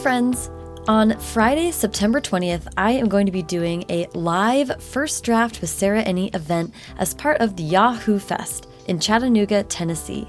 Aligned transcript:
friends! 0.00 0.48
On 0.88 1.18
Friday, 1.18 1.70
September 1.70 2.22
20th, 2.22 2.66
I 2.78 2.92
am 2.92 3.06
going 3.06 3.26
to 3.26 3.32
be 3.32 3.42
doing 3.42 3.84
a 3.90 4.06
live 4.14 4.82
First 4.82 5.22
Draft 5.24 5.60
with 5.60 5.68
Sarah 5.68 6.02
Enni 6.02 6.34
event 6.34 6.72
as 6.96 7.12
part 7.12 7.38
of 7.42 7.54
the 7.54 7.64
Yahoo 7.64 8.18
Fest 8.18 8.66
in 8.86 8.98
Chattanooga, 8.98 9.62
Tennessee. 9.64 10.26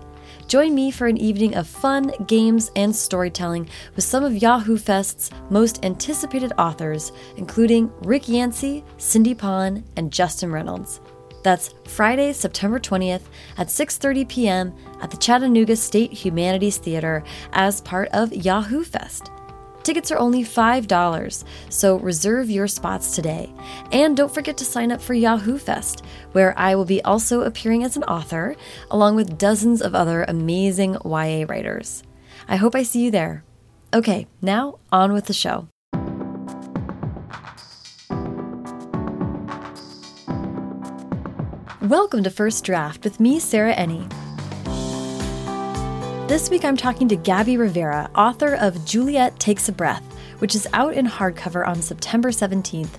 Join 0.50 0.76
me 0.76 0.92
for 0.92 1.08
an 1.08 1.16
evening 1.16 1.56
of 1.56 1.68
fun, 1.68 2.12
games, 2.28 2.70
and 2.76 2.94
storytelling 2.94 3.70
with 3.96 4.04
some 4.04 4.26
of 4.26 4.42
Yahoo 4.42 4.78
Fest's 4.78 5.32
most 5.50 5.86
anticipated 5.86 6.52
authors, 6.58 7.14
including 7.38 7.90
Rick 8.02 8.28
Yancey, 8.28 8.84
Cindy 8.98 9.34
Pon, 9.34 9.86
and 9.96 10.12
Justin 10.12 10.52
Reynolds. 10.52 11.00
That's 11.44 11.74
Friday, 11.88 12.34
September 12.34 12.78
20th 12.78 13.24
at 13.58 13.68
6:30 13.68 14.28
p.m. 14.28 14.74
at 15.02 15.12
the 15.12 15.18
Chattanooga 15.18 15.78
State 15.78 16.12
Humanities 16.12 16.78
Theater 16.78 17.24
as 17.54 17.80
part 17.80 18.10
of 18.10 18.34
Yahoo 18.34 18.84
Fest. 18.84 19.32
Tickets 19.84 20.12
are 20.12 20.20
only 20.20 20.44
$5, 20.44 21.44
so 21.70 21.98
reserve 21.98 22.52
your 22.52 22.68
spots 22.68 23.16
today. 23.16 23.52
And 23.92 24.16
don't 24.16 24.34
forget 24.34 24.56
to 24.58 24.66
sign 24.66 24.92
up 24.92 25.02
for 25.02 25.16
Yahoo 25.16 25.58
Fest, 25.58 26.06
where 26.34 26.58
I 26.58 26.76
will 26.76 26.86
be 26.86 27.02
also 27.02 27.42
appearing 27.42 27.84
as 27.84 27.98
an 27.98 28.04
author, 28.04 28.56
along 28.92 29.16
with 29.16 29.40
dozens 29.40 29.82
of 29.82 29.96
other 29.96 30.24
amazing 30.28 30.98
YA 31.04 31.46
writers. 31.50 32.04
I 32.48 32.58
hope 32.58 32.76
I 32.76 32.84
see 32.84 33.06
you 33.06 33.12
there. 33.12 33.44
Okay, 33.92 34.28
now 34.40 34.78
on 34.92 35.14
with 35.14 35.26
the 35.26 35.34
show. 35.34 35.68
Welcome 41.82 42.24
to 42.24 42.30
First 42.30 42.64
Draft 42.64 43.04
with 43.04 43.20
me, 43.20 43.40
Sarah 43.40 43.74
Enni. 43.74 44.31
This 46.32 46.50
week 46.50 46.64
I'm 46.64 46.78
talking 46.78 47.10
to 47.10 47.18
Gabby 47.18 47.58
Rivera, 47.58 48.10
author 48.16 48.56
of 48.56 48.86
Juliet 48.86 49.38
Takes 49.38 49.68
a 49.68 49.74
Breath, 49.74 50.02
which 50.40 50.56
is 50.56 50.66
out 50.72 50.94
in 50.94 51.06
hardcover 51.06 51.68
on 51.68 51.82
September 51.82 52.30
17th, 52.30 52.94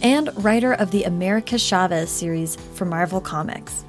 and 0.00 0.30
writer 0.44 0.74
of 0.74 0.92
the 0.92 1.02
America 1.02 1.58
Chavez 1.58 2.08
series 2.08 2.54
for 2.54 2.84
Marvel 2.84 3.20
Comics. 3.20 3.84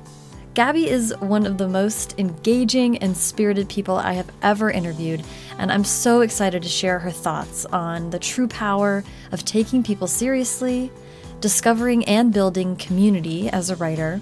Gabby 0.56 0.90
is 0.90 1.14
one 1.20 1.46
of 1.46 1.60
the 1.60 1.68
most 1.68 2.18
engaging 2.18 2.98
and 2.98 3.16
spirited 3.16 3.70
people 3.70 3.96
I 3.96 4.14
have 4.14 4.32
ever 4.42 4.72
interviewed, 4.72 5.24
and 5.60 5.72
I'm 5.72 5.84
so 5.84 6.22
excited 6.22 6.64
to 6.64 6.70
share 6.70 6.98
her 6.98 7.12
thoughts 7.12 7.66
on 7.66 8.10
the 8.10 8.18
true 8.18 8.48
power 8.48 9.04
of 9.32 9.46
taking 9.46 9.84
people 9.84 10.08
seriously, 10.08 10.92
discovering 11.42 12.06
and 12.06 12.34
building 12.34 12.76
community 12.76 13.52
as 13.52 13.70
a 13.70 13.76
writer, 13.76 14.20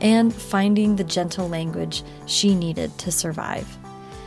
and 0.00 0.32
finding 0.32 0.94
the 0.94 1.02
gentle 1.02 1.48
language 1.48 2.04
she 2.26 2.54
needed 2.54 2.96
to 2.98 3.10
survive. 3.10 3.66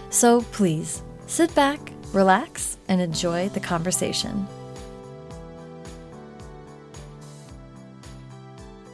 So 0.09 0.41
please 0.41 1.03
sit 1.27 1.53
back, 1.53 1.79
relax, 2.13 2.77
and 2.87 3.01
enjoy 3.01 3.49
the 3.49 3.59
conversation. 3.59 4.47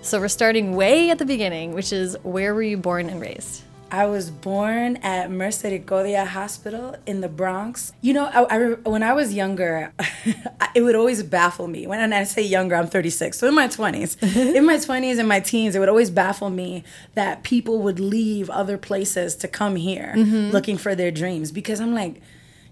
So 0.02 0.20
we're 0.20 0.28
starting 0.28 0.76
way 0.76 1.12
at 1.12 1.18
the 1.18 1.26
beginning, 1.26 1.74
which 1.74 1.94
is 1.94 2.18
where 2.24 2.54
were 2.54 2.62
you 2.62 2.78
born 2.78 3.10
and 3.10 3.22
raised? 3.22 3.64
I 3.94 4.08
was 4.08 4.32
born 4.32 4.96
at 5.04 5.30
Misericordia 5.30 6.26
Hospital 6.26 6.96
in 7.06 7.22
the 7.22 7.30
Bronx. 7.30 7.94
You 8.02 8.14
know, 8.14 8.26
I, 8.26 8.42
I, 8.46 8.74
when 8.90 9.04
I 9.04 9.14
was 9.14 9.36
younger, 9.36 9.94
it 10.74 10.82
would 10.82 10.96
always 10.96 11.22
baffle 11.22 11.68
me. 11.68 11.86
When 11.86 12.12
I 12.12 12.24
say 12.24 12.42
younger, 12.42 12.76
I'm 12.76 12.88
36, 12.88 13.38
so 13.38 13.48
in 13.48 13.54
my 13.54 13.68
20s, 13.68 14.18
in 14.56 14.66
my 14.66 14.78
20s 14.78 15.20
and 15.20 15.28
my 15.28 15.40
teens, 15.40 15.76
it 15.76 15.80
would 15.80 15.90
always 15.90 16.10
baffle 16.10 16.50
me 16.50 16.84
that 17.14 17.44
people 17.44 17.84
would 17.84 18.00
leave 18.00 18.50
other 18.50 18.80
places 18.80 19.36
to 19.36 19.48
come 19.48 19.76
here 19.76 20.16
mm-hmm. 20.18 20.50
looking 20.50 20.80
for 20.80 20.96
their 20.96 21.12
dreams. 21.12 21.52
Because 21.52 21.80
I'm 21.80 21.94
like, 21.94 22.20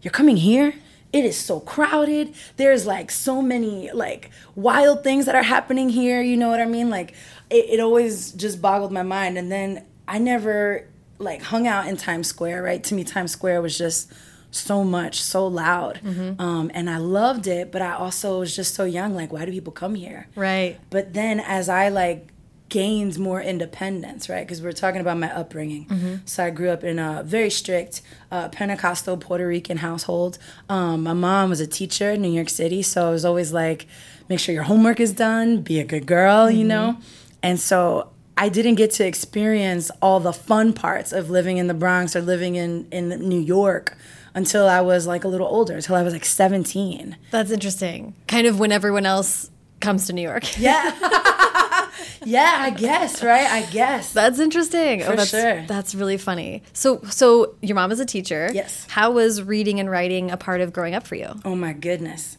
you're 0.01 0.11
coming 0.11 0.37
here? 0.37 0.73
it 1.13 1.25
is 1.25 1.37
so 1.37 1.59
crowded 1.59 2.33
there's 2.55 2.85
like 2.85 3.11
so 3.11 3.41
many 3.41 3.91
like 3.91 4.31
wild 4.55 5.03
things 5.03 5.25
that 5.25 5.35
are 5.35 5.43
happening 5.43 5.89
here 5.89 6.21
you 6.21 6.37
know 6.37 6.47
what 6.47 6.61
i 6.61 6.65
mean 6.65 6.89
like 6.89 7.11
it, 7.49 7.65
it 7.71 7.79
always 7.81 8.31
just 8.31 8.61
boggled 8.61 8.93
my 8.93 9.03
mind 9.03 9.37
and 9.37 9.51
then 9.51 9.85
i 10.07 10.17
never 10.17 10.87
like 11.21 11.41
hung 11.41 11.67
out 11.67 11.87
in 11.87 11.97
Times 11.97 12.27
Square, 12.27 12.63
right? 12.63 12.83
To 12.83 12.95
me, 12.95 13.03
Times 13.03 13.31
Square 13.31 13.61
was 13.61 13.77
just 13.77 14.11
so 14.51 14.83
much, 14.83 15.21
so 15.21 15.47
loud. 15.47 16.01
Mm-hmm. 16.03 16.41
Um, 16.41 16.71
and 16.73 16.89
I 16.89 16.97
loved 16.97 17.47
it, 17.47 17.71
but 17.71 17.81
I 17.81 17.93
also 17.93 18.39
was 18.39 18.55
just 18.55 18.75
so 18.75 18.83
young. 18.83 19.15
Like, 19.15 19.31
why 19.31 19.45
do 19.45 19.51
people 19.51 19.71
come 19.73 19.95
here? 19.95 20.27
Right. 20.35 20.77
But 20.89 21.13
then 21.13 21.39
as 21.39 21.69
I 21.69 21.89
like 21.89 22.27
gained 22.71 23.19
more 23.19 23.41
independence, 23.41 24.29
right? 24.29 24.47
Because 24.47 24.61
we're 24.61 24.71
talking 24.71 25.01
about 25.01 25.17
my 25.17 25.31
upbringing. 25.35 25.85
Mm-hmm. 25.87 26.15
So 26.25 26.45
I 26.45 26.49
grew 26.51 26.69
up 26.69 26.85
in 26.85 26.99
a 26.99 27.21
very 27.23 27.49
strict 27.49 28.01
uh, 28.31 28.47
Pentecostal 28.47 29.17
Puerto 29.17 29.45
Rican 29.45 29.77
household. 29.77 30.37
Um, 30.69 31.03
my 31.03 31.13
mom 31.13 31.49
was 31.49 31.59
a 31.59 31.67
teacher 31.67 32.11
in 32.11 32.21
New 32.21 32.31
York 32.31 32.49
City, 32.49 32.81
so 32.81 33.07
I 33.07 33.11
was 33.11 33.25
always 33.25 33.51
like, 33.51 33.87
make 34.29 34.39
sure 34.39 34.55
your 34.55 34.63
homework 34.63 35.01
is 35.01 35.11
done, 35.11 35.61
be 35.61 35.81
a 35.81 35.83
good 35.83 36.05
girl, 36.05 36.47
mm-hmm. 36.47 36.57
you 36.57 36.63
know? 36.63 36.97
And 37.43 37.59
so 37.59 38.09
I 38.41 38.49
didn't 38.49 38.73
get 38.73 38.89
to 38.93 39.05
experience 39.05 39.91
all 40.01 40.19
the 40.19 40.33
fun 40.33 40.73
parts 40.73 41.13
of 41.13 41.29
living 41.29 41.57
in 41.57 41.67
the 41.67 41.75
Bronx 41.75 42.15
or 42.15 42.21
living 42.23 42.55
in, 42.55 42.87
in 42.89 43.09
New 43.09 43.39
York 43.39 43.95
until 44.33 44.67
I 44.67 44.81
was 44.81 45.05
like 45.05 45.23
a 45.23 45.27
little 45.27 45.45
older, 45.45 45.75
until 45.75 45.95
I 45.95 46.01
was 46.01 46.11
like 46.11 46.25
17. 46.25 47.17
That's 47.29 47.51
interesting. 47.51 48.15
Kind 48.27 48.47
of 48.47 48.57
when 48.57 48.71
everyone 48.71 49.05
else 49.05 49.51
comes 49.79 50.07
to 50.07 50.13
New 50.13 50.23
York. 50.23 50.43
Yeah. 50.57 51.87
yeah, 52.25 52.57
I 52.61 52.71
guess, 52.71 53.21
right? 53.21 53.47
I 53.47 53.61
guess. 53.69 54.11
That's 54.11 54.39
interesting. 54.39 55.01
For 55.01 55.11
oh, 55.11 55.15
that's, 55.17 55.29
sure. 55.29 55.63
That's 55.67 55.93
really 55.93 56.17
funny. 56.17 56.63
So, 56.73 57.01
so 57.09 57.53
your 57.61 57.75
mom 57.75 57.91
is 57.91 57.99
a 57.99 58.05
teacher. 58.05 58.49
Yes. 58.53 58.87
How 58.89 59.11
was 59.11 59.43
reading 59.43 59.79
and 59.79 59.89
writing 59.89 60.31
a 60.31 60.37
part 60.37 60.61
of 60.61 60.73
growing 60.73 60.95
up 60.95 61.05
for 61.05 61.13
you? 61.13 61.29
Oh 61.45 61.55
my 61.55 61.73
goodness. 61.73 62.37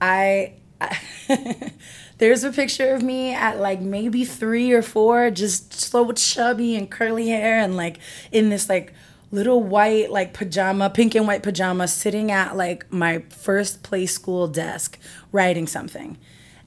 I, 0.00 0.54
I 0.80 0.98
there's 2.18 2.44
a 2.44 2.50
picture 2.50 2.94
of 2.94 3.02
me 3.02 3.34
at 3.34 3.60
like 3.60 3.80
maybe 3.80 4.24
three 4.24 4.72
or 4.72 4.82
four, 4.82 5.30
just 5.30 5.72
so 5.72 6.12
chubby 6.12 6.74
and 6.76 6.90
curly 6.90 7.28
hair, 7.28 7.60
and 7.60 7.76
like 7.76 7.98
in 8.32 8.48
this 8.48 8.68
like 8.68 8.92
little 9.30 9.62
white 9.62 10.10
like 10.10 10.32
pajama, 10.32 10.88
pink 10.90 11.14
and 11.14 11.26
white 11.26 11.42
pajama, 11.42 11.88
sitting 11.88 12.30
at 12.30 12.56
like 12.56 12.90
my 12.92 13.18
first 13.28 13.82
play 13.82 14.06
school 14.06 14.48
desk 14.48 14.98
writing 15.32 15.66
something. 15.66 16.16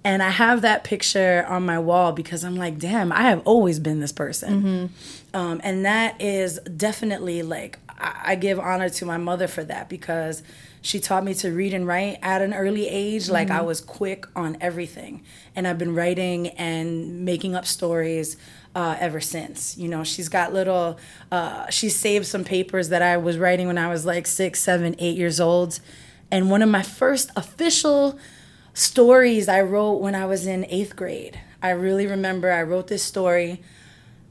And 0.04 0.24
I 0.24 0.30
have 0.30 0.62
that 0.62 0.84
picture 0.84 1.46
on 1.48 1.66
my 1.66 1.78
wall 1.78 2.14
because 2.14 2.46
I'm 2.46 2.56
like, 2.56 2.80
damn, 2.80 3.12
I 3.12 3.24
have 3.24 3.42
always 3.46 3.80
been 3.80 4.00
this 4.00 4.14
person. 4.14 4.62
Mm-hmm. 4.62 5.36
Um, 5.36 5.60
and 5.64 5.86
that 5.86 6.22
is 6.22 6.58
definitely 6.60 7.44
like, 7.44 7.80
I, 7.90 8.22
I 8.28 8.36
give 8.36 8.60
honor 8.60 8.90
to 8.90 9.06
my 9.06 9.18
mother 9.18 9.48
for 9.48 9.64
that 9.66 9.90
because 9.90 10.42
she 10.81 11.00
taught 11.00 11.23
me 11.23 11.34
to 11.35 11.51
read 11.51 11.73
and 11.73 11.85
write 11.85 12.19
at 12.22 12.41
an 12.41 12.53
early 12.53 12.88
age. 12.88 13.23
Mm-hmm. 13.23 13.34
Like 13.34 13.51
I 13.51 13.62
was 13.62 13.81
quick 13.81 14.25
on 14.35 14.57
everything. 14.62 15.23
And 15.56 15.67
I've 15.67 15.78
been 15.78 15.95
writing 15.95 16.50
and 16.50 17.25
making 17.25 17.56
up 17.56 17.66
stories 17.66 18.38
uh, 18.75 18.95
ever 19.00 19.19
since. 19.19 19.78
You 19.78 19.89
know, 19.89 20.03
she's 20.03 20.29
got 20.29 20.53
little, 20.53 20.97
uh, 21.31 21.69
she 21.69 21.89
saved 21.89 22.28
some 22.28 22.44
papers 22.44 22.89
that 22.89 23.01
I 23.01 23.18
was 23.18 23.38
writing 23.38 23.68
when 23.68 23.78
I 23.78 23.89
was 23.89 24.06
like 24.06 24.28
six, 24.28 24.62
seven, 24.62 24.95
eight 25.00 25.18
years 25.18 25.39
old. 25.39 25.79
And 26.31 26.50
one 26.50 26.62
of 26.62 26.69
my 26.69 26.84
first 26.84 27.31
official 27.35 28.18
stories 28.73 29.50
I 29.50 29.62
wrote 29.62 30.00
when 30.00 30.16
I 30.16 30.25
was 30.25 30.45
in 30.45 30.66
eighth 30.69 30.95
grade. 30.95 31.39
I 31.62 31.72
really 31.72 32.07
remember 32.07 32.51
I 32.51 32.63
wrote 32.63 32.88
this 32.88 33.03
story 33.03 33.62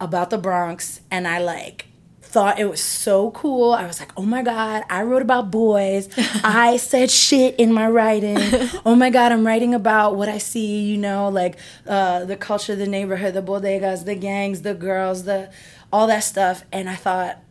about 0.00 0.30
the 0.30 0.38
Bronx 0.38 1.00
and 1.10 1.28
I 1.28 1.38
like 1.40 1.87
thought 2.28 2.58
it 2.58 2.68
was 2.68 2.80
so 2.80 3.30
cool. 3.30 3.72
I 3.72 3.86
was 3.86 4.00
like, 4.00 4.12
oh 4.16 4.22
my 4.22 4.42
God, 4.42 4.84
I 4.90 5.02
wrote 5.02 5.22
about 5.22 5.50
boys. 5.50 6.08
I 6.44 6.76
said 6.76 7.10
shit 7.10 7.54
in 7.56 7.72
my 7.72 7.88
writing. 7.88 8.36
oh 8.84 8.94
my 8.94 9.08
God, 9.08 9.32
I'm 9.32 9.46
writing 9.46 9.74
about 9.74 10.16
what 10.16 10.28
I 10.28 10.36
see, 10.36 10.82
you 10.82 10.98
know, 10.98 11.30
like 11.30 11.56
uh, 11.86 12.26
the 12.26 12.36
culture, 12.36 12.76
the 12.76 12.86
neighborhood, 12.86 13.32
the 13.32 13.42
bodegas, 13.42 14.04
the 14.04 14.14
gangs, 14.14 14.60
the 14.60 14.74
girls, 14.74 15.24
the 15.24 15.50
all 15.90 16.06
that 16.08 16.20
stuff. 16.20 16.64
And 16.70 16.90
I 16.90 16.96
thought, 16.96 17.42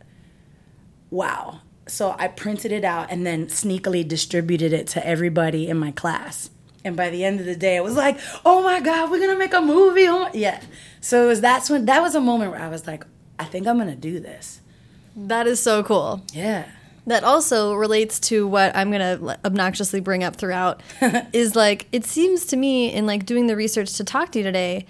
wow. 1.10 1.60
So 1.88 2.14
I 2.16 2.28
printed 2.28 2.70
it 2.70 2.84
out 2.84 3.10
and 3.10 3.26
then 3.26 3.46
sneakily 3.46 4.06
distributed 4.06 4.72
it 4.72 4.86
to 4.88 5.04
everybody 5.04 5.68
in 5.68 5.76
my 5.76 5.90
class. 5.90 6.50
And 6.84 6.96
by 6.96 7.10
the 7.10 7.24
end 7.24 7.40
of 7.40 7.46
the 7.46 7.56
day, 7.56 7.74
it 7.74 7.82
was 7.82 7.96
like, 7.96 8.18
oh 8.44 8.62
my 8.62 8.80
God, 8.80 9.10
we're 9.10 9.18
gonna 9.18 9.38
make 9.38 9.54
a 9.54 9.60
movie. 9.60 10.06
Oh 10.06 10.30
yeah. 10.32 10.62
So 11.00 11.24
it 11.24 11.26
was 11.26 11.40
that's 11.40 11.68
when 11.68 11.86
that 11.86 12.00
was 12.00 12.14
a 12.14 12.20
moment 12.20 12.52
where 12.52 12.60
I 12.60 12.68
was 12.68 12.86
like, 12.86 13.04
I 13.40 13.44
think 13.44 13.66
I'm 13.66 13.76
gonna 13.76 13.96
do 13.96 14.20
this. 14.20 14.60
That 15.26 15.46
is 15.46 15.60
so 15.60 15.82
cool. 15.82 16.22
Yeah. 16.32 16.66
That 17.06 17.24
also 17.24 17.74
relates 17.74 18.20
to 18.20 18.46
what 18.46 18.76
I'm 18.76 18.90
going 18.90 19.18
to 19.18 19.38
obnoxiously 19.44 20.00
bring 20.00 20.22
up 20.22 20.36
throughout 20.36 20.82
is 21.32 21.56
like 21.56 21.88
it 21.90 22.04
seems 22.04 22.46
to 22.46 22.56
me 22.56 22.92
in 22.92 23.06
like 23.06 23.24
doing 23.24 23.46
the 23.46 23.56
research 23.56 23.94
to 23.94 24.04
talk 24.04 24.32
to 24.32 24.38
you 24.38 24.44
today 24.44 24.86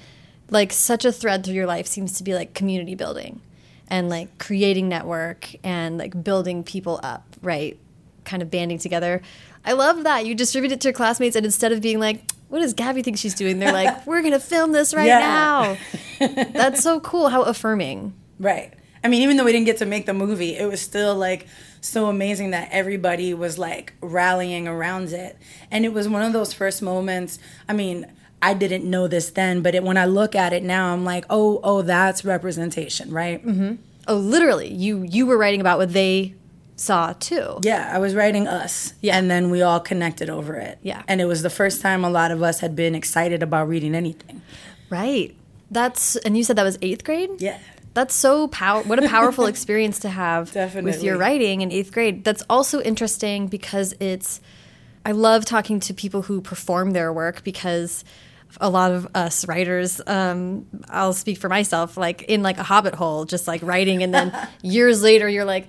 like 0.51 0.73
such 0.73 1.05
a 1.05 1.13
thread 1.13 1.45
through 1.45 1.55
your 1.55 1.67
life 1.67 1.87
seems 1.87 2.13
to 2.19 2.25
be 2.25 2.35
like 2.35 2.55
community 2.55 2.95
building 2.95 3.41
and 3.89 4.09
like 4.09 4.39
creating 4.39 4.89
network 4.89 5.55
and 5.63 5.99
like 5.99 6.25
building 6.25 6.65
people 6.65 7.01
up, 7.03 7.25
right? 7.43 7.79
Kind 8.25 8.43
of 8.43 8.51
banding 8.51 8.79
together. 8.79 9.23
I 9.65 9.73
love 9.73 10.05
that. 10.05 10.27
You 10.27 10.35
distribute 10.35 10.73
it 10.73 10.81
to 10.83 10.89
your 10.89 10.95
classmates 10.95 11.37
and 11.37 11.45
instead 11.45 11.73
of 11.73 11.81
being 11.81 12.01
like 12.01 12.23
what 12.49 12.61
does 12.61 12.75
Gabby 12.75 13.03
think 13.03 13.19
she's 13.19 13.35
doing? 13.35 13.59
They're 13.59 13.73
like, 13.73 14.07
we're 14.07 14.23
going 14.23 14.33
to 14.33 14.41
film 14.41 14.73
this 14.73 14.95
right 14.95 15.07
yeah. 15.07 15.19
now. 15.19 15.77
That's 16.53 16.83
so 16.83 16.99
cool. 17.01 17.29
How 17.29 17.43
affirming. 17.43 18.15
Right. 18.39 18.73
I 19.09 19.11
mean, 19.11 19.23
even 19.23 19.39
though 19.39 19.45
we 19.45 19.53
didn't 19.53 19.65
get 19.65 19.79
to 19.79 19.87
make 19.87 20.05
the 20.05 20.13
movie, 20.13 20.55
it 20.55 20.69
was 20.69 20.83
still 20.83 21.15
like 21.15 21.47
so 21.81 22.09
amazing 22.09 22.51
that 22.51 22.69
everybody 22.71 23.33
was 23.33 23.59
like 23.59 23.95
rallying 24.03 24.69
around 24.69 25.15
it. 25.15 25.39
And 25.71 25.87
it 25.87 25.95
was 25.95 26.07
one 26.07 26.21
of 26.21 26.35
those 26.35 26.53
first 26.53 26.83
moments. 26.83 27.39
I 27.67 27.73
mean, 27.73 28.07
I 28.43 28.53
didn't 28.53 28.85
know 28.85 29.09
this 29.09 29.31
then, 29.31 29.63
but 29.63 29.75
it, 29.75 29.83
when 29.83 29.97
I 29.97 30.05
look 30.05 30.35
at 30.35 30.53
it 30.53 30.63
now, 30.63 30.93
I'm 30.93 31.07
like, 31.07 31.25
oh, 31.31 31.59
oh, 31.65 31.81
that's 31.81 32.23
representation, 32.23 33.11
right? 33.11 33.43
Mm-hmm. 33.43 33.77
Oh, 34.09 34.17
literally, 34.17 34.71
you 34.71 35.05
you 35.05 35.25
were 35.25 35.39
writing 35.39 35.63
about 35.63 35.79
what 35.79 35.95
they 35.95 36.35
saw 36.77 37.15
too. 37.15 37.61
Yeah, 37.63 37.91
I 37.91 37.97
was 38.01 38.15
writing 38.15 38.47
us. 38.47 38.93
Yeah. 39.01 39.17
And 39.17 39.31
then 39.31 39.49
we 39.49 39.63
all 39.63 39.81
connected 39.81 40.29
over 40.29 40.57
it. 40.57 40.81
Yeah. 40.83 41.03
And 41.09 41.23
it 41.23 41.25
was 41.25 41.41
the 41.41 41.49
first 41.49 41.81
time 41.81 42.05
a 42.05 42.11
lot 42.11 42.31
of 42.31 42.43
us 42.43 42.61
had 42.61 42.77
been 42.77 42.95
excited 42.95 43.43
about 43.43 43.71
reading 43.71 43.95
anything. 43.95 44.43
Right. 44.91 45.35
That's 45.71 46.17
and 46.17 46.37
you 46.37 46.45
said 46.45 46.57
that 46.57 46.65
was 46.65 46.79
eighth 46.83 47.05
grade. 47.05 47.31
Yeah. 47.39 47.59
That's 47.94 48.14
so 48.14 48.49
power. 48.49 48.82
What 48.82 49.02
a 49.02 49.08
powerful 49.08 49.46
experience 49.55 50.00
to 50.00 50.08
have 50.08 50.55
with 50.55 51.02
your 51.02 51.17
writing 51.19 51.62
in 51.62 51.73
eighth 51.73 51.93
grade. 51.93 52.25
That's 52.25 52.43
also 52.49 52.81
interesting 52.81 53.49
because 53.49 53.94
it's. 54.00 54.40
I 55.05 55.12
love 55.12 55.44
talking 55.44 55.81
to 55.81 55.94
people 55.94 56.23
who 56.23 56.40
perform 56.40 56.90
their 56.90 57.12
work 57.12 57.43
because 57.43 58.05
a 58.61 58.69
lot 58.69 58.93
of 58.93 59.08
us 59.14 59.46
writers, 59.49 60.00
um, 60.06 60.67
I'll 60.88 61.12
speak 61.14 61.38
for 61.38 61.49
myself, 61.49 61.96
like 61.96 62.23
in 62.25 62.43
like 62.43 62.58
a 62.58 62.62
hobbit 62.62 62.94
hole, 62.94 63.25
just 63.25 63.46
like 63.49 63.62
writing, 63.62 64.02
and 64.02 64.12
then 64.12 64.49
years 64.62 65.02
later 65.02 65.29
you're 65.29 65.44
like, 65.44 65.69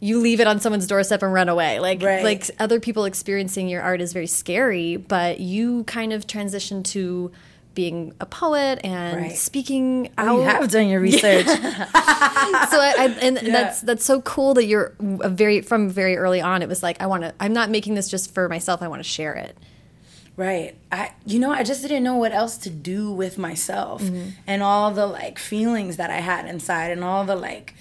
you 0.00 0.20
leave 0.20 0.38
it 0.40 0.46
on 0.46 0.60
someone's 0.60 0.86
doorstep 0.86 1.22
and 1.22 1.32
run 1.32 1.48
away. 1.48 1.80
Like 1.80 2.02
Right. 2.02 2.22
like 2.22 2.48
other 2.60 2.78
people 2.78 3.04
experiencing 3.04 3.68
your 3.68 3.82
art 3.82 4.00
is 4.00 4.12
very 4.12 4.28
scary, 4.28 4.96
but 4.96 5.40
you 5.40 5.82
kind 5.84 6.12
of 6.12 6.26
transition 6.26 6.82
to 6.84 7.32
being 7.78 8.12
a 8.18 8.26
poet 8.26 8.80
and 8.82 9.16
Right. 9.16 9.36
speaking 9.36 10.10
out. 10.18 10.26
Oh, 10.30 10.38
you 10.40 10.46
have 10.46 10.68
done 10.68 10.88
your 10.88 10.98
research. 10.98 11.46
so 11.46 11.54
I, 11.54 12.94
I 12.98 13.16
and 13.22 13.36
that's 13.36 13.82
that's 13.82 14.04
so 14.04 14.20
cool 14.22 14.54
that 14.54 14.64
you're 14.64 14.94
a 15.20 15.28
very 15.28 15.60
from 15.60 15.88
very 15.88 16.16
early 16.16 16.40
on. 16.40 16.60
It 16.60 16.68
was 16.68 16.82
like 16.82 17.00
I 17.00 17.06
want 17.06 17.22
to. 17.22 17.32
I'm 17.38 17.52
not 17.52 17.70
making 17.70 17.94
this 17.94 18.08
just 18.08 18.34
for 18.34 18.48
myself. 18.48 18.82
I 18.82 18.88
want 18.88 18.98
to 18.98 19.08
share 19.08 19.34
it. 19.34 19.56
Right. 20.34 20.74
I 20.90 21.12
you 21.24 21.38
know, 21.38 21.52
I 21.52 21.62
just 21.62 21.80
didn't 21.82 22.02
know 22.02 22.16
what 22.16 22.32
else 22.32 22.56
to 22.58 22.70
do 22.70 23.12
with 23.12 23.38
myself 23.38 24.02
mm-hmm. 24.02 24.30
and 24.44 24.60
all 24.60 24.90
the 24.90 25.06
like 25.06 25.38
feelings 25.38 25.98
that 25.98 26.10
I 26.10 26.18
had 26.18 26.46
inside 26.46 26.90
and 26.90 27.04
all 27.04 27.24
the 27.24 27.36
like 27.36 27.76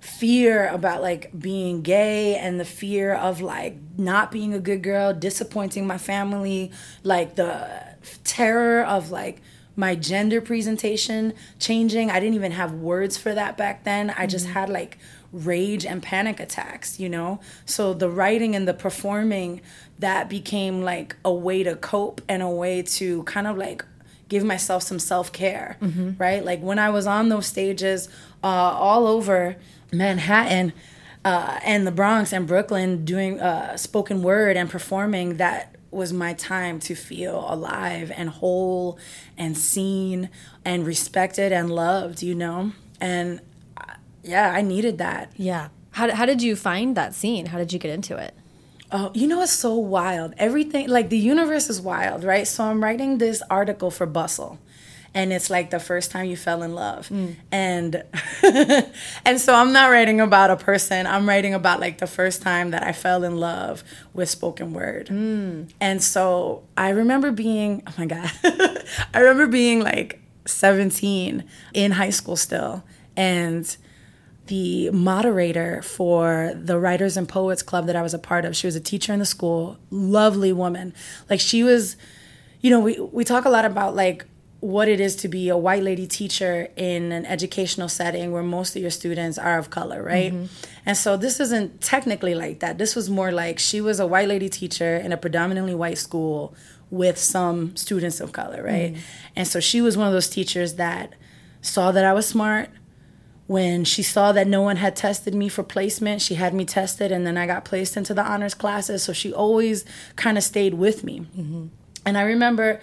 fear 0.00 0.66
about 0.68 1.02
like 1.02 1.38
being 1.38 1.82
gay 1.82 2.36
and 2.36 2.58
the 2.58 2.64
fear 2.64 3.12
of 3.12 3.42
like 3.42 3.76
not 3.98 4.32
being 4.32 4.54
a 4.54 4.60
good 4.60 4.82
girl, 4.82 5.12
disappointing 5.12 5.86
my 5.86 5.98
family, 5.98 6.70
like 7.02 7.36
the 7.36 7.85
terror 8.24 8.84
of 8.84 9.10
like 9.10 9.40
my 9.74 9.94
gender 9.94 10.40
presentation 10.40 11.34
changing. 11.58 12.10
I 12.10 12.18
didn't 12.20 12.34
even 12.34 12.52
have 12.52 12.72
words 12.72 13.16
for 13.16 13.34
that 13.34 13.56
back 13.56 13.84
then. 13.84 14.14
I 14.16 14.26
just 14.26 14.46
had 14.46 14.68
like 14.70 14.98
rage 15.32 15.84
and 15.84 16.02
panic 16.02 16.40
attacks, 16.40 16.98
you 16.98 17.08
know? 17.08 17.40
So 17.66 17.92
the 17.92 18.08
writing 18.08 18.56
and 18.56 18.66
the 18.66 18.72
performing 18.74 19.60
that 19.98 20.28
became 20.28 20.82
like 20.82 21.16
a 21.24 21.32
way 21.32 21.62
to 21.62 21.76
cope 21.76 22.22
and 22.28 22.42
a 22.42 22.48
way 22.48 22.82
to 22.82 23.22
kind 23.24 23.46
of 23.46 23.58
like 23.58 23.84
give 24.28 24.44
myself 24.44 24.82
some 24.82 24.98
self-care, 24.98 25.76
right? 26.18 26.44
Like 26.44 26.60
when 26.62 26.78
I 26.78 26.90
was 26.90 27.06
on 27.06 27.28
those 27.28 27.46
stages 27.46 28.08
uh, 28.42 28.46
all 28.46 29.06
over 29.06 29.56
Manhattan, 29.92 30.72
uh, 31.24 31.58
and 31.64 31.86
the 31.86 31.90
Bronx 31.90 32.32
and 32.32 32.46
Brooklyn 32.46 33.04
doing 33.04 33.40
uh, 33.40 33.76
spoken 33.76 34.22
word 34.22 34.56
and 34.56 34.70
performing, 34.70 35.38
that 35.38 35.75
was 35.90 36.12
my 36.12 36.34
time 36.34 36.80
to 36.80 36.94
feel 36.94 37.44
alive 37.48 38.12
and 38.14 38.28
whole 38.28 38.98
and 39.36 39.56
seen 39.56 40.28
and 40.64 40.86
respected 40.86 41.52
and 41.52 41.70
loved, 41.70 42.22
you 42.22 42.34
know? 42.34 42.72
And 43.00 43.40
uh, 43.76 43.94
yeah, 44.22 44.52
I 44.52 44.62
needed 44.62 44.98
that. 44.98 45.32
Yeah. 45.36 45.68
How 45.92 46.12
how 46.12 46.26
did 46.26 46.42
you 46.42 46.56
find 46.56 46.96
that 46.96 47.14
scene? 47.14 47.46
How 47.46 47.58
did 47.58 47.72
you 47.72 47.78
get 47.78 47.90
into 47.90 48.16
it? 48.16 48.34
Oh, 48.92 49.10
you 49.14 49.26
know, 49.26 49.42
it's 49.42 49.52
so 49.52 49.74
wild. 49.74 50.34
Everything, 50.38 50.88
like 50.88 51.08
the 51.08 51.18
universe 51.18 51.68
is 51.68 51.80
wild, 51.80 52.22
right? 52.22 52.46
So 52.46 52.64
I'm 52.64 52.82
writing 52.82 53.18
this 53.18 53.42
article 53.50 53.90
for 53.90 54.06
Bustle. 54.06 54.60
And 55.16 55.32
it's 55.32 55.48
like 55.48 55.70
the 55.70 55.80
first 55.80 56.10
time 56.10 56.26
you 56.26 56.36
fell 56.36 56.62
in 56.62 56.74
love. 56.74 57.08
Mm. 57.08 57.36
And 57.50 58.04
and 59.24 59.40
so 59.40 59.54
I'm 59.54 59.72
not 59.72 59.90
writing 59.90 60.20
about 60.20 60.50
a 60.50 60.56
person. 60.56 61.06
I'm 61.06 61.26
writing 61.26 61.54
about 61.54 61.80
like 61.80 61.96
the 61.98 62.06
first 62.06 62.42
time 62.42 62.70
that 62.72 62.82
I 62.82 62.92
fell 62.92 63.24
in 63.24 63.38
love 63.38 63.82
with 64.12 64.28
spoken 64.28 64.74
word. 64.74 65.06
Mm. 65.06 65.72
And 65.80 66.02
so 66.02 66.64
I 66.76 66.90
remember 66.90 67.32
being, 67.32 67.82
oh 67.86 67.94
my 67.96 68.04
God. 68.04 68.30
I 69.14 69.20
remember 69.20 69.46
being 69.46 69.82
like 69.82 70.20
17 70.44 71.44
in 71.72 71.92
high 71.92 72.10
school 72.10 72.36
still. 72.36 72.84
And 73.16 73.74
the 74.48 74.90
moderator 74.90 75.80
for 75.80 76.52
the 76.54 76.78
Writers 76.78 77.16
and 77.16 77.26
Poets 77.26 77.62
Club 77.62 77.86
that 77.86 77.96
I 77.96 78.02
was 78.02 78.12
a 78.12 78.18
part 78.18 78.44
of. 78.44 78.54
She 78.54 78.66
was 78.66 78.76
a 78.76 78.80
teacher 78.80 79.14
in 79.14 79.18
the 79.18 79.24
school, 79.24 79.78
lovely 79.90 80.52
woman. 80.52 80.92
Like 81.30 81.40
she 81.40 81.62
was, 81.62 81.96
you 82.60 82.68
know, 82.68 82.80
we 82.80 83.00
we 83.00 83.24
talk 83.24 83.46
a 83.46 83.50
lot 83.50 83.64
about 83.64 83.96
like 83.96 84.26
what 84.60 84.88
it 84.88 85.00
is 85.00 85.16
to 85.16 85.28
be 85.28 85.48
a 85.48 85.56
white 85.56 85.82
lady 85.82 86.06
teacher 86.06 86.68
in 86.76 87.12
an 87.12 87.26
educational 87.26 87.88
setting 87.88 88.32
where 88.32 88.42
most 88.42 88.74
of 88.74 88.82
your 88.82 88.90
students 88.90 89.38
are 89.38 89.58
of 89.58 89.70
color, 89.70 90.02
right? 90.02 90.32
Mm-hmm. 90.32 90.46
And 90.86 90.96
so 90.96 91.16
this 91.16 91.40
isn't 91.40 91.80
technically 91.82 92.34
like 92.34 92.60
that. 92.60 92.78
This 92.78 92.96
was 92.96 93.10
more 93.10 93.30
like 93.30 93.58
she 93.58 93.80
was 93.80 94.00
a 94.00 94.06
white 94.06 94.28
lady 94.28 94.48
teacher 94.48 94.96
in 94.96 95.12
a 95.12 95.16
predominantly 95.16 95.74
white 95.74 95.98
school 95.98 96.54
with 96.90 97.18
some 97.18 97.76
students 97.76 98.20
of 98.20 98.32
color, 98.32 98.62
right? 98.62 98.94
Mm-hmm. 98.94 99.02
And 99.36 99.48
so 99.48 99.60
she 99.60 99.80
was 99.80 99.96
one 99.96 100.06
of 100.06 100.12
those 100.12 100.30
teachers 100.30 100.74
that 100.74 101.14
saw 101.60 101.92
that 101.92 102.04
I 102.04 102.12
was 102.12 102.26
smart, 102.26 102.70
when 103.46 103.84
she 103.84 104.02
saw 104.02 104.32
that 104.32 104.48
no 104.48 104.62
one 104.62 104.76
had 104.76 104.96
tested 104.96 105.34
me 105.34 105.48
for 105.48 105.62
placement, 105.62 106.20
she 106.20 106.34
had 106.34 106.52
me 106.52 106.64
tested 106.64 107.12
and 107.12 107.26
then 107.26 107.36
I 107.36 107.46
got 107.46 107.64
placed 107.64 107.96
into 107.96 108.12
the 108.12 108.24
honors 108.24 108.54
classes. 108.54 109.04
So 109.04 109.12
she 109.12 109.32
always 109.32 109.84
kind 110.16 110.36
of 110.36 110.42
stayed 110.42 110.74
with 110.74 111.04
me. 111.04 111.20
Mm-hmm. 111.20 111.66
And 112.04 112.18
I 112.18 112.22
remember 112.22 112.80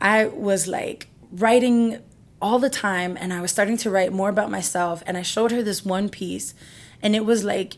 I 0.00 0.26
was 0.26 0.66
like 0.66 1.08
writing 1.36 1.98
all 2.40 2.58
the 2.58 2.70
time 2.70 3.16
and 3.18 3.32
I 3.32 3.40
was 3.40 3.50
starting 3.50 3.76
to 3.78 3.90
write 3.90 4.12
more 4.12 4.28
about 4.28 4.50
myself. 4.50 5.02
And 5.06 5.16
I 5.16 5.22
showed 5.22 5.50
her 5.52 5.62
this 5.62 5.84
one 5.84 6.08
piece 6.08 6.54
and 7.02 7.16
it 7.16 7.24
was 7.24 7.44
like, 7.44 7.76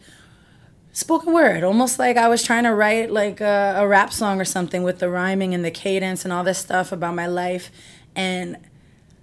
spoken 0.93 1.33
word, 1.33 1.63
almost 1.63 1.99
like 1.99 2.17
I 2.17 2.29
was 2.29 2.43
trying 2.43 2.65
to 2.65 2.75
write 2.75 3.11
like 3.11 3.41
a, 3.41 3.75
a 3.79 3.87
rap 3.87 4.13
song 4.13 4.41
or 4.41 4.45
something 4.45 4.83
with 4.83 4.99
the 4.99 5.09
rhyming 5.09 5.55
and 5.55 5.65
the 5.65 5.71
cadence 5.71 6.25
and 6.25 6.33
all 6.33 6.43
this 6.43 6.59
stuff 6.59 6.91
about 6.91 7.15
my 7.15 7.27
life. 7.27 7.71
And 8.17 8.57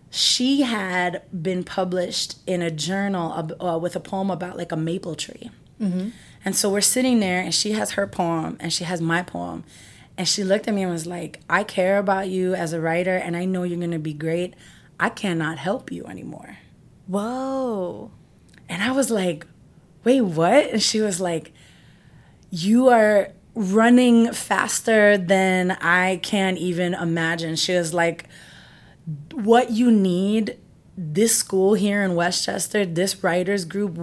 she 0.10 0.62
had 0.62 1.24
been 1.42 1.64
published 1.66 2.38
in 2.48 2.62
a 2.62 2.72
journal 2.72 3.52
uh, 3.60 3.78
with 3.78 3.96
a 3.96 4.00
poem 4.00 4.32
about 4.32 4.58
like 4.58 4.72
a 4.72 4.78
maple 4.78 5.16
tree. 5.16 5.52
And 6.46 6.56
so 6.56 6.70
we're 6.70 6.80
sitting 6.80 7.20
there, 7.20 7.42
and 7.42 7.54
she 7.54 7.72
has 7.74 7.92
her 7.92 8.08
poem, 8.08 8.56
and 8.62 8.72
she 8.72 8.84
has 8.86 9.02
my 9.02 9.24
poem. 9.24 9.66
And 10.18 10.28
she 10.28 10.44
looked 10.44 10.68
at 10.68 10.74
me 10.74 10.84
and 10.84 10.92
was 10.92 11.06
like, 11.06 11.42
I 11.50 11.64
care 11.64 11.98
about 11.98 12.30
you 12.30 12.56
as 12.56 12.72
a 12.74 12.80
writer, 12.80 13.18
and 13.18 13.36
I 13.36 13.46
know 13.46 13.64
you're 13.64 13.80
gonna 13.80 14.00
be 14.00 14.14
great. 14.14 14.54
I 15.00 15.10
cannot 15.10 15.58
help 15.58 15.92
you 15.92 16.06
anymore. 16.06 16.58
Whoa. 17.08 18.12
And 18.70 18.82
I 18.82 18.92
was 18.92 19.12
like, 19.12 19.46
wait, 20.04 20.22
what? 20.22 20.72
And 20.72 20.82
she 20.82 21.02
was 21.02 21.20
like, 21.20 21.52
you 22.50 22.88
are 22.88 23.32
running 23.54 24.32
faster 24.32 25.18
than 25.18 25.72
I 25.72 26.18
can 26.18 26.58
even 26.58 26.94
imagine. 26.94 27.56
She 27.56 27.74
was 27.74 27.94
like, 27.94 28.28
what 29.34 29.72
you 29.72 29.92
need, 29.92 30.58
this 30.98 31.36
school 31.36 31.74
here 31.74 32.04
in 32.04 32.16
Westchester, 32.16 32.86
this 32.86 33.24
writers 33.24 33.66
group, 33.66 33.98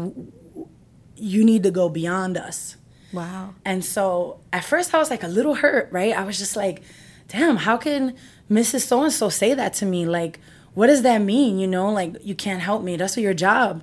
you 1.16 1.44
need 1.44 1.62
to 1.62 1.70
go 1.70 1.88
beyond 1.88 2.36
us. 2.36 2.76
Wow. 3.12 3.54
And 3.64 3.84
so 3.84 4.40
at 4.52 4.64
first 4.64 4.94
I 4.94 4.98
was 4.98 5.10
like 5.10 5.22
a 5.22 5.28
little 5.28 5.54
hurt, 5.56 5.88
right? 5.92 6.16
I 6.16 6.24
was 6.24 6.38
just 6.38 6.56
like, 6.56 6.82
damn, 7.28 7.56
how 7.56 7.76
can 7.76 8.16
Mrs. 8.50 8.82
So 8.86 9.02
and 9.02 9.12
so 9.12 9.28
say 9.28 9.54
that 9.54 9.74
to 9.74 9.86
me? 9.86 10.06
Like, 10.06 10.40
what 10.74 10.86
does 10.86 11.02
that 11.02 11.18
mean? 11.18 11.58
You 11.58 11.66
know, 11.66 11.90
like, 11.92 12.16
you 12.24 12.34
can't 12.34 12.60
help 12.62 12.82
me. 12.82 12.96
That's 12.96 13.16
your 13.16 13.34
job. 13.34 13.82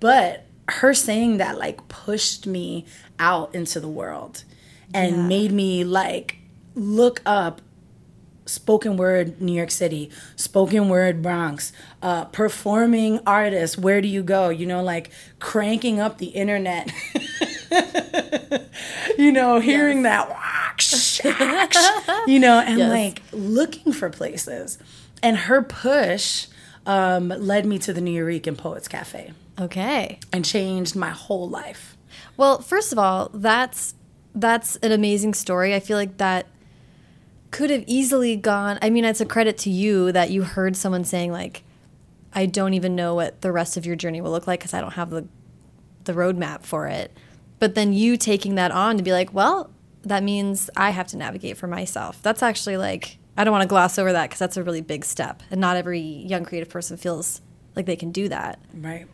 But 0.00 0.46
her 0.68 0.94
saying 0.94 1.36
that, 1.38 1.58
like, 1.58 1.86
pushed 1.88 2.46
me 2.46 2.86
out 3.18 3.54
into 3.54 3.78
the 3.80 3.88
world 3.88 4.44
and 4.92 5.16
Yeah. 5.16 5.22
made 5.26 5.52
me, 5.52 5.84
like, 5.84 6.38
look 6.74 7.22
up 7.24 7.60
spoken 8.46 8.96
word 8.98 9.40
New 9.40 9.54
York 9.54 9.70
City, 9.70 10.10
spoken 10.36 10.90
word 10.90 11.22
Bronx, 11.22 11.72
uh, 12.02 12.26
performing 12.26 13.18
artists, 13.26 13.78
where 13.78 14.02
do 14.02 14.08
you 14.08 14.22
go? 14.22 14.50
You 14.50 14.66
know, 14.66 14.82
like 14.82 15.10
cranking 15.38 15.98
up 15.98 16.18
the 16.18 16.26
internet. 16.26 16.92
you 19.18 19.32
know, 19.32 19.60
hearing 19.60 20.02
that, 20.02 20.28
you 22.26 22.38
know, 22.38 22.60
and 22.60 22.78
Yes. 22.78 22.90
like 22.90 23.22
looking 23.32 23.92
for 23.92 24.10
places. 24.10 24.78
And 25.22 25.36
her 25.36 25.62
push 25.62 26.46
um, 26.86 27.28
led 27.28 27.66
me 27.66 27.78
to 27.80 27.92
the 27.92 28.00
Nuyorican 28.00 28.56
Poets 28.58 28.88
Cafe 28.88 29.32
Okay. 29.58 30.18
and 30.32 30.44
changed 30.44 30.94
my 30.96 31.10
whole 31.10 31.48
life. 31.48 31.96
Well, 32.36 32.60
first 32.60 32.92
of 32.92 32.98
all, 32.98 33.30
that's 33.32 33.94
that's 34.34 34.76
an 34.76 34.90
amazing 34.92 35.32
story. 35.34 35.74
I 35.74 35.80
feel 35.80 35.96
like 35.96 36.16
that 36.18 36.46
could 37.52 37.70
have 37.70 37.84
easily 37.86 38.34
gone. 38.36 38.78
I 38.82 38.90
mean, 38.90 39.04
it's 39.04 39.20
a 39.20 39.26
credit 39.26 39.56
to 39.58 39.70
you 39.70 40.10
that 40.10 40.30
you 40.30 40.42
heard 40.42 40.76
someone 40.76 41.04
saying 41.04 41.30
like, 41.30 41.62
"I 42.32 42.46
don't 42.46 42.74
even 42.74 42.96
know 42.96 43.14
what 43.14 43.40
the 43.42 43.52
rest 43.52 43.76
of 43.76 43.86
your 43.86 43.94
journey 43.94 44.20
will 44.20 44.32
look 44.32 44.48
like 44.48 44.58
because 44.60 44.74
I 44.74 44.80
don't 44.80 44.94
have 44.94 45.10
the 45.10 45.26
the 46.04 46.12
roadmap 46.12 46.64
for 46.64 46.88
it. 46.88 47.16
But 47.58 47.74
then 47.74 47.92
you 47.92 48.16
taking 48.16 48.56
that 48.56 48.70
on 48.70 48.96
to 48.96 49.02
be 49.02 49.12
like, 49.12 49.32
well, 49.32 49.70
that 50.02 50.22
means 50.22 50.68
I 50.76 50.90
have 50.90 51.06
to 51.08 51.16
navigate 51.16 51.56
for 51.56 51.66
myself. 51.66 52.20
That's 52.22 52.42
actually 52.42 52.76
like, 52.76 53.18
I 53.36 53.44
don't 53.44 53.52
want 53.52 53.62
to 53.62 53.68
gloss 53.68 53.98
over 53.98 54.12
that 54.12 54.24
because 54.24 54.38
that's 54.38 54.56
a 54.56 54.62
really 54.62 54.80
big 54.80 55.04
step. 55.04 55.42
And 55.50 55.60
not 55.60 55.76
every 55.76 56.00
young 56.00 56.44
creative 56.44 56.68
person 56.68 56.96
feels 56.96 57.40
like 57.74 57.86
they 57.86 57.96
can 57.96 58.12
do 58.12 58.28
that. 58.28 58.58
Right. 58.72 59.06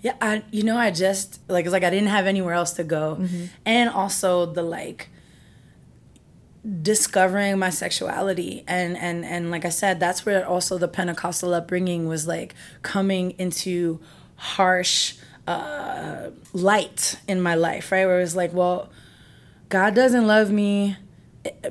Yeah, 0.00 0.16
I 0.20 0.42
you 0.50 0.64
know 0.64 0.76
I 0.76 0.90
just 0.90 1.38
like 1.48 1.64
it's 1.64 1.72
like 1.72 1.84
I 1.84 1.90
didn't 1.90 2.08
have 2.08 2.26
anywhere 2.26 2.54
else 2.54 2.72
to 2.72 2.82
go, 2.82 3.18
mm-hmm. 3.20 3.44
and 3.64 3.88
also 3.88 4.46
the 4.46 4.64
like 4.64 5.10
discovering 6.82 7.58
my 7.58 7.70
sexuality 7.70 8.64
and 8.66 8.96
and 8.96 9.24
and 9.24 9.52
like 9.52 9.64
I 9.64 9.68
said, 9.68 10.00
that's 10.00 10.26
where 10.26 10.44
also 10.44 10.76
the 10.76 10.88
Pentecostal 10.88 11.54
upbringing 11.54 12.08
was 12.08 12.26
like 12.26 12.54
coming 12.82 13.32
into 13.38 14.00
harsh 14.34 15.14
uh, 15.46 16.30
light 16.52 17.16
in 17.26 17.40
my 17.40 17.54
life, 17.54 17.92
right? 17.92 18.06
Where 18.06 18.18
it 18.18 18.22
was 18.22 18.36
like, 18.36 18.52
well, 18.52 18.90
God 19.68 19.94
doesn't 19.94 20.26
love 20.26 20.50
me 20.50 20.96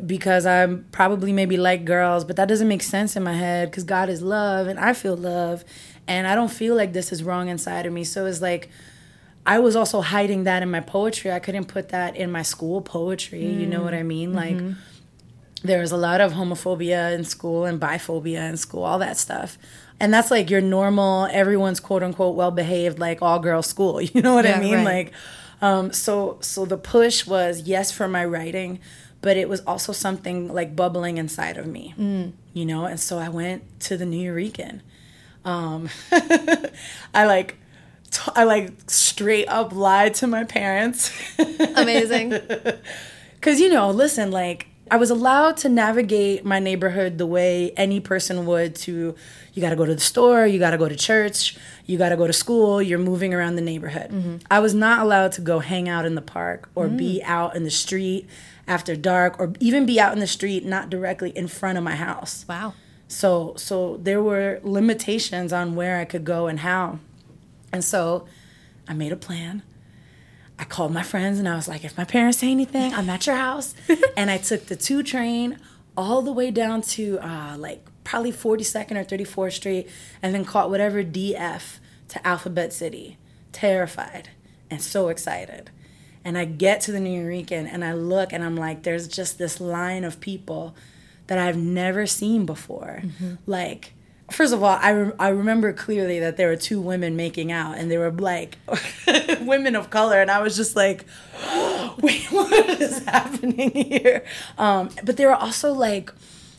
because 0.05 0.45
I'm 0.45 0.85
probably 0.91 1.31
maybe 1.31 1.57
like 1.57 1.85
girls, 1.85 2.25
but 2.25 2.35
that 2.35 2.47
doesn't 2.47 2.67
make 2.67 2.83
sense 2.83 3.15
in 3.15 3.23
my 3.23 3.33
head 3.33 3.69
because 3.69 3.83
God 3.83 4.09
is 4.09 4.21
love 4.21 4.67
and 4.67 4.79
I 4.79 4.93
feel 4.93 5.15
love 5.15 5.63
and 6.07 6.27
I 6.27 6.35
don't 6.35 6.51
feel 6.51 6.75
like 6.75 6.93
this 6.93 7.11
is 7.11 7.23
wrong 7.23 7.47
inside 7.47 7.85
of 7.85 7.93
me. 7.93 8.03
So 8.03 8.25
it's 8.25 8.41
like 8.41 8.69
I 9.45 9.59
was 9.59 9.75
also 9.75 10.01
hiding 10.01 10.43
that 10.43 10.61
in 10.61 10.69
my 10.69 10.81
poetry. 10.81 11.31
I 11.31 11.39
couldn't 11.39 11.65
put 11.65 11.89
that 11.89 12.15
in 12.15 12.31
my 12.31 12.41
school 12.41 12.81
poetry. 12.81 13.43
Mm. 13.43 13.59
You 13.61 13.67
know 13.67 13.81
what 13.81 13.93
I 13.93 14.03
mean? 14.03 14.33
Like 14.33 14.55
mm-hmm. 14.55 14.73
there 15.63 15.79
was 15.79 15.91
a 15.91 15.97
lot 15.97 16.21
of 16.21 16.33
homophobia 16.33 17.13
in 17.13 17.23
school 17.23 17.65
and 17.65 17.79
biphobia 17.79 18.49
in 18.49 18.57
school, 18.57 18.83
all 18.83 18.99
that 18.99 19.17
stuff. 19.17 19.57
And 20.01 20.13
that's 20.13 20.31
like 20.31 20.49
your 20.49 20.61
normal, 20.61 21.27
everyone's 21.31 21.79
quote 21.79 22.03
unquote 22.03 22.35
well 22.35 22.51
behaved, 22.51 22.99
like 22.99 23.21
all 23.21 23.39
girl 23.39 23.61
school. 23.61 24.01
You 24.13 24.21
know 24.21 24.33
what 24.33 24.45
yeah, 24.45 24.57
I 24.57 24.59
mean? 24.59 24.75
Right. 24.83 25.05
Like, 25.05 25.13
um, 25.61 25.93
so 25.93 26.37
so 26.41 26.65
the 26.65 26.77
push 26.77 27.25
was 27.25 27.61
yes 27.61 27.91
for 27.91 28.07
my 28.07 28.25
writing, 28.25 28.79
but 29.21 29.37
it 29.37 29.47
was 29.47 29.61
also 29.61 29.93
something 29.93 30.53
like 30.53 30.75
bubbling 30.75 31.17
inside 31.17 31.57
of 31.57 31.67
me. 31.67 31.93
Mm. 31.97 32.33
You 32.53 32.65
know, 32.65 32.85
and 32.85 32.99
so 32.99 33.17
I 33.19 33.29
went 33.29 33.63
to 33.81 33.95
the 33.95 34.05
Nuyorican 34.05 34.81
um, 35.45 35.89
I 37.13 37.25
like, 37.25 37.57
t- 38.09 38.31
I 38.35 38.43
like 38.43 38.71
straight 38.87 39.47
up 39.47 39.73
lied 39.73 40.15
to 40.15 40.27
my 40.27 40.43
parents. 40.43 41.11
Amazing. 41.75 42.33
Cause 43.41 43.59
you 43.59 43.69
know, 43.69 43.89
listen, 43.89 44.31
like 44.31 44.67
I 44.91 44.97
was 44.97 45.09
allowed 45.09 45.55
to 45.57 45.69
navigate 45.69 46.43
my 46.43 46.59
neighborhood 46.59 47.17
the 47.17 47.25
way 47.25 47.71
any 47.77 48.01
person 48.01 48.45
would 48.45 48.75
to 48.75 49.15
you 49.53 49.61
got 49.61 49.69
to 49.69 49.77
go 49.77 49.85
to 49.85 49.95
the 49.95 50.01
store, 50.01 50.45
you 50.45 50.59
got 50.59 50.71
to 50.71 50.77
go 50.77 50.89
to 50.89 50.97
church, 50.97 51.57
you 51.85 51.97
got 51.97 52.09
to 52.09 52.17
go 52.17 52.27
to 52.27 52.33
school, 52.33 52.81
you're 52.81 52.99
moving 52.99 53.33
around 53.33 53.55
the 53.55 53.61
neighborhood. 53.61 54.11
Mm-hmm. 54.11 54.35
I 54.51 54.59
was 54.59 54.73
not 54.73 54.99
allowed 54.99 55.31
to 55.33 55.41
go 55.41 55.59
hang 55.59 55.87
out 55.87 56.03
in 56.03 56.15
the 56.15 56.21
park 56.21 56.69
or 56.75 56.87
mm. 56.87 56.97
be 56.97 57.23
out 57.23 57.55
in 57.55 57.63
the 57.63 57.71
street 57.71 58.27
after 58.67 58.97
dark 58.97 59.39
or 59.39 59.53
even 59.61 59.85
be 59.85 59.97
out 59.97 60.11
in 60.11 60.19
the 60.19 60.27
street 60.27 60.65
not 60.65 60.89
directly 60.89 61.29
in 61.29 61.47
front 61.47 61.77
of 61.77 61.85
my 61.85 61.95
house. 61.95 62.45
Wow. 62.49 62.73
So 63.07 63.53
so 63.55 63.95
there 63.95 64.21
were 64.21 64.59
limitations 64.61 65.53
on 65.53 65.73
where 65.73 65.99
I 65.99 66.05
could 66.05 66.25
go 66.25 66.47
and 66.47 66.59
how. 66.59 66.99
And 67.71 67.81
so 67.81 68.25
I 68.89 68.93
made 68.93 69.13
a 69.13 69.17
plan. 69.17 69.63
I 70.61 70.63
called 70.65 70.93
my 70.93 71.01
friends 71.01 71.39
and 71.39 71.49
I 71.49 71.55
was 71.55 71.67
like, 71.67 71.83
if 71.83 71.97
my 71.97 72.05
parents 72.05 72.37
say 72.37 72.51
anything, 72.51 72.93
I'm 72.93 73.09
at 73.09 73.25
your 73.25 73.35
house. 73.35 73.73
and 74.15 74.29
I 74.29 74.37
took 74.37 74.67
the 74.67 74.75
two 74.75 75.01
train 75.01 75.57
all 75.97 76.21
the 76.21 76.31
way 76.31 76.51
down 76.51 76.83
to 76.83 77.17
uh, 77.19 77.55
like 77.57 77.83
probably 78.03 78.31
42nd 78.31 78.91
or 78.91 79.03
34th 79.03 79.53
Street 79.53 79.89
and 80.21 80.35
then 80.35 80.45
caught 80.45 80.69
whatever 80.69 81.03
DF 81.03 81.79
to 82.09 82.27
Alphabet 82.27 82.73
City. 82.73 83.17
Terrified 83.51 84.29
and 84.69 84.79
so 84.83 85.09
excited. 85.09 85.71
And 86.23 86.37
I 86.37 86.45
get 86.45 86.79
to 86.81 86.91
the 86.91 86.99
New 86.99 87.23
Nuyorican 87.23 87.67
and 87.67 87.83
I 87.83 87.93
look 87.93 88.31
and 88.31 88.43
I'm 88.43 88.55
like, 88.55 88.83
there's 88.83 89.07
just 89.07 89.39
this 89.39 89.59
line 89.59 90.03
of 90.03 90.19
people 90.19 90.75
that 91.25 91.39
I've 91.39 91.57
never 91.57 92.05
seen 92.05 92.45
before. 92.45 93.01
Mm-hmm. 93.03 93.35
Like, 93.47 93.93
first 94.31 94.53
of 94.53 94.63
all, 94.63 94.77
I, 94.81 94.89
re- 94.91 95.11
I 95.19 95.29
remember 95.29 95.73
clearly 95.73 96.19
that 96.19 96.37
there 96.37 96.47
were 96.47 96.55
two 96.55 96.81
women 96.81 97.15
making 97.15 97.51
out 97.51 97.77
and 97.77 97.91
they 97.91 97.97
were 97.97 98.11
like 98.11 98.57
women 99.41 99.75
of 99.75 99.89
color. 99.89 100.21
And 100.21 100.31
I 100.31 100.41
was 100.41 100.55
just 100.55 100.75
like, 100.75 101.05
wait, 102.01 102.25
what 102.31 102.81
is 102.81 103.03
happening 103.05 103.71
here? 103.71 104.23
Um, 104.57 104.89
but 105.03 105.17
there 105.17 105.27
were 105.27 105.35
also 105.35 105.73
like 105.73 106.11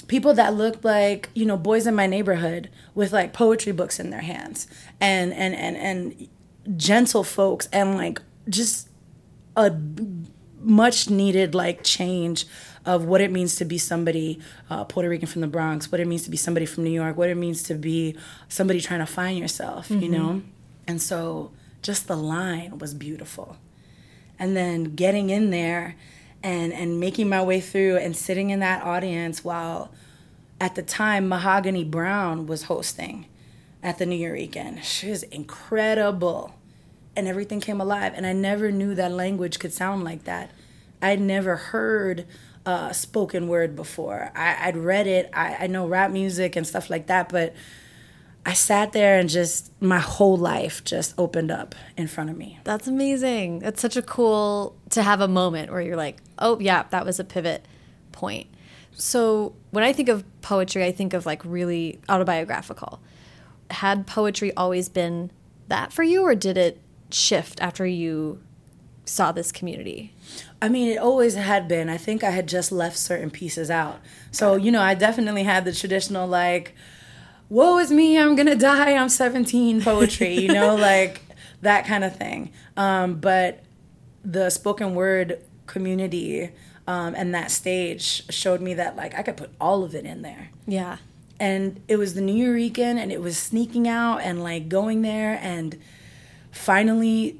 people 0.09 0.35
that 0.35 0.55
looked 0.55 0.85
like, 0.85 1.31
you 1.35 1.47
know, 1.47 1.57
boys 1.57 1.87
in 1.87 1.95
my 1.95 2.07
neighborhood 2.07 2.71
with 2.95 3.13
like 3.13 3.33
poetry 3.33 3.73
books 3.73 3.99
in 3.99 4.11
their 4.11 4.21
hands 4.21 4.67
and, 5.01 5.33
and, 5.33 5.55
and, 5.55 5.77
and 5.77 6.29
gentle 6.77 7.25
folks 7.25 7.69
and 7.73 7.97
like 7.97 8.21
just 8.49 8.89
a 9.57 9.75
much 10.61 11.11
needed 11.11 11.55
like 11.55 11.83
change 11.83 12.47
of 12.85 13.05
what 13.05 13.21
it 13.21 13.31
means 13.31 13.57
to 13.57 13.65
be 13.65 13.79
somebody 13.79 14.41
uh, 14.69 14.85
Puerto 14.85 15.09
Rican 15.09 15.29
from 15.29 15.41
the 15.41 15.47
Bronx, 15.47 15.91
what 15.93 16.01
it 16.01 16.07
means 16.07 16.25
to 16.25 16.31
be 16.31 16.37
somebody 16.37 16.67
from 16.67 16.85
New 16.85 16.91
York, 16.91 17.17
what 17.17 17.31
it 17.31 17.37
means 17.37 17.63
to 17.65 17.75
be 17.75 18.17
somebody 18.49 18.81
trying 18.81 19.01
to 19.01 19.07
find 19.07 19.39
yourself, 19.39 19.89
mm-hmm. 19.89 20.03
you 20.03 20.09
know? 20.09 20.43
And 20.87 21.01
so 21.01 21.53
just 21.81 22.09
the 22.09 22.17
line 22.17 22.79
was 22.79 22.95
beautiful. 22.95 23.57
And 24.39 24.57
then 24.57 24.97
getting 24.97 25.31
in 25.31 25.51
there 25.51 25.97
and, 26.43 26.73
and 26.73 26.99
making 26.99 27.29
my 27.29 27.43
way 27.43 27.61
through 27.61 27.99
and 27.99 28.17
sitting 28.17 28.51
in 28.51 28.61
that 28.61 28.83
audience 28.83 29.45
while 29.45 29.93
at 30.61 30.75
the 30.75 30.83
time 30.83 31.29
Mahogany 31.29 31.85
Browne 31.85 32.47
was 32.47 32.65
hosting 32.65 33.27
at 33.83 33.99
the 33.99 34.07
New 34.07 34.19
Nuyorican. 34.19 34.83
She 34.83 35.11
was 35.11 35.23
incredible. 35.25 36.55
And 37.15 37.29
everything 37.29 37.61
came 37.61 37.81
alive. 37.81 38.13
And 38.17 38.27
I 38.27 38.33
never 38.33 38.73
knew 38.73 38.95
that 38.95 39.13
language 39.13 39.59
could 39.59 39.73
sound 39.73 40.03
like 40.03 40.25
that. 40.25 40.51
I'd 41.03 41.21
never 41.21 41.57
heard 41.57 42.27
uh, 42.65 42.93
spoken 42.93 43.49
word 43.49 43.75
before. 43.75 44.31
I, 44.35 44.67
would 44.67 44.77
read 44.77 45.07
it. 45.07 45.31
I, 45.33 45.57
I 45.61 45.67
know 45.67 45.87
rap 45.87 46.11
music 46.11 46.57
and 46.57 46.67
stuff 46.67 46.91
like 46.91 47.07
that, 47.09 47.29
but 47.29 47.55
I 48.45 48.55
sat 48.55 48.93
there 48.93 49.19
and 49.19 49.29
just 49.29 49.71
my 49.81 49.99
whole 49.99 50.37
life 50.37 50.83
just 50.85 51.15
opened 51.17 51.51
up 51.51 51.75
in 51.97 52.09
front 52.09 52.31
of 52.31 52.37
me. 52.37 52.59
That's 52.65 52.89
amazing. 52.89 53.63
It's 53.63 53.81
such 53.81 53.97
a 53.97 54.03
cool 54.03 54.77
to 54.91 55.03
have 55.03 55.21
a 55.21 55.29
moment 55.29 55.71
where 55.71 55.81
you're 55.81 55.97
like, 55.97 56.19
oh 56.39 56.59
yeah, 56.59 56.85
that 56.91 57.05
was 57.05 57.21
a 57.21 57.25
pivot 57.25 57.67
point. 58.11 58.49
So 58.93 59.55
when 59.71 59.85
I 59.85 59.93
think 59.93 60.09
of 60.09 60.25
poetry, 60.43 60.85
I 60.85 60.93
think 60.93 61.15
of 61.15 61.25
like 61.25 61.43
really 61.45 62.01
autobiographical. 62.09 63.01
Had 63.71 64.07
poetry 64.07 64.55
always 64.55 64.89
been 64.89 65.31
that 65.69 65.93
for 65.93 66.03
you, 66.03 66.23
or 66.23 66.35
did 66.35 66.59
it 66.59 66.81
shift 67.11 67.61
after 67.61 67.87
you 67.87 68.43
saw 69.05 69.33
this 69.33 69.53
community? 69.53 70.15
I 70.63 70.69
mean, 70.69 70.89
it 70.89 70.99
always 70.99 71.35
had 71.35 71.67
been. 71.67 71.89
I 71.89 71.97
think 71.97 72.23
I 72.23 72.31
had 72.31 72.47
just 72.47 72.71
left 72.71 72.97
certain 72.97 73.31
pieces 73.33 73.69
out. 73.69 73.99
So, 74.31 74.55
you 74.55 74.71
know, 74.71 74.81
I 74.81 74.95
definitely 74.95 75.43
had 75.43 75.65
the 75.65 75.73
traditional, 75.73 76.29
like, 76.29 76.77
woe 77.49 77.79
is 77.79 77.91
me, 77.91 78.17
I'm 78.17 78.37
gonna 78.37 78.55
die, 78.55 78.95
I'm 78.95 79.09
17 79.09 79.83
poetry, 79.83 80.39
you 80.39 80.53
know, 80.53 80.77
like 80.91 81.21
that 81.63 81.85
kind 81.85 82.05
of 82.05 82.15
thing. 82.15 82.53
Um, 82.77 83.17
but 83.17 83.65
the 84.25 84.51
spoken 84.51 84.95
word 84.95 85.41
community 85.67 86.53
um, 86.87 87.17
and 87.17 87.35
that 87.35 87.51
stage 87.51 88.33
showed 88.33 88.61
me 88.61 88.75
that, 88.75 88.95
like, 88.95 89.19
I 89.19 89.23
could 89.23 89.37
put 89.37 89.51
all 89.61 89.83
of 89.83 89.97
it 89.97 90.05
in 90.05 90.23
there. 90.23 90.51
Yeah. 90.69 90.99
And 91.41 91.81
it 91.89 91.97
was 91.97 92.15
the 92.15 92.21
Nuyorican, 92.21 92.99
and 92.99 93.11
it 93.11 93.21
was 93.21 93.37
sneaking 93.37 93.89
out 93.89 94.19
and, 94.19 94.45
like, 94.45 94.69
going 94.69 95.03
there 95.03 95.41
and 95.43 95.77
finally 96.53 97.39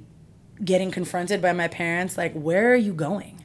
getting 0.65 0.91
confronted 0.91 1.43
by 1.43 1.53
my 1.53 1.69
parents 1.69 2.17
like 2.17 2.33
where 2.35 2.73
are 2.73 2.77
you 2.77 2.93
going? 2.93 3.43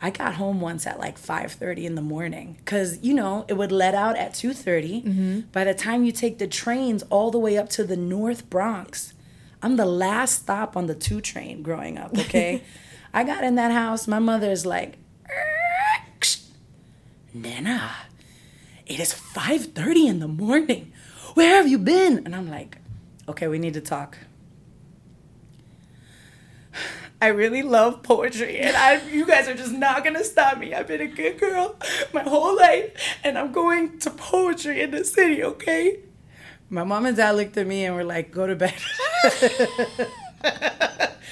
I 0.00 0.10
got 0.10 0.34
home 0.34 0.60
once 0.60 0.86
at 0.86 0.98
like 0.98 1.18
5.30 1.18 1.84
in 1.84 1.94
the 1.94 2.02
morning 2.02 2.56
because 2.58 2.98
you 3.02 3.14
know 3.14 3.46
it 3.48 3.54
would 3.54 3.72
let 3.72 3.94
out 3.94 4.16
at 4.16 4.32
2.30 4.32 5.04
mm-hmm. 5.04 5.40
by 5.50 5.64
the 5.64 5.72
time 5.72 6.04
you 6.04 6.12
take 6.12 6.38
the 6.38 6.46
trains 6.46 7.02
all 7.04 7.30
the 7.30 7.38
way 7.38 7.56
up 7.56 7.70
to 7.70 7.84
the 7.84 7.96
north 7.96 8.50
bronx 8.50 9.14
i'm 9.62 9.76
the 9.76 9.86
last 9.86 10.42
stop 10.42 10.76
on 10.76 10.88
the 10.88 10.94
2 10.94 11.22
train 11.22 11.62
growing 11.62 11.96
up 11.96 12.12
okay? 12.18 12.62
I 13.14 13.22
got 13.24 13.44
in 13.44 13.54
that 13.54 13.72
house 13.72 14.06
my 14.06 14.18
mother's 14.18 14.66
like 14.66 14.98
nana 17.32 17.90
it 18.86 19.00
is 19.00 19.14
5.30 19.14 20.08
in 20.10 20.18
the 20.18 20.28
morning. 20.28 20.92
Where 21.32 21.56
have 21.56 21.66
you 21.66 21.78
been? 21.78 22.18
And 22.26 22.36
i'm 22.36 22.50
like 22.50 22.76
okay 23.26 23.48
we 23.48 23.58
need 23.58 23.72
to 23.74 23.80
talk 23.80 24.18
I 27.20 27.28
really 27.28 27.62
love 27.62 28.02
poetry, 28.02 28.58
and 28.58 28.76
I, 28.76 29.02
you 29.08 29.26
guys 29.26 29.48
are 29.48 29.54
just 29.54 29.72
not 29.72 30.04
gonna 30.04 30.24
stop 30.24 30.58
me. 30.58 30.74
I've 30.74 30.86
been 30.86 31.00
a 31.00 31.06
good 31.06 31.38
girl 31.38 31.76
my 32.12 32.22
whole 32.22 32.56
life, 32.56 32.90
and 33.22 33.38
I'm 33.38 33.52
going 33.52 33.98
to 34.00 34.10
poetry 34.10 34.82
in 34.82 34.90
the 34.90 35.04
city, 35.04 35.42
okay? 35.42 36.00
My 36.68 36.84
mom 36.84 37.06
and 37.06 37.16
dad 37.16 37.32
looked 37.36 37.56
at 37.56 37.66
me 37.66 37.84
and 37.84 37.94
were 37.94 38.04
like, 38.04 38.30
go 38.30 38.46
to 38.46 38.56
bed. 38.56 38.74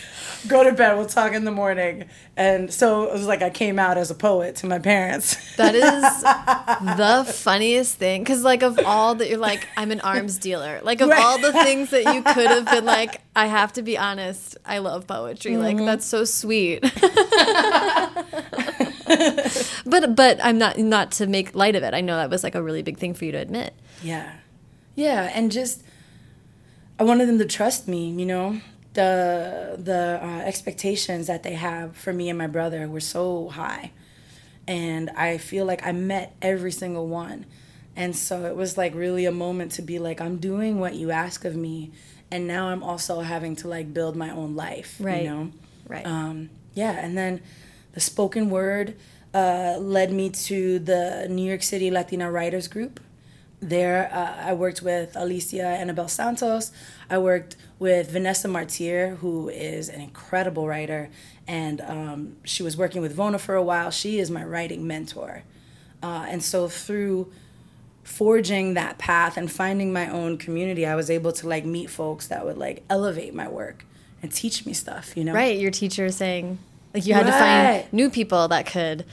go 0.48 0.64
to 0.64 0.72
bed. 0.72 0.96
We'll 0.96 1.06
talk 1.06 1.32
in 1.32 1.44
the 1.44 1.50
morning. 1.50 2.04
And 2.36 2.72
so 2.72 3.04
it 3.04 3.12
was 3.12 3.26
like 3.26 3.42
I 3.42 3.50
came 3.50 3.78
out 3.78 3.96
as 3.98 4.10
a 4.10 4.14
poet 4.14 4.56
to 4.56 4.66
my 4.66 4.78
parents. 4.78 5.36
That 5.56 5.74
is 5.74 5.82
the 6.96 7.24
funniest 7.32 7.96
thing. 7.98 8.22
Because, 8.22 8.42
like, 8.42 8.62
of 8.62 8.78
all 8.84 9.14
that, 9.16 9.28
you're 9.28 9.38
like, 9.38 9.66
I'm 9.76 9.90
an 9.90 10.00
arms 10.00 10.38
dealer. 10.38 10.80
Like, 10.82 11.00
of 11.00 11.08
Right. 11.10 11.22
all 11.22 11.38
the 11.38 11.52
things 11.52 11.90
that 11.90 12.14
you 12.14 12.22
could 12.22 12.46
have 12.50 12.64
been 12.66 12.84
like, 12.98 13.20
I 13.36 13.46
have 13.46 13.72
to 13.74 13.82
be 13.82 13.96
honest, 13.98 14.56
I 14.64 14.78
love 14.78 15.06
poetry. 15.06 15.56
Like, 15.56 15.76
Mm-hmm. 15.76 15.86
that's 15.86 16.06
so 16.06 16.24
sweet. 16.24 16.82
but, 19.86 20.14
but 20.16 20.38
I'm 20.42 20.58
not, 20.58 20.78
not 20.78 21.12
to 21.12 21.26
make 21.26 21.54
light 21.54 21.76
of 21.76 21.82
it. 21.82 21.94
I 21.94 22.00
know 22.00 22.16
that 22.16 22.30
was 22.30 22.42
like 22.44 22.54
a 22.54 22.62
really 22.62 22.82
big 22.82 22.98
thing 22.98 23.14
for 23.14 23.24
you 23.24 23.32
to 23.32 23.38
admit. 23.38 23.74
Yeah. 24.02 24.32
Yeah, 24.94 25.30
and 25.34 25.50
just 25.50 25.82
I 26.98 27.04
wanted 27.04 27.26
them 27.28 27.38
to 27.38 27.46
trust 27.46 27.88
me, 27.88 28.10
you 28.10 28.26
know. 28.26 28.60
The 28.94 29.76
the 29.78 30.20
uh, 30.22 30.40
expectations 30.44 31.26
that 31.26 31.42
they 31.42 31.54
have 31.54 31.96
for 31.96 32.12
me 32.12 32.28
and 32.28 32.38
my 32.38 32.46
brother 32.46 32.88
were 32.88 33.00
so 33.00 33.48
high. 33.48 33.92
And 34.68 35.10
I 35.10 35.38
feel 35.38 35.64
like 35.64 35.84
I 35.86 35.92
met 35.92 36.36
every 36.42 36.72
single 36.72 37.08
one. 37.08 37.46
And 37.96 38.14
so 38.14 38.44
it 38.44 38.54
was 38.56 38.76
like 38.78 38.94
really 38.94 39.24
a 39.26 39.32
moment 39.32 39.72
to 39.72 39.82
be 39.82 39.98
like 39.98 40.20
I'm 40.20 40.36
doing 40.36 40.78
what 40.78 40.94
you 40.94 41.10
ask 41.10 41.44
of 41.44 41.56
me 41.56 41.90
and 42.30 42.46
now 42.46 42.68
I'm 42.68 42.82
also 42.82 43.20
having 43.20 43.56
to 43.56 43.68
like 43.68 43.92
build 43.92 44.16
my 44.16 44.30
own 44.30 44.56
life, 44.56 44.96
Right. 44.98 45.22
you 45.24 45.28
know. 45.28 45.50
Right. 45.86 46.06
Um, 46.06 46.48
yeah, 46.74 46.92
and 46.92 47.16
then 47.16 47.42
the 47.92 48.00
spoken 48.00 48.48
word 48.48 48.96
uh, 49.34 49.76
led 49.78 50.10
me 50.12 50.30
to 50.30 50.78
the 50.78 51.26
New 51.28 51.46
York 51.46 51.62
City 51.62 51.90
Latina 51.90 52.30
Writers 52.30 52.68
Group. 52.68 53.00
There, 53.60 54.10
uh, 54.12 54.48
I 54.48 54.54
worked 54.54 54.80
with 54.80 55.14
Alicia 55.14 55.78
Anabel 55.80 56.08
Santos. 56.08 56.72
I 57.10 57.18
worked 57.18 57.56
with 57.82 58.12
Vanessa 58.12 58.46
Mártir, 58.46 59.16
who 59.18 59.48
is 59.48 59.88
an 59.88 60.00
incredible 60.00 60.68
writer, 60.68 61.10
and 61.48 61.80
um, 61.80 62.36
she 62.44 62.62
was 62.62 62.76
working 62.76 63.02
with 63.02 63.16
Vona 63.16 63.40
for 63.40 63.56
a 63.56 63.62
while. 63.62 63.90
She 63.90 64.20
is 64.20 64.30
my 64.30 64.44
writing 64.44 64.86
mentor. 64.86 65.42
Uh, 66.00 66.24
and 66.28 66.44
so 66.44 66.68
through 66.68 67.32
forging 68.04 68.74
that 68.74 68.98
path 68.98 69.36
and 69.36 69.50
finding 69.50 69.92
my 69.92 70.08
own 70.08 70.38
community, 70.38 70.86
I 70.86 70.94
was 70.94 71.10
able 71.10 71.32
to 71.32 71.48
like 71.48 71.64
meet 71.64 71.90
folks 71.90 72.28
that 72.28 72.44
would 72.46 72.56
like 72.56 72.84
elevate 72.88 73.34
my 73.34 73.48
work 73.48 73.84
and 74.22 74.32
teach 74.32 74.64
me 74.64 74.72
stuff, 74.72 75.16
you 75.16 75.24
know? 75.24 75.32
Right. 75.34 75.58
Your 75.58 75.72
teacher 75.72 76.08
saying, 76.10 76.60
like, 76.94 77.04
you 77.04 77.14
had 77.14 77.26
to 77.26 77.32
find 77.32 77.92
new 77.92 78.10
people 78.10 78.46
that 78.46 78.64
could 78.66 79.04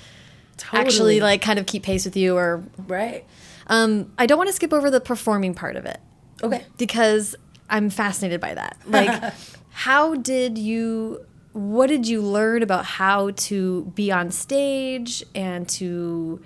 Totally. 0.57 0.81
actually, 0.85 1.19
like, 1.21 1.41
kind 1.41 1.57
of 1.57 1.65
keep 1.65 1.81
pace 1.81 2.05
with 2.05 2.15
you 2.15 2.37
or 2.37 2.63
Right. 2.87 3.25
Um, 3.65 4.11
I 4.19 4.27
don't 4.27 4.37
want 4.37 4.49
to 4.49 4.53
skip 4.53 4.73
over 4.73 4.91
the 4.91 5.01
performing 5.01 5.55
part 5.55 5.75
of 5.75 5.85
it 5.85 5.99
Okay. 6.43 6.65
because 6.77 7.35
I'm 7.69 7.89
fascinated 7.89 8.41
by 8.41 8.53
that. 8.55 8.77
Like, 8.85 9.33
how 9.69 10.15
did 10.15 10.57
you? 10.57 11.25
What 11.53 11.87
did 11.87 12.07
you 12.07 12.21
learn 12.21 12.61
about 12.61 12.85
how 12.85 13.31
to 13.31 13.85
be 13.95 14.11
on 14.11 14.31
stage 14.31 15.23
and 15.33 15.67
to 15.69 16.41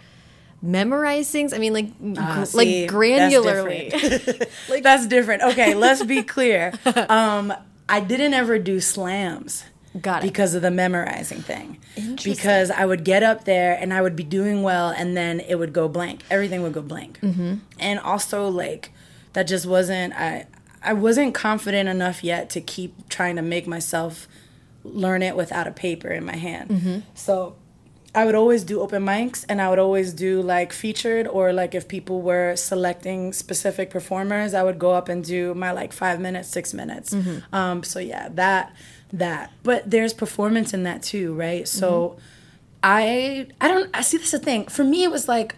memorize 0.61 1.29
things? 1.29 1.53
I 1.53 1.57
mean, 1.57 1.73
like, 1.73 1.87
see, 1.87 2.57
like 2.57 2.87
that's 2.87 2.93
granularly. 2.93 3.91
different. 3.91 4.49
That's 4.83 5.07
different. 5.07 5.43
Okay, 5.43 5.75
let's 5.75 6.03
be 6.03 6.23
clear. 6.23 6.73
Um, 7.09 7.53
I 7.89 7.99
didn't 7.99 8.33
ever 8.33 8.57
do 8.59 8.79
slams. 8.79 9.65
Got 10.01 10.23
it. 10.23 10.27
Because 10.27 10.55
of 10.55 10.61
the 10.61 10.71
memorizing 10.71 11.41
thing. 11.41 11.77
Interesting. 11.95 12.33
Because 12.33 12.71
I 12.71 12.85
would 12.85 13.03
get 13.03 13.21
up 13.21 13.43
there 13.45 13.77
and 13.79 13.93
I 13.93 14.01
would 14.01 14.15
be 14.15 14.23
doing 14.23 14.63
well 14.63 14.89
and 14.89 15.15
then 15.15 15.39
it 15.41 15.55
would 15.55 15.71
go 15.73 15.87
blank. 15.87 16.23
Everything 16.31 16.63
would 16.63 16.73
go 16.73 16.81
blank. 16.81 17.19
Mm-hmm. 17.21 17.55
And 17.79 17.99
also, 17.99 18.47
like, 18.47 18.91
that 19.33 19.43
just 19.43 19.65
wasn't, 19.67 20.13
I, 20.15 20.47
I 20.83 20.93
wasn't 20.93 21.33
confident 21.33 21.89
enough 21.89 22.23
yet 22.23 22.49
to 22.51 22.61
keep 22.61 23.09
trying 23.09 23.35
to 23.37 23.41
make 23.41 23.67
myself 23.67 24.27
learn 24.83 25.21
it 25.21 25.35
without 25.35 25.67
a 25.67 25.71
paper 25.71 26.09
in 26.09 26.25
my 26.25 26.35
hand. 26.35 26.69
Mm-hmm. 26.69 26.99
So 27.15 27.55
I 28.15 28.25
would 28.25 28.35
always 28.35 28.63
do 28.63 28.81
open 28.81 29.03
mics 29.03 29.43
and 29.49 29.61
I 29.61 29.69
would 29.69 29.79
always 29.79 30.13
do 30.13 30.41
like 30.41 30.71
featured 30.71 31.27
or 31.27 31.51
like 31.51 31.73
if 31.73 31.87
people 31.87 32.21
were 32.21 32.55
selecting 32.55 33.33
specific 33.33 33.89
performers, 33.89 34.53
I 34.53 34.61
would 34.61 34.77
go 34.77 34.91
up 34.91 35.09
and 35.09 35.23
do 35.23 35.55
my 35.55 35.71
like 35.71 35.91
five 35.93 36.19
minutes, 36.19 36.49
six 36.49 36.73
minutes. 36.73 37.13
Um, 37.51 37.83
so 37.83 37.99
yeah, 37.99 38.29
that 38.33 38.75
that. 39.13 39.51
But 39.63 39.89
there's 39.89 40.13
performance 40.13 40.73
in 40.73 40.83
that 40.83 41.01
too, 41.01 41.33
right? 41.33 41.67
So 41.67 42.17
I 42.83 43.47
I 43.59 43.67
don't 43.67 43.89
I 43.93 44.01
see 44.01 44.17
this 44.17 44.33
is 44.33 44.39
the 44.39 44.45
thing. 44.45 44.67
For 44.67 44.83
me 44.83 45.03
it 45.03 45.11
was 45.11 45.27
like 45.27 45.55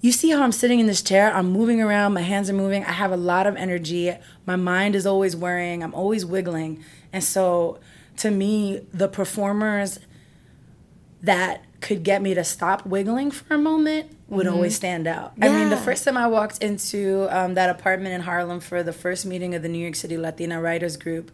you 0.00 0.12
see 0.12 0.30
how 0.30 0.42
I'm 0.42 0.52
sitting 0.52 0.80
in 0.80 0.86
this 0.86 1.02
chair? 1.02 1.32
I'm 1.32 1.50
moving 1.50 1.80
around, 1.80 2.14
my 2.14 2.22
hands 2.22 2.48
are 2.48 2.54
moving. 2.54 2.84
I 2.84 2.92
have 2.92 3.12
a 3.12 3.16
lot 3.16 3.46
of 3.46 3.56
energy. 3.56 4.12
My 4.46 4.56
mind 4.56 4.94
is 4.94 5.06
always 5.06 5.36
worrying. 5.36 5.82
I'm 5.82 5.94
always 5.94 6.24
wiggling. 6.24 6.82
And 7.12 7.22
so 7.22 7.78
to 8.18 8.30
me, 8.30 8.86
the 8.92 9.08
performers 9.08 9.98
that 11.22 11.64
could 11.80 12.02
get 12.02 12.22
me 12.22 12.34
to 12.34 12.44
stop 12.44 12.86
wiggling 12.86 13.30
for 13.30 13.54
a 13.54 13.58
moment 13.58 14.16
would 14.28 14.46
always 14.46 14.76
stand 14.76 15.06
out. 15.06 15.32
Yeah. 15.36 15.46
I 15.46 15.48
mean, 15.48 15.70
the 15.70 15.76
first 15.76 16.04
time 16.04 16.16
I 16.16 16.26
walked 16.28 16.62
into 16.62 17.26
um, 17.30 17.54
that 17.54 17.68
apartment 17.68 18.14
in 18.14 18.20
Harlem 18.20 18.60
for 18.60 18.82
the 18.82 18.92
first 18.92 19.26
meeting 19.26 19.54
of 19.54 19.62
the 19.62 19.68
New 19.68 19.78
York 19.78 19.96
City 19.96 20.16
Latina 20.16 20.60
Writers 20.60 20.96
Group, 20.96 21.30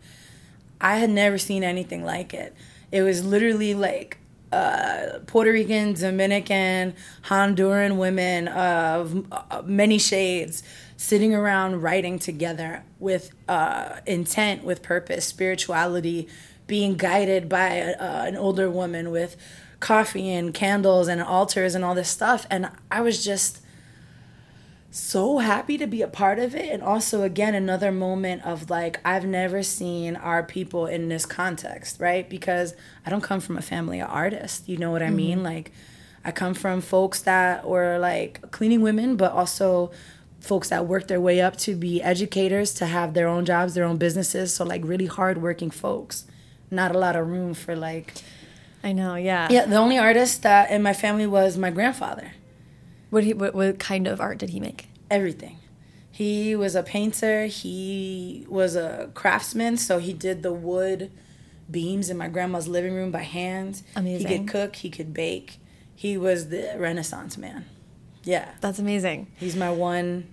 I 0.80 0.96
had 0.96 1.10
never 1.10 1.38
seen 1.38 1.62
anything 1.62 2.04
like 2.04 2.32
it. 2.32 2.54
It 2.90 3.02
was 3.02 3.24
literally 3.24 3.74
like 3.74 4.18
uh, 4.52 5.18
Puerto 5.26 5.50
Rican, 5.50 5.94
Dominican, 5.94 6.94
Honduran 7.24 7.96
women 7.96 8.48
of 8.48 9.26
uh, 9.32 9.62
many 9.64 9.98
shades 9.98 10.62
sitting 10.96 11.34
around 11.34 11.82
writing 11.82 12.18
together 12.18 12.82
with 12.98 13.32
uh, 13.48 14.00
intent, 14.06 14.64
with 14.64 14.82
purpose, 14.82 15.26
spirituality, 15.26 16.28
being 16.66 16.96
guided 16.96 17.48
by 17.48 17.80
uh, 17.80 18.24
an 18.24 18.36
older 18.36 18.70
woman 18.70 19.10
with 19.10 19.36
coffee 19.80 20.30
and 20.30 20.54
candles 20.54 21.06
and 21.06 21.20
altars 21.20 21.74
and 21.74 21.84
all 21.84 21.94
this 21.94 22.08
stuff. 22.08 22.46
And 22.50 22.70
I 22.90 23.02
was 23.02 23.24
just 23.24 23.60
so 24.90 25.38
happy 25.38 25.76
to 25.78 25.86
be 25.86 26.02
a 26.02 26.08
part 26.08 26.38
of 26.38 26.54
it 26.54 26.70
and 26.70 26.82
also 26.82 27.22
again 27.22 27.54
another 27.54 27.92
moment 27.92 28.44
of 28.44 28.70
like 28.70 29.00
I've 29.04 29.26
never 29.26 29.62
seen 29.62 30.16
our 30.16 30.42
people 30.42 30.86
in 30.86 31.08
this 31.08 31.26
context, 31.26 32.00
right? 32.00 32.28
Because 32.28 32.74
I 33.04 33.10
don't 33.10 33.22
come 33.22 33.40
from 33.40 33.58
a 33.58 33.62
family 33.62 34.00
of 34.00 34.08
artists, 34.10 34.68
you 34.68 34.78
know 34.78 34.90
what 34.90 35.02
I 35.02 35.10
mean? 35.10 35.38
Mm-hmm. 35.38 35.46
Like 35.46 35.72
I 36.24 36.32
come 36.32 36.54
from 36.54 36.80
folks 36.80 37.20
that 37.22 37.68
were 37.68 37.98
like 37.98 38.50
cleaning 38.50 38.80
women 38.80 39.16
but 39.16 39.32
also 39.32 39.90
folks 40.40 40.68
that 40.68 40.86
worked 40.86 41.08
their 41.08 41.20
way 41.20 41.40
up 41.40 41.56
to 41.56 41.74
be 41.74 42.00
educators, 42.02 42.72
to 42.74 42.86
have 42.86 43.14
their 43.14 43.28
own 43.28 43.44
jobs, 43.44 43.74
their 43.74 43.84
own 43.84 43.96
businesses, 43.96 44.54
so 44.54 44.64
like 44.64 44.82
really 44.84 45.06
hardworking 45.06 45.70
folks. 45.70 46.24
Not 46.70 46.94
a 46.94 46.98
lot 46.98 47.16
of 47.16 47.28
room 47.28 47.54
for 47.54 47.76
like 47.76 48.14
I 48.82 48.92
know, 48.92 49.16
yeah. 49.16 49.48
Yeah, 49.50 49.66
the 49.66 49.76
only 49.76 49.98
artist 49.98 50.42
that 50.42 50.70
in 50.70 50.82
my 50.82 50.92
family 50.92 51.26
was 51.26 51.58
my 51.58 51.70
grandfather. 51.70 52.32
What, 53.10 53.24
he, 53.24 53.32
what 53.32 53.54
what 53.54 53.78
kind 53.78 54.06
of 54.06 54.20
art 54.20 54.38
did 54.38 54.50
he 54.50 54.60
make? 54.60 54.88
everything. 55.10 55.58
He 56.10 56.56
was 56.56 56.74
a 56.74 56.82
painter. 56.82 57.46
He 57.46 58.44
was 58.48 58.74
a 58.74 59.10
craftsman, 59.14 59.76
so 59.76 59.98
he 59.98 60.12
did 60.12 60.42
the 60.42 60.52
wood 60.52 61.10
beams 61.70 62.08
in 62.10 62.16
my 62.16 62.26
grandma's 62.28 62.66
living 62.66 62.94
room 62.94 63.10
by 63.10 63.22
hand. 63.22 63.82
Amazing. 63.94 64.26
He 64.26 64.38
could 64.38 64.48
cook. 64.48 64.76
He 64.76 64.90
could 64.90 65.12
bake. 65.14 65.58
He 65.94 66.16
was 66.16 66.48
the 66.48 66.74
Renaissance 66.78 67.36
man. 67.38 67.66
Yeah, 68.24 68.48
That's 68.60 68.78
amazing. 68.80 69.28
he's 69.38 69.54
my 69.56 69.70
one. 69.70 70.26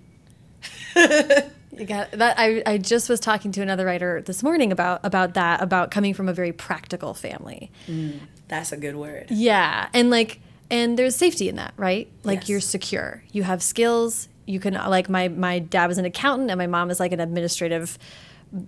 You 1.75 1.85
got 1.85 2.11
that. 2.11 2.35
I, 2.37 2.61
I 2.67 2.77
just 2.77 3.09
was 3.09 3.19
talking 3.19 3.51
to 3.53 3.61
another 3.63 3.83
writer 3.87 4.21
this 4.21 4.43
morning 4.43 4.71
about 4.71 4.99
about 5.03 5.33
that 5.33 5.59
about 5.59 5.89
coming 5.89 6.13
from 6.13 6.29
a 6.29 6.33
very 6.33 6.51
practical 6.51 7.15
family. 7.15 7.71
Mm, 7.87 8.19
that's 8.47 8.71
a 8.71 8.77
good 8.77 8.95
word. 8.95 9.31
Yeah, 9.31 9.89
and 9.91 10.11
like 10.11 10.39
and 10.69 10.97
there's 10.97 11.15
safety 11.15 11.49
in 11.49 11.55
that, 11.57 11.73
right? 11.77 12.09
Like 12.23 12.41
Yes. 12.41 12.49
you're 12.49 12.59
secure. 12.61 13.23
You 13.31 13.43
have 13.43 13.61
skills. 13.61 14.27
You 14.45 14.59
can 14.59 14.75
uh, 14.75 14.89
like 14.89 15.09
my 15.09 15.27
my 15.29 15.59
dad 15.59 15.87
was 15.87 15.97
an 15.97 16.05
accountant 16.05 16.49
and 16.51 16.57
my 16.57 16.67
mom 16.67 16.89
is 16.91 16.99
like 16.99 17.11
an 17.11 17.19
administrative 17.19 17.97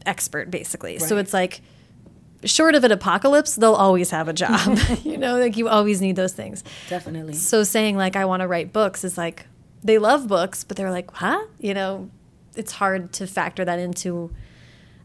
expert 0.05 0.49
basically. 0.51 0.99
So 0.99 1.17
it's 1.17 1.33
like 1.33 1.61
short 2.43 2.75
of 2.75 2.83
an 2.83 2.91
apocalypse, 2.91 3.55
they'll 3.55 3.73
always 3.73 4.11
have 4.11 4.27
a 4.27 4.33
job. 4.43 4.77
you 5.03 5.17
know, 5.17 5.37
like 5.39 5.57
you 5.57 5.67
always 5.67 6.01
need 6.01 6.15
those 6.15 6.33
things. 6.33 6.63
Definitely. 6.89 7.33
So 7.33 7.63
saying 7.63 7.97
like 7.97 8.15
I 8.15 8.25
want 8.25 8.41
to 8.41 8.47
write 8.47 8.71
books 8.73 9.03
is 9.03 9.17
like 9.17 9.47
they 9.83 9.97
love 9.97 10.27
books, 10.27 10.63
but 10.63 10.77
they're 10.77 10.89
like, 10.91 11.11
"Huh?" 11.11 11.45
You 11.59 11.73
know, 11.75 12.09
it's 12.55 12.71
hard 12.71 13.13
to 13.13 13.27
factor 13.27 13.63
that 13.65 13.77
into 13.77 14.33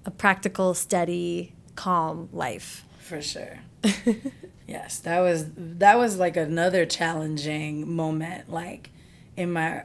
a 0.07 0.11
practical, 0.11 0.73
steady, 0.73 1.53
calm 1.75 2.29
life. 2.33 2.85
For 3.01 3.21
sure. 3.21 3.59
yes, 4.71 5.01
that 5.01 5.19
was 5.19 5.47
that 5.57 5.99
was 5.99 6.17
like 6.17 6.37
another 6.37 6.87
challenging 6.87 7.93
moment 7.93 8.49
like 8.49 8.91
in 9.37 9.53
my 9.53 9.83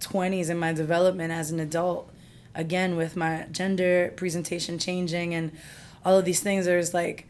20s 0.00 0.48
in 0.48 0.58
my 0.58 0.72
development 0.72 1.32
as 1.32 1.50
an 1.50 1.58
adult. 1.58 2.10
Again 2.54 2.96
with 2.96 3.16
my 3.16 3.46
gender 3.50 4.14
presentation 4.16 4.78
changing 4.78 5.34
and 5.34 5.50
all 6.04 6.18
of 6.18 6.24
these 6.24 6.40
things 6.40 6.64
there's 6.64 6.94
like 6.94 7.26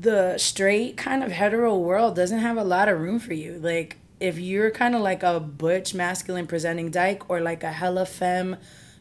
the 0.00 0.36
straight 0.38 0.96
kind 0.96 1.22
of 1.22 1.30
hetero 1.30 1.76
world 1.76 2.16
doesn't 2.16 2.40
have 2.40 2.56
a 2.56 2.64
lot 2.64 2.88
of 2.88 2.98
room 2.98 3.18
for 3.20 3.34
you. 3.34 3.58
Like 3.58 3.98
if 4.18 4.38
you're 4.38 4.70
kind 4.70 4.94
of 4.94 5.02
like 5.02 5.22
a 5.22 5.38
butch 5.38 5.94
masculine 5.94 6.46
presenting 6.46 6.90
dyke 6.90 7.28
or 7.28 7.40
like 7.40 7.62
a 7.62 7.70
hella 7.70 8.06
femme 8.06 8.56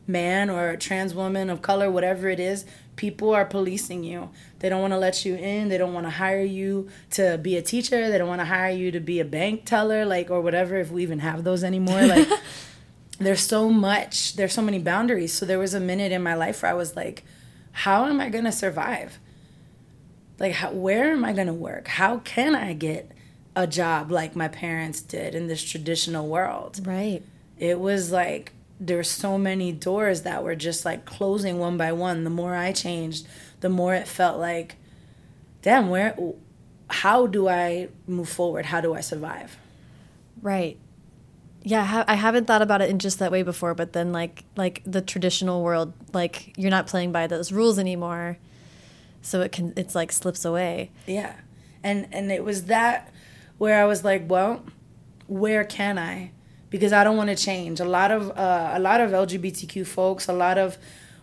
man 0.05 0.49
or 0.49 0.71
a 0.71 0.77
trans 0.77 1.15
woman 1.15 1.49
of 1.49 1.61
color 1.61 1.89
whatever 1.89 2.27
it 2.29 2.39
is 2.39 2.65
people 2.95 3.33
are 3.33 3.45
policing 3.45 4.03
you. 4.03 4.29
They 4.59 4.69
don't 4.69 4.81
want 4.81 4.93
to 4.93 4.97
let 4.97 5.25
you 5.25 5.35
in. 5.35 5.69
They 5.69 5.77
don't 5.77 5.93
want 5.93 6.05
to 6.05 6.11
hire 6.11 6.43
you 6.43 6.89
to 7.11 7.37
be 7.37 7.57
a 7.57 7.61
teacher. 7.61 8.09
They 8.09 8.17
don't 8.17 8.27
want 8.27 8.41
to 8.41 8.45
hire 8.45 8.71
you 8.71 8.91
to 8.91 8.99
be 8.99 9.19
a 9.19 9.25
bank 9.25 9.65
teller, 9.65 10.05
like 10.05 10.29
or 10.29 10.41
whatever. 10.41 10.77
If 10.77 10.91
we 10.91 11.03
even 11.03 11.19
have 11.19 11.43
those 11.43 11.63
anymore, 11.63 12.01
like 12.05 12.27
there's 13.19 13.41
so 13.41 13.69
much. 13.69 14.35
There's 14.35 14.53
so 14.53 14.61
many 14.61 14.79
boundaries. 14.79 15.33
So 15.33 15.45
there 15.45 15.59
was 15.59 15.73
a 15.73 15.79
minute 15.79 16.11
in 16.11 16.23
my 16.23 16.35
life 16.35 16.61
where 16.63 16.71
I 16.71 16.75
was 16.75 16.95
like, 16.95 17.23
how 17.71 18.05
am 18.05 18.21
I 18.21 18.29
gonna 18.29 18.51
survive? 18.51 19.19
Like, 20.39 20.53
how, 20.53 20.71
where 20.71 21.11
am 21.11 21.23
I 21.23 21.33
gonna 21.33 21.53
work? 21.53 21.87
How 21.87 22.19
can 22.19 22.55
I 22.55 22.73
get 22.73 23.11
a 23.55 23.67
job 23.67 24.11
like 24.11 24.35
my 24.35 24.47
parents 24.47 25.01
did 25.01 25.35
in 25.35 25.47
this 25.47 25.63
traditional 25.63 26.27
world? 26.27 26.85
Right. 26.85 27.23
It 27.57 27.79
was 27.79 28.11
like 28.11 28.53
there 28.79 28.97
were 28.97 29.03
so 29.03 29.37
many 29.37 29.71
doors 29.71 30.23
that 30.23 30.43
were 30.43 30.55
just 30.55 30.85
like 30.85 31.05
closing 31.05 31.59
one 31.59 31.77
by 31.77 31.91
one. 31.91 32.23
The 32.23 32.29
more 32.29 32.55
I 32.55 32.71
changed, 32.71 33.27
the 33.61 33.69
more 33.69 33.93
it 33.93 34.07
felt 34.07 34.39
like, 34.39 34.75
damn, 35.61 35.89
where, 35.89 36.15
how 36.89 37.27
do 37.27 37.47
I 37.47 37.89
move 38.07 38.29
forward? 38.29 38.67
How 38.67 38.81
do 38.81 38.93
I 38.93 39.01
survive? 39.01 39.57
Right. 40.41 40.77
Yeah, 41.63 42.05
I, 42.07 42.13
I 42.13 42.15
haven't 42.15 42.45
thought 42.45 42.61
about 42.61 42.81
it 42.81 42.89
in 42.89 42.99
just 42.99 43.19
that 43.19 43.31
way 43.31 43.41
before, 43.41 43.73
but 43.73 43.93
then 43.93 44.11
like 44.11 44.43
like 44.55 44.83
the 44.85 45.01
traditional 45.01 45.63
world, 45.63 45.93
like 46.13 46.53
you're 46.57 46.69
not 46.69 46.85
playing 46.85 47.11
by 47.11 47.25
those 47.25 47.51
rules 47.51 47.79
anymore, 47.79 48.37
so 49.23 49.41
it 49.41 49.51
can 49.51 49.73
it's 49.75 49.95
like 49.95 50.11
slips 50.11 50.45
away. 50.45 50.91
Yeah, 51.07 51.33
and 51.81 52.07
and 52.11 52.31
it 52.31 52.43
was 52.43 52.65
that 52.65 53.11
where 53.57 53.81
I 53.81 53.85
was 53.85 54.03
like, 54.03 54.29
well, 54.29 54.63
where 55.25 55.63
can 55.63 55.97
I? 55.97 56.31
Because 56.75 56.91
I 56.91 57.05
don't 57.05 57.15
want 57.15 57.29
to 57.29 57.37
change. 57.37 57.79
A 57.79 57.85
lot 57.85 58.11
of 58.11 58.37
uh, 58.37 58.71
a 58.73 58.79
lot 58.79 58.99
of 58.99 59.11
LGBTQ 59.11 59.87
folks, 59.87 60.27
a 60.27 60.33
lot 60.33 60.57
of 60.57 60.77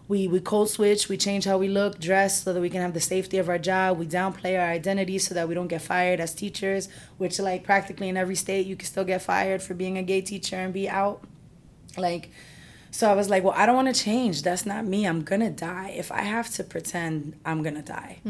we 0.08 0.26
we 0.26 0.40
code 0.40 0.70
switch, 0.70 1.10
we 1.10 1.18
change 1.18 1.44
how 1.44 1.58
we 1.58 1.68
look, 1.68 2.00
dress, 2.00 2.42
so 2.42 2.54
that 2.54 2.60
we 2.62 2.70
can 2.70 2.80
have 2.80 2.94
the 2.94 3.00
safety 3.00 3.36
of 3.36 3.50
our 3.50 3.58
job. 3.58 3.98
We 3.98 4.06
downplay 4.06 4.58
our 4.58 4.70
identity 4.70 5.18
so 5.18 5.34
that 5.34 5.46
we 5.48 5.54
don't 5.54 5.68
get 5.68 5.82
fired 5.82 6.20
as 6.20 6.34
teachers. 6.34 6.88
Which 7.18 7.38
like 7.38 7.64
practically 7.64 8.08
in 8.08 8.16
every 8.16 8.34
state, 8.34 8.66
you 8.66 8.76
can 8.76 8.86
still 8.86 9.04
get 9.04 9.20
fired 9.20 9.60
for 9.62 9.74
being 9.74 9.98
a 9.98 10.02
gay 10.02 10.22
teacher 10.22 10.56
and 10.56 10.72
be 10.72 10.88
out. 10.88 11.22
Like, 11.98 12.30
so 12.90 13.10
I 13.10 13.14
was 13.14 13.28
like, 13.28 13.44
well, 13.44 13.52
I 13.54 13.66
don't 13.66 13.76
want 13.76 13.94
to 13.94 14.02
change. 14.02 14.42
That's 14.42 14.64
not 14.64 14.86
me. 14.86 15.06
I'm 15.06 15.22
gonna 15.22 15.50
die. 15.50 15.90
If 15.94 16.10
I 16.10 16.22
have 16.22 16.48
to 16.54 16.64
pretend, 16.64 17.38
I'm 17.44 17.62
gonna 17.62 17.82
die. 17.82 18.20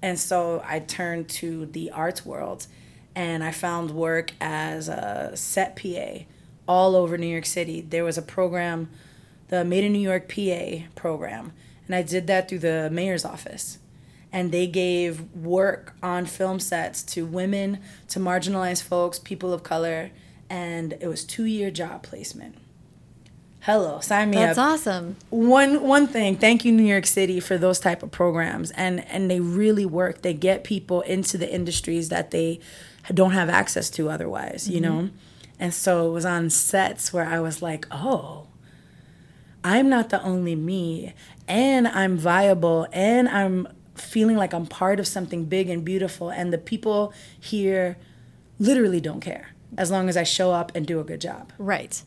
And 0.00 0.18
so 0.18 0.62
I 0.64 0.78
turned 0.78 1.28
to 1.40 1.66
the 1.66 1.90
arts 1.90 2.24
world 2.24 2.66
and 3.14 3.44
I 3.44 3.50
found 3.52 3.90
work 3.90 4.32
as 4.40 4.88
a 4.88 5.32
set 5.34 5.76
PA 5.76 6.24
all 6.68 6.94
over 6.94 7.18
New 7.18 7.26
York 7.26 7.46
City. 7.46 7.80
There 7.80 8.04
was 8.04 8.18
a 8.18 8.22
program, 8.22 8.90
the 9.48 9.64
Made 9.64 9.84
in 9.84 9.92
New 9.92 9.98
York 9.98 10.28
PA 10.28 10.86
program, 10.94 11.52
and 11.86 11.96
I 11.96 12.02
did 12.02 12.26
that 12.26 12.48
through 12.48 12.60
the 12.60 12.90
mayor's 12.92 13.24
office. 13.24 13.78
And 14.30 14.52
they 14.52 14.66
gave 14.66 15.22
work 15.34 15.94
on 16.02 16.26
film 16.26 16.60
sets 16.60 17.02
to 17.04 17.24
women, 17.24 17.78
to 18.08 18.20
marginalized 18.20 18.82
folks, 18.82 19.18
people 19.18 19.54
of 19.54 19.62
color, 19.62 20.10
and 20.50 20.92
it 21.00 21.08
was 21.08 21.24
two 21.24 21.46
year 21.46 21.70
job 21.70 22.02
placement. 22.02 22.56
Hello, 23.60 24.00
sign 24.00 24.30
me 24.30 24.36
That's 24.36 24.58
up 24.58 24.72
awesome. 24.74 25.16
one 25.30 25.82
one 25.82 26.06
thing 26.06 26.36
thank 26.36 26.64
you 26.64 26.72
new 26.72 26.84
york 26.84 27.04
city 27.04 27.40
for 27.40 27.58
those 27.58 27.80
type 27.80 28.02
of 28.02 28.10
programs 28.10 28.70
and 28.70 29.04
and 29.08 29.30
they 29.30 29.40
really 29.40 29.84
work 29.84 30.22
they 30.22 30.32
get 30.32 30.64
people 30.64 31.00
into 31.02 31.36
the 31.36 31.52
industries 31.52 32.08
that 32.08 32.30
they 32.30 32.60
don't 33.12 33.32
have 33.32 33.50
access 33.50 33.90
to 33.90 34.08
otherwise 34.08 34.70
you 34.70 34.80
mm-hmm. 34.80 35.06
know 35.06 35.10
and 35.58 35.74
so 35.74 36.08
it 36.08 36.12
was 36.12 36.24
on 36.24 36.50
sets 36.50 37.12
where 37.12 37.26
i 37.26 37.38
was 37.38 37.62
like 37.62 37.86
oh 37.90 38.46
i'm 39.64 39.88
not 39.88 40.10
the 40.10 40.22
only 40.22 40.54
me 40.54 41.14
and 41.46 41.86
i'm 41.88 42.16
viable 42.16 42.86
and 42.92 43.28
i'm 43.28 43.66
feeling 43.94 44.36
like 44.36 44.54
i'm 44.54 44.66
part 44.66 45.00
of 45.00 45.06
something 45.06 45.44
big 45.44 45.68
and 45.68 45.84
beautiful 45.84 46.30
and 46.30 46.52
the 46.52 46.58
people 46.58 47.12
here 47.38 47.96
literally 48.58 49.00
don't 49.00 49.20
care 49.20 49.48
as 49.76 49.90
long 49.90 50.08
as 50.08 50.16
i 50.16 50.22
show 50.22 50.52
up 50.52 50.70
and 50.74 50.86
do 50.86 51.00
a 51.00 51.04
good 51.04 51.20
job 51.20 51.52
Right. 51.58 52.02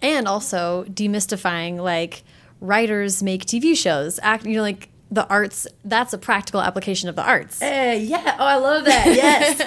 And 0.00 0.28
also 0.28 0.84
demystifying 0.84 1.78
like 1.78 2.22
writers 2.60 3.22
make 3.22 3.44
TV 3.44 3.76
shows. 3.76 4.18
Act 4.22 4.46
you 4.46 4.56
know 4.56 4.62
like 4.62 4.90
the 5.10 5.26
arts 5.28 5.66
that's 5.84 6.12
a 6.12 6.18
practical 6.18 6.60
application 6.60 7.08
of 7.08 7.16
the 7.16 7.24
arts. 7.24 7.60
Hey, 7.60 8.02
yeah. 8.02 8.36
Oh, 8.38 8.44
I 8.44 8.56
love 8.56 8.84
that. 8.84 9.06
Yes. 9.06 9.58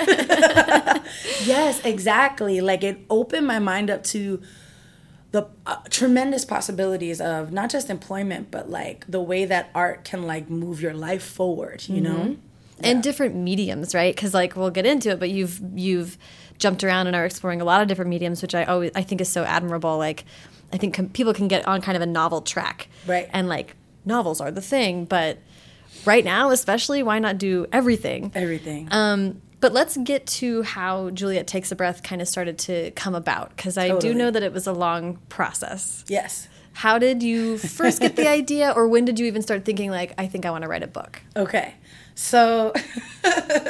yes, 1.48 1.84
exactly. 1.84 2.62
Like 2.62 2.84
it 2.84 3.00
opened 3.10 3.48
my 3.48 3.60
mind 3.60 3.90
up 3.90 4.04
to 4.06 4.42
the 5.32 5.48
uh, 5.66 5.78
tremendous 5.90 6.46
possibilities 6.46 7.22
of 7.22 7.52
not 7.52 7.70
just 7.70 7.90
employment, 7.90 8.52
but 8.52 8.70
like 8.70 9.06
the 9.08 9.22
way 9.22 9.46
that 9.46 9.70
art 9.74 10.04
can 10.04 10.28
like 10.28 10.50
move 10.50 10.82
your 10.82 10.94
life 10.94 11.24
forward, 11.24 11.88
you 11.88 12.02
know? 12.02 12.38
and 12.84 13.04
different 13.04 13.36
mediums, 13.36 13.94
right? 13.94 14.16
Because 14.16 14.34
like 14.34 14.56
we'll 14.56 14.72
get 14.72 14.86
into 14.86 15.12
it, 15.12 15.20
but 15.20 15.30
you've 15.30 15.62
you've 15.76 16.18
jumped 16.58 16.84
around 16.84 17.08
and 17.08 17.16
are 17.16 17.26
exploring 17.26 17.62
a 17.62 17.64
lot 17.64 17.82
of 17.82 17.88
different 17.88 18.10
mediums, 18.10 18.42
which 18.42 18.56
I 18.56 18.66
always 18.66 18.92
I 18.96 19.04
think 19.04 19.22
is 19.22 19.30
so 19.30 19.44
admirable. 19.44 19.98
Like 19.98 20.26
I 20.74 20.78
think 20.78 20.94
com- 20.94 21.10
people 21.10 21.34
can 21.34 21.48
get 21.48 21.68
on 21.68 21.82
kind 21.82 21.96
of 21.96 22.02
a 22.02 22.06
novel 22.06 22.42
track, 22.42 22.88
Right. 23.08 23.30
And 23.34 23.48
like 23.48 23.76
novels 24.06 24.42
are 24.42 24.52
the 24.52 24.62
thing, 24.62 25.06
but 25.06 25.38
right 26.06 26.24
now, 26.26 26.50
especially, 26.52 27.04
why 27.04 27.20
not 27.20 27.38
do 27.38 27.66
everything? 27.72 28.32
Everything. 28.36 28.88
Um, 28.92 29.42
but 29.60 29.74
let's 29.74 29.96
get 29.98 30.26
to 30.28 30.64
how 30.64 31.12
Juliet 31.12 31.46
Takes 31.48 31.72
a 31.72 31.76
Breath 31.76 32.02
kind 32.02 32.22
of 32.22 32.28
started 32.28 32.58
to 32.60 32.92
come 32.92 33.14
about, 33.14 33.56
because 33.56 33.78
I 33.78 33.90
Totally. 33.90 34.14
do 34.14 34.18
know 34.18 34.32
that 34.32 34.42
it 34.44 34.54
was 34.54 34.66
a 34.68 34.74
long 34.74 35.18
process. 35.30 36.04
yes. 36.08 36.48
How 36.74 36.98
did 36.98 37.22
you 37.22 37.58
first 37.58 38.00
get 38.00 38.16
the 38.16 38.28
idea, 38.40 38.72
or 38.72 38.88
when 38.88 39.04
did 39.04 39.20
you 39.20 39.26
even 39.26 39.42
start 39.42 39.66
thinking 39.66 39.92
like, 39.92 40.14
I 40.18 40.26
think 40.28 40.46
I 40.46 40.52
want 40.52 40.62
to 40.62 40.70
write 40.70 40.84
a 40.84 40.88
book? 40.88 41.22
Okay. 41.36 41.74
So 42.16 42.72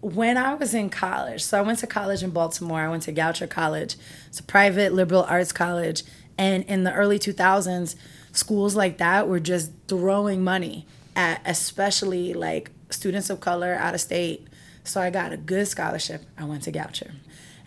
when 0.00 0.36
I 0.36 0.54
was 0.54 0.74
in 0.74 0.90
college, 0.90 1.42
so 1.42 1.58
I 1.58 1.62
went 1.62 1.78
to 1.80 1.86
college 1.86 2.22
in 2.22 2.30
Baltimore. 2.30 2.80
I 2.80 2.88
went 2.88 3.04
to 3.04 3.12
Goucher 3.12 3.48
College. 3.48 3.96
It's 4.28 4.40
a 4.40 4.42
private 4.42 4.92
liberal 4.92 5.22
arts 5.24 5.52
college. 5.52 6.02
And 6.38 6.64
in 6.64 6.84
the 6.84 6.92
early 6.92 7.18
2000s, 7.18 7.96
schools 8.32 8.76
like 8.76 8.98
that 8.98 9.28
were 9.28 9.40
just 9.40 9.72
throwing 9.88 10.42
money 10.42 10.86
at 11.16 11.40
especially 11.44 12.32
like 12.32 12.70
students 12.90 13.30
of 13.30 13.40
color 13.40 13.74
out 13.74 13.94
of 13.94 14.00
state. 14.00 14.46
So 14.84 15.00
I 15.00 15.10
got 15.10 15.32
a 15.32 15.36
good 15.36 15.68
scholarship. 15.68 16.22
I 16.38 16.44
went 16.44 16.62
to 16.64 16.72
Goucher. 16.72 17.12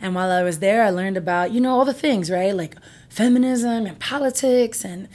And 0.01 0.15
while 0.15 0.31
I 0.31 0.43
was 0.43 0.59
there, 0.59 0.83
I 0.83 0.89
learned 0.89 1.15
about, 1.15 1.51
you 1.51 1.61
know, 1.61 1.71
all 1.71 1.85
the 1.85 1.93
things, 1.93 2.29
right? 2.29 2.55
Like 2.55 2.75
feminism 3.09 3.85
and 3.85 3.99
politics 3.99 4.83
and 4.83 5.07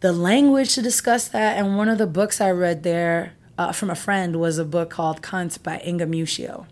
the 0.00 0.12
language 0.12 0.74
to 0.74 0.82
discuss 0.82 1.28
that. 1.28 1.56
And 1.56 1.76
one 1.76 1.88
of 1.88 1.98
the 1.98 2.06
books 2.06 2.40
I 2.40 2.50
read 2.50 2.82
there 2.82 3.32
uh, 3.56 3.72
from 3.72 3.88
a 3.90 3.94
friend 3.94 4.36
was 4.36 4.58
a 4.58 4.64
book 4.64 4.90
called 4.90 5.22
Cunt 5.22 5.62
by 5.62 5.80
Inga 5.86 6.06
Muscio. 6.06 6.66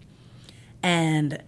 And 0.83 1.42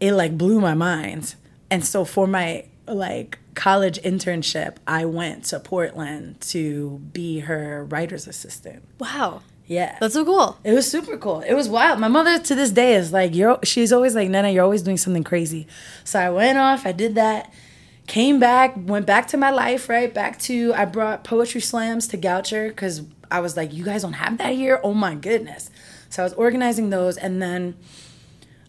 it 0.00 0.12
like 0.12 0.36
blew 0.36 0.60
my 0.60 0.74
mind. 0.74 1.34
And 1.70 1.84
so 1.84 2.04
for 2.04 2.26
my 2.26 2.64
like 2.86 3.38
college 3.58 3.98
internship, 4.02 4.76
I 4.86 5.04
went 5.04 5.44
to 5.46 5.58
Portland 5.60 6.40
to 6.52 7.00
be 7.12 7.40
her 7.40 7.84
writer's 7.84 8.26
assistant. 8.28 8.84
Wow, 8.98 9.42
Yeah. 9.66 9.96
that's 10.00 10.14
so 10.14 10.24
cool. 10.24 10.56
It 10.64 10.72
was 10.72 10.88
super 10.90 11.16
cool. 11.18 11.40
It 11.40 11.54
was 11.54 11.68
wild. 11.68 11.98
My 11.98 12.08
mother 12.08 12.38
to 12.38 12.54
this 12.54 12.70
day 12.70 12.94
is 12.94 13.12
like, 13.12 13.34
you're. 13.34 13.58
She's 13.64 13.92
always 13.92 14.14
like, 14.14 14.28
Nana, 14.30 14.50
you're 14.50 14.62
always 14.64 14.82
doing 14.82 14.96
something 14.96 15.24
crazy. 15.24 15.66
So 16.04 16.18
I 16.20 16.30
went 16.30 16.56
off. 16.56 16.86
I 16.86 16.92
did 16.92 17.16
that. 17.16 17.52
Came 18.06 18.38
back. 18.40 18.74
Went 18.76 19.04
back 19.06 19.26
to 19.28 19.36
my 19.36 19.50
life. 19.50 19.88
Right 19.88 20.14
back 20.14 20.38
to. 20.48 20.72
I 20.74 20.84
brought 20.86 21.24
poetry 21.24 21.60
slams 21.60 22.06
to 22.08 22.16
Goucher 22.16 22.68
because 22.68 23.02
I 23.30 23.40
was 23.40 23.56
like, 23.56 23.74
you 23.74 23.84
guys 23.84 24.02
don't 24.02 24.14
have 24.14 24.38
that 24.38 24.54
here. 24.54 24.80
Oh 24.82 24.94
my 24.94 25.14
goodness. 25.14 25.68
So 26.10 26.22
I 26.22 26.24
was 26.24 26.32
organizing 26.34 26.88
those, 26.90 27.18
and 27.18 27.42
then 27.42 27.74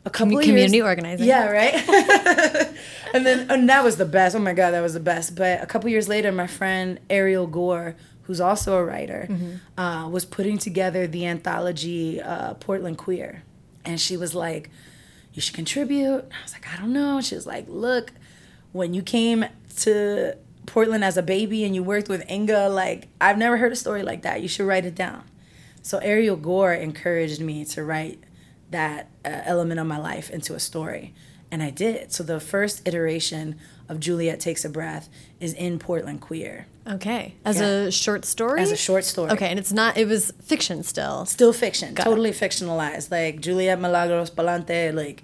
a 0.06 0.10
couple 0.10 0.38
of 0.38 0.44
community 0.44 0.78
years, 0.78 0.86
organizing. 0.88 1.28
Yeah, 1.28 1.50
right. 1.50 1.74
and 3.14 3.26
then 3.26 3.50
and 3.52 3.70
that 3.70 3.84
was 3.84 3.98
the 3.98 4.06
best. 4.06 4.36
Oh 4.36 4.40
my 4.40 4.54
god, 4.54 4.72
that 4.72 4.82
was 4.82 4.94
the 4.94 5.00
best. 5.00 5.36
But 5.36 5.62
a 5.62 5.66
couple 5.66 5.90
years 5.90 6.08
later, 6.08 6.32
my 6.32 6.48
friend 6.48 7.00
Ariel 7.10 7.48
Gore, 7.48 7.96
who's 8.24 8.40
also 8.42 8.78
a 8.78 8.84
writer, 8.86 9.28
Mm-hmm. 9.30 9.80
uh, 9.80 10.10
was 10.10 10.26
putting 10.26 10.58
together 10.58 11.08
the 11.08 11.26
anthology 11.26 12.22
uh, 12.22 12.54
Portland 12.56 12.98
Queer, 12.98 13.44
and 13.86 14.00
she 14.00 14.16
was 14.18 14.34
like, 14.34 14.70
"You 15.34 15.42
should 15.42 15.56
contribute." 15.56 16.24
I 16.32 16.44
was 16.44 16.54
like, 16.54 16.68
"I 16.74 16.78
don't 16.80 16.94
know." 16.94 17.22
She 17.22 17.36
was 17.36 17.46
like, 17.48 17.66
"Look, 17.68 18.14
when 18.72 18.94
you 18.94 19.02
came 19.02 19.46
to 19.78 20.36
Portland 20.66 21.04
as 21.04 21.18
a 21.18 21.24
baby 21.24 21.64
and 21.66 21.74
you 21.76 21.84
worked 21.84 22.10
with 22.10 22.24
Inga, 22.30 22.70
like 22.70 23.08
I've 23.20 23.38
never 23.38 23.58
heard 23.58 23.72
a 23.72 23.76
story 23.76 24.04
like 24.04 24.22
that. 24.22 24.42
You 24.42 24.48
should 24.48 24.66
write 24.68 24.86
it 24.86 24.96
down." 24.96 25.24
So 25.82 25.98
Ariel 26.00 26.36
Gore 26.36 26.74
encouraged 26.74 27.42
me 27.42 27.66
to 27.66 27.84
write 27.84 28.20
that 28.72 29.10
uh, 29.26 29.30
element 29.46 29.80
of 29.80 29.88
my 29.88 29.98
life 29.98 30.30
into 30.30 30.54
a 30.56 30.60
story, 30.60 31.14
and 31.52 31.62
I 31.64 31.70
did. 31.70 32.12
So 32.12 32.24
the 32.24 32.40
first 32.40 32.88
iteration 32.88 33.56
of 33.88 34.00
Juliet 34.00 34.40
Takes 34.40 34.64
a 34.66 34.70
Breath 34.70 35.10
is 35.40 35.54
in 35.54 35.80
Portland 35.80 36.22
Queer 36.22 36.68
Okay, 36.88 37.34
as 37.46 37.60
Yeah. 37.60 37.68
a 37.88 37.92
short 37.92 38.26
story. 38.26 38.62
as 38.62 38.72
a 38.72 38.78
short 38.78 39.04
story. 39.06 39.32
Okay, 39.32 39.48
and 39.50 39.58
it's 39.60 39.72
not. 39.74 39.98
It 39.98 40.08
was 40.08 40.32
fiction 40.44 40.84
still. 40.84 41.26
Still 41.26 41.54
fiction, 41.54 41.94
Got 41.94 42.06
it. 42.06 42.10
totally 42.10 42.32
fictionalized. 42.32 43.10
Like 43.12 43.42
Juliet 43.42 43.80
Milagros 43.80 44.30
Palante, 44.32 44.94
like 44.94 45.24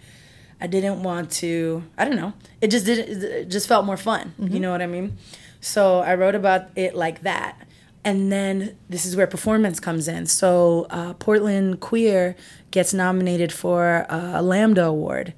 I 0.62 0.68
didn't 0.68 1.04
want 1.04 1.32
to. 1.42 1.84
I 1.98 2.06
don't 2.06 2.16
know. 2.16 2.34
It 2.62 2.70
just 2.72 2.86
did. 2.86 3.24
It 3.24 3.50
just 3.50 3.68
felt 3.68 3.86
more 3.86 3.98
fun. 3.98 4.34
Mm-hmm. 4.40 4.54
You 4.54 4.60
know 4.62 4.72
what 4.72 4.82
I 4.82 4.88
mean? 4.88 5.18
So 5.62 6.00
I 6.00 6.14
wrote 6.16 6.36
about 6.36 6.70
it 6.76 6.96
like 6.96 7.22
that, 7.24 7.65
And 8.06 8.32
then 8.32 8.78
this 8.88 9.04
is 9.04 9.16
where 9.16 9.26
performance 9.26 9.80
comes 9.80 10.08
in. 10.08 10.28
So 10.28 10.86
uh, 10.92 11.16
Portland 11.16 11.80
Queer 11.80 12.36
gets 12.70 12.94
nominated 12.94 13.52
for 13.52 14.06
a 14.08 14.44
Lambda 14.44 14.86
Award. 14.86 15.34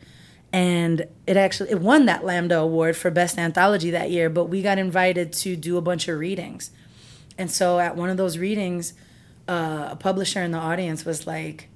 And 0.52 1.08
it 1.26 1.38
actually 1.38 1.72
it 1.72 1.80
won 1.80 2.06
that 2.08 2.26
Lambda 2.26 2.60
Award 2.60 2.98
for 2.98 3.10
Best 3.10 3.38
Anthology 3.38 3.90
that 3.92 4.12
year, 4.12 4.30
but 4.30 4.46
we 4.46 4.62
got 4.62 4.78
invited 4.78 5.32
to 5.34 5.56
do 5.56 5.78
a 5.78 5.82
bunch 5.82 6.10
of 6.10 6.20
readings. 6.20 6.72
And 7.38 7.50
so 7.50 7.80
at 7.80 7.96
one 7.96 8.10
of 8.10 8.18
those 8.18 8.38
readings, 8.38 8.94
uh, 9.48 9.90
a 9.92 9.96
publisher 9.96 10.42
in 10.42 10.52
the 10.52 10.58
audience 10.58 11.06
was 11.06 11.26
like, 11.26 11.70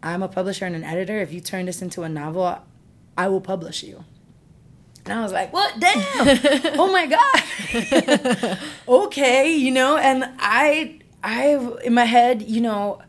I'm 0.00 0.22
a 0.22 0.28
publisher 0.28 0.64
and 0.64 0.76
an 0.76 0.84
editor. 0.84 1.18
If 1.20 1.32
you 1.32 1.40
turn 1.40 1.66
this 1.66 1.82
into 1.82 2.02
a 2.02 2.08
novel, 2.08 2.60
I 3.16 3.26
will 3.26 3.40
publish 3.40 3.82
you. 3.82 4.04
And 5.04 5.18
I 5.18 5.22
was 5.22 5.32
like, 5.32 5.52
what? 5.52 5.74
Damn. 5.78 6.00
oh 6.78 6.92
my 6.92 7.06
God. 7.06 8.58
okay, 8.88 9.54
you 9.54 9.70
know, 9.70 9.96
and 9.96 10.24
I, 10.38 11.00
I, 11.22 11.56
in 11.84 11.94
my 11.94 12.04
head, 12.04 12.42
you 12.42 12.60
know, 12.60 13.02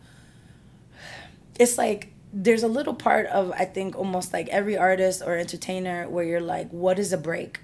it's 1.59 1.77
like 1.77 2.13
there's 2.33 2.63
a 2.63 2.67
little 2.67 2.93
part 2.93 3.27
of, 3.27 3.51
I 3.53 3.65
think, 3.65 3.97
almost 3.97 4.33
like 4.33 4.49
every 4.49 4.77
artist 4.77 5.21
or 5.25 5.37
entertainer 5.37 6.09
where 6.09 6.25
you're 6.25 6.41
like, 6.41 6.69
what 6.71 6.99
is 6.99 7.13
a 7.13 7.17
break? 7.17 7.61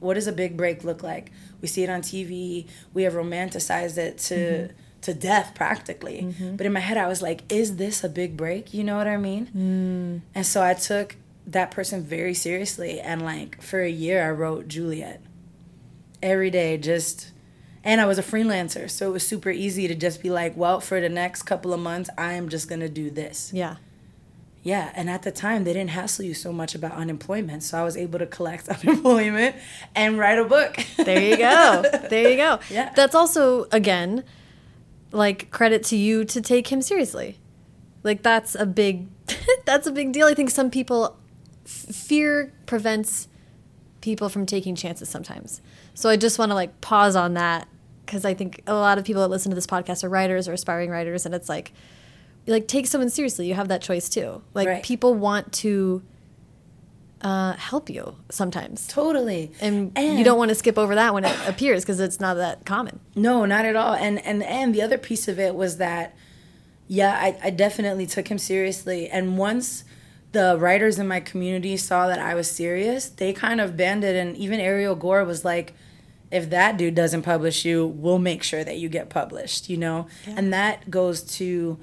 What 0.00 0.14
does 0.14 0.26
a 0.26 0.32
big 0.32 0.56
break 0.56 0.84
look 0.84 1.02
like? 1.02 1.30
We 1.60 1.68
see 1.68 1.82
it 1.82 1.90
on 1.90 2.00
TV. 2.02 2.66
We 2.94 3.02
have 3.02 3.14
romanticized 3.14 3.98
it 3.98 4.18
to, 4.18 4.34
mm-hmm 4.34 4.76
to 5.04 5.12
death 5.12 5.54
practically. 5.54 6.22
Mm-hmm. 6.22 6.56
But 6.56 6.64
in 6.64 6.72
my 6.72 6.80
head, 6.80 6.96
I 6.96 7.06
was 7.06 7.20
like, 7.20 7.42
is 7.52 7.76
this 7.76 8.02
a 8.04 8.08
big 8.08 8.38
break? 8.38 8.72
You 8.72 8.84
know 8.84 8.96
what 8.96 9.06
I 9.06 9.18
mean? 9.18 9.46
Mm. 9.54 10.20
And 10.34 10.46
so 10.46 10.62
I 10.62 10.72
took 10.72 11.16
that 11.46 11.70
person 11.70 12.02
very 12.02 12.34
seriously. 12.34 13.00
And 13.00 13.22
like 13.22 13.60
for 13.62 13.82
a 13.82 13.90
year, 13.90 14.26
I 14.26 14.30
wrote 14.30 14.68
Juliet 14.68 15.20
every 16.22 16.50
day, 16.50 16.76
just. 16.78 17.30
And 17.86 18.00
I 18.00 18.06
was 18.06 18.18
a 18.18 18.22
freelancer, 18.22 18.88
so 18.88 19.10
it 19.10 19.12
was 19.12 19.26
super 19.26 19.50
easy 19.50 19.86
to 19.88 19.94
just 19.94 20.22
be 20.22 20.30
like, 20.30 20.56
well, 20.56 20.80
for 20.80 21.02
the 21.02 21.10
next 21.10 21.42
couple 21.42 21.74
of 21.74 21.80
months, 21.80 22.08
I 22.16 22.32
am 22.32 22.48
just 22.48 22.66
gonna 22.66 22.88
do 22.88 23.10
this. 23.10 23.50
Yeah. 23.52 23.76
Yeah, 24.62 24.90
and 24.94 25.10
at 25.10 25.22
the 25.22 25.30
time 25.30 25.64
they 25.64 25.74
didn't 25.74 25.90
hassle 25.90 26.24
you 26.24 26.32
so 26.32 26.50
much 26.50 26.74
about 26.74 26.92
unemployment, 26.92 27.62
so 27.62 27.78
I 27.78 27.84
was 27.84 27.98
able 27.98 28.18
to 28.18 28.26
collect 28.26 28.66
unemployment 28.70 29.56
and 29.94 30.16
write 30.16 30.38
a 30.38 30.44
book. 30.46 30.78
there 30.96 31.20
you 31.20 31.36
go. 31.36 31.82
There 32.08 32.30
you 32.30 32.36
go. 32.38 32.58
Yeah. 32.70 32.90
That's 32.96 33.14
also 33.14 33.66
again 33.70 34.24
like 35.12 35.50
credit 35.50 35.84
to 35.84 35.96
you 35.96 36.24
to 36.24 36.40
take 36.40 36.68
him 36.72 36.80
seriously. 36.80 37.38
Like 38.02 38.22
that's 38.22 38.54
a 38.54 38.64
big 38.64 39.08
that's 39.66 39.86
a 39.86 39.92
big 39.92 40.12
deal. 40.12 40.26
I 40.26 40.32
think 40.32 40.48
some 40.48 40.70
people 40.70 41.18
fear 41.64 42.52
prevents 42.66 43.28
people 44.00 44.28
from 44.28 44.46
taking 44.46 44.74
chances 44.74 45.08
sometimes. 45.08 45.60
So 45.94 46.08
I 46.08 46.16
just 46.16 46.38
want 46.38 46.50
to 46.50 46.54
like 46.54 46.80
pause 46.80 47.16
on 47.16 47.34
that 47.34 47.68
because 48.04 48.24
I 48.24 48.34
think 48.34 48.62
a 48.66 48.74
lot 48.74 48.98
of 48.98 49.04
people 49.04 49.22
that 49.22 49.28
listen 49.28 49.50
to 49.50 49.54
this 49.54 49.66
podcast 49.66 50.04
are 50.04 50.08
writers 50.08 50.46
or 50.46 50.52
aspiring 50.52 50.90
writers 50.90 51.24
and 51.24 51.34
it's 51.34 51.48
like 51.48 51.72
like 52.46 52.68
take 52.68 52.86
someone 52.86 53.08
seriously. 53.08 53.48
You 53.48 53.54
have 53.54 53.68
that 53.68 53.80
choice 53.80 54.08
too. 54.08 54.42
Like 54.52 54.68
right. 54.68 54.82
people 54.82 55.14
want 55.14 55.52
to 55.54 56.02
uh, 57.22 57.54
help 57.54 57.88
you 57.88 58.16
sometimes. 58.30 58.86
Totally. 58.86 59.50
And, 59.60 59.92
and, 59.96 60.18
you 60.18 60.24
don't 60.24 60.36
want 60.36 60.50
to 60.50 60.54
skip 60.54 60.76
over 60.76 60.94
that 60.94 61.14
when 61.14 61.24
it 61.24 61.34
appears 61.48 61.82
because 61.82 61.98
it's 61.98 62.20
not 62.20 62.34
that 62.34 62.66
common. 62.66 63.00
No, 63.16 63.46
not 63.46 63.64
at 63.64 63.76
all. 63.76 63.94
And 63.94 64.18
and 64.24 64.42
and 64.42 64.74
the 64.74 64.82
other 64.82 64.98
piece 64.98 65.26
of 65.26 65.38
it 65.38 65.54
was 65.54 65.78
that, 65.78 66.14
yeah, 66.86 67.18
I, 67.18 67.38
I 67.44 67.50
definitely 67.50 68.06
took 68.06 68.28
him 68.28 68.36
seriously. 68.36 69.08
And 69.08 69.38
once 69.38 69.84
the 70.34 70.58
writers 70.58 70.98
in 70.98 71.08
my 71.08 71.20
community 71.20 71.76
saw 71.76 72.06
that 72.08 72.18
I 72.18 72.34
was 72.34 72.50
serious, 72.50 73.08
they 73.08 73.32
kind 73.32 73.60
of 73.60 73.76
banded. 73.76 74.14
And 74.14 74.36
even 74.36 74.60
Ariel 74.60 74.94
Gore 74.94 75.24
was 75.24 75.44
like, 75.44 75.72
if 76.30 76.50
that 76.50 76.76
dude 76.76 76.94
doesn't 76.94 77.22
publish 77.22 77.64
you, 77.64 77.86
we'll 77.86 78.18
make 78.18 78.42
sure 78.42 78.64
that 78.64 78.76
you 78.76 78.88
get 78.88 79.08
published, 79.08 79.70
you 79.70 79.76
know? 79.76 80.06
Yeah. 80.26 80.34
And 80.36 80.52
that 80.52 80.90
goes 80.90 81.22
to 81.38 81.78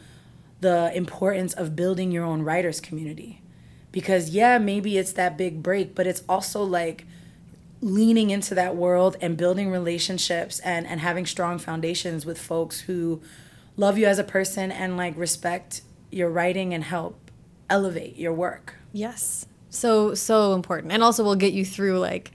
the 0.60 0.92
importance 0.96 1.54
of 1.54 1.76
building 1.76 2.12
your 2.12 2.24
own 2.24 2.44
writers 2.44 2.80
community 2.80 3.42
because 3.92 4.30
yeah 4.30 4.58
maybe 4.58 4.98
it's 4.98 5.12
that 5.14 5.38
big 5.38 5.62
break 5.62 5.94
but 5.96 6.08
it's 6.08 6.24
also 6.30 6.64
like 6.64 7.06
leaning 7.82 8.30
into 8.30 8.54
that 8.54 8.76
world 8.76 9.18
and 9.22 9.36
building 9.36 9.72
relationships 9.72 10.60
and 10.60 10.86
and 10.86 11.00
having 11.00 11.26
strong 11.26 11.58
foundations 11.58 12.26
with 12.26 12.38
folks 12.38 12.82
who 12.82 13.20
love 13.76 13.98
you 13.98 14.06
as 14.06 14.20
a 14.20 14.24
person 14.24 14.72
and 14.72 14.96
like 14.96 15.18
respect 15.18 15.82
your 16.12 16.30
writing 16.30 16.74
and 16.74 16.84
help 16.84 17.21
elevate 17.72 18.18
your 18.18 18.34
work 18.34 18.76
yes 18.92 19.46
so 19.70 20.14
so 20.14 20.54
important 20.54 20.92
and 20.92 21.02
also 21.02 21.24
we'll 21.24 21.36
get 21.36 21.54
you 21.54 21.66
through 21.66 21.98
like 21.98 22.32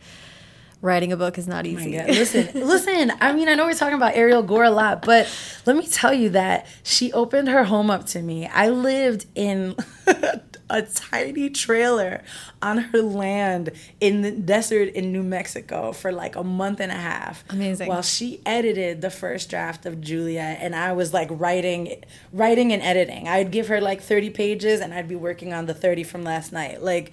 writing 0.83 1.13
a 1.13 1.17
book 1.17 1.39
is 1.39 1.49
not 1.49 1.67
oh 1.67 1.69
easy. 1.69 1.99
Oh 1.99 2.07
listen, 2.07 2.49
listen. 2.55 3.13
I 3.21 3.33
mean, 3.33 3.49
I 3.49 3.55
know 3.55 3.67
we're 3.67 3.75
talking 3.75 3.97
about 3.97 4.15
Ariel 4.15 4.43
Gore 4.43 4.65
a 4.65 4.71
lot, 4.71 5.03
but 5.03 5.29
let 5.67 5.77
me 5.77 5.87
tell 5.87 6.15
you 6.15 6.31
that 6.31 6.67
she 6.83 7.13
opened 7.13 7.49
her 7.49 7.65
home 7.65 7.91
up 7.91 8.07
to 8.07 8.23
me. 8.23 8.47
I 8.47 8.69
lived 8.69 9.27
in 9.35 9.75
a 10.69 10.83
tiny 10.83 11.51
trailer 11.51 12.23
on 12.61 12.79
her 12.79 13.03
land 13.03 13.71
in 14.01 14.23
the 14.23 14.31
desert 14.31 14.89
in 14.95 15.13
New 15.13 15.23
Mexico 15.23 15.93
for 15.93 16.13
like 16.13 16.37
a 16.37 16.45
month 16.45 16.81
and 16.81 16.91
a 16.91 16.97
half. 16.97 17.45
Amazing. 17.51 17.89
While 17.89 18.03
she 18.03 18.41
edited 18.45 19.01
the 19.01 19.11
first 19.11 19.51
draft 19.51 19.87
of 19.87 20.01
Julia 20.01 20.41
and 20.41 20.75
I 20.75 20.93
was 20.93 21.15
like 21.15 21.29
writing 21.31 22.03
writing 22.33 22.73
and 22.73 22.83
editing. 22.83 23.29
I'd 23.29 23.51
give 23.51 23.69
her 23.69 23.81
like 23.81 24.01
30 24.01 24.31
pages 24.31 24.81
and 24.81 24.93
I'd 24.93 25.09
be 25.09 25.17
working 25.17 25.53
on 25.53 25.67
the 25.67 25.75
30 25.75 26.03
from 26.03 26.25
last 26.25 26.53
night. 26.53 26.83
Like 26.83 27.13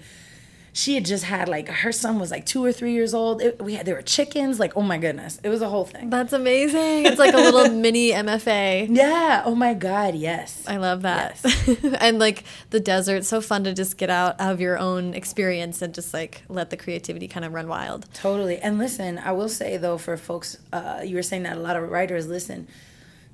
she 0.76 0.96
had 0.96 1.04
just 1.04 1.22
had 1.22 1.48
like 1.48 1.68
her 1.68 1.92
son 1.92 2.18
was 2.18 2.32
like 2.32 2.44
two 2.44 2.62
or 2.62 2.72
three 2.72 2.92
years 2.92 3.14
old. 3.14 3.40
It, 3.40 3.62
we 3.62 3.74
had 3.74 3.86
there 3.86 3.94
were 3.94 4.02
chickens. 4.02 4.58
Like 4.58 4.76
oh 4.76 4.82
my 4.82 4.98
goodness, 4.98 5.38
it 5.44 5.48
was 5.48 5.62
a 5.62 5.68
whole 5.68 5.84
thing. 5.84 6.10
That's 6.10 6.32
amazing. 6.32 7.06
It's 7.06 7.18
like 7.18 7.32
a 7.32 7.38
little 7.38 7.70
mini 7.80 8.10
MFA. 8.10 8.88
Yeah. 8.90 9.44
Oh 9.46 9.54
my 9.54 9.72
god. 9.72 10.16
Yes. 10.16 10.64
I 10.66 10.78
love 10.78 11.02
that. 11.02 11.38
Yes. 11.44 11.78
and 12.00 12.18
like 12.18 12.42
the 12.70 12.80
desert, 12.80 13.24
so 13.24 13.40
fun 13.40 13.62
to 13.64 13.72
just 13.72 13.96
get 13.96 14.10
out 14.10 14.40
of 14.40 14.60
your 14.60 14.76
own 14.76 15.14
experience 15.14 15.80
and 15.80 15.94
just 15.94 16.12
like 16.12 16.42
let 16.48 16.70
the 16.70 16.76
creativity 16.76 17.28
kind 17.28 17.46
of 17.46 17.52
run 17.52 17.68
wild. 17.68 18.12
Totally. 18.12 18.58
And 18.58 18.76
listen, 18.76 19.18
I 19.18 19.30
will 19.30 19.48
say 19.48 19.76
though, 19.76 19.96
for 19.96 20.16
folks, 20.16 20.58
uh, 20.72 21.02
you 21.04 21.14
were 21.14 21.22
saying 21.22 21.44
that 21.44 21.56
a 21.56 21.60
lot 21.60 21.76
of 21.76 21.88
writers 21.88 22.26
listen 22.26 22.66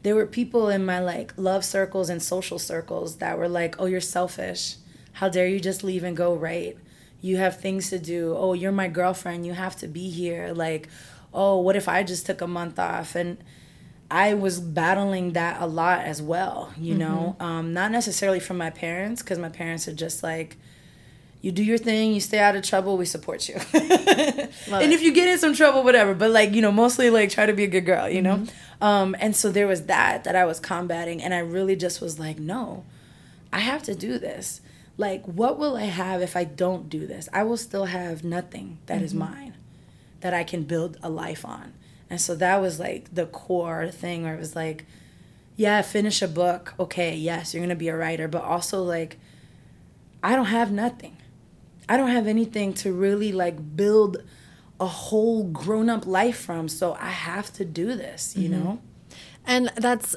there 0.03 0.15
were 0.15 0.25
people 0.25 0.71
in 0.71 0.85
my 0.85 0.99
like 0.99 1.33
love 1.37 1.63
circles 1.65 2.09
and 2.09 2.23
social 2.23 2.59
circles 2.59 3.17
that 3.17 3.37
were 3.37 3.49
like, 3.49 3.77
"Oh, 3.79 3.85
you're 3.85 4.01
selfish. 4.01 4.77
How 5.13 5.29
dare 5.29 5.47
you 5.47 5.61
just 5.61 5.85
leave 5.85 6.05
and 6.05 6.17
go 6.17 6.35
write?" 6.35 6.79
You 7.21 7.37
have 7.37 7.61
things 7.61 7.91
to 7.91 7.99
do. 7.99 8.35
Oh, 8.37 8.53
you're 8.55 8.73
my 8.73 8.89
girlfriend. 8.89 9.47
You 9.47 9.53
have 9.53 9.77
to 9.77 9.89
be 9.89 10.09
here. 10.09 10.53
Like, 10.55 10.89
oh, 11.33 11.59
what 11.59 11.77
if 11.77 11.89
I 11.89 12.03
just 12.03 12.27
took 12.27 12.41
a 12.41 12.47
month 12.47 12.79
off? 12.79 13.15
And 13.15 13.39
I 14.11 14.35
was 14.35 14.59
battling 14.61 15.35
that 15.35 15.61
a 15.61 15.67
lot 15.67 16.01
as 16.01 16.21
well, 16.21 16.73
you 16.77 16.95
mm-hmm. 16.95 17.01
know, 17.01 17.37
um, 17.39 17.73
not 17.73 17.93
necessarily 17.93 18.41
from 18.41 18.59
my 18.59 18.71
parents, 18.71 19.23
because 19.23 19.39
my 19.39 19.49
parents 19.49 19.87
are 19.87 19.95
just 19.95 20.23
like, 20.23 20.57
you 21.43 21.53
do 21.53 21.63
your 21.63 21.79
thing, 21.79 22.13
you 22.13 22.21
stay 22.21 22.39
out 22.39 22.57
of 22.57 22.63
trouble, 22.63 22.99
we 22.99 23.07
support 23.07 23.49
you. 23.49 23.55
and 23.73 24.93
if 24.93 25.01
you 25.01 25.13
get 25.13 25.29
in 25.29 25.39
some 25.39 25.55
trouble, 25.55 25.85
whatever, 25.85 26.13
but 26.15 26.33
like, 26.33 26.53
you 26.53 26.61
know, 26.61 26.73
mostly 26.73 27.09
like 27.09 27.31
try 27.31 27.47
to 27.47 27.53
be 27.53 27.65
a 27.65 27.69
good 27.69 27.87
girl, 27.87 28.09
you 28.09 28.21
mm-hmm. 28.21 28.45
know? 28.45 28.51
Um, 28.87 29.17
and 29.21 29.37
so 29.37 29.51
there 29.51 29.67
was 29.67 29.87
that 29.87 30.25
that 30.25 30.35
I 30.35 30.45
was 30.45 30.59
combating, 30.59 31.23
and 31.23 31.33
I 31.33 31.39
really 31.39 31.77
just 31.77 32.01
was 32.01 32.19
like, 32.19 32.39
no, 32.39 32.85
I 33.53 33.61
have 33.61 33.83
to 33.85 33.95
do 33.95 34.19
this 34.19 34.61
like 35.01 35.25
what 35.25 35.59
will 35.59 35.77
i 35.77 35.85
have 35.85 36.21
if 36.21 36.37
i 36.37 36.45
don't 36.45 36.89
do 36.89 37.07
this? 37.07 37.29
I 37.33 37.43
will 37.43 37.57
still 37.57 37.87
have 37.87 38.23
nothing 38.23 38.79
that 38.87 38.97
mm-hmm. 38.97 39.05
is 39.05 39.15
mine 39.15 39.55
that 40.21 40.35
i 40.35 40.45
can 40.45 40.63
build 40.65 40.99
a 41.03 41.09
life 41.09 41.45
on. 41.45 41.73
And 42.11 42.21
so 42.21 42.35
that 42.35 42.61
was 42.61 42.79
like 42.79 43.15
the 43.15 43.27
core 43.27 43.89
thing 43.89 44.25
where 44.25 44.35
it 44.35 44.39
was 44.39 44.55
like 44.55 44.85
yeah 45.57 45.81
finish 45.83 46.23
a 46.23 46.29
book. 46.29 46.75
Okay 46.79 47.17
yes 47.17 47.55
you're 47.55 47.63
gonna 47.63 47.75
be 47.75 47.89
a 47.89 47.97
writer 47.97 48.29
but 48.29 48.43
also 48.43 48.83
like 48.83 49.19
i 50.23 50.37
don't 50.37 50.47
have 50.47 50.71
nothing. 50.71 51.17
I 51.89 51.97
don't 51.97 52.11
have 52.11 52.29
anything 52.29 52.73
to 52.75 52.93
really 52.93 53.33
like 53.33 53.77
build 53.77 54.23
a 54.79 54.87
whole 54.87 55.45
grown-up 55.45 56.07
life 56.07 56.39
from 56.39 56.69
so 56.69 56.97
i 57.01 57.11
have 57.11 57.53
to 57.53 57.65
do 57.65 57.95
this 57.97 58.37
you 58.37 58.49
mm-hmm. 58.49 58.65
know? 58.65 58.81
And 59.47 59.73
that's 59.77 60.15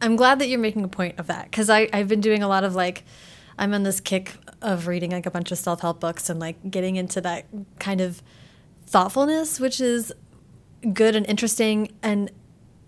i'm 0.00 0.16
glad 0.16 0.38
that 0.38 0.48
you're 0.48 0.58
making 0.58 0.84
a 0.84 0.88
point 0.88 1.18
of 1.18 1.26
that 1.28 1.44
because 1.44 1.70
i've 1.70 2.08
been 2.08 2.20
doing 2.20 2.42
a 2.42 2.48
lot 2.48 2.64
of 2.64 2.74
like 2.74 3.04
I'm 3.58 3.74
on 3.74 3.82
this 3.82 4.00
kick 4.00 4.34
of 4.60 4.86
reading 4.86 5.10
like 5.10 5.26
a 5.26 5.30
bunch 5.30 5.52
of 5.52 5.58
self 5.58 5.80
help 5.80 6.00
books 6.00 6.30
and 6.30 6.40
like 6.40 6.70
getting 6.70 6.96
into 6.96 7.20
that 7.20 7.46
kind 7.78 8.00
of 8.00 8.22
thoughtfulness, 8.86 9.60
which 9.60 9.80
is 9.80 10.12
good 10.92 11.16
and 11.16 11.26
interesting. 11.26 11.92
And 12.02 12.30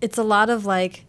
it's 0.01 0.17
a 0.17 0.23
lot 0.23 0.49
of 0.49 0.65
like 0.65 1.05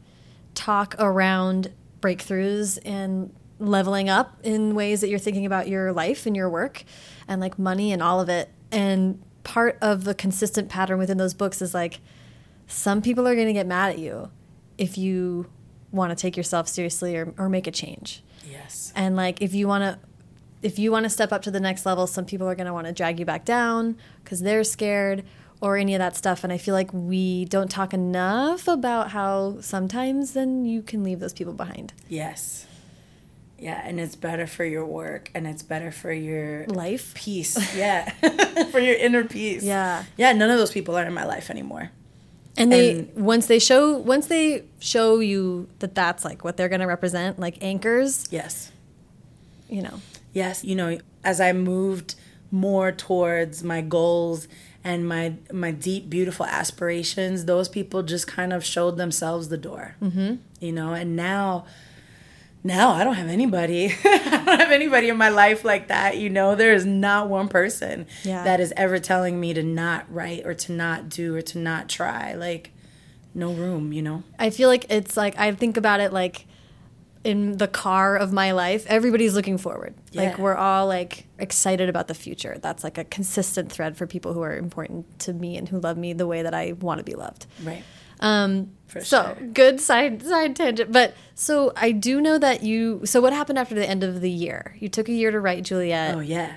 talk 0.54 0.94
around 0.98 1.72
breakthroughs 2.00 2.78
and 2.84 3.34
leveling 3.58 4.08
up 4.08 4.38
in 4.42 4.74
ways 4.74 5.00
that 5.00 5.08
you're 5.08 5.18
thinking 5.18 5.46
about 5.46 5.68
your 5.68 5.92
life 5.92 6.26
and 6.26 6.36
your 6.36 6.48
work 6.48 6.84
and 7.26 7.40
like 7.40 7.58
money 7.58 7.92
and 7.92 8.02
all 8.02 8.20
of 8.20 8.28
it. 8.28 8.50
And 8.70 9.22
part 9.44 9.78
of 9.80 10.04
the 10.04 10.14
consistent 10.14 10.68
pattern 10.68 10.98
within 10.98 11.18
those 11.18 11.34
books 11.34 11.62
is 11.62 11.72
like 11.72 12.00
some 12.66 13.00
people 13.00 13.26
are 13.26 13.34
going 13.34 13.46
to 13.46 13.52
get 13.52 13.66
mad 13.66 13.90
at 13.90 13.98
you 13.98 14.30
if 14.76 14.98
you 14.98 15.46
want 15.92 16.10
to 16.10 16.16
take 16.20 16.36
yourself 16.36 16.68
seriously 16.68 17.16
or, 17.16 17.32
or 17.38 17.48
make 17.48 17.66
a 17.66 17.70
change. 17.70 18.22
Yes. 18.50 18.92
And 18.96 19.16
like 19.16 19.42
if 19.42 19.54
you 19.54 19.68
want 19.68 19.82
to 19.82 19.98
if 20.62 20.78
you 20.78 20.90
want 20.90 21.04
to 21.04 21.10
step 21.10 21.32
up 21.32 21.42
to 21.42 21.50
the 21.50 21.60
next 21.60 21.84
level, 21.86 22.06
some 22.06 22.24
people 22.24 22.48
are 22.48 22.54
going 22.54 22.66
to 22.66 22.72
want 22.72 22.86
to 22.86 22.92
drag 22.92 23.18
you 23.20 23.26
back 23.26 23.44
down 23.44 23.96
cuz 24.24 24.40
they're 24.40 24.64
scared 24.64 25.24
or 25.60 25.76
any 25.76 25.94
of 25.94 25.98
that 25.98 26.16
stuff. 26.16 26.44
And 26.44 26.52
I 26.52 26.58
feel 26.58 26.74
like 26.74 26.90
we 26.92 27.44
don't 27.46 27.70
talk 27.70 27.94
enough 27.94 28.68
about 28.68 29.10
how 29.10 29.58
sometimes 29.60 30.32
then 30.32 30.64
you 30.64 30.82
can 30.82 31.02
leave 31.02 31.20
those 31.20 31.32
people 31.32 31.52
behind. 31.52 31.92
Yes. 32.08 32.66
Yeah, 33.58 33.80
and 33.84 33.98
it's 33.98 34.16
better 34.16 34.46
for 34.46 34.64
your 34.64 34.84
work 34.84 35.30
and 35.34 35.46
it's 35.46 35.62
better 35.62 35.90
for 35.90 36.12
your 36.12 36.66
Life. 36.66 37.14
peace. 37.14 37.56
Yeah. 37.74 38.10
for 38.70 38.80
your 38.80 38.96
inner 38.96 39.24
peace. 39.24 39.62
Yeah. 39.62 40.04
Yeah, 40.16 40.32
none 40.32 40.50
of 40.50 40.58
those 40.58 40.72
people 40.72 40.96
are 40.96 41.04
in 41.04 41.14
my 41.14 41.24
life 41.24 41.48
anymore. 41.48 41.90
And 42.58 42.72
they 42.72 42.90
And- 43.00 43.14
once 43.24 43.46
they 43.46 43.58
show 43.58 43.96
once 43.98 44.26
they 44.28 44.64
show 44.78 45.18
you 45.20 45.68
that 45.80 45.94
that's 45.94 46.24
like 46.24 46.42
what 46.44 46.56
they're 46.56 46.68
going 46.68 46.80
to 46.80 46.86
represent, 46.86 47.38
like 47.38 47.58
anchors, 47.62 48.26
Yes. 48.30 48.72
you 49.68 49.82
know. 49.82 50.00
Yes, 50.32 50.64
you 50.64 50.74
know, 50.74 50.98
as 51.24 51.40
I 51.40 51.52
moved 51.52 52.14
more 52.50 52.92
towards 52.92 53.62
my 53.64 53.80
goals 53.80 54.48
and 54.84 55.06
my 55.08 55.34
my 55.52 55.70
deep, 55.70 56.08
beautiful 56.08 56.46
aspirations, 56.46 57.44
those 57.46 57.68
people 57.68 58.02
just 58.02 58.26
kind 58.26 58.52
of 58.52 58.64
showed 58.64 58.96
themselves 58.96 59.48
the 59.48 59.56
door. 59.58 59.96
Mm-hmm. 60.02 60.36
You 60.60 60.72
know, 60.72 60.92
and 60.92 61.16
now, 61.16 61.66
now 62.66 62.90
I 62.90 63.04
don't 63.04 63.14
have 63.14 63.28
anybody. 63.28 63.86
I 64.04 64.42
don't 64.44 64.60
have 64.60 64.70
anybody 64.72 65.08
in 65.08 65.16
my 65.16 65.28
life 65.28 65.64
like 65.64 65.88
that. 65.88 66.18
You 66.18 66.28
know, 66.30 66.54
there 66.54 66.72
is 66.72 66.84
not 66.84 67.28
one 67.28 67.48
person 67.48 68.06
Yeah. 68.24 68.42
that 68.44 68.60
is 68.60 68.72
ever 68.76 68.98
telling 68.98 69.38
me 69.40 69.54
to 69.54 69.62
not 69.62 70.04
write 70.12 70.44
or 70.44 70.54
to 70.54 70.72
not 70.72 71.08
do 71.08 71.34
or 71.34 71.42
to 71.42 71.58
not 71.58 71.88
try. 71.88 72.34
Like, 72.34 72.72
no 73.34 73.52
room. 73.52 73.92
You 73.92 74.02
know. 74.02 74.22
I 74.38 74.50
feel 74.50 74.68
like 74.68 74.86
it's 74.90 75.16
like 75.16 75.38
I 75.38 75.52
think 75.52 75.76
about 75.76 76.00
it 76.00 76.12
like 76.12 76.46
in 77.24 77.56
the 77.58 77.66
car 77.66 78.14
of 78.16 78.32
my 78.32 78.52
life, 78.52 78.86
everybody's 78.86 79.34
looking 79.34 79.58
forward. 79.58 79.94
Like 80.14 80.38
we're 80.38 80.54
all 80.54 80.86
like 80.86 81.26
excited 81.40 81.88
about 81.88 82.06
the 82.06 82.14
future. 82.14 82.56
That's 82.62 82.84
like 82.84 82.98
a 82.98 83.04
consistent 83.04 83.72
thread 83.72 83.96
for 83.96 84.06
people 84.06 84.32
who 84.32 84.42
are 84.42 84.56
important 84.56 85.18
to 85.20 85.32
me 85.32 85.56
and 85.56 85.68
who 85.68 85.80
love 85.80 85.96
me 85.96 86.12
the 86.12 86.26
way 86.26 86.42
that 86.42 86.54
I 86.54 86.72
want 86.72 86.98
to 86.98 87.04
be 87.04 87.14
loved. 87.14 87.46
Right. 87.64 87.82
Um, 88.20 88.72
For 88.86 89.00
so 89.00 89.34
sure. 89.38 89.46
good 89.48 89.80
side 89.80 90.22
side 90.22 90.56
tangent, 90.56 90.92
but 90.92 91.14
so 91.34 91.72
I 91.76 91.92
do 91.92 92.20
know 92.20 92.38
that 92.38 92.62
you. 92.62 93.02
So 93.04 93.20
what 93.20 93.32
happened 93.32 93.58
after 93.58 93.74
the 93.74 93.88
end 93.88 94.02
of 94.02 94.20
the 94.20 94.30
year? 94.30 94.76
You 94.78 94.88
took 94.88 95.08
a 95.08 95.12
year 95.12 95.30
to 95.30 95.40
write 95.40 95.64
Juliet. 95.64 96.14
Oh 96.14 96.20
yeah. 96.20 96.52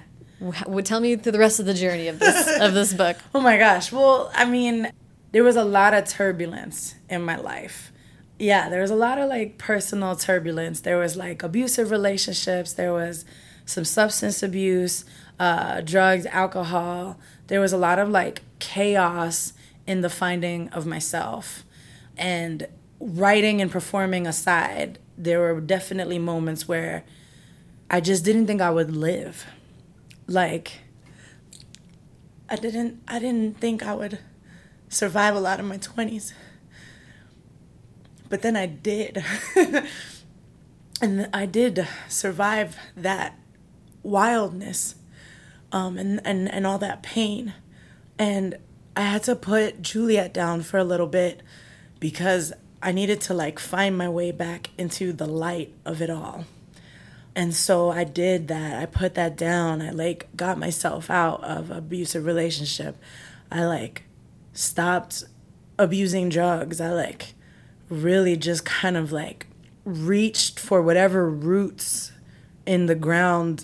Would 0.68 0.86
tell 0.86 1.02
me 1.02 1.18
through 1.18 1.34
the 1.34 1.40
rest 1.40 1.60
of 1.60 1.66
the 1.66 1.74
journey 1.74 2.08
of 2.08 2.20
this 2.20 2.48
of 2.62 2.74
this 2.74 2.94
book. 2.94 3.18
Oh 3.36 3.42
my 3.42 3.58
gosh. 3.58 3.92
Well, 3.92 4.32
I 4.34 4.46
mean, 4.46 4.90
there 5.34 5.44
was 5.44 5.58
a 5.58 5.66
lot 5.66 5.94
of 5.94 6.08
turbulence 6.08 6.96
in 7.10 7.24
my 7.24 7.36
life. 7.36 7.92
Yeah, 8.38 8.70
there 8.70 8.80
was 8.82 8.90
a 8.90 8.96
lot 8.96 9.18
of 9.18 9.28
like 9.28 9.58
personal 9.58 10.16
turbulence. 10.16 10.80
There 10.80 10.98
was 10.98 11.18
like 11.18 11.44
abusive 11.44 11.92
relationships. 11.92 12.72
There 12.72 12.94
was 12.94 13.26
some 13.66 13.84
substance 13.84 14.42
abuse, 14.42 15.04
uh, 15.40 15.82
drugs, 15.82 16.26
alcohol. 16.28 17.20
There 17.48 17.60
was 17.60 17.74
a 17.74 17.78
lot 17.78 18.00
of 18.00 18.08
like 18.08 18.44
chaos 18.60 19.52
in 19.90 20.02
the 20.02 20.10
finding 20.10 20.70
of 20.70 20.86
myself. 20.86 21.66
And 22.16 22.68
writing 23.00 23.60
and 23.60 23.72
performing 23.72 24.28
aside, 24.28 25.00
there 25.18 25.40
were 25.40 25.60
definitely 25.60 26.20
moments 26.20 26.68
where 26.68 27.04
I 27.90 28.00
just 28.00 28.24
didn't 28.24 28.46
think 28.46 28.62
I 28.62 28.70
would 28.70 28.96
live. 28.96 29.48
Like, 30.28 30.82
I 32.48 32.56
didn't 32.56 33.02
I 33.08 33.18
didn't 33.18 33.58
think 33.60 33.82
I 33.82 33.96
would 33.96 34.20
survive 34.90 35.36
a 35.36 35.40
lot 35.40 35.60
of 35.60 35.66
my 35.66 35.80
20s. 35.80 36.34
But 38.30 38.44
then 38.44 38.56
I 38.56 38.68
did. 38.68 39.24
and 41.02 41.30
I 41.34 41.48
did 41.48 41.88
survive 42.08 42.76
that 42.96 43.40
wildness 44.04 44.96
um, 45.72 45.98
and, 45.98 46.22
and, 46.24 46.48
and 46.48 46.68
all 46.68 46.78
that 46.78 47.02
pain. 47.02 47.56
And 48.20 48.60
I 49.00 49.04
had 49.04 49.24
to 49.24 49.36
put 49.38 49.82
Juliet 49.82 50.34
down 50.34 50.62
for 50.62 50.78
a 50.78 50.84
little 50.84 51.08
bit 51.08 51.42
because 52.02 52.52
I 52.84 52.92
needed 52.92 53.22
to 53.22 53.34
like 53.34 53.58
find 53.58 53.98
my 53.98 54.10
way 54.10 54.34
back 54.34 54.72
into 54.78 55.14
the 55.14 55.26
light 55.26 55.74
of 55.86 56.02
it 56.02 56.10
all. 56.10 56.44
And 57.34 57.56
so 57.56 57.92
I 57.92 58.04
did 58.04 58.50
that. 58.50 58.78
I 58.78 58.86
put 58.86 59.14
that 59.14 59.38
down. 59.38 59.82
I 59.82 59.92
like 59.92 60.28
got 60.36 60.58
myself 60.58 61.10
out 61.10 61.42
of 61.46 61.72
abusive 61.72 62.26
relationship. 62.26 62.98
I 63.50 63.64
like 63.64 64.04
stopped 64.52 65.24
abusing 65.78 66.28
drugs. 66.28 66.82
I 66.82 66.90
like 66.90 67.36
really 67.88 68.36
just 68.36 68.66
kind 68.66 68.98
of 68.98 69.14
like 69.14 69.48
reached 69.86 70.60
for 70.60 70.82
whatever 70.82 71.30
roots 71.30 72.12
in 72.66 72.88
the 72.88 72.96
ground 72.96 73.64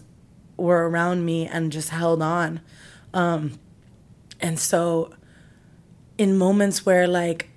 were 0.56 0.88
around 0.88 1.26
me 1.26 1.45
and 1.45 1.74
just 1.74 1.89
held 1.89 2.21
on. 2.21 2.62
Um, 3.13 3.60
and 4.39 4.58
so 4.58 5.12
in 6.17 6.38
moments 6.38 6.86
where 6.86 7.08
like 7.08 7.49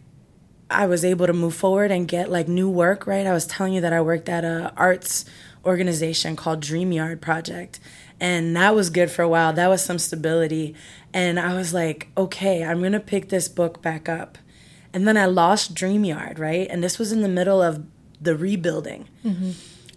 I 0.71 0.87
was 0.87 1.05
able 1.05 1.27
to 1.27 1.33
move 1.33 1.55
forward 1.55 1.91
and 1.91 2.07
get 2.07 2.31
like 2.31 2.49
new 2.49 2.69
work, 2.69 3.07
right? 3.07 3.27
I 3.27 3.33
was 3.33 3.47
telling 3.47 3.73
you 3.73 3.81
that 3.81 3.93
I 3.93 4.01
worked 4.01 4.29
at 4.29 4.45
a 4.45 4.73
arts 4.77 5.25
organization 5.65 6.37
called 6.37 6.61
Dream 6.61 6.93
Yard 6.93 7.21
Project. 7.21 7.81
And 8.21 8.57
that 8.57 8.75
was 8.75 8.91
good 8.91 9.11
for 9.11 9.23
a 9.23 9.29
while. 9.29 9.53
That 9.53 9.69
was 9.69 9.83
some 9.83 9.99
stability. 9.99 10.75
And 11.15 11.39
I 11.39 11.55
was 11.55 11.73
like, 11.73 12.09
okay, 12.17 12.65
I'm 12.65 12.81
going 12.81 12.93
to 12.93 13.01
pick 13.01 13.29
this 13.29 13.49
book 13.49 13.81
back 13.81 14.09
up. 14.09 14.39
And 14.93 15.07
then 15.07 15.17
I 15.17 15.27
lost 15.27 15.75
Dream 15.75 16.05
Yard, 16.05 16.39
right? 16.39 16.67
And 16.69 16.83
this 16.83 16.99
was 16.99 17.13
in 17.13 17.23
the 17.23 17.29
middle 17.29 17.63
of 17.63 17.85
the 18.21 18.37
rebuilding. 18.37 19.09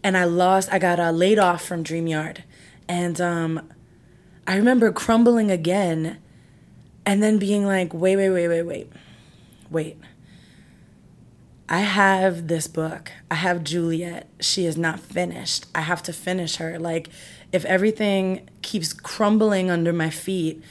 And 0.04 0.18
I 0.18 0.26
lost, 0.26 0.72
I 0.72 0.80
got 0.80 1.00
uh, 1.00 1.12
laid 1.12 1.40
off 1.40 1.64
from 1.66 1.84
Dream 1.84 2.08
Yard. 2.08 2.44
And 2.88 3.20
um, 3.20 3.70
I 4.46 4.56
remember 4.56 4.92
crumbling 4.92 5.50
again 5.50 6.18
and 7.06 7.22
then 7.22 7.38
being 7.38 7.66
like, 7.66 7.94
wait, 7.94 8.16
wait, 8.16 8.30
wait, 8.30 8.48
wait, 8.48 8.64
wait, 8.64 8.92
wait. 9.70 9.98
I 11.68 11.80
have 11.80 12.48
this 12.48 12.68
book. 12.68 13.12
I 13.30 13.36
have 13.36 13.64
Juliet. 13.64 14.28
She 14.42 14.66
is 14.66 14.78
not 14.78 15.00
finished. 15.00 15.68
I 15.74 15.82
have 15.82 16.04
to 16.04 16.14
finish 16.14 16.58
her. 16.58 16.78
Like, 16.78 17.10
if 17.52 17.64
everything 17.66 18.50
keeps 18.62 18.92
crumbling 18.92 19.72
under 19.72 19.94
my 19.94 20.10
feet, 20.10 20.62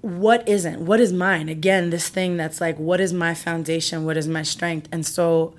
what 0.00 0.48
isn't? 0.48 0.84
What 0.84 0.98
is 0.98 1.12
mine? 1.12 1.48
Again, 1.48 1.90
this 1.90 2.08
thing 2.08 2.36
that's 2.36 2.60
like, 2.60 2.78
what 2.78 3.00
is 3.00 3.12
my 3.12 3.34
foundation? 3.34 4.04
What 4.04 4.16
is 4.16 4.26
my 4.26 4.42
strength? 4.42 4.88
And 4.90 5.06
so 5.06 5.54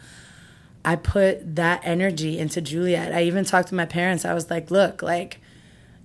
I 0.84 0.96
put 0.96 1.56
that 1.56 1.82
energy 1.84 2.40
into 2.40 2.60
Juliet. 2.60 3.14
I 3.14 3.24
even 3.24 3.46
talked 3.46 3.70
to 3.70 3.76
my 3.76 3.86
parents. 3.86 4.26
I 4.26 4.34
was 4.34 4.50
like, 4.50 4.72
look, 4.72 5.02
like, 5.02 5.40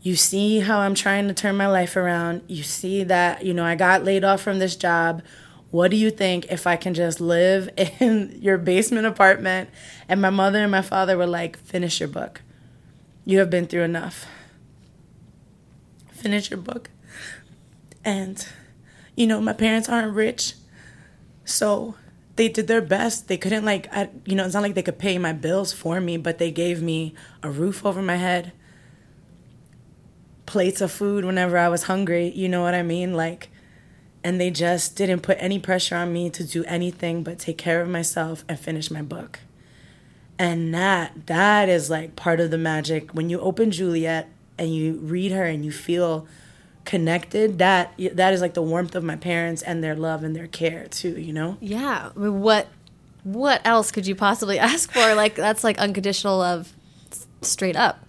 you 0.07 0.15
see 0.15 0.61
how 0.61 0.79
I'm 0.79 0.95
trying 0.95 1.27
to 1.27 1.35
turn 1.35 1.57
my 1.57 1.67
life 1.67 1.97
around. 1.97 2.43
You 2.47 2.63
see 2.63 3.03
that, 3.03 3.45
you 3.45 3.53
know, 3.53 3.65
I 3.65 3.75
got 3.75 4.05
laid 4.05 4.23
off 4.23 4.41
from 4.41 4.61
this 4.61 4.77
job. 4.77 5.21
What 5.73 5.91
do 5.91 5.97
you 5.97 6.13
think 6.13 6.47
if 6.49 6.65
I 6.65 6.77
can 6.77 6.95
just 6.95 7.21
live 7.21 7.69
in 7.77 8.39
your 8.41 8.57
basement 8.57 9.09
apartment? 9.09 9.69
And 10.09 10.23
my 10.23 10.31
mother 10.31 10.61
and 10.61 10.71
my 10.71 10.83
father 10.83 11.17
were 11.17 11.27
like, 11.27 11.59
finish 11.59 11.99
your 11.99 12.09
book. 12.09 12.41
You 13.25 13.41
have 13.41 13.51
been 13.51 13.67
through 13.67 13.83
enough. 13.83 14.27
Finish 16.13 16.51
your 16.53 16.61
book. 16.61 16.89
And, 18.05 18.47
you 19.17 19.27
know, 19.27 19.41
my 19.41 19.55
parents 19.55 19.89
aren't 19.89 20.15
rich. 20.15 20.55
So 21.45 21.97
they 22.37 22.49
did 22.49 22.69
their 22.69 22.81
best. 22.81 23.27
They 23.27 23.39
couldn't, 23.39 23.65
like, 23.65 23.93
I, 23.93 24.11
you 24.25 24.37
know, 24.37 24.45
it's 24.45 24.55
not 24.55 24.63
like 24.63 24.77
they 24.77 24.85
could 24.85 25.01
pay 25.01 25.19
my 25.19 25.33
bills 25.33 25.73
for 25.73 26.01
me, 26.01 26.17
but 26.17 26.39
they 26.39 26.53
gave 26.53 26.81
me 26.81 27.13
a 27.43 27.51
roof 27.51 27.85
over 27.85 28.01
my 28.01 28.17
head 28.19 28.53
plates 30.47 30.81
of 30.81 30.91
food 30.91 31.25
whenever 31.25 31.59
I 31.59 31.69
was 31.69 31.85
hungry, 31.85 32.29
you 32.29 32.49
know 32.49 32.63
what 32.63 32.75
I 32.75 32.83
mean? 32.83 33.15
Like, 33.15 33.51
and 34.25 34.41
they 34.41 34.51
just 34.51 34.97
didn't 34.97 35.21
put 35.21 35.37
any 35.41 35.59
pressure 35.59 35.97
on 35.97 36.13
me 36.13 36.31
to 36.31 36.45
do 36.45 36.65
anything 36.65 37.23
but 37.23 37.39
take 37.39 37.59
care 37.59 37.81
of 37.81 37.89
myself 37.89 38.45
and 38.49 38.59
finish 38.59 38.91
my 38.91 39.03
book. 39.03 39.41
And 40.39 40.75
that 40.75 41.27
that 41.27 41.69
is 41.69 41.89
like 41.91 42.17
part 42.17 42.41
of 42.41 42.51
the 42.51 42.59
magic 42.59 43.13
when 43.13 43.31
you 43.31 43.41
open 43.41 43.71
Juliet 43.71 44.29
and 44.59 44.75
you 44.75 44.95
read 44.95 45.33
her 45.33 45.45
and 45.45 45.65
you 45.65 45.73
feel 45.73 46.27
connected 46.85 47.59
that 47.59 47.93
that 48.13 48.33
is 48.33 48.41
like 48.41 48.55
the 48.55 48.63
warmth 48.63 48.95
of 48.95 49.03
my 49.03 49.17
parents 49.17 49.63
and 49.63 49.83
their 49.83 49.95
love 49.95 50.23
and 50.23 50.37
their 50.37 50.47
care 50.47 50.87
too, 50.89 51.21
you 51.21 51.33
know? 51.33 51.57
Yeah. 51.61 52.11
What 52.11 52.69
what 53.25 53.61
else 53.65 53.91
could 53.91 54.07
you 54.07 54.15
possibly 54.15 54.59
ask 54.71 54.93
for? 54.93 55.15
Like 55.15 55.35
that's 55.35 55.65
like 55.65 55.79
unconditional 55.79 56.39
love 56.39 56.73
straight 57.43 57.77
up. 57.77 58.06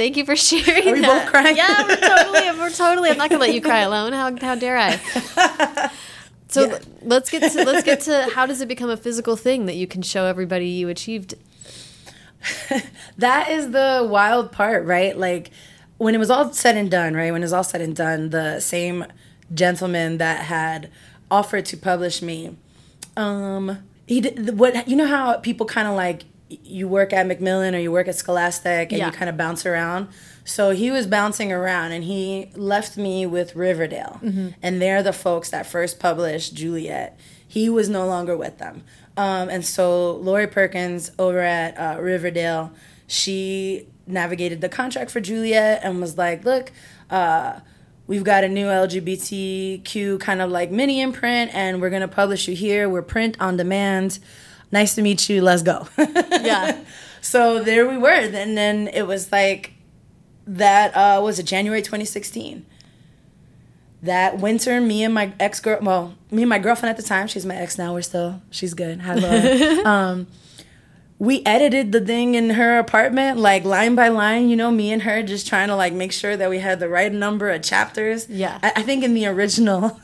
Thank 0.00 0.16
you 0.16 0.24
for 0.24 0.34
sharing. 0.34 0.88
Are 0.88 0.92
we 0.92 1.00
that. 1.02 1.24
both 1.24 1.30
crying? 1.30 1.56
Yeah, 1.56 1.86
we're 1.86 1.96
totally. 1.96 2.58
We're 2.58 2.70
totally. 2.70 3.10
I'm 3.10 3.18
not 3.18 3.28
gonna 3.28 3.42
let 3.42 3.52
you 3.52 3.60
cry 3.60 3.80
alone. 3.80 4.14
How 4.14 4.34
how 4.40 4.54
dare 4.54 4.78
I? 4.78 5.90
So 6.48 6.66
Yeah. 6.66 6.78
let's 7.02 7.30
get 7.30 7.52
to 7.52 7.64
let's 7.64 7.84
get 7.84 8.00
to 8.00 8.28
how 8.34 8.44
does 8.44 8.60
it 8.60 8.66
become 8.66 8.90
a 8.90 8.96
physical 8.96 9.36
thing 9.36 9.66
that 9.66 9.76
you 9.76 9.86
can 9.86 10.02
show 10.02 10.24
everybody 10.24 10.66
you 10.66 10.88
achieved? 10.88 11.34
that 13.18 13.50
is 13.50 13.70
the 13.70 14.04
wild 14.10 14.50
part, 14.50 14.84
right? 14.84 15.16
Like 15.16 15.50
when 15.98 16.14
it 16.14 16.18
was 16.18 16.30
all 16.30 16.52
said 16.52 16.76
and 16.76 16.90
done, 16.90 17.14
right? 17.14 17.30
When 17.30 17.42
it 17.42 17.44
was 17.44 17.52
all 17.52 17.62
said 17.62 17.82
and 17.82 17.94
done, 17.94 18.30
the 18.30 18.58
same 18.58 19.04
gentleman 19.54 20.18
that 20.18 20.46
had 20.46 20.90
offered 21.30 21.66
to 21.66 21.76
publish 21.76 22.20
me, 22.20 22.56
um, 23.16 23.78
he 24.08 24.20
did 24.22 24.58
what 24.58 24.88
you 24.88 24.96
know 24.96 25.06
how 25.06 25.34
people 25.34 25.66
kind 25.66 25.86
of 25.86 25.94
like 25.94 26.24
you 26.64 26.88
work 26.88 27.12
at 27.12 27.26
Macmillan 27.26 27.74
or 27.74 27.78
you 27.78 27.92
work 27.92 28.08
at 28.08 28.16
Scholastic 28.16 28.90
and 28.92 28.98
Yeah. 28.98 29.06
you 29.06 29.12
kind 29.12 29.28
of 29.28 29.36
bounce 29.36 29.64
around. 29.64 30.08
So 30.44 30.70
he 30.70 30.90
was 30.90 31.06
bouncing 31.06 31.52
around 31.52 31.92
and 31.92 32.02
he 32.04 32.50
left 32.56 32.96
me 32.96 33.24
with 33.26 33.54
Riverdale. 33.54 34.20
And 34.62 34.82
they're 34.82 35.02
the 35.02 35.12
folks 35.12 35.50
that 35.50 35.66
first 35.66 36.00
published 36.00 36.54
Juliet. 36.54 37.18
He 37.46 37.68
was 37.68 37.88
no 37.88 38.06
longer 38.06 38.36
with 38.36 38.58
them. 38.58 38.82
Um, 39.16 39.48
and 39.48 39.64
so 39.64 40.12
Lori 40.16 40.46
Perkins 40.46 41.12
over 41.18 41.38
at 41.40 41.76
uh, 41.78 42.00
Riverdale, 42.00 42.72
she 43.06 43.86
navigated 44.06 44.60
the 44.60 44.68
contract 44.68 45.10
for 45.10 45.20
Juliet 45.20 45.80
and 45.84 46.00
was 46.00 46.16
like, 46.18 46.44
look, 46.44 46.72
uh, 47.10 47.60
we've 48.08 48.24
got 48.24 48.42
a 48.44 48.48
new 48.48 48.66
LGBTQ 48.66 50.18
kind 50.20 50.40
of 50.40 50.50
like 50.50 50.70
mini 50.70 51.00
imprint 51.00 51.54
and 51.54 51.80
we're 51.80 51.90
going 51.90 52.02
to 52.02 52.08
publish 52.08 52.48
you 52.48 52.54
here. 52.54 52.88
We're 52.88 53.02
print 53.02 53.36
on 53.40 53.56
demand. 53.56 54.18
Nice 54.72 54.94
to 54.94 55.02
meet 55.02 55.28
you. 55.28 55.42
Let's 55.42 55.62
go. 55.62 55.88
Yeah. 56.40 56.78
so 57.20 57.62
there 57.62 57.86
we 57.86 57.98
were. 57.98 58.08
And 58.08 58.56
then 58.56 58.88
it 58.88 59.06
was 59.06 59.30
like 59.30 59.74
that 60.46 60.92
uh, 60.96 61.20
was 61.22 61.38
it 61.38 61.44
January 61.44 61.82
2016. 61.82 62.64
That 64.02 64.38
winter, 64.38 64.80
me 64.80 65.04
and 65.04 65.12
my 65.12 65.34
ex 65.38 65.60
girl, 65.60 65.78
well, 65.82 66.14
me 66.30 66.42
and 66.42 66.48
my 66.48 66.58
girlfriend 66.58 66.90
at 66.90 66.96
the 66.96 67.06
time, 67.06 67.26
she's 67.26 67.44
my 67.44 67.54
ex 67.54 67.76
now. 67.76 67.92
We're 67.92 68.00
still, 68.00 68.40
she's 68.50 68.72
good. 68.72 69.02
Hi, 69.02 69.14
Laura. 69.14 69.84
um, 69.84 70.26
we 71.18 71.44
edited 71.44 71.92
the 71.92 72.00
thing 72.00 72.34
in 72.34 72.50
her 72.50 72.78
apartment, 72.78 73.38
like 73.38 73.64
line 73.64 73.94
by 73.94 74.08
line. 74.08 74.48
You 74.48 74.56
know, 74.56 74.70
me 74.70 74.90
and 74.90 75.02
her 75.02 75.22
just 75.22 75.46
trying 75.46 75.68
to 75.68 75.76
like 75.76 75.92
make 75.92 76.12
sure 76.12 76.34
that 76.34 76.48
we 76.48 76.60
had 76.60 76.80
the 76.80 76.88
right 76.88 77.12
number 77.12 77.50
of 77.50 77.60
chapters. 77.62 78.26
Yeah. 78.30 78.58
I, 78.62 78.72
I 78.76 78.82
think 78.82 79.04
in 79.04 79.12
the 79.12 79.26
original, 79.26 80.00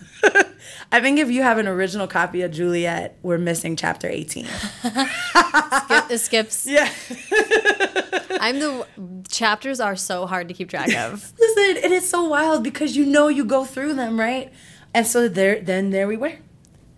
I 0.92 1.00
think 1.00 1.18
if 1.18 1.30
you 1.30 1.42
have 1.42 1.58
an 1.58 1.66
original 1.66 2.06
copy 2.06 2.42
of 2.42 2.52
Juliet, 2.52 3.18
we're 3.22 3.38
missing 3.38 3.76
chapter 3.76 4.08
18. 4.08 4.46
Skip, 4.46 6.10
it 6.10 6.18
skips. 6.20 6.66
Yeah. 6.70 6.90
I'm 8.40 8.58
the 8.60 8.86
chapters 9.28 9.80
are 9.80 9.96
so 9.96 10.26
hard 10.26 10.48
to 10.48 10.54
keep 10.54 10.68
track 10.70 10.94
of. 10.94 11.32
Listen, 11.38 11.92
it's 11.92 12.08
so 12.08 12.24
wild 12.24 12.62
because 12.62 12.96
you 12.96 13.04
know 13.04 13.28
you 13.28 13.44
go 13.44 13.64
through 13.64 13.94
them, 13.94 14.18
right? 14.18 14.52
And 14.94 15.06
so 15.06 15.28
there, 15.28 15.60
then 15.60 15.90
there 15.90 16.06
we 16.06 16.16
were. 16.16 16.34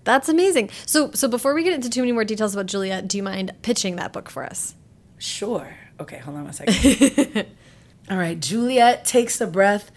That's 0.05 0.29
amazing. 0.29 0.71
So 0.87 1.11
so 1.13 1.29
before 1.29 1.55
we 1.55 1.63
get 1.63 1.73
into 1.75 1.91
too 1.91 2.01
many 2.01 2.13
more 2.13 2.25
details 2.25 2.55
about 2.55 2.67
Juliet, 2.67 3.09
do 3.09 3.17
you 3.17 3.23
mind 3.23 3.53
pitching 3.63 3.97
that 3.97 4.13
book 4.13 4.31
for 4.31 4.45
us? 4.45 4.75
Sure. 5.19 5.75
Okay, 6.01 6.19
hold 6.19 6.37
on 6.37 6.45
one 6.45 6.53
second. 6.53 7.47
All 8.11 8.17
right, 8.17 8.39
Juliet 8.39 9.05
Takes 9.05 9.41
a 9.41 9.47
Breath 9.47 9.91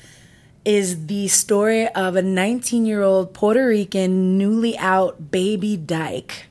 is 0.64 1.08
the 1.08 1.28
story 1.28 1.88
of 1.90 2.16
a 2.16 2.22
19 2.22 2.86
year 2.86 3.02
old 3.02 3.34
Puerto 3.34 3.68
Rican, 3.68 4.38
newly 4.38 4.78
out 4.78 5.32
baby 5.32 5.78
dyke 5.78 6.48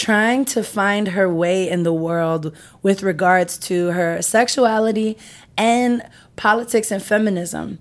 trying 0.00 0.46
to 0.46 0.62
find 0.62 1.08
her 1.08 1.32
way 1.32 1.68
in 1.68 1.82
the 1.82 1.92
world 1.92 2.56
with 2.82 3.02
regards 3.02 3.58
to 3.58 3.88
her 3.88 4.22
sexuality 4.22 5.14
and 5.58 6.02
politics 6.36 6.90
and 6.90 7.02
feminism. 7.02 7.78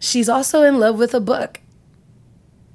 She's 0.00 0.28
also 0.28 0.62
in 0.62 0.80
love 0.80 0.98
with 0.98 1.12
a 1.12 1.20
book, 1.20 1.60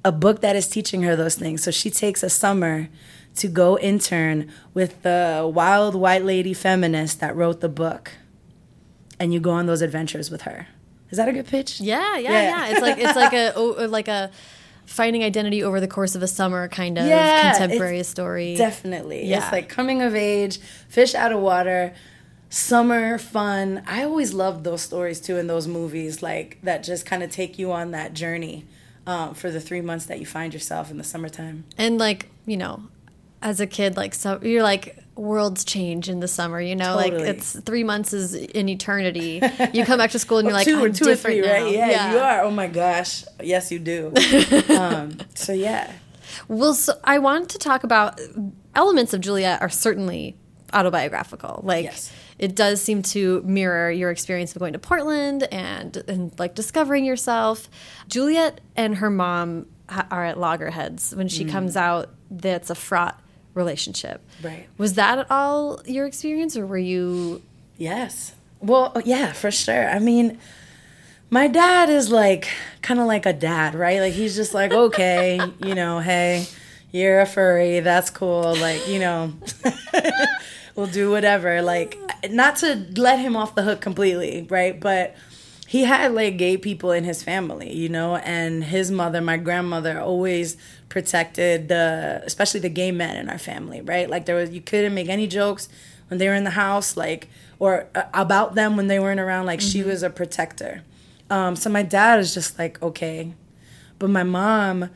a 0.06 0.12
book 0.12 0.42
that 0.42 0.56
is 0.56 0.68
teaching 0.68 1.02
her 1.02 1.16
those 1.16 1.34
things. 1.34 1.64
So 1.64 1.72
she 1.72 1.90
takes 1.90 2.22
a 2.22 2.30
summer 2.30 2.90
to 3.38 3.48
go 3.48 3.80
intern 3.80 4.52
with 4.74 5.02
the 5.02 5.50
wild 5.52 5.96
white 5.96 6.24
lady 6.24 6.54
feminist 6.54 7.20
that 7.20 7.36
wrote 7.36 7.62
the 7.62 7.70
book. 7.70 8.12
And 9.20 9.34
you 9.34 9.40
go 9.40 9.50
on 9.50 9.66
those 9.66 9.82
adventures 9.82 10.30
with 10.30 10.44
her. 10.44 10.68
Is 11.10 11.18
that 11.18 11.28
a 11.30 11.34
good 11.34 11.48
pitch? 11.48 11.80
Yeah, 11.80 12.18
yeah, 12.18 12.32
Yeah. 12.32 12.42
yeah. 12.42 12.68
It's 12.72 12.82
like 12.82 12.98
it's 12.98 13.16
like 13.16 13.34
a 13.34 13.54
oh, 13.56 13.86
like 13.90 14.08
a 14.08 14.32
finding 14.86 15.24
identity 15.24 15.64
over 15.64 15.80
the 15.82 15.88
course 15.88 16.16
of 16.16 16.24
a 16.24 16.28
summer 16.28 16.68
kind 16.70 16.98
of 16.98 17.06
Yeah, 17.08 17.52
contemporary 17.58 18.04
story. 18.04 18.56
Definitely. 18.56 19.26
Yeah. 19.26 19.38
It's 19.44 19.52
like 19.52 19.68
coming 19.70 20.02
of 20.02 20.16
age, 20.16 20.60
fish 20.88 21.14
out 21.14 21.32
of 21.34 21.40
water, 21.42 21.94
summer 22.50 23.18
fun. 23.18 23.84
I 23.86 24.04
always 24.04 24.34
loved 24.34 24.64
those 24.64 24.82
stories 24.82 25.20
too 25.20 25.38
in 25.38 25.48
those 25.48 25.68
movies, 25.68 26.22
like 26.24 26.58
that 26.64 26.84
just 26.84 27.06
kind 27.06 27.24
of 27.24 27.30
take 27.32 27.60
you 27.60 27.72
on 27.72 27.92
that 27.92 28.14
journey 28.14 28.66
um, 29.06 29.34
for 29.34 29.52
the 29.52 29.60
three 29.60 29.82
months 29.82 30.06
that 30.06 30.20
you 30.20 30.26
find 30.26 30.54
yourself 30.54 30.90
in 30.92 30.98
the 30.98 31.04
summertime. 31.04 31.66
and 31.78 31.98
like 31.98 32.30
you 32.46 32.56
know, 32.58 32.84
as 33.42 33.60
a 33.60 33.68
kid, 33.68 33.98
like 33.98 34.14
so 34.14 34.40
you're 34.42 34.64
like 34.64 34.98
worlds 35.18 35.64
change 35.66 36.10
in 36.10 36.20
the 36.20 36.28
summer. 36.28 36.62
You 36.62 36.76
know, 36.76 36.96
Totally. 36.98 37.20
like 37.26 37.36
it's 37.38 37.60
three 37.62 37.84
months 37.84 38.14
is 38.14 38.34
an 38.34 38.70
eternity. 38.70 39.42
You 39.74 39.86
come 39.86 39.98
back 39.98 40.12
to 40.12 40.20
school 40.20 40.38
and 40.38 40.46
you're 40.48 40.54
like, 40.54 40.66
two, 40.68 40.76
I'm 40.84 40.94
two 40.94 41.06
or 41.06 41.08
different 41.10 41.38
three, 41.38 41.42
now. 41.48 41.64
right? 41.64 41.72
Yeah, 41.74 42.12
you 42.14 42.20
are. 42.20 42.42
Oh 42.44 42.52
my 42.52 42.68
gosh. 42.68 43.24
Yes, 43.44 43.72
you 43.72 43.80
do. 43.80 44.14
um, 44.70 45.18
so 45.36 45.54
yeah. 45.54 45.92
Well, 46.48 46.74
so 46.74 46.94
I 47.04 47.20
want 47.20 47.50
to 47.50 47.58
talk 47.58 47.84
about 47.84 48.20
elements 48.76 49.14
of 49.14 49.22
Juliet 49.22 49.62
are 49.62 49.70
certainly 49.70 50.36
autobiographical. 50.74 51.62
Like 51.64 51.86
Yes. 51.86 52.12
it 52.40 52.56
does 52.56 52.82
seem 52.82 53.02
to 53.04 53.42
mirror 53.44 53.92
your 53.92 54.12
experience 54.12 54.56
of 54.56 54.60
going 54.60 54.74
to 54.74 54.80
Portland 54.80 55.44
and 55.52 55.98
and 56.08 56.38
like 56.40 56.56
discovering 56.56 57.06
yourself. 57.06 57.70
Juliet 58.08 58.62
and 58.76 58.96
her 58.98 59.10
mom 59.10 59.66
ha- 59.90 60.08
are 60.12 60.26
at 60.26 60.40
loggerheads 60.40 61.16
when 61.16 61.28
she 61.28 61.46
comes 61.46 61.76
out. 61.76 62.10
That's 62.30 62.70
a 62.70 62.76
fraught 62.76 63.20
relationship. 63.58 64.22
Right. 64.42 64.68
Was 64.78 64.94
that 64.94 65.20
at 65.20 65.30
all 65.30 65.82
your 65.86 66.06
experience, 66.06 66.56
or 66.56 66.66
were 66.66 66.78
you? 66.78 67.42
Yes. 67.78 68.34
Well, 68.62 68.92
oh, 68.96 69.02
yeah, 69.06 69.34
for 69.34 69.52
sure. 69.52 69.90
I 69.90 70.00
mean, 70.00 70.40
my 71.30 71.48
dad 71.48 71.90
is 71.90 72.10
like 72.10 72.48
kind 72.82 73.00
of 73.00 73.08
like 73.08 73.26
a 73.26 73.34
dad, 73.34 73.76
right? 73.76 74.00
Like 74.00 74.14
he's 74.14 74.36
just 74.36 74.54
like, 74.54 74.72
okay, 74.72 75.40
you 75.64 75.76
know, 75.76 76.00
hey, 76.00 76.48
you're 76.92 77.20
a 77.20 77.26
furry, 77.26 77.82
that's 77.82 78.10
cool. 78.10 78.56
Like, 78.56 78.88
you 78.88 79.00
know, 79.00 79.34
we'll 80.76 80.88
do 80.88 81.12
whatever. 81.12 81.62
Like, 81.62 81.98
not 82.30 82.58
to 82.58 82.88
let 82.96 83.20
him 83.20 83.36
off 83.36 83.56
the 83.56 83.64
hook 83.64 83.82
completely, 83.82 84.48
right? 84.50 84.80
But 84.80 85.16
he 85.68 85.84
had 85.84 86.14
like 86.14 86.38
gay 86.38 86.58
people 86.58 86.92
in 86.92 87.04
his 87.04 87.22
family, 87.22 87.74
you 87.74 87.90
know, 87.90 88.16
and 88.16 88.64
his 88.64 88.90
mother, 88.90 89.20
my 89.20 89.36
grandmother, 89.36 90.00
always 90.00 90.56
protected 90.90 91.68
the, 91.68 92.22
especially 92.26 92.60
the 92.60 92.70
gay 92.70 92.92
men 92.92 93.18
in 93.18 93.30
our 93.30 93.38
family, 93.38 93.82
right? 93.82 94.10
Like 94.10 94.26
there 94.26 94.36
was, 94.36 94.52
you 94.52 94.62
couldn't 94.62 94.94
make 94.94 95.10
any 95.10 95.28
jokes 95.28 95.70
when 96.08 96.18
they 96.18 96.28
were 96.28 96.36
in 96.36 96.44
the 96.44 96.52
house, 96.52 96.96
like, 96.96 97.28
or 97.60 97.88
uh, 97.96 98.04
about 98.14 98.56
them 98.56 98.78
when 98.78 98.88
they 98.88 99.00
weren't 99.00 99.20
around. 99.20 99.46
Like 99.46 99.62
she 99.62 99.84
was 99.84 100.04
a 100.04 100.10
protector. 100.10 100.84
Um, 101.30 101.56
so 101.56 101.70
my 101.70 101.84
dad 101.84 102.20
is 102.20 102.34
just 102.34 102.58
like, 102.58 102.82
okay, 102.82 103.34
but 104.00 104.10
my 104.10 104.24
mom, 104.24 104.90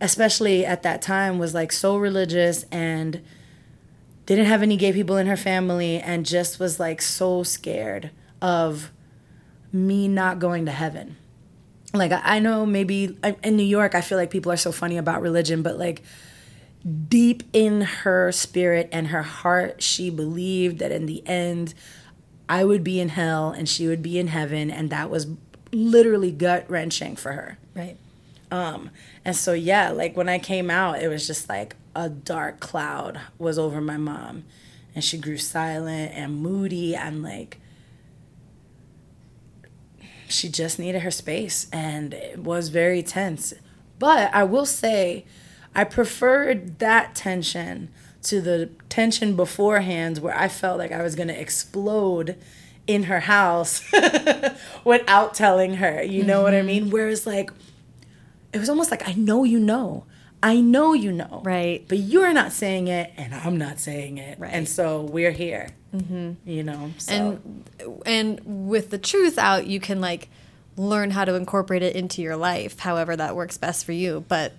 especially 0.00 0.64
at 0.64 0.82
that 0.82 1.02
time, 1.02 1.38
was 1.38 1.54
like 1.54 1.72
so 1.72 1.96
religious 1.96 2.64
and 2.70 3.20
didn't 4.26 4.46
have 4.46 4.62
any 4.62 4.76
gay 4.76 4.92
people 4.92 5.16
in 5.16 5.26
her 5.26 5.36
family 5.36 5.98
and 5.98 6.24
just 6.24 6.58
was 6.58 6.80
like 6.80 7.02
so 7.02 7.42
scared 7.42 8.10
of 8.40 8.90
me 9.72 10.08
not 10.08 10.38
going 10.38 10.64
to 10.64 10.72
heaven. 10.72 11.16
Like 11.94 12.12
I 12.12 12.40
know 12.40 12.66
maybe 12.66 13.16
in 13.42 13.56
New 13.56 13.62
York 13.62 13.94
I 13.94 14.00
feel 14.00 14.18
like 14.18 14.30
people 14.30 14.50
are 14.50 14.56
so 14.56 14.72
funny 14.72 14.98
about 14.98 15.22
religion, 15.22 15.62
but 15.62 15.78
like 15.78 16.02
deep 17.08 17.42
in 17.52 17.80
her 17.80 18.30
spirit 18.32 18.88
and 18.92 19.06
her 19.08 19.22
heart 19.22 19.82
she 19.82 20.10
believed 20.10 20.80
that 20.80 20.92
in 20.92 21.06
the 21.06 21.26
end 21.26 21.72
I 22.48 22.64
would 22.64 22.84
be 22.84 23.00
in 23.00 23.10
hell 23.10 23.50
and 23.50 23.68
she 23.68 23.86
would 23.86 24.02
be 24.02 24.18
in 24.18 24.26
heaven 24.28 24.70
and 24.70 24.90
that 24.90 25.08
was 25.08 25.28
literally 25.72 26.30
gut 26.30 26.68
wrenching 26.68 27.16
for 27.16 27.32
her. 27.32 27.58
Right. 27.74 27.96
Um, 28.50 28.90
and 29.24 29.34
so 29.34 29.52
yeah, 29.52 29.90
like 29.90 30.16
when 30.16 30.28
I 30.28 30.38
came 30.38 30.70
out, 30.70 31.02
it 31.02 31.08
was 31.08 31.26
just 31.26 31.48
like 31.48 31.76
a 31.94 32.08
dark 32.08 32.60
cloud 32.60 33.20
was 33.38 33.58
over 33.58 33.80
my 33.80 33.96
mom, 33.96 34.44
and 34.94 35.02
she 35.02 35.18
grew 35.18 35.38
silent 35.38 36.12
and 36.14 36.36
moody 36.36 36.94
and 36.94 37.22
like 37.22 37.58
she 40.34 40.48
just 40.48 40.78
needed 40.78 41.02
her 41.02 41.10
space, 41.10 41.66
and 41.72 42.14
it 42.14 42.38
was 42.38 42.68
very 42.68 43.02
tense. 43.02 43.54
But 43.98 44.34
I 44.34 44.44
will 44.44 44.66
say, 44.66 45.24
I 45.74 45.84
preferred 45.84 46.78
that 46.78 47.14
tension 47.14 47.90
to 48.24 48.40
the 48.40 48.70
tension 48.88 49.36
beforehand, 49.36 50.18
where 50.18 50.36
I 50.36 50.48
felt 50.48 50.78
like 50.78 50.92
I 50.92 51.02
was 51.02 51.14
gonna 51.14 51.34
explode 51.34 52.36
in 52.86 53.04
her 53.04 53.20
house 53.20 53.90
without 54.84 55.34
telling 55.34 55.74
her. 55.74 56.02
You 56.02 56.24
know 56.24 56.42
what 56.42 56.54
I 56.54 56.58
mm-hmm. 56.58 56.66
mean? 56.66 56.90
Whereas 56.90 57.26
like 57.26 57.50
it 58.52 58.58
was 58.58 58.68
almost 58.68 58.90
like 58.90 59.08
I 59.08 59.12
know 59.14 59.44
you 59.44 59.58
know. 59.58 60.06
I 60.42 60.60
know 60.60 60.92
you 60.92 61.10
know. 61.10 61.40
Right. 61.44 61.84
But 61.88 61.98
you're 61.98 62.32
not 62.32 62.52
saying 62.52 62.88
it 62.88 63.12
and 63.16 63.34
I'm 63.34 63.56
not 63.56 63.80
saying 63.80 64.18
it. 64.18 64.38
Right. 64.38 64.52
And 64.52 64.68
so 64.68 65.02
we're 65.02 65.30
here. 65.30 65.70
Mm-hmm. 65.94 66.32
You 66.48 66.62
know. 66.64 66.92
So 66.98 67.12
and 67.12 67.64
and 68.04 68.68
with 68.68 68.90
the 68.90 68.98
truth 68.98 69.38
out 69.38 69.66
you 69.66 69.78
can 69.80 70.00
like 70.00 70.28
learn 70.76 71.10
how 71.10 71.24
to 71.24 71.34
incorporate 71.34 71.82
it 71.82 71.94
into 71.94 72.20
your 72.20 72.36
life 72.36 72.80
however 72.80 73.14
that 73.14 73.36
works 73.36 73.56
best 73.56 73.84
for 73.84 73.92
you 73.92 74.24
but 74.28 74.52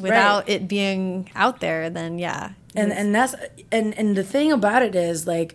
without 0.00 0.48
it 0.48 0.66
being 0.66 1.30
out 1.34 1.60
there 1.60 1.90
then 1.90 2.18
yeah 2.18 2.52
and 2.74 2.92
and 2.92 3.14
that's 3.14 3.34
and 3.70 3.96
and 3.98 4.16
the 4.16 4.24
thing 4.24 4.52
about 4.52 4.82
it 4.82 4.94
is 4.94 5.26
like 5.26 5.54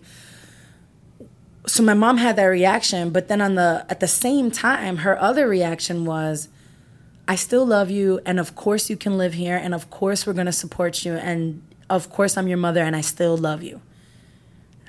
so 1.66 1.82
my 1.82 1.94
mom 1.94 2.18
had 2.18 2.36
that 2.36 2.44
reaction 2.44 3.10
but 3.10 3.28
then 3.28 3.40
on 3.40 3.54
the 3.54 3.84
at 3.88 4.00
the 4.00 4.08
same 4.08 4.50
time 4.50 4.98
her 4.98 5.20
other 5.20 5.48
reaction 5.48 6.04
was 6.04 6.48
i 7.26 7.34
still 7.34 7.66
love 7.66 7.90
you 7.90 8.20
and 8.24 8.38
of 8.38 8.54
course 8.54 8.88
you 8.88 8.96
can 8.96 9.18
live 9.18 9.34
here 9.34 9.56
and 9.56 9.74
of 9.74 9.90
course 9.90 10.26
we're 10.26 10.32
going 10.32 10.46
to 10.46 10.52
support 10.52 11.04
you 11.04 11.14
and 11.14 11.62
of 11.88 12.10
course 12.10 12.36
i'm 12.36 12.46
your 12.46 12.58
mother 12.58 12.82
and 12.82 12.94
i 12.94 13.00
still 13.00 13.36
love 13.36 13.62
you 13.62 13.80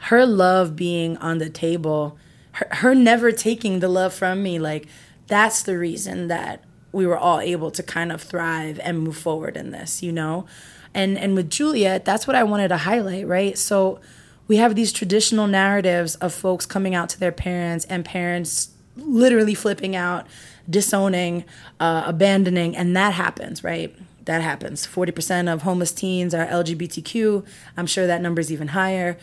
her 0.02 0.26
love 0.26 0.76
being 0.76 1.18
on 1.18 1.38
the 1.38 1.50
table, 1.50 2.18
her, 2.54 2.68
her 2.72 2.96
never 2.96 3.32
taking 3.32 3.80
the 3.80 3.90
love 3.90 4.14
from 4.14 4.44
me, 4.44 4.60
like 4.60 4.88
that's 5.28 5.64
the 5.64 5.78
reason 5.78 6.28
that 6.28 6.64
we 6.92 7.06
were 7.06 7.18
all 7.18 7.40
able 7.40 7.72
to 7.72 7.84
kind 7.84 8.12
of 8.12 8.22
thrive 8.22 8.80
and 8.84 9.00
move 9.00 9.18
forward 9.18 9.58
in 9.58 9.72
this, 9.72 10.02
you 10.02 10.12
know? 10.12 10.46
And 10.94 11.18
and 11.18 11.36
with 11.36 11.50
Juliet, 11.50 12.06
that's 12.06 12.26
what 12.26 12.36
I 12.36 12.44
wanted 12.44 12.70
to 12.70 12.78
highlight, 12.78 13.28
right? 13.28 13.58
So 13.58 14.00
we 14.48 14.58
have 14.58 14.76
these 14.76 14.94
traditional 14.94 15.46
narratives 15.48 16.16
of 16.16 16.34
folks 16.34 16.66
coming 16.66 16.96
out 16.96 17.10
to 17.10 17.20
their 17.20 17.32
parents 17.32 17.86
and 17.86 18.06
parents 18.06 18.70
literally 18.96 19.54
flipping 19.54 19.96
out, 19.96 20.26
disowning, 20.70 21.44
uh, 21.80 22.04
abandoning, 22.06 22.76
and 22.76 22.96
that 22.96 23.14
happens, 23.14 23.64
right? 23.64 23.96
That 24.26 24.42
happens. 24.42 24.86
40% 24.86 25.52
of 25.52 25.62
homeless 25.62 25.92
teens 25.92 26.34
are 26.34 26.46
LGBTQ. 26.46 27.46
I'm 27.78 27.86
sure 27.86 28.08
that 28.08 28.22
number 28.22 28.42
is 28.42 28.52
even 28.52 28.70
higher. 28.70 29.18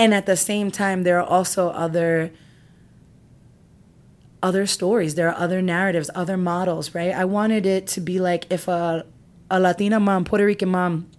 And 0.00 0.14
at 0.14 0.24
the 0.24 0.34
same 0.34 0.70
time, 0.70 1.02
there 1.02 1.20
are 1.20 1.28
also 1.28 1.68
other 1.68 2.32
other 4.42 4.66
stories. 4.66 5.14
There 5.14 5.28
are 5.28 5.36
other 5.36 5.60
narratives, 5.60 6.08
other 6.14 6.38
models, 6.38 6.94
right? 6.94 7.14
I 7.14 7.26
wanted 7.26 7.66
it 7.66 7.86
to 7.88 8.00
be 8.00 8.18
like 8.18 8.50
if 8.50 8.66
a 8.66 9.04
a 9.50 9.60
Latina 9.60 10.00
mom, 10.00 10.24
Puerto 10.24 10.46
Rican 10.46 10.70
mom, 10.70 11.10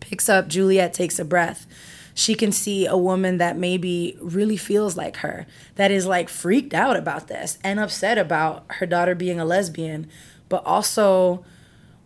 picks 0.00 0.28
up 0.28 0.48
Juliet 0.48 0.92
takes 0.92 1.20
a 1.20 1.24
breath. 1.24 1.68
She 2.12 2.34
can 2.34 2.50
see 2.50 2.86
a 2.86 2.96
woman 2.96 3.38
that 3.38 3.56
maybe 3.56 4.16
really 4.20 4.56
feels 4.56 4.96
like 4.96 5.18
her, 5.18 5.46
that 5.76 5.92
is 5.92 6.04
like 6.04 6.28
freaked 6.28 6.74
out 6.74 6.96
about 6.96 7.28
this 7.28 7.58
and 7.62 7.78
upset 7.78 8.18
about 8.18 8.64
her 8.68 8.86
daughter 8.86 9.14
being 9.14 9.38
a 9.38 9.44
lesbian, 9.44 10.08
but 10.48 10.64
also 10.66 11.44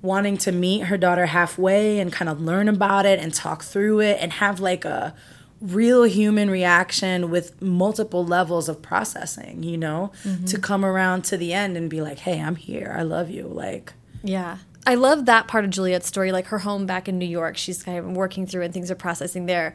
wanting 0.03 0.37
to 0.39 0.53
meet 0.53 0.81
her 0.85 0.99
daughter 0.99 1.26
halfway 1.26 1.99
and 1.99 2.12
kind 2.12 2.29
of 2.29 2.39
learn 2.39 2.68
about 2.68 3.07
it 3.07 3.18
and 3.18 3.33
talk 3.33 3.62
through 3.62 4.01
it 4.01 4.18
and 4.20 4.35
have 4.35 4.61
like 4.61 4.85
a 4.85 5.14
real 5.61 6.04
human 6.04 6.50
reaction 6.50 7.30
with 7.30 7.61
multiple 7.61 8.24
levels 8.24 8.68
of 8.68 8.80
processing, 8.80 9.62
you 9.62 9.76
know, 9.76 10.12
mm-hmm. 10.22 10.44
to 10.44 10.59
come 10.59 10.84
around 10.84 11.22
to 11.24 11.36
the 11.36 11.52
end 11.52 11.76
and 11.76 11.90
be 11.90 12.00
like, 12.00 12.18
hey, 12.18 12.40
I'm 12.40 12.56
here. 12.56 12.94
I 12.96 13.02
love 13.02 13.30
you. 13.30 13.46
Like, 13.48 13.92
yeah. 14.22 14.59
I 14.86 14.94
love 14.94 15.26
that 15.26 15.48
part 15.48 15.64
of 15.64 15.70
Juliet's 15.70 16.06
story, 16.06 16.32
like 16.32 16.46
her 16.46 16.59
home 16.59 16.86
back 16.86 17.09
in 17.09 17.18
New 17.18 17.26
York. 17.26 17.56
She's 17.56 17.82
kind 17.82 17.98
of 17.98 18.06
working 18.06 18.46
through 18.46 18.62
and 18.62 18.72
things 18.72 18.90
are 18.90 18.94
processing 18.96 19.46
there. 19.46 19.74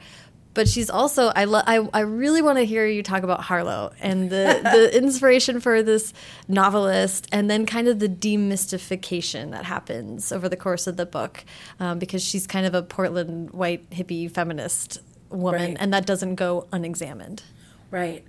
But 0.54 0.68
she's 0.68 0.90
also 0.90 1.32
I 1.36 1.46
lo- 1.46 1.64
I, 1.66 1.88
I 1.94 2.02
really 2.02 2.44
want 2.44 2.60
to 2.60 2.64
hear 2.64 2.86
you 2.86 3.02
talk 3.02 3.24
about 3.24 3.42
Harlow 3.42 3.92
and 4.00 4.30
the 4.30 4.60
the 4.64 4.96
inspiration 4.98 5.60
for 5.60 5.82
this 5.82 6.14
novelist, 6.48 7.28
and 7.32 7.50
then 7.50 7.66
kind 7.66 7.88
of 7.88 7.98
the 7.98 8.08
demystification 8.08 9.50
that 9.50 9.66
happens 9.66 10.32
over 10.32 10.48
the 10.48 10.56
course 10.56 10.86
of 10.86 10.96
the 10.96 11.08
book, 11.08 11.44
um, 11.80 11.98
because 11.98 12.24
she's 12.24 12.46
kind 12.46 12.68
of 12.68 12.76
a 12.76 12.84
Portland 12.84 13.50
white 13.50 13.90
hippie 13.90 14.30
feminist 14.30 15.00
woman, 15.34 15.62
right. 15.62 15.78
and 15.80 15.94
that 15.94 16.06
doesn't 16.06 16.36
go 16.36 16.68
unexamined. 16.72 17.44
Right. 17.92 18.24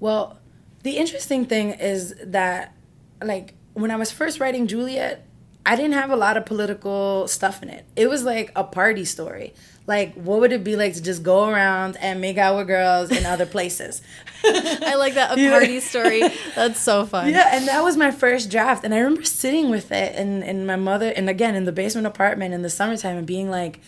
Well, 0.00 0.38
the 0.82 0.96
interesting 0.96 1.46
thing 1.46 1.70
is 1.70 2.14
that, 2.22 2.74
like, 3.22 3.54
when 3.74 3.90
I 3.90 3.96
was 3.96 4.10
first 4.10 4.40
writing 4.40 4.66
Juliet, 4.66 5.26
I 5.64 5.76
didn't 5.76 5.92
have 5.92 6.10
a 6.10 6.16
lot 6.16 6.36
of 6.36 6.44
political 6.44 7.28
stuff 7.28 7.62
in 7.62 7.68
it. 7.68 7.84
It 7.94 8.08
was 8.08 8.24
like 8.24 8.50
a 8.56 8.64
party 8.64 9.04
story. 9.04 9.54
Like, 9.86 10.14
what 10.14 10.40
would 10.40 10.52
it 10.52 10.62
be 10.62 10.76
like 10.76 10.94
to 10.94 11.02
just 11.02 11.22
go 11.22 11.48
around 11.48 11.96
and 11.96 12.20
make 12.20 12.36
out 12.36 12.56
with 12.56 12.68
girls 12.68 13.10
in 13.10 13.26
other 13.26 13.46
places? 13.46 14.00
I 14.44 14.94
like 14.96 15.14
that 15.14 15.36
a 15.36 15.50
party 15.50 15.80
story. 15.80 16.22
That's 16.54 16.80
so 16.80 17.04
fun. 17.06 17.30
Yeah, 17.30 17.48
and 17.52 17.66
that 17.68 17.82
was 17.82 17.96
my 17.96 18.10
first 18.10 18.50
draft, 18.50 18.84
and 18.84 18.94
I 18.94 18.98
remember 18.98 19.24
sitting 19.24 19.70
with 19.70 19.90
it 19.90 20.14
and 20.16 20.44
and 20.44 20.66
my 20.66 20.76
mother, 20.76 21.12
and 21.14 21.28
again 21.28 21.54
in 21.54 21.64
the 21.64 21.72
basement 21.72 22.06
apartment 22.06 22.54
in 22.54 22.62
the 22.62 22.70
summertime, 22.70 23.16
and 23.16 23.26
being 23.26 23.50
like, 23.50 23.80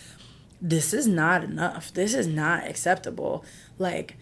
"This 0.69 0.93
is 0.93 1.07
not 1.07 1.43
enough. 1.43 1.93
This 1.93 2.13
is 2.13 2.27
not 2.27 2.67
acceptable." 2.67 3.43
Like, 3.77 4.17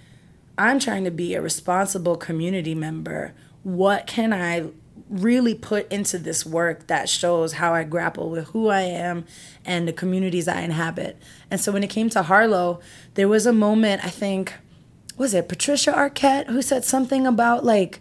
I'm 0.58 0.80
trying 0.80 1.04
to 1.06 1.12
be 1.12 1.34
a 1.34 1.42
responsible 1.42 2.16
community 2.16 2.76
member. 2.76 3.34
What 3.64 4.08
can 4.08 4.34
I 4.34 4.66
really 5.10 5.54
put 5.54 5.92
into 5.92 6.18
this 6.18 6.46
work 6.46 6.88
that 6.88 7.10
shows 7.10 7.54
how 7.54 7.74
I 7.74 7.84
grapple 7.84 8.30
with 8.30 8.48
who 8.48 8.70
I 8.70 8.82
am 8.82 9.26
and 9.66 9.88
the 9.88 9.94
communities 9.94 10.48
I 10.48 10.62
inhabit. 10.62 11.18
And 11.52 11.60
so 11.60 11.72
when 11.72 11.84
it 11.84 11.90
came 11.90 12.10
to 12.12 12.24
Harlow, 12.24 12.80
there 13.14 13.28
was 13.28 13.46
a 13.46 13.54
moment, 13.54 14.04
I 14.04 14.10
think, 14.10 14.54
was 15.18 15.34
it 15.34 15.48
Patricia 15.48 15.92
Arquette 15.92 16.48
who 16.48 16.62
said 16.62 16.84
something 16.84 17.28
about 17.28 17.64
like 17.64 18.00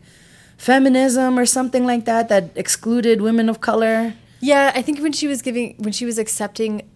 feminism 0.56 1.38
or 1.38 1.44
something 1.44 1.84
like 1.84 2.04
that 2.06 2.28
that 2.28 2.50
excluded 2.54 3.20
women 3.20 3.48
of 3.48 3.60
color? 3.60 4.14
Yeah, 4.40 4.72
I 4.74 4.82
think 4.82 5.00
when 5.00 5.12
she 5.12 5.26
was 5.26 5.42
giving 5.42 5.74
when 5.78 5.92
she 5.92 6.06
was 6.06 6.18
accepting 6.18 6.88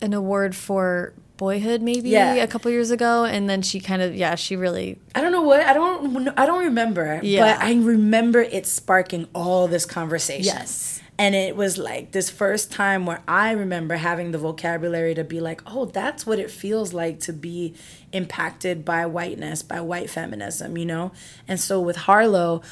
an 0.00 0.12
award 0.12 0.54
for 0.54 1.12
boyhood 1.36 1.82
maybe 1.82 2.10
yeah. 2.10 2.34
a 2.34 2.46
couple 2.46 2.70
years 2.70 2.90
ago 2.90 3.24
and 3.24 3.48
then 3.48 3.60
she 3.60 3.78
kind 3.78 4.00
of 4.00 4.14
yeah 4.14 4.34
she 4.34 4.56
really 4.56 4.98
i 5.14 5.20
don't 5.20 5.32
know 5.32 5.42
what 5.42 5.60
i 5.60 5.72
don't 5.74 6.28
i 6.38 6.46
don't 6.46 6.64
remember 6.64 7.20
yeah. 7.22 7.40
but 7.40 7.62
i 7.62 7.74
remember 7.74 8.40
it 8.40 8.66
sparking 8.66 9.28
all 9.34 9.68
this 9.68 9.84
conversation 9.84 10.44
yes 10.44 11.02
and 11.18 11.34
it 11.34 11.56
was 11.56 11.78
like 11.78 12.12
this 12.12 12.30
first 12.30 12.72
time 12.72 13.04
where 13.04 13.22
i 13.28 13.50
remember 13.50 13.96
having 13.96 14.30
the 14.30 14.38
vocabulary 14.38 15.14
to 15.14 15.24
be 15.24 15.38
like 15.38 15.60
oh 15.66 15.84
that's 15.84 16.26
what 16.26 16.38
it 16.38 16.50
feels 16.50 16.94
like 16.94 17.20
to 17.20 17.34
be 17.34 17.74
impacted 18.12 18.82
by 18.84 19.04
whiteness 19.04 19.62
by 19.62 19.80
white 19.80 20.08
feminism 20.08 20.78
you 20.78 20.86
know 20.86 21.12
and 21.46 21.60
so 21.60 21.78
with 21.78 21.96
harlow 21.96 22.62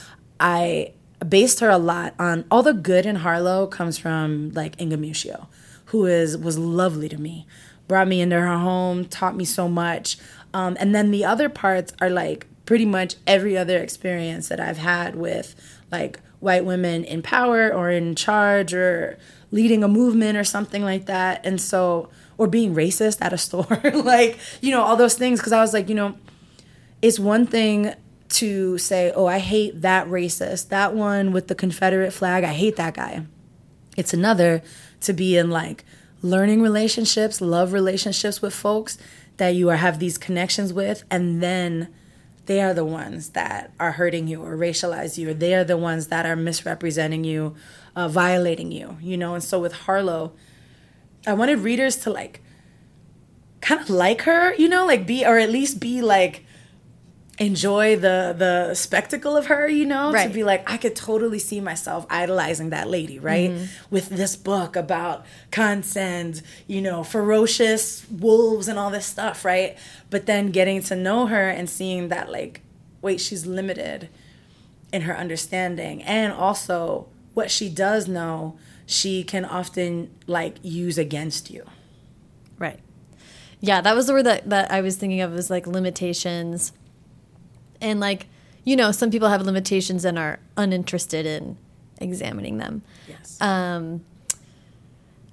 i 0.41 0.91
based 1.29 1.61
her 1.61 1.69
a 1.69 1.79
lot 1.79 2.15
on 2.19 2.45
all 2.51 2.63
the 2.63 2.73
good 2.73 3.05
in 3.05 3.17
harlow 3.17 3.67
comes 3.67 3.99
from 3.99 4.51
like 4.55 4.81
inga 4.81 4.97
muscio 4.97 5.49
who 5.87 6.07
is 6.07 6.37
was 6.37 6.59
lovely 6.59 7.09
to 7.09 7.19
me 7.19 7.47
brought 7.89 8.09
me 8.09 8.21
into 8.21 8.41
her 8.41 8.59
home, 8.59 9.05
taught 9.07 9.37
me 9.37 9.45
so 9.45 9.69
much. 9.69 10.19
Um, 10.53 10.77
and 10.81 10.95
then 10.95 11.11
the 11.11 11.25
other 11.25 11.49
parts 11.49 11.93
are 12.01 12.11
like 12.11 12.47
pretty 12.67 12.87
much 12.87 13.17
every 13.27 13.57
other 13.57 13.79
experience 13.79 14.49
that 14.49 14.61
I've 14.61 14.79
had 14.79 15.17
with 15.17 15.55
like 15.91 16.21
white 16.41 16.65
women 16.65 17.05
in 17.05 17.23
power 17.23 17.73
or 17.73 17.91
in 17.91 18.15
charge 18.15 18.73
or 18.73 19.19
leading 19.51 19.85
a 19.85 19.89
movement 19.89 20.37
or 20.37 20.45
something 20.45 20.83
like 20.83 21.07
that. 21.07 21.45
And 21.45 21.61
so, 21.61 22.09
or 22.39 22.47
being 22.47 22.75
racist 22.75 23.19
at 23.21 23.33
a 23.33 23.39
store, 23.39 23.81
like, 23.95 24.39
you 24.61 24.71
know, 24.71 24.83
all 24.83 24.97
those 24.97 25.15
things. 25.15 25.41
Cause 25.41 25.53
I 25.53 25.61
was 25.61 25.73
like, 25.73 25.89
you 25.89 25.95
know, 25.95 26.17
it's 27.03 27.19
one 27.19 27.47
thing 27.47 27.95
to 28.31 28.79
say, 28.79 29.13
oh, 29.15 29.27
I 29.27 29.39
hate 29.39 29.83
that 29.83 30.09
racist, 30.09 30.71
that 30.71 30.95
one 30.95 31.33
with 31.33 31.49
the 31.49 31.55
Confederate 31.55 32.13
flag, 32.13 32.43
I 32.43 32.53
hate 32.53 32.77
that 32.77 32.95
guy. 32.95 33.27
It's 33.97 34.13
another 34.13 34.63
to 35.05 35.13
be 35.13 35.37
in 35.37 35.51
like, 35.51 35.85
learning 36.25 36.63
relationships, 36.63 37.43
love 37.43 37.75
relationships 37.75 38.41
with 38.41 38.55
folks 38.55 38.97
that 39.37 39.51
you 39.51 39.69
are 39.69 39.77
have 39.77 39.99
these 39.99 40.17
connections 40.17 40.73
with, 40.73 41.05
and 41.11 41.43
then 41.43 41.89
they 42.47 42.63
are 42.63 42.73
the 42.73 42.85
ones 42.85 43.31
that 43.31 43.71
are 43.79 43.93
hurting 43.93 44.27
you 44.27 44.43
or 44.43 44.57
racialize 44.57 45.19
you, 45.19 45.29
or 45.29 45.35
they 45.35 45.55
are 45.55 45.65
the 45.65 45.77
ones 45.77 46.07
that 46.07 46.25
are 46.25 46.35
misrepresenting 46.35 47.25
you, 47.25 47.55
uh, 47.95 48.09
violating 48.09 48.73
you, 48.73 48.97
you 49.03 49.19
know. 49.19 49.35
And 49.35 49.45
so 49.45 49.61
with 49.61 49.73
Harlow, 49.73 50.33
I 51.27 51.35
wanted 51.35 51.59
readers 51.59 51.97
to 51.99 52.11
like 52.11 52.41
kind 53.61 53.81
of 53.81 53.91
like 53.91 54.23
her, 54.23 54.55
you 54.55 54.69
know, 54.69 54.87
like 54.87 55.07
be 55.07 55.27
or 55.27 55.39
at 55.39 55.51
least 55.51 55.79
be 55.79 56.01
like 56.01 56.44
enjoy 57.39 57.97
the 57.97 58.35
the 58.39 58.75
spectacle 58.75 59.37
of 59.37 59.47
her 59.47 59.69
you 59.69 59.85
know 59.85 60.13
right. 60.13 60.29
to 60.29 60.33
be 60.33 60.45
like 60.45 60.69
i 60.71 60.77
could 60.77 60.95
totally 60.95 61.39
see 61.41 61.61
myself 61.61 62.07
idolizing 62.09 62.71
that 62.71 62.89
lady 62.89 63.19
right? 63.19 63.51
Mm-hmm. 63.51 63.65
with 63.91 64.09
this 64.09 64.37
book 64.37 64.77
about 64.77 65.27
consent 65.51 66.43
you 66.69 66.81
know 66.81 67.03
ferocious 67.03 68.09
wolves 68.09 68.69
and 68.69 68.79
all 68.79 68.91
this 68.91 69.07
stuff 69.07 69.45
right? 69.45 69.77
But 70.11 70.27
then 70.27 70.51
getting 70.51 70.83
to 70.85 70.97
know 70.97 71.27
her 71.27 71.49
and 71.49 71.69
seeing 71.69 72.09
that 72.09 72.31
like 72.31 72.61
wait 73.03 73.21
she's 73.21 73.47
limited 73.47 74.09
in 74.93 75.03
her 75.03 75.17
understanding. 75.17 76.03
And 76.03 76.33
also 76.33 77.09
what 77.35 77.51
she 77.51 77.69
does 77.69 78.07
know 78.07 78.57
she 78.87 79.25
can 79.25 79.45
often 79.45 80.11
like 80.27 80.57
use 80.63 80.99
against 80.99 81.51
you. 81.51 81.65
Right. 82.59 82.81
Yeah 83.61 83.81
that 83.81 83.95
was 83.95 84.07
the 84.07 84.13
word 84.13 84.27
that, 84.27 84.49
that 84.51 84.71
i 84.71 84.81
was 84.81 84.97
thinking 84.97 85.21
of 85.21 85.33
was 85.33 85.51
like 85.51 85.67
limitations 85.67 86.73
and 87.85 88.01
like 88.01 88.27
you 88.65 88.75
know 88.75 88.91
some 88.91 89.11
people 89.11 89.29
have 89.29 89.43
limitations 89.43 90.05
and 90.05 90.19
are 90.19 90.41
uninterested 90.57 91.27
in 91.27 91.57
examining 91.99 92.59
them. 92.59 92.83
Yes. 93.09 93.41
Um, 93.41 94.05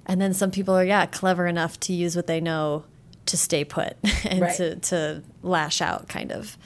and 0.06 0.20
then 0.20 0.34
some 0.34 0.50
people 0.50 0.74
are 0.74 0.84
yeah 0.84 1.06
clever 1.06 1.46
enough 1.46 1.80
to 1.80 1.92
use 1.92 2.14
what 2.14 2.26
they 2.26 2.40
know 2.40 2.84
to 3.26 3.36
stay 3.36 3.64
put 3.64 3.96
and 4.24 4.42
right. 4.42 4.56
to, 4.56 4.76
to 4.76 5.22
lash 5.42 5.80
out 5.80 6.08
kind 6.08 6.30
of. 6.30 6.56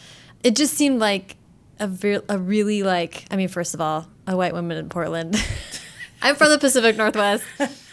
It 0.43 0.57
just 0.57 0.75
seemed 0.75 0.99
like 0.99 1.37
a, 1.79 1.91
a 2.29 2.39
really 2.39 2.83
like 2.83 3.27
i 3.31 3.37
mean 3.37 3.49
first 3.49 3.75
of 3.75 3.83
all 3.83 4.09
a 4.27 4.37
white 4.37 4.53
woman 4.53 4.77
in 4.77 4.89
portland. 4.89 5.37
I'm 6.23 6.35
from 6.35 6.51
the 6.51 6.59
pacific 6.59 6.97
northwest 6.97 7.45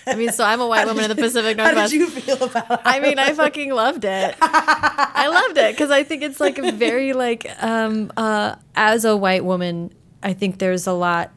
I 0.06 0.16
mean, 0.16 0.32
so 0.32 0.44
I'm 0.44 0.62
a 0.62 0.68
white 0.68 0.86
woman 0.86 1.04
in 1.04 1.10
the 1.10 1.16
Pacific 1.16 1.58
Northwest. 1.58 1.78
How 1.78 1.88
did 1.88 1.94
you 1.94 2.08
feel 2.10 2.44
about 2.44 2.72
it? 2.72 2.80
I 2.84 3.00
mean, 3.00 3.20
I 3.20 3.34
fucking 3.34 3.72
loved 3.72 4.06
it. 4.06 4.36
I 4.42 5.28
loved 5.28 5.58
it 5.58 5.74
because 5.74 5.92
I 5.92 6.04
think 6.04 6.24
it's 6.24 6.40
like 6.40 6.58
very 6.58 7.14
like 7.14 7.48
um, 7.64 8.12
uh, 8.18 8.56
as 8.76 9.06
a 9.06 9.16
white 9.16 9.46
woman, 9.46 9.94
I 10.22 10.34
think 10.34 10.60
there's 10.60 10.88
a 10.88 10.94
lot 10.94 11.32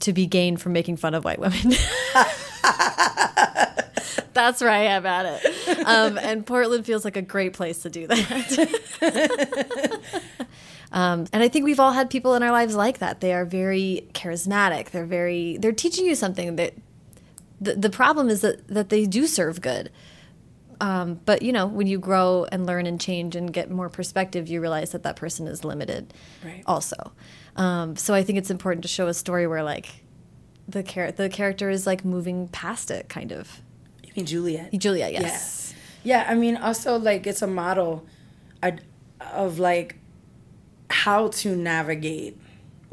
to 0.00 0.12
be 0.12 0.26
gained 0.26 0.60
from 0.60 0.72
making 0.72 0.96
fun 0.96 1.14
of 1.14 1.24
white 1.24 1.38
women. 1.38 1.58
That's 4.32 4.60
where 4.60 4.70
I 4.70 4.80
am 4.84 5.06
at 5.06 5.40
it. 5.42 5.86
Um, 5.86 6.18
and 6.18 6.44
Portland 6.44 6.84
feels 6.84 7.04
like 7.04 7.16
a 7.16 7.22
great 7.22 7.54
place 7.54 7.78
to 7.82 7.90
do 7.90 8.06
that. 8.06 8.80
um, 10.92 11.26
and 11.32 11.42
I 11.42 11.48
think 11.48 11.64
we've 11.64 11.80
all 11.80 11.92
had 11.92 12.10
people 12.10 12.34
in 12.34 12.42
our 12.42 12.50
lives 12.50 12.74
like 12.74 12.98
that. 12.98 13.22
They 13.22 13.32
are 13.32 13.46
very 13.46 14.06
charismatic. 14.12 14.90
They're 14.90 15.06
very, 15.06 15.56
they're 15.56 15.72
teaching 15.72 16.04
you 16.04 16.14
something 16.14 16.56
that 16.56 16.74
the, 17.60 17.74
the 17.74 17.90
problem 17.90 18.28
is 18.28 18.40
that, 18.42 18.66
that 18.68 18.88
they 18.88 19.06
do 19.06 19.26
serve 19.26 19.60
good. 19.60 19.90
Um, 20.80 21.20
but 21.24 21.42
you 21.42 21.52
know, 21.52 21.66
when 21.66 21.86
you 21.86 21.98
grow 21.98 22.46
and 22.52 22.66
learn 22.66 22.86
and 22.86 23.00
change 23.00 23.34
and 23.34 23.52
get 23.52 23.70
more 23.70 23.88
perspective, 23.88 24.48
you 24.48 24.60
realize 24.60 24.92
that 24.92 25.02
that 25.04 25.16
person 25.16 25.46
is 25.46 25.64
limited. 25.64 26.12
Right. 26.44 26.62
Also, 26.66 27.12
um, 27.56 27.96
so 27.96 28.12
I 28.12 28.22
think 28.22 28.38
it's 28.38 28.50
important 28.50 28.82
to 28.82 28.88
show 28.88 29.06
a 29.06 29.14
story 29.14 29.46
where 29.46 29.62
like 29.62 30.04
the 30.68 30.82
char- 30.82 31.12
the 31.12 31.28
character 31.28 31.70
is 31.70 31.86
like 31.86 32.04
moving 32.04 32.48
past 32.48 32.90
it, 32.90 33.08
kind 33.08 33.32
of. 33.32 33.62
You 34.04 34.12
mean 34.16 34.26
Juliet? 34.26 34.72
Julia, 34.72 35.08
yes. 35.08 35.74
Yeah. 36.04 36.24
yeah, 36.24 36.30
I 36.30 36.34
mean, 36.34 36.56
also 36.56 36.98
like 36.98 37.26
it's 37.26 37.40
a 37.42 37.46
model 37.46 38.06
of 39.20 39.58
like 39.58 39.96
how 40.90 41.28
to 41.28 41.56
navigate 41.56 42.38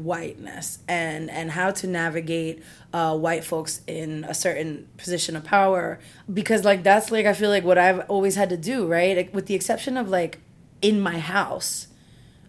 whiteness 0.04 0.80
and 0.86 1.30
and 1.30 1.52
how 1.52 1.70
to 1.70 1.86
navigate 1.86 2.62
uh, 2.92 3.16
white 3.16 3.42
folks 3.42 3.80
in 3.86 4.24
a 4.24 4.34
certain 4.34 4.86
position 4.96 5.34
of 5.34 5.44
power. 5.44 5.98
Because 6.32 6.64
like 6.64 6.82
that's 6.82 7.10
like 7.10 7.26
I 7.26 7.32
feel 7.32 7.50
like 7.50 7.64
what 7.64 7.78
I've 7.78 8.00
always 8.10 8.36
had 8.36 8.50
to 8.50 8.56
do 8.56 8.86
right? 8.86 9.16
Like, 9.16 9.34
with 9.34 9.46
the 9.46 9.54
exception 9.54 9.96
of 9.96 10.08
like 10.08 10.38
in 10.82 11.00
my 11.00 11.18
house. 11.18 11.88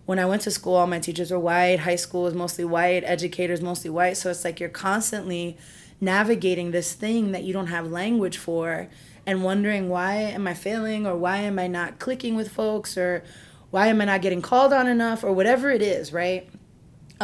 When 0.05 0.19
I 0.19 0.25
went 0.25 0.43
to 0.43 0.51
school 0.51 0.75
all 0.75 0.87
my 0.87 0.99
teachers 0.99 1.31
were 1.31 1.39
white. 1.39 1.79
High 1.79 1.95
school 1.95 2.23
was 2.23 2.33
mostly 2.33 2.65
white. 2.65 3.03
Educators 3.03 3.61
mostly 3.61 3.89
white. 3.89 4.17
So 4.17 4.29
it's 4.29 4.43
like 4.43 4.59
you're 4.59 4.69
constantly 4.69 5.57
navigating 6.01 6.71
this 6.71 6.93
thing 6.93 7.31
that 7.31 7.43
you 7.43 7.53
don't 7.53 7.67
have 7.67 7.87
language 7.87 8.37
for 8.37 8.89
and 9.25 9.43
wondering 9.43 9.89
why 9.89 10.15
am 10.15 10.47
I 10.47 10.53
failing 10.53 11.07
or 11.07 11.15
why 11.15 11.37
am 11.37 11.57
I 11.57 11.67
not 11.67 11.99
clicking 11.99 12.35
with 12.35 12.51
folks 12.51 12.97
or 12.97 13.23
why 13.71 13.87
am 13.87 14.01
I 14.01 14.05
not 14.05 14.21
getting 14.21 14.41
called 14.41 14.73
on 14.73 14.87
enough 14.87 15.23
or 15.23 15.31
whatever 15.31 15.71
it 15.71 15.81
is 15.81 16.13
right 16.13 16.49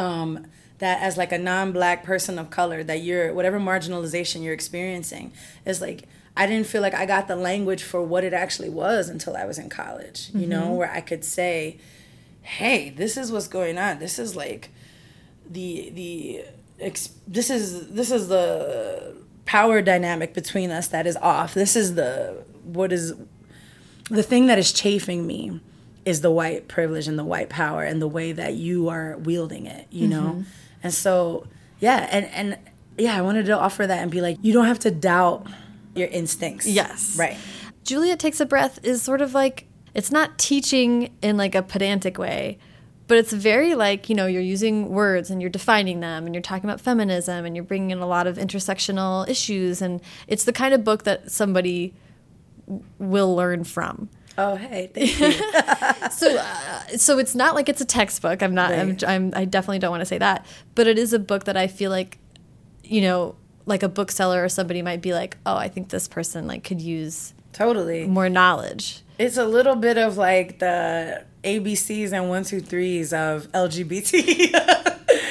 um, 0.01 0.47
that 0.79 1.01
as 1.01 1.17
like 1.17 1.31
a 1.31 1.37
non-black 1.37 2.03
person 2.03 2.39
of 2.39 2.49
color 2.49 2.83
that 2.83 3.01
you're 3.01 3.33
whatever 3.33 3.59
marginalization 3.59 4.43
you're 4.43 4.53
experiencing 4.53 5.31
is 5.65 5.79
like 5.81 6.03
i 6.35 6.47
didn't 6.47 6.65
feel 6.65 6.81
like 6.81 6.93
i 6.93 7.05
got 7.05 7.27
the 7.27 7.35
language 7.35 7.83
for 7.83 8.01
what 8.01 8.23
it 8.23 8.33
actually 8.33 8.69
was 8.69 9.09
until 9.09 9.35
i 9.37 9.45
was 9.45 9.57
in 9.59 9.69
college 9.69 10.29
you 10.33 10.41
mm-hmm. 10.41 10.49
know 10.49 10.71
where 10.73 10.91
i 10.91 11.01
could 11.01 11.23
say 11.23 11.77
hey 12.41 12.89
this 12.89 13.17
is 13.17 13.31
what's 13.31 13.47
going 13.47 13.77
on. 13.77 13.99
This 13.99 14.19
is 14.19 14.35
like 14.35 14.69
the 15.49 15.89
the 15.91 16.45
this 17.27 17.49
is 17.49 17.89
this 17.91 18.11
is 18.11 18.27
the 18.27 19.15
power 19.45 19.81
dynamic 19.81 20.33
between 20.33 20.71
us 20.71 20.87
that 20.87 21.05
is 21.05 21.17
off. 21.17 21.53
This 21.53 21.75
is 21.75 21.95
the 21.95 22.43
what 22.63 22.91
is 22.91 23.13
the 24.09 24.23
thing 24.23 24.47
that 24.47 24.59
is 24.59 24.71
chafing 24.71 25.25
me 25.27 25.59
is 26.05 26.21
the 26.21 26.31
white 26.31 26.67
privilege 26.67 27.07
and 27.07 27.17
the 27.17 27.23
white 27.23 27.49
power 27.49 27.83
and 27.83 28.01
the 28.01 28.07
way 28.07 28.31
that 28.31 28.55
you 28.55 28.89
are 28.89 29.17
wielding 29.17 29.65
it, 29.65 29.87
you 29.91 30.07
mm-hmm. 30.07 30.23
know? 30.23 30.43
And 30.83 30.93
so, 30.93 31.47
yeah, 31.79 32.07
and 32.11 32.25
and 32.27 32.57
yeah, 32.97 33.17
I 33.17 33.21
wanted 33.21 33.45
to 33.47 33.57
offer 33.57 33.85
that 33.85 33.99
and 34.01 34.11
be 34.11 34.21
like, 34.21 34.37
you 34.41 34.53
don't 34.53 34.65
have 34.65 34.79
to 34.79 34.91
doubt 34.91 35.47
your 35.95 36.07
instincts. 36.07 36.67
Yes. 36.67 37.15
Right. 37.17 37.37
Juliet 37.83 38.19
takes 38.19 38.39
a 38.39 38.45
breath 38.45 38.79
is 38.83 39.01
sort 39.01 39.21
of 39.21 39.33
like 39.33 39.67
it's 39.93 40.11
not 40.11 40.37
teaching 40.37 41.13
in 41.21 41.37
like 41.37 41.55
a 41.55 41.61
pedantic 41.61 42.17
way, 42.17 42.57
but 43.07 43.17
it's 43.17 43.33
very 43.33 43.75
like, 43.75 44.09
you 44.09 44.15
know, 44.15 44.25
you're 44.25 44.41
using 44.41 44.89
words 44.89 45.29
and 45.29 45.41
you're 45.41 45.49
defining 45.49 45.99
them 45.99 46.25
and 46.25 46.33
you're 46.33 46.41
talking 46.41 46.69
about 46.69 46.79
feminism 46.79 47.45
and 47.45 47.55
you're 47.55 47.65
bringing 47.65 47.91
in 47.91 47.99
a 47.99 48.07
lot 48.07 48.27
of 48.27 48.37
intersectional 48.37 49.27
issues 49.27 49.81
and 49.81 50.01
it's 50.27 50.45
the 50.45 50.53
kind 50.53 50.73
of 50.73 50.83
book 50.83 51.03
that 51.03 51.29
somebody 51.29 51.93
will 52.99 53.35
learn 53.35 53.63
from. 53.63 54.09
Oh, 54.37 54.55
hey, 54.55 54.89
thank 54.93 55.19
you. 55.19 56.09
so, 56.11 56.37
uh, 56.37 56.97
so 56.97 57.19
it's 57.19 57.35
not 57.35 57.55
like 57.55 57.69
it's 57.69 57.81
a 57.81 57.85
textbook. 57.85 58.41
I'm 58.41 58.55
not. 58.55 58.71
Right. 58.71 59.03
I'm, 59.03 59.09
I'm. 59.09 59.33
I 59.35 59.45
definitely 59.45 59.79
don't 59.79 59.91
want 59.91 60.01
to 60.01 60.05
say 60.05 60.17
that. 60.17 60.45
But 60.75 60.87
it 60.87 60.97
is 60.97 61.13
a 61.13 61.19
book 61.19 61.45
that 61.45 61.57
I 61.57 61.67
feel 61.67 61.91
like, 61.91 62.17
you 62.83 63.01
know, 63.01 63.35
like 63.65 63.83
a 63.83 63.89
bookseller 63.89 64.43
or 64.43 64.49
somebody 64.49 64.81
might 64.81 65.01
be 65.01 65.13
like, 65.13 65.37
oh, 65.45 65.55
I 65.55 65.67
think 65.67 65.89
this 65.89 66.07
person 66.07 66.47
like 66.47 66.63
could 66.63 66.81
use 66.81 67.33
totally 67.53 68.07
more 68.07 68.29
knowledge. 68.29 69.01
It's 69.17 69.37
a 69.37 69.45
little 69.45 69.75
bit 69.75 69.97
of 69.97 70.17
like 70.17 70.59
the 70.59 71.25
ABCs 71.43 72.11
and 72.11 72.29
one 72.29 72.43
two 72.43 72.61
threes 72.61 73.13
of 73.13 73.51
LGBT. 73.51 74.77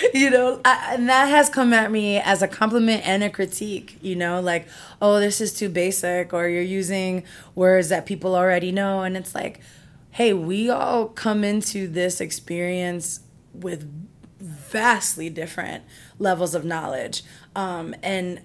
you 0.14 0.30
know, 0.30 0.60
I, 0.64 0.94
and 0.94 1.08
that 1.08 1.26
has 1.26 1.48
come 1.48 1.72
at 1.72 1.90
me 1.90 2.18
as 2.18 2.42
a 2.42 2.48
compliment 2.48 3.06
and 3.06 3.22
a 3.22 3.30
critique, 3.30 3.98
you 4.00 4.16
know, 4.16 4.40
like, 4.40 4.66
oh, 5.00 5.20
this 5.20 5.40
is 5.40 5.52
too 5.52 5.68
basic, 5.68 6.32
or 6.32 6.48
you're 6.48 6.62
using 6.62 7.24
words 7.54 7.88
that 7.88 8.06
people 8.06 8.34
already 8.34 8.72
know. 8.72 9.02
And 9.02 9.16
it's 9.16 9.34
like, 9.34 9.60
hey, 10.12 10.32
we 10.32 10.70
all 10.70 11.06
come 11.06 11.44
into 11.44 11.86
this 11.86 12.20
experience 12.20 13.20
with 13.52 13.90
vastly 14.38 15.28
different 15.28 15.84
levels 16.18 16.54
of 16.54 16.64
knowledge. 16.64 17.22
Um, 17.54 17.94
and 18.02 18.40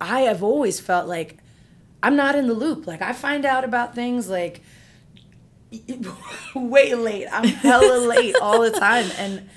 I 0.00 0.22
have 0.22 0.42
always 0.42 0.80
felt 0.80 1.08
like 1.08 1.38
I'm 2.02 2.16
not 2.16 2.34
in 2.34 2.46
the 2.46 2.54
loop. 2.54 2.86
Like, 2.86 3.02
I 3.02 3.12
find 3.12 3.44
out 3.44 3.64
about 3.64 3.94
things 3.94 4.28
like 4.28 4.62
way 6.54 6.94
late. 6.94 7.26
I'm 7.30 7.44
hella 7.44 7.98
late 8.06 8.36
all 8.40 8.60
the 8.60 8.70
time. 8.70 9.06
And 9.18 9.48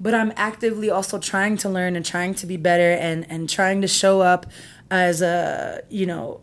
but 0.00 0.14
I'm 0.14 0.32
actively 0.36 0.90
also 0.90 1.18
trying 1.18 1.56
to 1.58 1.68
learn 1.68 1.96
and 1.96 2.04
trying 2.04 2.34
to 2.36 2.46
be 2.46 2.56
better 2.56 2.92
and 2.92 3.26
and 3.30 3.48
trying 3.48 3.80
to 3.82 3.88
show 3.88 4.20
up 4.20 4.46
as 4.90 5.22
a 5.22 5.82
you 5.88 6.06
know 6.06 6.40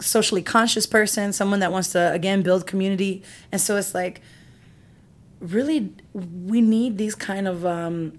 socially 0.00 0.42
conscious 0.42 0.86
person, 0.86 1.32
someone 1.32 1.60
that 1.60 1.72
wants 1.72 1.92
to 1.92 2.12
again 2.12 2.42
build 2.42 2.66
community. 2.66 3.22
And 3.52 3.60
so 3.60 3.76
it's 3.76 3.94
like 3.94 4.20
really 5.40 5.92
we 6.12 6.60
need 6.60 6.98
these 6.98 7.14
kind 7.14 7.46
of 7.46 7.64
um, 7.64 8.18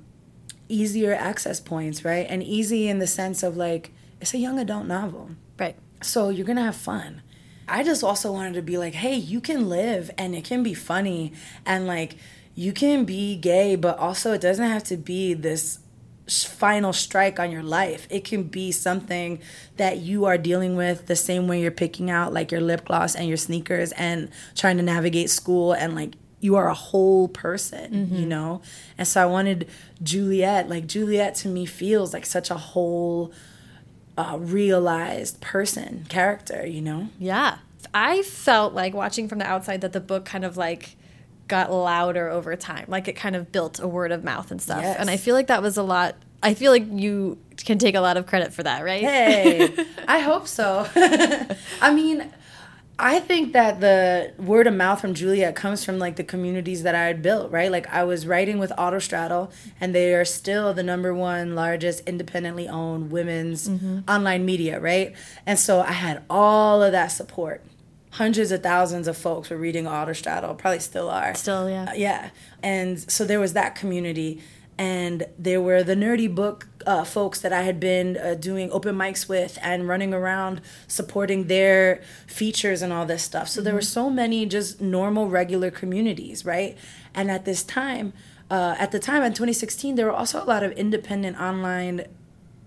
easier 0.69 1.13
access 1.13 1.59
points, 1.59 2.05
right? 2.05 2.25
And 2.29 2.41
easy 2.43 2.87
in 2.87 2.99
the 2.99 3.07
sense 3.07 3.43
of 3.43 3.57
like 3.57 3.91
it's 4.21 4.33
a 4.33 4.37
young 4.37 4.59
adult 4.59 4.85
novel. 4.85 5.31
Right. 5.59 5.75
So 6.01 6.29
you're 6.29 6.45
going 6.45 6.57
to 6.57 6.63
have 6.63 6.75
fun. 6.75 7.21
I 7.67 7.83
just 7.83 8.03
also 8.03 8.31
wanted 8.31 8.53
to 8.53 8.61
be 8.61 8.77
like, 8.77 8.93
"Hey, 8.93 9.15
you 9.15 9.41
can 9.41 9.69
live 9.69 10.11
and 10.17 10.35
it 10.35 10.43
can 10.43 10.61
be 10.61 10.73
funny 10.73 11.33
and 11.65 11.87
like 11.87 12.17
you 12.55 12.71
can 12.71 13.03
be 13.05 13.35
gay, 13.35 13.75
but 13.75 13.97
also 13.99 14.31
it 14.31 14.41
doesn't 14.41 14.67
have 14.67 14.83
to 14.85 14.97
be 14.97 15.33
this 15.33 15.79
final 16.27 16.93
strike 16.93 17.39
on 17.39 17.51
your 17.51 17.61
life. 17.61 18.07
It 18.09 18.23
can 18.23 18.43
be 18.43 18.71
something 18.71 19.39
that 19.77 19.99
you 19.99 20.25
are 20.25 20.37
dealing 20.37 20.75
with 20.75 21.05
the 21.05 21.15
same 21.15 21.47
way 21.47 21.61
you're 21.61 21.69
picking 21.69 22.09
out 22.09 22.33
like 22.33 22.51
your 22.51 22.61
lip 22.61 22.85
gloss 22.85 23.13
and 23.13 23.27
your 23.27 23.37
sneakers 23.37 23.91
and 23.91 24.29
trying 24.55 24.77
to 24.77 24.83
navigate 24.83 25.29
school 25.29 25.73
and 25.73 25.93
like 25.93 26.13
you 26.39 26.55
are 26.55 26.67
a 26.67 26.73
whole 26.73 27.27
person, 27.27 27.91
mm-hmm. 27.91 28.15
you 28.15 28.25
know? 28.25 28.61
And 28.97 29.07
so 29.07 29.21
I 29.21 29.25
wanted 29.25 29.67
Juliet, 30.01 30.69
like 30.69 30.87
Juliet 30.87 31.35
to 31.35 31.47
me 31.47 31.65
feels 31.65 32.13
like 32.13 32.25
such 32.25 32.49
a 32.49 32.55
whole 32.55 33.31
uh, 34.17 34.37
realized 34.39 35.41
person, 35.41 36.05
character, 36.07 36.65
you 36.65 36.81
know? 36.81 37.09
Yeah. 37.19 37.59
I 37.93 38.21
felt 38.23 38.73
like 38.73 38.93
watching 38.93 39.27
from 39.27 39.39
the 39.39 39.45
outside 39.45 39.81
that 39.81 39.93
the 39.93 39.99
book 39.99 40.25
kind 40.25 40.45
of 40.45 40.57
like 40.57 40.95
got 41.47 41.71
louder 41.71 42.29
over 42.29 42.55
time. 42.55 42.85
Like 42.87 43.07
it 43.07 43.13
kind 43.13 43.35
of 43.35 43.51
built 43.51 43.79
a 43.79 43.87
word 43.87 44.11
of 44.11 44.23
mouth 44.23 44.51
and 44.51 44.61
stuff. 44.61 44.81
Yes. 44.81 44.97
And 44.99 45.09
I 45.09 45.17
feel 45.17 45.35
like 45.35 45.47
that 45.47 45.61
was 45.61 45.77
a 45.77 45.83
lot. 45.83 46.15
I 46.41 46.53
feel 46.53 46.71
like 46.71 46.85
you 46.91 47.37
can 47.57 47.77
take 47.77 47.95
a 47.95 48.01
lot 48.01 48.17
of 48.17 48.27
credit 48.27 48.53
for 48.53 48.63
that, 48.63 48.83
right? 48.83 49.01
Hey, 49.01 49.85
I 50.07 50.19
hope 50.19 50.47
so. 50.47 50.87
I 51.81 51.93
mean, 51.93 52.31
I 52.97 53.19
think 53.19 53.53
that 53.53 53.81
the 53.81 54.33
word 54.37 54.67
of 54.67 54.73
mouth 54.73 55.01
from 55.01 55.13
Juliet 55.13 55.55
comes 55.55 55.83
from 55.83 55.99
like 55.99 56.15
the 56.15 56.23
communities 56.23 56.83
that 56.83 56.95
I 56.95 57.05
had 57.05 57.21
built, 57.21 57.51
right? 57.51 57.69
Like 57.69 57.87
I 57.93 58.03
was 58.03 58.25
writing 58.25 58.57
with 58.57 58.71
Autostraddle, 58.71 59.51
and 59.81 59.93
they 59.93 60.13
are 60.13 60.23
still 60.23 60.73
the 60.73 60.83
number 60.83 61.13
one 61.13 61.55
largest 61.55 62.07
independently 62.07 62.69
owned 62.69 63.11
women's 63.11 63.67
mm 63.67 63.79
-hmm. 63.79 64.15
online 64.15 64.45
media, 64.45 64.79
right? 64.79 65.13
And 65.45 65.59
so 65.59 65.81
I 65.81 65.93
had 65.93 66.21
all 66.29 66.81
of 66.81 66.91
that 66.91 67.11
support 67.11 67.61
hundreds 68.15 68.49
of 68.49 68.63
thousands 68.63 69.09
of 69.09 69.17
folks 69.17 69.49
were 69.49 69.57
reading 69.57 69.83
Autostraddle, 69.83 70.57
probably 70.57 70.79
still 70.79 71.09
are. 71.09 71.35
Still, 71.35 71.69
yeah. 71.69 71.89
Uh, 71.89 71.93
yeah. 71.95 72.29
And 72.63 73.11
so 73.11 73.25
there 73.25 73.41
was 73.41 73.53
that 73.53 73.75
community. 73.75 74.41
And 74.77 75.27
there 75.37 75.61
were 75.61 75.83
the 75.83 75.95
nerdy 75.95 76.33
book 76.33 76.67
uh, 76.85 77.03
folks 77.03 77.41
that 77.41 77.51
I 77.51 77.63
had 77.63 77.77
been 77.77 78.17
uh, 78.17 78.35
doing 78.35 78.71
open 78.71 78.95
mics 78.95 79.27
with 79.27 79.57
and 79.61 79.87
running 79.87 80.13
around 80.13 80.61
supporting 80.87 81.47
their 81.47 82.01
features 82.25 82.81
and 82.81 82.93
all 82.93 83.05
this 83.05 83.21
stuff. 83.21 83.49
So 83.49 83.59
mm-hmm. 83.59 83.65
there 83.65 83.73
were 83.73 83.81
so 83.81 84.09
many 84.09 84.45
just 84.45 84.79
normal, 84.79 85.29
regular 85.29 85.69
communities, 85.69 86.45
right? 86.45 86.77
And 87.13 87.29
at 87.29 87.43
this 87.43 87.63
time, 87.63 88.13
uh, 88.49 88.75
at 88.79 88.91
the 88.91 88.99
time 88.99 89.23
in 89.23 89.33
2016, 89.33 89.95
there 89.95 90.05
were 90.05 90.13
also 90.13 90.41
a 90.41 90.45
lot 90.45 90.63
of 90.63 90.71
independent 90.73 91.37
online 91.37 92.05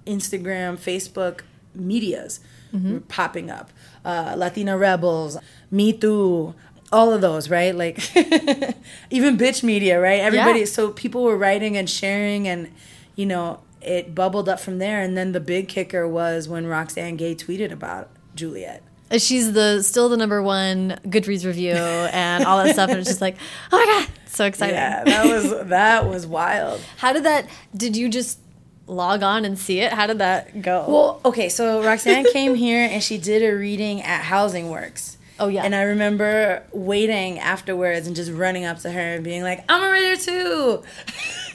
Instagram, 0.07 0.77
Facebook 0.77 1.41
medias 1.75 2.41
mm-hmm. 2.73 2.99
popping 3.09 3.51
up 3.51 3.71
uh, 4.05 4.35
Latina 4.37 4.77
Rebels, 4.77 5.39
Me 5.71 5.93
Too, 5.93 6.55
all 6.93 7.13
of 7.13 7.21
those, 7.21 7.51
right? 7.51 7.75
Like 7.75 7.99
even 9.11 9.37
bitch 9.37 9.63
media, 9.63 10.01
right? 10.01 10.21
Everybody. 10.21 10.61
Yeah. 10.61 10.67
So 10.67 10.91
people 10.91 11.23
were 11.23 11.37
writing 11.37 11.77
and 11.77 11.89
sharing, 11.89 12.49
and 12.49 12.73
you 13.17 13.27
know, 13.27 13.61
it 13.81 14.15
bubbled 14.15 14.49
up 14.49 14.61
from 14.61 14.79
there. 14.79 15.01
And 15.01 15.17
then 15.17 15.33
the 15.33 15.41
big 15.41 15.69
kicker 15.69 16.07
was 16.09 16.49
when 16.49 16.67
Roxane 16.67 17.17
Gay 17.17 17.35
tweeted 17.35 17.73
about 17.73 18.11
Juliet. 18.35 18.83
She's 19.17 19.55
the 19.55 19.83
still 19.83 20.11
the 20.11 20.19
number 20.19 20.43
one 20.43 21.01
Goodreads 21.07 21.47
review 21.47 21.73
and 21.73 22.45
all 22.45 22.63
that 22.63 22.75
stuff, 22.75 22.91
and 22.91 22.99
it's 22.99 23.09
just 23.09 23.23
like, 23.23 23.37
oh 23.73 23.79
my 23.79 23.87
god, 23.87 24.09
so 24.27 24.45
exciting. 24.45 24.75
Yeah, 24.75 25.03
that 25.05 25.25
was 25.25 25.69
that 25.69 26.07
was 26.07 26.27
wild. 26.27 26.81
How 26.99 27.15
did 27.15 27.25
that? 27.25 27.49
Did 27.75 27.97
you 27.97 28.11
just 28.11 28.39
log 28.89 29.23
on 29.23 29.45
and 29.45 29.59
see 29.59 29.81
it? 29.81 29.93
How 29.93 30.07
did 30.07 30.19
that 30.19 30.63
go? 30.63 30.85
Well, 30.89 31.21
okay, 31.25 31.49
so 31.49 31.83
Roxane 31.83 32.25
came 32.33 32.55
here 32.55 32.89
and 32.91 33.03
she 33.03 33.19
did 33.19 33.43
a 33.43 33.57
reading 33.57 34.03
at 34.03 34.23
Housing 34.23 34.71
Works. 34.71 35.17
Oh, 35.41 35.49
yeah. 35.49 35.63
And 35.63 35.75
I 35.75 35.83
remember 35.83 36.65
waiting 36.73 37.39
afterwards 37.39 38.07
and 38.07 38.17
just 38.17 38.33
running 38.33 38.65
up 38.65 38.79
to 38.81 38.91
her 38.91 39.15
and 39.15 39.23
being 39.23 39.43
like, 39.43 39.65
"I'm 39.69 39.83
a 39.83 39.93
reader 39.93 40.21
too," 40.21 40.83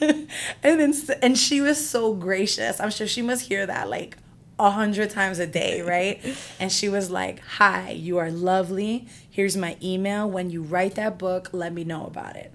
and 0.00 0.28
then 0.62 0.94
and 1.20 1.36
she 1.36 1.60
was 1.60 1.86
so 1.86 2.14
gracious. 2.14 2.80
I'm 2.80 2.90
sure 2.90 3.06
she 3.06 3.20
must 3.20 3.42
hear 3.42 3.66
that 3.66 3.90
like 3.90 4.16
a 4.58 4.70
hundred 4.70 5.10
times 5.10 5.38
a 5.38 5.46
day, 5.46 5.82
right? 5.82 6.24
And 6.60 6.72
she 6.72 6.88
was 6.88 7.10
like, 7.10 7.40
"Hi, 7.58 7.90
you 7.90 8.16
are 8.16 8.30
lovely. 8.30 9.06
Here's 9.28 9.56
my 9.56 9.76
email. 9.82 10.30
When 10.30 10.48
you 10.48 10.62
write 10.62 10.94
that 10.94 11.18
book, 11.18 11.50
let 11.52 11.74
me 11.74 11.84
know 11.84 12.06
about 12.06 12.36
it." 12.36 12.54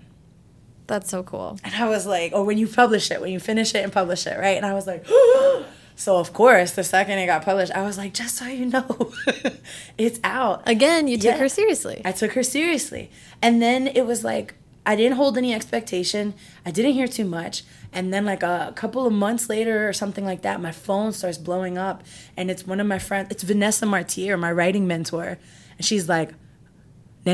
That's 0.89 1.09
so 1.09 1.23
cool. 1.23 1.57
And 1.63 1.73
I 1.75 1.87
was 1.87 2.05
like, 2.05 2.33
or 2.33 2.43
when 2.43 2.57
you 2.57 2.67
publish 2.67 3.11
it, 3.11 3.21
when 3.21 3.31
you 3.31 3.39
finish 3.39 3.73
it 3.75 3.83
and 3.83 3.93
publish 3.93 4.25
it, 4.27 4.37
right? 4.37 4.57
And 4.57 4.65
I 4.65 4.73
was 4.73 4.85
like, 4.87 5.05
so 5.95 6.17
of 6.17 6.33
course, 6.33 6.71
the 6.71 6.83
second 6.83 7.19
it 7.19 7.27
got 7.27 7.45
published, 7.45 7.71
I 7.71 7.83
was 7.83 7.97
like, 7.97 8.13
just 8.13 8.35
so 8.37 8.45
you 8.47 8.65
know, 8.65 9.11
it's 9.97 10.19
out. 10.23 10.67
Again, 10.67 11.07
you 11.07 11.17
took 11.17 11.25
Yeah. 11.25 11.37
her 11.37 11.49
seriously. 11.49 12.01
I 12.03 12.11
took 12.11 12.33
her 12.33 12.43
seriously. 12.43 13.11
And 13.41 13.61
then 13.61 13.87
it 13.87 14.05
was 14.05 14.23
like, 14.23 14.55
I 14.85 14.95
didn't 14.95 15.17
hold 15.17 15.37
any 15.37 15.53
expectation. 15.53 16.33
I 16.65 16.71
didn't 16.71 16.93
hear 16.93 17.07
too 17.07 17.25
much. 17.25 17.63
And 17.93 18.11
then, 18.13 18.25
like 18.25 18.43
a 18.43 18.71
couple 18.75 19.05
of 19.05 19.13
months 19.13 19.49
later 19.49 19.87
or 19.87 19.93
something 19.93 20.25
like 20.25 20.41
that, 20.43 20.61
my 20.61 20.71
phone 20.71 21.11
starts 21.11 21.37
blowing 21.37 21.77
up. 21.77 22.03
And 22.37 22.49
it's 22.49 22.65
one 22.65 22.79
of 22.79 22.87
my 22.87 22.97
friends, 22.99 23.27
it's 23.31 23.43
Vanessa 23.43 23.85
Mártir, 23.85 24.39
my 24.39 24.51
writing 24.51 24.87
mentor. 24.87 25.37
And 25.77 25.85
she's 25.85 26.07
like, 26.09 26.31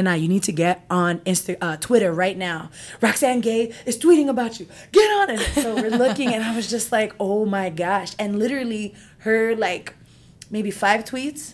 Nana, 0.03 0.17
you 0.17 0.27
need 0.27 0.43
to 0.43 0.51
get 0.51 0.85
on 0.89 1.19
Insta, 1.19 1.57
uh, 1.61 1.77
Twitter 1.77 2.11
right 2.11 2.37
now. 2.37 2.69
Roxane 3.01 3.41
Gay 3.41 3.73
is 3.85 3.97
tweeting 3.97 4.27
about 4.29 4.59
you. 4.59 4.67
Get 4.91 5.09
on 5.19 5.29
it. 5.29 5.39
So 5.53 5.75
we're 5.75 5.89
looking, 5.89 6.33
and 6.33 6.43
I 6.43 6.55
was 6.55 6.69
just 6.69 6.91
like, 6.91 7.13
oh 7.19 7.45
my 7.45 7.69
gosh. 7.69 8.13
And 8.19 8.37
literally, 8.37 8.93
her 9.19 9.55
like 9.55 9.93
maybe 10.51 10.71
five 10.71 11.05
tweets 11.05 11.53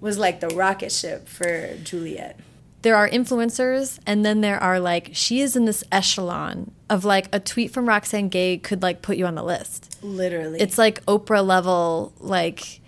was 0.00 0.18
like 0.18 0.40
the 0.40 0.48
rocket 0.48 0.92
ship 0.92 1.28
for 1.28 1.74
Juliet. 1.82 2.38
there 2.82 2.96
are 2.96 3.06
influencers 3.10 3.98
and 4.06 4.24
then 4.24 4.40
there 4.40 4.58
are 4.62 4.80
like 4.80 5.10
she 5.12 5.40
is 5.42 5.54
in 5.54 5.66
this 5.66 5.84
echelon 5.92 6.70
of 6.88 7.04
like 7.04 7.28
a 7.30 7.38
tweet 7.38 7.70
from 7.70 7.86
Roxane 7.86 8.30
Gay 8.30 8.56
could 8.56 8.80
like 8.82 9.02
put 9.02 9.18
you 9.18 9.26
on 9.26 9.34
the 9.34 9.42
list. 9.44 9.98
Literally. 10.02 10.58
It's 10.60 10.78
like 10.78 11.04
Oprah 11.04 11.44
level 11.46 12.14
like 12.18 12.80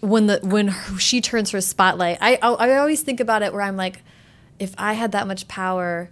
when 0.00 0.26
the 0.26 0.40
when 0.42 0.68
her, 0.68 0.98
she 0.98 1.20
turns 1.20 1.50
her 1.52 1.60
spotlight. 1.60 2.18
I 2.20 2.38
I 2.42 2.48
I 2.48 2.78
always 2.78 3.02
think 3.02 3.20
about 3.20 3.42
it 3.42 3.52
where 3.52 3.62
I'm 3.62 3.76
like 3.76 4.02
if 4.58 4.74
I 4.78 4.94
had 4.94 5.12
that 5.12 5.26
much 5.26 5.48
power 5.48 6.10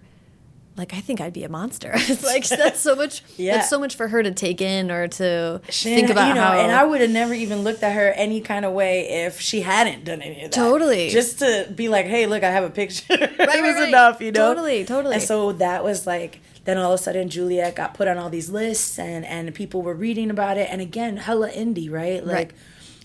like 0.77 0.93
I 0.93 0.99
think 1.01 1.19
I'd 1.19 1.33
be 1.33 1.43
a 1.43 1.49
monster. 1.49 1.91
it's 1.95 2.23
like 2.23 2.47
that's 2.49 2.79
so 2.79 2.95
much 2.95 3.23
Yeah. 3.35 3.55
that's 3.57 3.69
so 3.69 3.79
much 3.79 3.95
for 3.95 4.07
her 4.07 4.21
to 4.21 4.31
take 4.31 4.61
in 4.61 4.91
or 4.91 5.07
to 5.07 5.59
think 5.69 6.09
about 6.09 6.29
you 6.29 6.35
know, 6.35 6.41
how 6.41 6.53
and 6.53 6.71
I 6.71 6.83
would 6.85 7.01
have 7.01 7.09
never 7.09 7.33
even 7.33 7.63
looked 7.63 7.81
at 7.83 7.95
her 7.95 8.11
any 8.11 8.41
kind 8.41 8.63
of 8.63 8.73
way 8.73 9.25
if 9.25 9.41
she 9.41 9.61
hadn't 9.61 10.05
done 10.05 10.21
any 10.21 10.43
of 10.43 10.51
that. 10.51 10.55
Totally. 10.55 11.09
Just 11.09 11.39
to 11.39 11.67
be 11.75 11.89
like, 11.89 12.05
hey, 12.05 12.27
look, 12.27 12.43
I 12.43 12.51
have 12.51 12.63
a 12.63 12.69
picture. 12.69 13.05
it 13.09 13.39
right, 13.39 13.61
was 13.61 13.75
right. 13.75 13.87
enough, 13.87 14.21
you 14.21 14.31
know? 14.31 14.53
Totally, 14.53 14.85
totally. 14.85 15.15
And 15.15 15.23
so 15.23 15.51
that 15.53 15.83
was 15.83 16.05
like, 16.05 16.41
then 16.65 16.77
all 16.77 16.93
of 16.93 16.99
a 16.99 17.03
sudden 17.03 17.29
Juliet 17.29 17.75
got 17.75 17.93
put 17.95 18.07
on 18.07 18.17
all 18.17 18.29
these 18.29 18.49
lists 18.49 18.99
and, 18.99 19.25
and 19.25 19.53
people 19.55 19.81
were 19.81 19.95
reading 19.95 20.29
about 20.29 20.57
it. 20.57 20.67
And 20.69 20.79
again, 20.81 21.17
hella 21.17 21.49
indie, 21.49 21.89
right? 21.89 22.23
Like, 22.23 22.35
Right. 22.35 22.51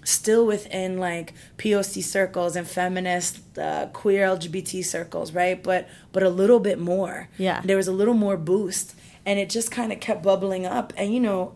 Still 0.05 0.47
within 0.47 0.99
like 0.99 1.35
POC 1.59 2.03
circles 2.03 2.57
and 2.57 2.67
feminist 2.67 3.59
uh, 3.59 3.87
queer 3.93 4.27
LGBT 4.27 4.85
circles, 4.85 5.33
right? 5.33 5.63
But 5.63 5.89
but 6.13 6.23
a 6.23 6.29
little 6.29 6.61
bit 6.61 6.79
more. 6.79 7.29
Yeah. 7.39 7.61
There 7.65 7.77
was 7.77 7.89
a 7.89 7.93
little 7.93 8.15
more 8.15 8.37
boost, 8.37 8.95
and 9.25 9.39
it 9.39 9.51
just 9.51 9.71
kind 9.71 9.93
of 9.93 10.01
kept 10.01 10.23
bubbling 10.23 10.67
up. 10.67 10.93
And 10.97 11.15
you 11.15 11.21
know, 11.21 11.55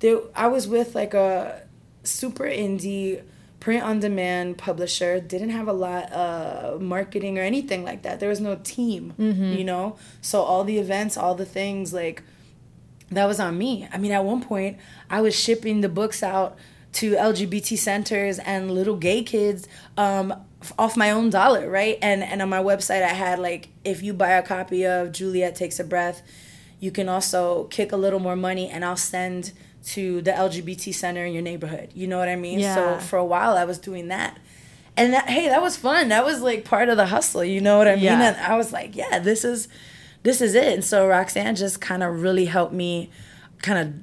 there 0.00 0.18
I 0.34 0.48
was 0.48 0.66
with 0.66 0.94
like 0.94 1.14
a 1.14 1.62
super 2.02 2.44
indie 2.44 3.22
print 3.60 3.82
on 3.82 3.98
demand 3.98 4.58
publisher 4.58 5.18
didn't 5.20 5.48
have 5.48 5.66
a 5.66 5.72
lot 5.72 6.12
of 6.12 6.82
marketing 6.82 7.38
or 7.38 7.40
anything 7.40 7.82
like 7.82 8.02
that 8.02 8.20
there 8.20 8.28
was 8.28 8.38
no 8.38 8.56
team 8.62 9.14
you 9.56 9.64
know 9.64 9.96
so 10.20 10.42
all 10.42 10.64
the 10.64 10.76
events 10.76 11.16
all 11.16 11.34
the 11.34 11.46
things 11.46 11.90
like 11.90 12.22
that 13.10 13.26
was 13.26 13.40
on 13.40 13.56
me. 13.58 13.88
I 13.92 13.98
mean, 13.98 14.12
at 14.12 14.24
one 14.24 14.42
point, 14.42 14.78
I 15.10 15.20
was 15.20 15.34
shipping 15.38 15.80
the 15.80 15.88
books 15.88 16.22
out 16.22 16.56
to 16.94 17.14
LGBT 17.14 17.76
centers 17.76 18.38
and 18.38 18.70
little 18.70 18.96
gay 18.96 19.22
kids 19.22 19.66
um, 19.96 20.34
off 20.78 20.96
my 20.96 21.10
own 21.10 21.30
dollar, 21.30 21.68
right? 21.68 21.98
And 22.00 22.22
and 22.22 22.40
on 22.40 22.48
my 22.48 22.62
website, 22.62 23.02
I 23.02 23.08
had 23.08 23.38
like, 23.38 23.68
if 23.84 24.02
you 24.02 24.14
buy 24.14 24.30
a 24.30 24.42
copy 24.42 24.86
of 24.86 25.12
Juliet 25.12 25.56
Takes 25.56 25.78
a 25.80 25.84
Breath, 25.84 26.22
you 26.80 26.90
can 26.90 27.08
also 27.08 27.64
kick 27.64 27.92
a 27.92 27.96
little 27.96 28.20
more 28.20 28.36
money, 28.36 28.68
and 28.68 28.84
I'll 28.84 28.96
send 28.96 29.52
to 29.86 30.22
the 30.22 30.30
LGBT 30.30 30.94
center 30.94 31.24
in 31.24 31.32
your 31.32 31.42
neighborhood. 31.42 31.90
You 31.94 32.06
know 32.06 32.18
what 32.18 32.28
I 32.28 32.36
mean? 32.36 32.60
Yeah. 32.60 32.74
So 32.74 32.98
for 33.00 33.18
a 33.18 33.24
while, 33.24 33.56
I 33.56 33.64
was 33.64 33.78
doing 33.78 34.08
that. 34.08 34.38
And 34.96 35.12
that, 35.12 35.28
hey, 35.28 35.48
that 35.48 35.60
was 35.60 35.76
fun. 35.76 36.08
That 36.08 36.24
was 36.24 36.40
like 36.40 36.64
part 36.64 36.88
of 36.88 36.96
the 36.96 37.06
hustle. 37.06 37.44
You 37.44 37.60
know 37.60 37.76
what 37.78 37.88
I 37.88 37.96
mean? 37.96 38.04
Yeah. 38.04 38.28
And 38.28 38.36
I 38.36 38.56
was 38.56 38.72
like, 38.72 38.94
yeah, 38.94 39.18
this 39.18 39.44
is 39.44 39.68
this 40.22 40.40
is 40.40 40.54
it. 40.54 40.72
And 40.72 40.84
so 40.84 41.06
Roxane 41.08 41.56
just 41.56 41.80
kind 41.80 42.02
of 42.02 42.22
really 42.22 42.46
helped 42.46 42.72
me 42.72 43.10
kind 43.62 43.78
of 43.78 43.94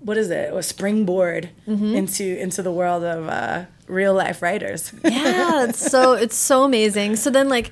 what 0.00 0.16
is 0.16 0.30
it? 0.30 0.52
A 0.52 0.62
springboard 0.62 1.50
Mm-hmm. 1.68 1.94
into 1.94 2.24
into 2.40 2.62
the 2.62 2.72
world 2.72 3.04
of 3.04 3.28
uh, 3.28 3.64
real 3.86 4.14
life 4.14 4.42
writers. 4.42 4.92
yeah 5.04 5.64
it's 5.64 5.78
so 5.90 6.12
it's 6.14 6.36
so 6.36 6.64
amazing 6.64 7.16
so 7.16 7.28
then 7.30 7.48
like 7.48 7.70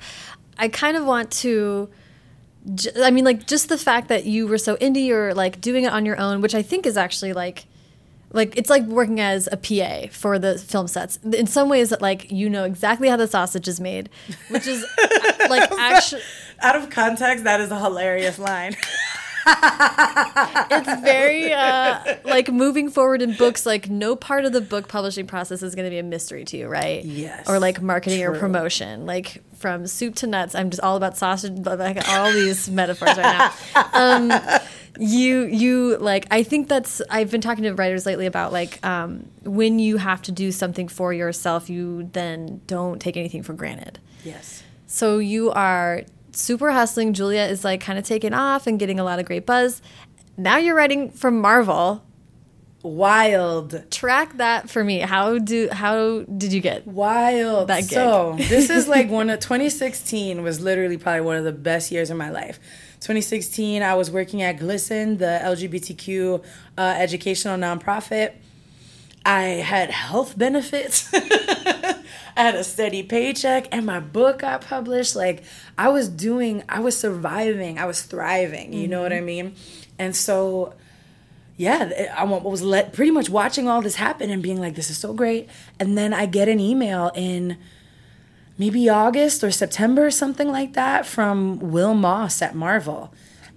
i 0.57 0.67
kind 0.67 0.95
of 0.97 1.05
want 1.05 1.31
to 1.31 1.89
j- 2.75 2.91
i 3.03 3.09
mean 3.11 3.23
like 3.25 3.47
just 3.47 3.69
the 3.69 3.77
fact 3.77 4.07
that 4.09 4.25
you 4.25 4.45
were 4.47 4.57
so 4.57 4.75
indie 4.77 5.09
or 5.11 5.33
like 5.33 5.59
doing 5.61 5.85
it 5.85 5.91
on 5.93 6.05
your 6.05 6.17
own 6.19 6.41
which 6.41 6.53
i 6.53 6.61
think 6.61 6.85
is 6.85 6.97
actually 6.97 7.31
like 7.33 7.65
like 8.31 8.55
it's 8.57 8.69
like 8.69 8.83
working 8.83 9.19
as 9.19 9.47
a 9.51 9.57
pa 9.57 10.07
for 10.11 10.37
the 10.37 10.57
film 10.59 10.87
sets 10.87 11.17
in 11.33 11.47
some 11.47 11.67
ways 11.69 11.89
that 11.89 12.01
like 12.01 12.29
you 12.31 12.49
know 12.49 12.63
exactly 12.65 13.07
how 13.09 13.15
the 13.17 13.27
sausage 13.27 13.67
is 13.67 13.79
made 13.79 14.09
which 14.49 14.67
is 14.67 14.85
like 15.49 15.71
actually 15.79 16.21
Out 16.61 16.75
of 16.75 16.89
context, 16.89 17.45
that 17.45 17.61
is 17.61 17.71
a 17.71 17.79
hilarious 17.79 18.37
line. 18.37 18.75
it's 19.47 21.01
very 21.01 21.53
uh, 21.53 22.15
like 22.23 22.49
moving 22.51 22.89
forward 22.89 23.21
in 23.21 23.33
books 23.33 23.65
like 23.65 23.89
no 23.89 24.15
part 24.15 24.45
of 24.45 24.53
the 24.53 24.61
book 24.61 24.87
publishing 24.87 25.27
process 25.27 25.63
is 25.63 25.75
going 25.75 25.85
to 25.85 25.89
be 25.89 25.99
a 25.99 26.03
mystery 26.03 26.45
to 26.45 26.57
you 26.57 26.67
right? 26.67 27.03
Yes, 27.03 27.49
or 27.49 27.59
like 27.59 27.81
marketing 27.81 28.23
or 28.23 28.37
promotion. 28.37 29.05
Like 29.05 29.41
from 29.55 29.85
soup 29.85 30.15
to 30.15 30.25
nuts 30.25 30.55
i'm 30.55 30.69
just 30.69 30.81
all 30.81 30.95
about 30.95 31.17
sausage 31.17 31.51
like 31.65 32.07
all 32.07 32.31
these 32.31 32.69
metaphors 32.69 33.17
right 33.17 33.51
now. 33.75 33.89
Um, 33.93 34.31
you 34.97 35.43
you 35.43 35.97
like 35.97 36.25
i 36.31 36.43
think 36.43 36.67
that's 36.67 37.01
i've 37.09 37.29
been 37.29 37.41
talking 37.41 37.63
to 37.63 37.73
writers 37.73 38.05
lately 38.05 38.25
about 38.25 38.51
like 38.53 38.83
um, 38.85 39.25
when 39.43 39.77
you 39.79 39.97
have 39.97 40.21
to 40.21 40.31
do 40.31 40.51
something 40.51 40.87
for 40.87 41.13
yourself 41.13 41.69
you 41.69 42.09
then 42.13 42.61
don't 42.67 42.99
take 43.01 43.17
anything 43.17 43.43
for 43.43 43.53
granted. 43.53 43.99
Yes. 44.23 44.63
so 44.87 45.17
you 45.19 45.51
are 45.51 46.03
super 46.39 46.71
hustling. 46.71 47.13
Julia 47.13 47.43
is 47.43 47.63
like 47.63 47.81
kind 47.81 47.99
of 47.99 48.05
taking 48.05 48.33
off 48.33 48.67
and 48.67 48.79
getting 48.79 48.99
a 48.99 49.03
lot 49.03 49.19
of 49.19 49.25
great 49.25 49.45
buzz. 49.45 49.81
Now 50.37 50.57
you're 50.57 50.75
writing 50.75 51.11
for 51.11 51.31
Marvel. 51.31 52.03
Wild. 52.81 53.91
Track 53.91 54.37
that 54.37 54.69
for 54.69 54.83
me. 54.83 54.99
How 54.99 55.37
do 55.37 55.67
how 55.69 56.21
did 56.21 56.53
you 56.53 56.61
get? 56.61 56.87
Wild. 56.87 57.67
That 57.67 57.81
gig. 57.81 57.89
So 57.89 58.35
this 58.37 58.69
is 58.69 58.87
like 58.87 59.09
one 59.09 59.29
of 59.29 59.41
2016 59.41 60.41
was 60.41 60.61
literally 60.61 60.97
probably 60.97 61.21
one 61.21 61.35
of 61.35 61.43
the 61.43 61.51
best 61.51 61.91
years 61.91 62.09
of 62.09 62.17
my 62.17 62.29
life. 62.29 62.59
2016, 63.01 63.81
I 63.81 63.95
was 63.95 64.11
working 64.11 64.41
at 64.41 64.59
GLSEN, 64.59 65.19
the 65.19 65.39
LGBTQ 65.43 66.43
uh, 66.77 66.81
educational 66.97 67.57
nonprofit. 67.57 68.33
I 69.25 69.41
had 69.41 69.89
health 69.89 70.37
benefits. 70.37 71.11
I 72.35 72.43
had 72.43 72.55
a 72.55 72.63
steady 72.63 73.03
paycheck, 73.03 73.67
and 73.71 73.85
my 73.85 73.99
book 73.99 74.39
got 74.39 74.61
published. 74.61 75.15
Like 75.15 75.43
I 75.77 75.89
was 75.89 76.09
doing, 76.09 76.63
I 76.69 76.79
was 76.79 76.97
surviving, 76.97 77.79
I 77.79 77.85
was 77.85 78.01
thriving. 78.01 78.73
You 78.73 78.87
know 78.87 79.01
what 79.01 79.13
I 79.13 79.17
mm-hmm. 79.17 79.25
mean? 79.25 79.55
And 79.97 80.15
so 80.15 80.73
yeah, 81.59 82.13
I 82.15 82.23
was 82.23 82.61
let 82.61 82.93
pretty 82.93 83.11
much 83.11 83.29
watching 83.29 83.67
all 83.67 83.81
this 83.81 83.95
happen 83.95 84.29
and 84.29 84.41
being 84.41 84.61
like, 84.61 84.75
this 84.75 84.89
is 84.89 84.97
so 84.97 85.11
great. 85.11 85.49
And 85.77 85.97
then 85.97 86.13
I 86.13 86.25
get 86.25 86.47
an 86.47 86.61
email 86.61 87.11
in 87.15 87.57
maybe 88.57 88.87
August 88.87 89.43
or 89.43 89.51
September, 89.51 90.09
something 90.09 90.47
like 90.47 90.71
that, 90.73 91.05
from 91.05 91.59
Will 91.59 91.93
Moss 91.93 92.41
at 92.41 92.55
Marvel. 92.55 93.13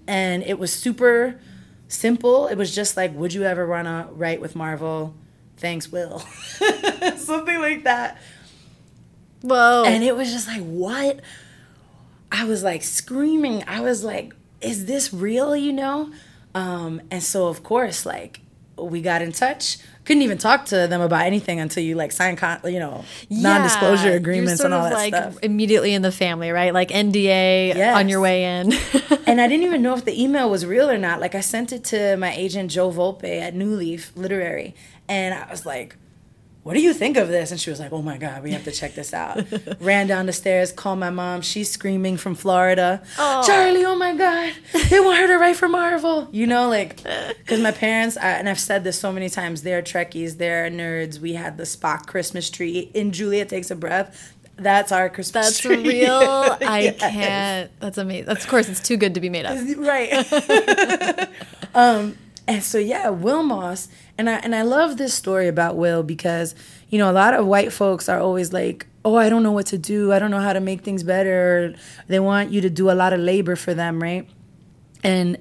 And 0.09 0.43
it 0.43 0.59
was 0.59 0.73
super 0.73 1.41
simple. 1.87 2.49
It 2.49 2.57
was 2.57 2.75
just 2.75 2.97
like, 2.97 3.15
would 3.15 3.35
you 3.35 3.45
ever 3.45 3.69
want 3.69 3.87
to 3.87 4.09
write 4.13 4.41
with 4.41 4.57
Marvel? 4.57 5.15
Thanks, 5.59 5.93
Will. 5.93 6.19
something 7.17 7.61
like 7.61 7.85
that. 7.85 8.21
Whoa. 9.43 9.85
And 9.87 10.03
it 10.05 10.17
was 10.17 10.33
just 10.33 10.47
like, 10.49 10.63
what? 10.63 11.21
I 12.31 12.45
was 12.45 12.63
like 12.63 12.83
screaming. 12.83 13.65
I 13.67 13.81
was 13.81 14.05
like, 14.05 14.35
is 14.61 14.87
this 14.87 15.13
real, 15.13 15.55
you 15.57 15.73
know? 15.73 16.11
Um, 16.55 17.03
and 17.11 17.23
so, 17.23 17.49
of 17.49 17.63
course, 17.63 18.07
like, 18.07 18.41
we 18.79 19.03
got 19.03 19.23
in 19.23 19.33
touch. 19.33 19.79
Couldn't 20.05 20.23
even 20.23 20.39
talk 20.39 20.65
to 20.67 20.89
them 20.89 21.01
about 21.01 21.27
anything 21.27 21.61
until 21.61 21.85
you 21.85 21.95
like 21.95 22.11
sign, 22.11 22.35
con- 22.37 22.61
you 22.65 22.81
know, 22.81 23.05
non-disclosure 23.31 24.13
agreements 24.13 24.61
and 24.61 24.75
all 24.75 24.83
that 24.85 24.95
like 24.95 25.15
stuff. 25.15 25.39
Immediately 25.43 25.95
in 25.95 26.03
the 26.03 26.11
family, 26.11 26.51
right? 26.51 26.75
Like 26.75 26.89
NDA 26.89 27.69
Yes. 27.75 27.97
on 27.97 28.09
your 28.09 28.21
way 28.21 28.45
in. 28.45 28.73
and 29.27 29.41
I 29.41 29.47
didn't 29.47 29.65
even 29.65 29.83
know 29.83 29.95
if 29.95 30.05
the 30.05 30.21
email 30.21 30.51
was 30.51 30.67
real 30.67 30.91
or 30.91 30.99
not. 30.99 31.21
Like 31.21 31.37
I 31.37 31.41
sent 31.41 31.71
it 31.73 31.85
to 31.85 32.17
my 32.17 32.35
agent 32.35 32.71
Jo 32.73 32.91
Volpe 32.91 33.41
at 33.41 33.55
New 33.55 33.77
Leaf 33.77 34.11
Literary, 34.17 34.75
and 35.09 35.35
I 35.35 35.49
was 35.49 35.65
like, 35.65 35.95
"What 36.63 36.75
do 36.75 36.81
you 36.81 36.93
think 36.95 37.17
of 37.17 37.29
this?" 37.29 37.51
And 37.51 37.61
she 37.61 37.71
was 37.71 37.81
like, 37.81 37.93
"Oh 37.93 38.03
my 38.03 38.19
god, 38.19 38.43
we 38.43 38.53
have 38.53 38.65
to 38.65 38.71
check 38.73 38.95
this 38.95 39.13
out." 39.13 39.45
Ran 39.81 40.07
down 40.07 40.27
the 40.27 40.33
stairs, 40.33 40.73
called 40.73 40.99
my 40.99 41.11
mom. 41.11 41.41
She's 41.43 41.71
screaming 41.71 42.17
from 42.17 42.35
Florida, 42.35 43.03
"Charlie, 43.17 43.85
oh 43.85 43.97
my 43.97 44.15
god, 44.15 44.53
they 44.91 45.01
want 45.01 45.19
her 45.19 45.27
to 45.29 45.37
write 45.39 45.57
for 45.57 45.69
Marvel." 45.69 46.29
You 46.33 46.47
know, 46.47 46.69
like 46.69 46.97
because 47.39 47.61
my 47.61 47.73
parents, 47.73 48.17
I, 48.17 48.31
and 48.33 48.49
I've 48.49 48.61
said 48.61 48.85
this 48.85 48.99
so 48.99 49.13
many 49.13 49.29
times, 49.29 49.63
they're 49.63 49.83
Trekkies, 49.83 50.39
they're 50.39 50.71
nerds. 50.71 51.19
We 51.19 51.33
had 51.35 51.57
the 51.57 51.65
Spock 51.65 52.07
Christmas 52.07 52.51
tree 52.51 52.91
in 52.95 53.13
Julia 53.13 53.45
Takes 53.45 53.71
a 53.71 53.77
Breath. 53.77 54.35
That's 54.57 54.93
our 54.93 55.09
Christmas 55.09 55.59
tree. 55.59 55.77
That's 55.77 55.83
tree. 55.89 56.01
real. 56.03 56.13
I 56.63 56.81
Yes. 56.83 56.99
can't. 57.01 57.71
That's 57.81 57.99
amazing. 57.99 58.27
That's, 58.27 58.45
of 58.45 58.51
course, 58.51 58.69
it's 58.69 58.81
too 58.81 58.97
good 58.99 59.15
to 59.15 59.21
be 59.21 59.29
made 59.31 59.47
up. 59.47 59.59
right 59.79 61.29
um 61.75 62.17
and 62.47 62.63
so 62.63 62.79
yeah 62.79 63.09
will 63.09 63.43
moss 63.43 63.89
and 64.23 64.31
i 64.31 64.35
and 64.35 64.55
i 64.55 64.63
love 64.63 64.99
this 64.99 65.13
story 65.13 65.49
about 65.49 65.77
will 65.77 66.05
because 66.05 66.55
you 66.91 66.99
know 66.99 67.11
a 67.11 67.13
lot 67.13 67.35
of 67.35 67.45
white 67.45 67.73
folks 67.73 68.09
are 68.09 68.21
always 68.21 68.53
like 68.53 68.87
oh 69.05 69.17
i 69.17 69.29
don't 69.29 69.43
know 69.43 69.51
what 69.51 69.67
to 69.67 69.77
do. 69.77 70.13
I 70.13 70.21
don't 70.21 70.31
know 70.31 70.41
how 70.41 70.53
to 70.53 70.61
make 70.61 70.83
things 70.83 71.03
better. 71.03 71.75
They 72.07 72.21
want 72.21 72.53
you 72.53 72.61
to 72.61 72.71
do 72.71 72.89
a 72.89 72.95
lot 72.95 73.13
of 73.13 73.19
labor 73.19 73.57
for 73.57 73.75
them 73.75 74.01
right? 74.01 74.29
And 75.03 75.39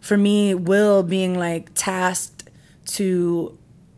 for 0.00 0.16
me 0.16 0.52
will 0.52 1.04
being 1.04 1.38
like 1.38 1.70
tasked 1.74 2.50
to 2.86 3.56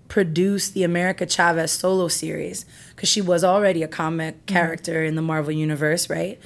produce 0.09 0.69
the 0.69 0.83
America 0.83 1.25
Chavez 1.25 1.73
solo 1.73 2.09
series 2.09 2.67
because 2.95 3.09
she 3.09 3.23
was 3.23 3.43
already 3.43 3.83
a 3.83 3.89
comic 3.89 4.35
mm-hmm. 4.35 4.55
character 4.55 5.03
in 5.03 5.15
the 5.15 5.23
Marvel 5.23 5.53
universe, 5.53 6.11
right? 6.11 6.39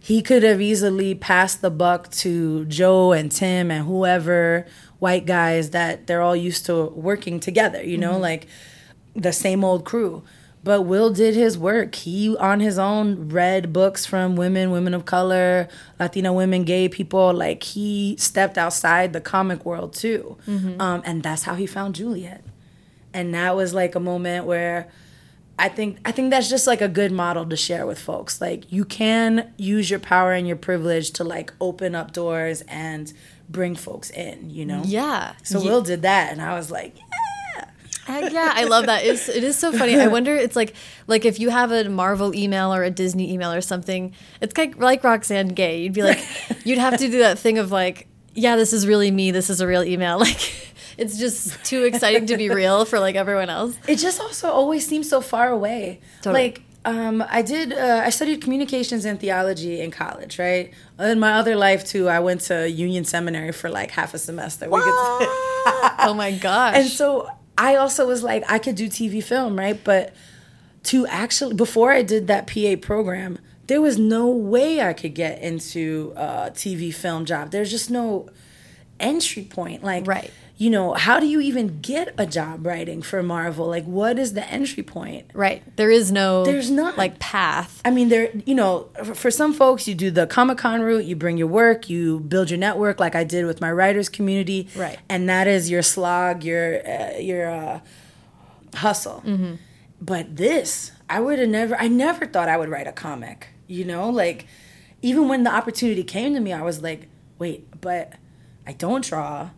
He 0.00 0.20
could 0.22 0.42
have 0.42 0.60
easily 0.60 1.14
passed 1.14 1.62
the 1.62 1.70
buck 1.70 2.10
to 2.22 2.64
Joe 2.64 3.12
and 3.12 3.30
Tim 3.30 3.70
and 3.70 3.86
whoever 3.86 4.66
white 5.02 5.26
guys 5.26 5.70
that 5.70 6.06
they're 6.06 6.22
all 6.22 6.36
used 6.36 6.64
to 6.64 6.84
working 6.94 7.40
together, 7.40 7.82
you 7.82 7.98
know, 7.98 8.16
like 8.16 8.46
the 9.16 9.32
same 9.32 9.64
old 9.64 9.84
crew. 9.84 10.22
But 10.62 10.82
Will 10.82 11.10
did 11.10 11.34
his 11.34 11.58
work. 11.58 11.96
He, 11.96 12.36
on 12.36 12.60
his 12.60 12.78
own, 12.78 13.28
read 13.28 13.72
books 13.72 14.06
from 14.06 14.36
women, 14.36 14.70
women 14.70 14.94
of 14.94 15.04
color, 15.04 15.66
Latino 15.98 16.32
women, 16.32 16.62
gay 16.62 16.88
people. 16.88 17.34
Like 17.34 17.64
he 17.64 18.14
stepped 18.16 18.56
outside 18.56 19.12
the 19.12 19.20
comic 19.20 19.64
world 19.64 19.92
too, 19.92 20.36
um, 20.78 21.02
and 21.04 21.24
that's 21.24 21.42
how 21.42 21.56
he 21.56 21.66
found 21.66 21.96
Juliet. 21.96 22.44
And 23.12 23.34
that 23.34 23.56
was 23.56 23.74
like 23.74 23.96
a 23.96 24.00
moment 24.00 24.46
where 24.46 24.86
I 25.58 25.68
think 25.68 25.98
I 26.04 26.12
think 26.12 26.30
that's 26.30 26.48
just 26.48 26.68
like 26.68 26.80
a 26.80 26.88
good 26.88 27.10
model 27.10 27.44
to 27.46 27.56
share 27.56 27.84
with 27.84 27.98
folks. 27.98 28.40
Like 28.40 28.70
you 28.70 28.84
can 28.84 29.52
use 29.56 29.90
your 29.90 29.98
power 29.98 30.32
and 30.32 30.46
your 30.46 30.56
privilege 30.56 31.10
to 31.12 31.24
like 31.24 31.52
open 31.60 31.96
up 31.96 32.12
doors 32.12 32.62
and 32.68 33.12
bring 33.48 33.74
folks 33.76 34.10
in. 34.10 34.50
You 34.50 34.66
know. 34.66 34.82
Yeah. 34.84 35.34
So 35.42 35.60
Ye- 35.60 35.68
Will 35.68 35.82
did 35.82 36.02
that, 36.02 36.32
and 36.32 36.40
I 36.40 36.54
was 36.54 36.70
like, 36.70 36.96
yeah. 36.96 37.64
Heck 38.04 38.32
yeah, 38.32 38.52
I 38.54 38.64
love 38.64 38.86
that. 38.86 39.04
It's, 39.04 39.28
it 39.28 39.44
is 39.44 39.56
so 39.56 39.70
funny. 39.70 39.94
I 39.98 40.08
wonder, 40.08 40.34
it's 40.34 40.56
like 40.56 40.74
like 41.06 41.24
if 41.24 41.38
you 41.38 41.50
have 41.50 41.70
a 41.70 41.88
Marvel 41.88 42.34
email 42.34 42.74
or 42.74 42.82
a 42.82 42.90
Disney 42.90 43.32
email 43.32 43.52
or 43.52 43.60
something, 43.60 44.12
it's 44.40 44.56
like 44.58 44.76
like 44.78 45.04
Roxane 45.04 45.48
Gay. 45.48 45.82
You'd 45.82 45.92
be 45.92 46.02
like, 46.02 46.18
you'd 46.64 46.78
have 46.78 46.98
to 46.98 47.08
do 47.08 47.20
that 47.20 47.38
thing 47.38 47.58
of 47.58 47.70
like, 47.70 48.08
yeah, 48.34 48.56
this 48.56 48.72
is 48.72 48.88
really 48.88 49.10
me. 49.12 49.30
This 49.30 49.48
is 49.50 49.60
a 49.60 49.66
real 49.66 49.82
email. 49.84 50.18
Like, 50.32 50.52
it's 50.98 51.18
just 51.18 51.64
too 51.64 51.84
exciting 51.84 52.26
to 52.26 52.36
be 52.36 52.50
real 52.50 52.84
for 52.84 53.00
like 53.00 53.14
everyone 53.14 53.48
else. 53.48 53.74
it 53.88 53.96
just 53.96 54.20
also 54.20 54.50
always 54.50 54.86
seems 54.86 55.08
so 55.08 55.22
far 55.22 55.48
away. 55.48 56.00
Totally. 56.20 56.42
Like 56.42 56.62
um, 56.84 57.24
I 57.28 57.42
did, 57.42 57.72
uh, 57.72 58.02
I 58.04 58.10
studied 58.10 58.42
communications 58.42 59.04
and 59.04 59.18
theology 59.20 59.80
in 59.80 59.90
college, 59.90 60.38
right? 60.38 60.72
In 60.98 61.20
my 61.20 61.34
other 61.34 61.54
life 61.56 61.84
too, 61.86 62.08
I 62.08 62.20
went 62.20 62.40
to 62.42 62.68
Union 62.68 63.04
Seminary 63.04 63.52
for 63.52 63.70
like 63.70 63.90
half 63.92 64.14
a 64.14 64.18
semester. 64.18 64.66
We 64.68 64.80
could- 64.80 64.88
oh 66.00 66.14
my 66.16 66.32
gosh. 66.32 66.74
and 66.76 66.88
so 66.88 67.28
I 67.56 67.76
also 67.76 68.06
was 68.06 68.22
like, 68.22 68.44
I 68.50 68.58
could 68.58 68.74
do 68.74 68.88
TV 68.88 69.22
film, 69.22 69.56
right? 69.56 69.78
But 69.82 70.14
to 70.84 71.06
actually, 71.06 71.54
before 71.54 71.92
I 71.92 72.02
did 72.02 72.26
that 72.26 72.46
PA 72.48 72.74
program, 72.80 73.38
there 73.68 73.80
was 73.80 73.98
no 73.98 74.26
way 74.28 74.80
I 74.80 74.92
could 74.92 75.14
get 75.14 75.40
into 75.40 76.12
a 76.16 76.50
TV 76.52 76.92
film 76.92 77.24
job. 77.24 77.52
There's 77.52 77.70
just 77.70 77.90
no 77.90 78.28
entry 78.98 79.44
point. 79.44 79.84
Like, 79.84 80.06
Right. 80.06 80.30
You 80.58 80.70
know, 80.70 80.92
how 80.94 81.18
do 81.18 81.26
you 81.26 81.40
even 81.40 81.80
get 81.80 82.14
a 82.18 82.26
job 82.26 82.64
writing 82.66 83.02
for 83.02 83.22
Marvel? 83.22 83.66
Like, 83.66 83.84
what 83.84 84.18
is 84.18 84.34
the 84.34 84.46
entry 84.48 84.82
point? 84.82 85.30
right. 85.34 85.62
There 85.76 85.90
is 85.90 86.12
no 86.12 86.44
There's 86.44 86.70
not 86.70 86.96
like 86.96 87.18
path. 87.18 87.80
I 87.84 87.90
mean, 87.90 88.08
there, 88.10 88.30
you 88.46 88.54
know, 88.54 88.88
for- 89.14 89.30
some 89.30 89.52
folks, 89.54 89.88
you 89.88 89.94
do 89.94 90.10
the 90.10 90.26
Comic 90.26 90.58
Con 90.58 90.82
route, 90.82 91.04
you 91.04 91.16
bring 91.16 91.36
your 91.36 91.46
work, 91.48 91.88
you 91.90 92.20
build 92.20 92.50
your 92.50 92.58
network, 92.58 93.00
like 93.00 93.14
I 93.16 93.24
did 93.24 93.46
with 93.46 93.60
my 93.60 93.72
writers 93.72 94.08
community, 94.08 94.68
Right. 94.76 94.98
And 95.08 95.28
that 95.28 95.46
is 95.48 95.70
your 95.70 95.82
slog, 95.82 96.44
your 96.44 96.86
uh, 96.86 97.18
your 97.18 97.50
uh, 97.50 97.80
hustle. 98.74 99.22
Mm-hmm. 99.26 99.54
But 100.00 100.36
this, 100.36 100.92
I 101.08 101.20
would 101.20 101.38
have 101.38 101.48
never. 101.48 101.76
I 101.76 101.88
never 101.88 102.26
thought 102.26 102.48
I 102.48 102.56
would 102.56 102.68
write 102.68 102.86
a 102.86 102.92
comic. 102.92 103.48
You 103.66 103.84
know, 103.84 104.10
like 104.10 104.46
even 105.00 105.28
when 105.28 105.44
the 105.44 105.52
opportunity 105.54 106.04
came 106.04 106.34
to 106.34 106.40
me, 106.40 106.52
I 106.52 106.62
was 106.62 106.82
like, 106.82 107.08
wait, 107.38 107.80
but 107.80 108.12
I 108.66 108.72
don't 108.72 109.04
draw. 109.04 109.50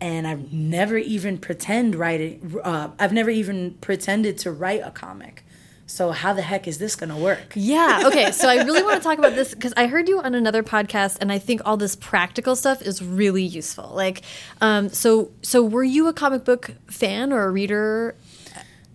And 0.00 0.26
I've 0.26 0.52
never 0.52 0.96
even 0.96 1.38
pretend 1.38 1.96
writing. 1.96 2.60
Uh, 2.62 2.90
I've 2.98 3.12
never 3.12 3.30
even 3.30 3.74
pretended 3.80 4.38
to 4.38 4.52
write 4.52 4.82
a 4.84 4.90
comic. 4.90 5.44
So 5.86 6.10
how 6.12 6.34
the 6.34 6.42
heck 6.42 6.68
is 6.68 6.76
this 6.78 6.94
gonna 6.96 7.16
work? 7.18 7.54
Yeah. 7.54 8.02
Okay. 8.08 8.30
So 8.30 8.48
I 8.48 8.62
really 8.62 8.82
want 8.82 8.98
to 8.98 9.02
talk 9.02 9.18
about 9.18 9.34
this 9.34 9.54
because 9.54 9.72
I 9.76 9.86
heard 9.86 10.08
you 10.08 10.20
on 10.20 10.34
another 10.34 10.62
podcast, 10.62 11.18
and 11.20 11.32
I 11.32 11.38
think 11.38 11.62
all 11.64 11.76
this 11.76 11.96
practical 11.96 12.54
stuff 12.56 12.82
is 12.82 13.02
really 13.02 13.42
useful. 13.42 13.90
Like, 13.94 14.22
um, 14.60 14.88
so 14.90 15.30
so 15.42 15.62
were 15.62 15.84
you 15.84 16.06
a 16.06 16.12
comic 16.12 16.44
book 16.44 16.72
fan 16.86 17.32
or 17.32 17.44
a 17.44 17.50
reader? 17.50 18.14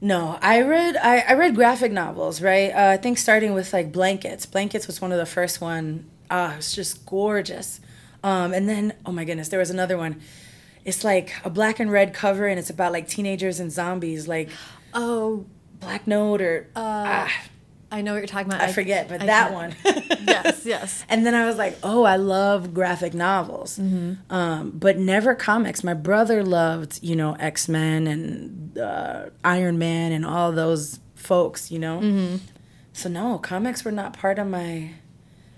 No, 0.01 0.37
I 0.41 0.61
read 0.61 0.95
I, 0.97 1.19
I 1.21 1.33
read 1.33 1.55
graphic 1.55 1.91
novels, 1.91 2.41
right? 2.41 2.71
Uh, 2.71 2.89
I 2.91 2.97
think 2.97 3.17
starting 3.17 3.53
with 3.53 3.73
like 3.73 3.91
Blankets. 3.91 4.45
Blankets 4.45 4.85
was 4.87 5.01
one 5.01 5.11
of 5.11 5.17
the 5.17 5.25
first 5.25 5.61
one. 5.61 6.05
Ah, 6.29 6.55
it's 6.57 6.75
just 6.75 7.05
gorgeous. 7.05 7.79
Um, 8.23 8.53
and 8.53 8.69
then 8.69 8.93
oh 9.05 9.11
my 9.11 9.25
goodness, 9.25 9.49
there 9.49 9.59
was 9.59 9.69
another 9.71 9.97
one. 9.97 10.21
It's 10.85 11.03
like 11.03 11.33
a 11.45 11.49
black 11.49 11.79
and 11.79 11.91
red 11.91 12.13
cover, 12.13 12.47
and 12.47 12.59
it's 12.59 12.69
about 12.69 12.91
like 12.91 13.07
teenagers 13.07 13.59
and 13.59 13.71
zombies, 13.71 14.27
like 14.27 14.49
Oh, 14.93 15.45
Black 15.79 16.05
Note 16.07 16.41
or 16.41 16.69
ah, 16.75 17.31
I 17.91 18.01
know 18.01 18.13
what 18.13 18.19
you're 18.19 18.27
talking 18.27 18.47
about. 18.47 18.61
I 18.61 18.71
forget, 18.71 19.07
but 19.07 19.21
I 19.21 19.25
that 19.27 19.51
can't- 19.51 19.53
one. 19.53 19.75
yes. 20.27 20.65
Yes. 20.65 21.05
And 21.09 21.25
then 21.25 21.35
I 21.35 21.45
was 21.45 21.57
like, 21.57 21.77
oh, 21.83 22.03
I 22.03 22.15
love 22.15 22.73
graphic 22.73 23.13
novels, 23.13 23.79
um, 23.79 24.71
but 24.73 24.97
never 24.97 25.35
comics. 25.35 25.83
My 25.83 25.93
brother 25.93 26.43
loved, 26.43 26.99
you 27.03 27.15
know, 27.15 27.33
X 27.35 27.67
Men 27.69 28.07
and 28.07 28.77
uh, 28.77 29.29
Iron 29.43 29.77
Man 29.77 30.11
and 30.11 30.25
all 30.25 30.51
those 30.51 30.99
folks, 31.15 31.69
you 31.71 31.79
know. 31.79 32.39
So 32.93 33.09
no, 33.09 33.37
comics 33.39 33.83
were 33.85 33.91
not 33.91 34.13
part 34.13 34.37
of 34.39 34.47
my. 34.47 34.91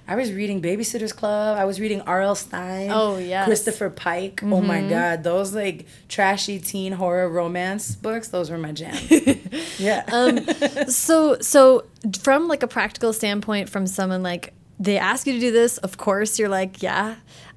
I 0.08 0.16
was 0.16 0.32
reading 0.32 0.62
Babysitter's 0.62 1.14
Club. 1.14 1.58
I 1.58 1.66
was 1.66 1.80
reading 1.80 2.02
R.L. 2.02 2.36
Stine. 2.36 2.90
Oh, 2.92 3.18
yes. 3.18 3.46
Christopher 3.46 3.90
Pike. 3.90 4.42
Oh 4.44 4.62
my 4.62 4.80
mm-hmm. 4.80 4.90
God, 4.90 5.24
those 5.24 5.56
like 5.56 5.88
trashy 6.10 6.60
teen 6.60 6.94
horror 6.94 7.30
romance 7.30 7.96
books. 7.96 8.28
Those 8.28 8.52
were 8.52 8.58
my 8.58 8.72
jam. 8.72 8.96
yeah. 9.80 10.04
Um, 10.12 10.46
so 10.88 11.40
so 11.40 11.86
from 12.22 12.48
like 12.48 12.64
a 12.64 12.68
practical 12.68 13.14
standpoint 13.14 13.70
from 13.70 13.88
someone 13.88 14.22
like 14.22 14.54
they 14.80 14.98
ask 14.98 15.26
you 15.26 15.34
to 15.34 15.40
do 15.40 15.52
this 15.52 15.78
of 15.80 15.98
course 15.98 16.38
you're 16.38 16.50
like 16.50 16.84
yeah 16.84 17.16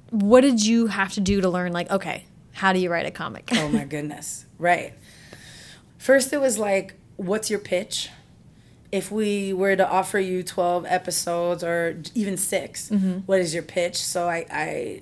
what 0.09 0.39
did 0.41 0.65
you 0.65 0.87
have 0.87 1.11
to 1.13 1.19
do 1.19 1.41
to 1.41 1.49
learn 1.49 1.73
like 1.73 1.89
okay 1.91 2.25
how 2.53 2.71
do 2.71 2.79
you 2.79 2.89
write 2.89 3.05
a 3.05 3.11
comic 3.11 3.49
Oh 3.53 3.69
my 3.69 3.83
goodness. 3.83 4.45
Right. 4.57 4.93
First, 5.97 6.31
it 6.31 6.39
was 6.39 6.57
like, 6.57 6.95
what's 7.17 7.49
your 7.49 7.59
pitch? 7.59 8.09
If 8.91 9.11
we 9.11 9.53
were 9.53 9.75
to 9.75 9.87
offer 9.87 10.19
you 10.19 10.41
12 10.41 10.85
episodes 10.87 11.63
or 11.63 12.01
even 12.15 12.37
6 12.37 12.89
mm-hmm. 12.89 13.19
what 13.19 13.39
is 13.39 13.53
your 13.53 13.63
pitch? 13.63 13.97
So 13.97 14.27
I, 14.27 14.45
I, 14.51 15.01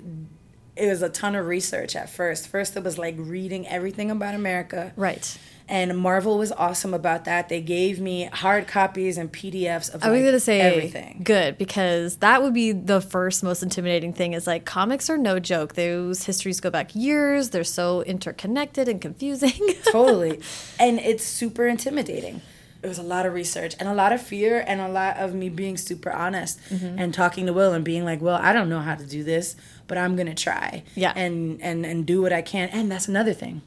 it 0.75 0.87
was 0.87 1.01
a 1.01 1.09
ton 1.09 1.35
of 1.35 1.45
research 1.45 1.95
at 1.95 2.09
first. 2.09 2.47
First, 2.47 2.75
it 2.77 2.83
was 2.83 2.97
like 2.97 3.15
reading 3.17 3.67
everything 3.67 4.11
about 4.11 4.35
America. 4.35 4.93
right 4.95 5.37
And 5.67 5.97
Marvel 5.97 6.37
was 6.37 6.51
awesome 6.51 6.93
about 6.93 7.25
that. 7.25 7.49
They 7.49 7.61
gave 7.61 7.99
me 7.99 8.25
hard 8.25 8.67
copies 8.67 9.17
and 9.17 9.31
PDFs 9.31 9.93
of 9.93 10.03
I 10.03 10.11
was 10.11 10.19
like, 10.19 10.27
gonna 10.27 10.39
say 10.39 10.61
everything. 10.61 11.21
good 11.23 11.57
because 11.57 12.17
that 12.17 12.41
would 12.41 12.53
be 12.53 12.71
the 12.71 13.01
first 13.01 13.43
most 13.43 13.63
intimidating 13.63 14.13
thing. 14.13 14.33
Is 14.33 14.47
like 14.47 14.65
comics 14.65 15.09
are 15.09 15.17
no 15.17 15.39
joke. 15.39 15.73
Those 15.73 16.23
histories 16.23 16.59
go 16.59 16.69
back 16.69 16.95
years. 16.95 17.49
They're 17.49 17.63
so 17.63 18.01
interconnected 18.03 18.87
and 18.87 19.01
confusing. 19.01 19.75
totally. 19.91 20.39
And 20.79 20.99
it's 20.99 21.23
super 21.23 21.67
intimidating. 21.67 22.41
It 22.83 22.87
was 22.87 22.97
a 22.99 23.03
lot 23.03 23.25
of 23.25 23.33
research 23.33 23.75
and 23.79 23.89
a 23.89 23.93
lot 23.93 24.13
of 24.13 24.21
fear 24.21 24.63
and 24.67 24.79
a 24.81 24.87
lot 24.87 25.17
of 25.17 25.33
me 25.33 25.49
being 25.49 25.77
super 25.77 26.11
honest 26.11 26.59
Mm-hmm. 26.69 26.99
and 26.99 27.13
talking 27.13 27.45
to 27.47 27.53
Will 27.53 27.73
and 27.73 27.83
being 27.83 28.05
like, 28.05 28.21
"Well, 28.21 28.39
I 28.41 28.53
don't 28.53 28.69
know 28.69 28.79
how 28.81 28.95
to 28.95 29.05
do 29.05 29.23
this, 29.23 29.55
but 29.87 29.97
I'm 29.97 30.15
going 30.15 30.27
to 30.27 30.35
try." 30.35 30.83
Yeah. 30.95 31.13
And 31.15 31.61
and 31.61 31.85
and 31.85 32.05
do 32.05 32.21
what 32.21 32.31
I 32.33 32.41
can. 32.41 32.69
And 32.69 32.91
that's 32.91 33.07
another 33.07 33.33
thing. 33.33 33.61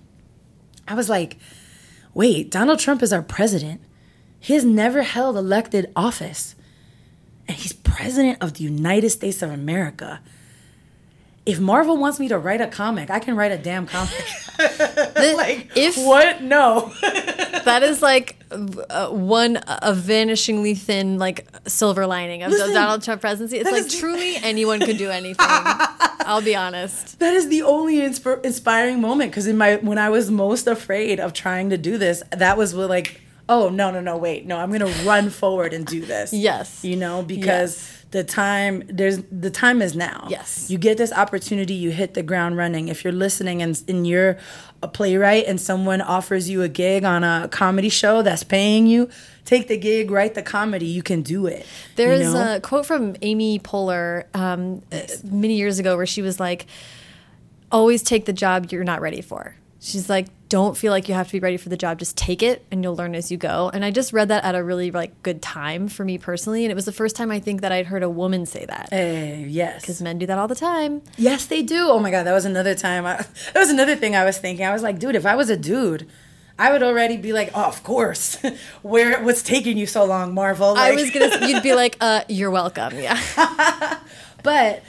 I 0.88 0.94
was 0.94 1.08
like, 1.08 1.36
wait, 2.14 2.50
Donald 2.50 2.78
Trump 2.78 3.02
is 3.02 3.12
our 3.12 3.22
president. 3.22 3.80
He 4.38 4.54
has 4.54 4.64
never 4.64 5.02
held 5.02 5.36
elected 5.36 5.92
office. 5.94 6.54
And 7.46 7.56
he's 7.56 7.72
president 7.72 8.38
of 8.40 8.54
the 8.54 8.64
United 8.64 9.10
States 9.10 9.42
of 9.42 9.50
America. 9.50 10.20
If 11.46 11.58
Marvel 11.58 11.96
wants 11.96 12.20
me 12.20 12.28
to 12.28 12.38
write 12.38 12.60
a 12.60 12.66
comic, 12.66 13.10
I 13.10 13.18
can 13.18 13.34
write 13.34 13.50
a 13.50 13.58
damn 13.58 13.86
comic. 13.86 14.12
like, 14.58 15.70
if- 15.74 15.96
what? 15.98 16.42
No. 16.42 16.92
That 17.60 17.82
is 17.82 18.00
like 18.00 18.36
uh, 18.50 19.10
one 19.10 19.58
a 19.58 19.92
vanishingly 19.92 20.76
thin 20.76 21.18
like 21.18 21.46
silver 21.68 22.06
lining 22.06 22.42
of 22.42 22.50
Listen, 22.50 22.68
the 22.68 22.74
Donald 22.74 23.02
Trump 23.02 23.20
presidency. 23.20 23.58
It's 23.58 23.70
like 23.70 23.84
is- 23.84 23.98
truly 23.98 24.36
anyone 24.42 24.80
could 24.80 24.96
do 24.96 25.10
anything. 25.10 25.36
I'll 25.46 26.40
be 26.42 26.56
honest. 26.56 27.18
That 27.18 27.34
is 27.34 27.48
the 27.48 27.62
only 27.62 27.96
insp- 27.98 28.42
inspiring 28.44 29.00
moment 29.02 29.30
because 29.30 29.46
in 29.46 29.58
my 29.58 29.76
when 29.76 29.98
I 29.98 30.08
was 30.08 30.30
most 30.30 30.66
afraid 30.66 31.20
of 31.20 31.34
trying 31.34 31.68
to 31.70 31.76
do 31.78 31.98
this, 31.98 32.22
that 32.30 32.56
was 32.56 32.74
what 32.74 32.88
like, 32.88 33.20
oh 33.48 33.68
no 33.68 33.90
no 33.90 34.00
no 34.00 34.16
wait 34.16 34.46
no 34.46 34.56
I'm 34.56 34.72
gonna 34.72 34.86
run 35.04 35.28
forward 35.28 35.74
and 35.74 35.84
do 35.86 36.00
this. 36.00 36.32
Yes. 36.32 36.82
you 36.82 36.96
know 36.96 37.22
because 37.22 37.76
Yes. 37.76 37.99
The 38.10 38.24
time 38.24 38.82
there's 38.88 39.18
the 39.30 39.50
time 39.50 39.80
is 39.80 39.94
now. 39.94 40.26
Yes. 40.28 40.70
you 40.70 40.78
get 40.78 40.98
this 40.98 41.12
opportunity, 41.12 41.74
you 41.74 41.90
hit 41.90 42.14
the 42.14 42.22
ground 42.22 42.56
running. 42.56 42.88
If 42.88 43.04
you're 43.04 43.12
listening 43.12 43.62
and, 43.62 43.80
and 43.88 44.06
you're 44.06 44.36
a 44.82 44.88
playwright 44.88 45.46
and 45.46 45.60
someone 45.60 46.00
offers 46.00 46.50
you 46.50 46.62
a 46.62 46.68
gig 46.68 47.04
on 47.04 47.22
a 47.22 47.48
comedy 47.50 47.88
show 47.88 48.22
that's 48.22 48.42
paying 48.42 48.86
you, 48.86 49.08
take 49.44 49.68
the 49.68 49.76
gig, 49.76 50.10
write 50.10 50.34
the 50.34 50.42
comedy. 50.42 50.86
You 50.86 51.02
can 51.02 51.22
do 51.22 51.46
it. 51.46 51.60
you 51.60 51.66
There's 51.96 52.34
know? 52.34 52.56
a 52.56 52.60
quote 52.60 52.86
from 52.86 53.16
Amy 53.22 53.58
Poehler 53.58 54.24
um, 54.34 54.82
uh, 54.90 55.02
many 55.24 55.54
years 55.54 55.78
ago 55.78 55.96
where 55.96 56.06
she 56.06 56.22
was 56.22 56.40
like, 56.40 56.66
"Always 57.70 58.02
take 58.02 58.24
the 58.24 58.32
job 58.32 58.72
you're 58.72 58.84
not 58.84 59.00
ready 59.00 59.20
for." 59.20 59.54
She's 59.82 60.10
like, 60.10 60.26
"Don't 60.50 60.76
feel 60.76 60.92
like 60.92 61.08
you 61.08 61.14
have 61.14 61.26
to 61.28 61.32
be 61.32 61.40
ready 61.40 61.56
for 61.56 61.70
the 61.70 61.76
job. 61.76 61.98
Just 61.98 62.14
take 62.16 62.42
it, 62.42 62.64
and 62.70 62.84
you'll 62.84 62.94
learn 62.96 63.14
as 63.14 63.30
you 63.30 63.38
go." 63.38 63.70
And 63.72 63.82
I 63.82 63.90
just 63.90 64.12
read 64.12 64.28
that 64.28 64.44
at 64.44 64.54
a 64.54 64.62
really 64.62 64.90
like 64.90 65.22
good 65.22 65.40
time 65.40 65.88
for 65.88 66.04
me 66.04 66.18
personally, 66.18 66.64
and 66.66 66.70
it 66.70 66.74
was 66.74 66.84
the 66.84 66.92
first 66.92 67.16
time 67.16 67.30
I 67.30 67.40
think 67.40 67.62
that 67.62 67.72
I'd 67.72 67.86
heard 67.86 68.02
a 68.02 68.10
woman 68.10 68.44
say 68.44 68.66
that 68.66 68.90
Eh, 68.92 69.44
yes. 69.48 69.80
because 69.80 70.02
men 70.02 70.18
do 70.18 70.26
that 70.26 70.38
all 70.38 70.48
the 70.48 70.54
time. 70.54 71.00
Yes, 71.16 71.46
they 71.46 71.62
do. 71.62 71.88
Oh 71.88 71.98
my 71.98 72.10
god, 72.10 72.24
that 72.24 72.32
was 72.34 72.44
another 72.44 72.74
time. 72.74 73.06
I, 73.06 73.16
that 73.54 73.56
was 73.60 73.70
another 73.70 73.96
thing 73.96 74.14
I 74.14 74.24
was 74.24 74.36
thinking. 74.36 74.66
I 74.66 74.72
was 74.72 74.82
like, 74.82 74.98
dude, 74.98 75.14
if 75.16 75.24
I 75.24 75.34
was 75.34 75.48
a 75.48 75.56
dude, 75.56 76.06
I 76.58 76.72
would 76.72 76.82
already 76.82 77.16
be 77.16 77.32
like, 77.32 77.50
oh, 77.54 77.64
of 77.64 77.82
course. 77.82 78.36
Where 78.82 79.22
what's 79.24 79.40
taking 79.42 79.78
you 79.78 79.86
so 79.86 80.04
long, 80.04 80.34
Marvel? 80.34 80.74
I 80.76 80.90
was 80.92 81.10
gonna, 81.10 81.46
you'd 81.48 81.62
be 81.62 81.72
like, 81.82 81.96
uh, 82.02 82.24
"You're 82.28 82.50
welcome." 82.50 82.98
Yeah, 82.98 83.18
but 84.42 84.82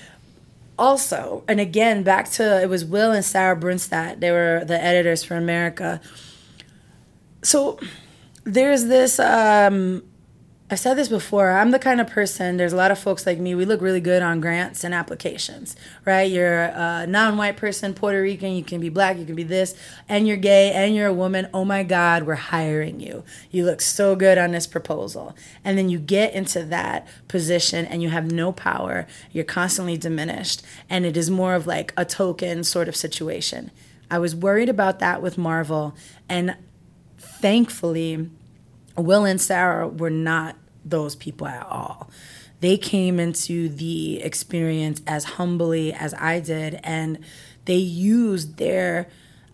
also, 0.77 1.43
and 1.47 1.59
again, 1.59 2.03
back 2.03 2.29
to 2.31 2.61
it 2.61 2.69
was 2.69 2.83
Will 2.83 3.11
and 3.11 3.23
Sarah 3.23 3.55
Brunstad. 3.55 4.19
They 4.19 4.31
were 4.31 4.63
the 4.65 4.81
editors 4.81 5.23
for 5.23 5.35
America. 5.35 6.01
So 7.43 7.79
there's 8.43 8.85
this. 8.85 9.19
Um, 9.19 10.03
I 10.71 10.75
said 10.75 10.93
this 10.93 11.09
before. 11.09 11.51
I'm 11.51 11.71
the 11.71 11.79
kind 11.79 11.99
of 11.99 12.07
person. 12.07 12.55
There's 12.55 12.71
a 12.71 12.77
lot 12.77 12.91
of 12.91 12.97
folks 12.97 13.25
like 13.25 13.37
me. 13.37 13.55
We 13.55 13.65
look 13.65 13.81
really 13.81 13.99
good 13.99 14.23
on 14.23 14.39
grants 14.39 14.85
and 14.85 14.93
applications, 14.93 15.75
right? 16.05 16.31
You're 16.31 16.61
a 16.63 17.05
non-white 17.05 17.57
person, 17.57 17.93
Puerto 17.93 18.21
Rican. 18.21 18.53
You 18.53 18.63
can 18.63 18.79
be 18.79 18.87
black. 18.87 19.17
You 19.17 19.25
can 19.25 19.35
be 19.35 19.43
this, 19.43 19.75
and 20.07 20.25
you're 20.25 20.37
gay, 20.37 20.71
and 20.71 20.95
you're 20.95 21.07
a 21.07 21.13
woman. 21.13 21.49
Oh 21.53 21.65
my 21.65 21.83
God, 21.83 22.23
we're 22.23 22.35
hiring 22.35 23.01
you. 23.01 23.25
You 23.49 23.65
look 23.65 23.81
so 23.81 24.15
good 24.15 24.37
on 24.37 24.51
this 24.51 24.65
proposal, 24.65 25.35
and 25.65 25.77
then 25.77 25.89
you 25.89 25.99
get 25.99 26.33
into 26.33 26.63
that 26.63 27.05
position, 27.27 27.85
and 27.85 28.01
you 28.01 28.07
have 28.07 28.31
no 28.31 28.53
power. 28.53 29.07
You're 29.33 29.43
constantly 29.43 29.97
diminished, 29.97 30.63
and 30.89 31.05
it 31.05 31.17
is 31.17 31.29
more 31.29 31.53
of 31.53 31.67
like 31.67 31.93
a 31.97 32.05
token 32.05 32.63
sort 32.63 32.87
of 32.87 32.95
situation. 32.95 33.71
I 34.09 34.19
was 34.19 34.33
worried 34.33 34.69
about 34.69 34.99
that 34.99 35.21
with 35.21 35.37
Marvel, 35.37 35.97
and 36.29 36.55
thankfully 37.17 38.29
Will 38.95 39.25
and 39.25 39.41
Sarah 39.41 39.87
were 39.89 40.09
not 40.09 40.55
those 40.83 41.15
people 41.15 41.47
at 41.47 41.65
all. 41.67 42.09
They 42.59 42.77
came 42.77 43.19
into 43.19 43.69
the 43.69 44.21
experience 44.21 45.01
as 45.07 45.23
humbly 45.23 45.93
as 45.93 46.13
I 46.13 46.39
did, 46.39 46.79
and 46.83 47.19
they 47.65 47.75
used 47.75 48.57
their 48.57 49.07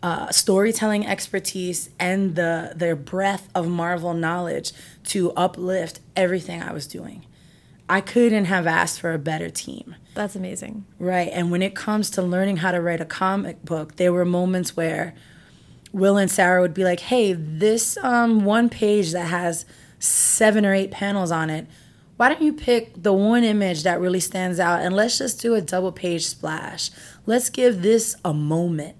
uh, 0.03 0.29
storytelling 0.31 1.05
expertise 1.07 1.89
and 1.99 2.35
the 2.35 2.73
their 2.75 2.95
breadth 2.95 3.49
of 3.55 3.67
Marvel 3.67 4.13
knowledge 4.13 4.71
to 5.05 5.31
uplift 5.31 5.99
everything 6.15 6.61
I 6.61 6.71
was 6.71 6.85
doing. 6.85 7.25
I 7.89 8.01
couldn't 8.01 8.45
have 8.45 8.67
asked 8.67 8.99
for 8.99 9.13
a 9.13 9.19
better 9.19 9.49
team. 9.49 9.95
that's 10.13 10.35
amazing. 10.35 10.85
Right. 10.99 11.29
And 11.31 11.51
when 11.51 11.61
it 11.61 11.73
comes 11.73 12.09
to 12.11 12.21
learning 12.21 12.57
how 12.57 12.71
to 12.71 12.81
write 12.81 12.99
a 12.99 13.05
comic 13.05 13.63
book, 13.63 13.95
there 13.95 14.11
were 14.11 14.25
moments 14.25 14.75
where 14.75 15.15
Will 15.93 16.17
and 16.17 16.29
Sarah 16.29 16.61
would 16.61 16.73
be 16.73 16.83
like, 16.83 16.99
hey, 16.99 17.31
this 17.33 17.97
um, 18.03 18.43
one 18.43 18.67
page 18.67 19.13
that 19.13 19.27
has 19.27 19.65
seven 19.99 20.65
or 20.65 20.73
eight 20.73 20.91
panels 20.91 21.31
on 21.31 21.49
it, 21.49 21.67
why 22.17 22.29
don't 22.29 22.41
you 22.41 22.51
pick 22.53 23.01
the 23.01 23.13
one 23.13 23.43
image 23.43 23.83
that 23.83 24.01
really 24.01 24.19
stands 24.19 24.59
out 24.59 24.81
and 24.81 24.95
let's 24.95 25.19
just 25.19 25.39
do 25.39 25.53
a 25.53 25.61
double 25.61 25.91
page 25.91 26.25
splash? 26.25 26.89
Let's 27.27 27.49
give 27.49 27.83
this 27.83 28.15
a 28.25 28.33
moment. 28.33 28.95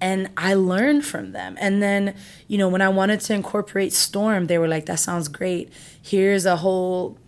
And 0.00 0.30
I 0.36 0.54
learned 0.54 1.04
from 1.04 1.32
them. 1.32 1.56
And 1.60 1.82
then, 1.82 2.16
you 2.48 2.58
know, 2.58 2.68
when 2.68 2.82
I 2.82 2.88
wanted 2.88 3.20
to 3.20 3.34
incorporate 3.34 3.92
Storm, 3.92 4.46
they 4.46 4.58
were 4.58 4.68
like, 4.68 4.86
that 4.86 4.98
sounds 4.98 5.28
great. 5.28 5.72
Here's 6.00 6.46
a 6.46 6.56
whole 6.56 7.18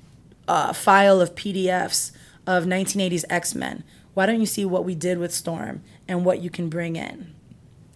uh, 0.49 0.73
file 0.73 1.21
of 1.21 1.35
PDFs 1.35 2.13
of 2.47 2.65
1980s 2.65 3.25
X 3.31 3.55
Men. 3.55 3.85
Why 4.15 4.27
don't 4.27 4.41
you 4.41 4.47
see 4.47 4.65
what 4.65 4.85
we 4.85 4.95
did 4.95 5.19
with 5.19 5.33
Storm 5.33 5.83
and 6.07 6.25
what 6.25 6.41
you 6.41 6.51
can 6.51 6.69
bring 6.69 6.97
in? 6.97 7.35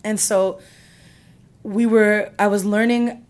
And 0.03 0.19
so 0.19 0.61
we 1.63 1.87
were, 1.87 2.33
I 2.39 2.47
was 2.47 2.65
learning 2.65 3.25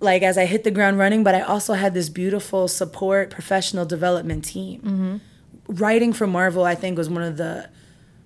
like 0.00 0.22
as 0.22 0.38
I 0.38 0.44
hit 0.46 0.64
the 0.64 0.70
ground 0.70 0.98
running, 0.98 1.22
but 1.24 1.34
I 1.34 1.40
also 1.40 1.74
had 1.74 1.94
this 1.94 2.08
beautiful 2.08 2.68
support 2.68 3.30
professional 3.30 3.84
development 3.84 4.44
team. 4.44 5.20
Writing 5.66 6.12
for 6.12 6.26
Marvel, 6.26 6.64
I 6.64 6.74
think, 6.74 6.96
was 6.96 7.10
one 7.10 7.22
of 7.22 7.36
the 7.36 7.68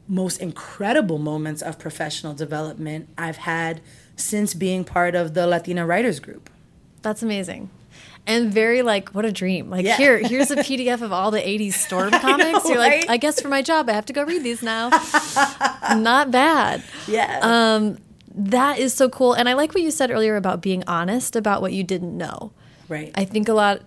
most 0.09 0.41
incredible 0.41 1.19
moments 1.19 1.63
of 1.63 1.79
professional 1.79 2.35
development 2.35 3.09
I've 3.17 3.39
had 3.39 3.81
since 4.17 4.53
being 4.55 4.85
part 4.85 5.15
of 5.15 5.35
the 5.35 5.47
Latina 5.47 5.87
Writers 5.87 6.21
Group. 6.21 6.51
That's 7.01 7.23
amazing. 7.23 7.71
And 8.27 8.53
very 8.53 8.83
like 8.83 9.09
what 9.11 9.25
a 9.25 9.33
dream. 9.33 9.71
Like 9.71 9.85
Yeah. 9.85 9.97
here, 9.97 10.19
here's 10.19 10.51
a 10.53 10.57
PDF 10.57 11.03
of 11.03 11.13
all 11.13 11.31
the 11.33 11.41
80s 11.41 11.73
Storm 11.75 12.11
comics. 12.27 12.65
know, 12.65 12.71
You're 12.71 12.79
like. 12.79 13.09
I 13.11 13.17
guess 13.17 13.41
for 13.41 13.49
my 13.49 13.63
job 13.63 13.89
I 13.89 13.93
have 13.95 14.07
to 14.07 14.13
go 14.13 14.23
read 14.23 14.45
these 14.45 14.63
now. 14.63 14.91
Not 15.97 16.31
bad. 16.31 16.83
Yeah. 17.09 17.41
Um 17.43 17.99
that 18.35 18.79
is 18.79 18.95
so 18.95 19.09
cool. 19.09 19.35
And 19.35 19.49
I 19.49 19.55
like 19.55 19.75
what 19.75 19.83
you 19.83 19.91
said 19.91 20.11
earlier 20.11 20.37
about 20.37 20.61
being 20.63 20.83
honest 20.87 21.37
about 21.37 21.61
what 21.61 21.73
you 21.73 21.85
didn't 21.85 22.17
know. 22.17 22.53
right. 22.89 23.11
I 23.15 23.25
think 23.25 23.49
a 23.49 23.53
lot 23.55 23.83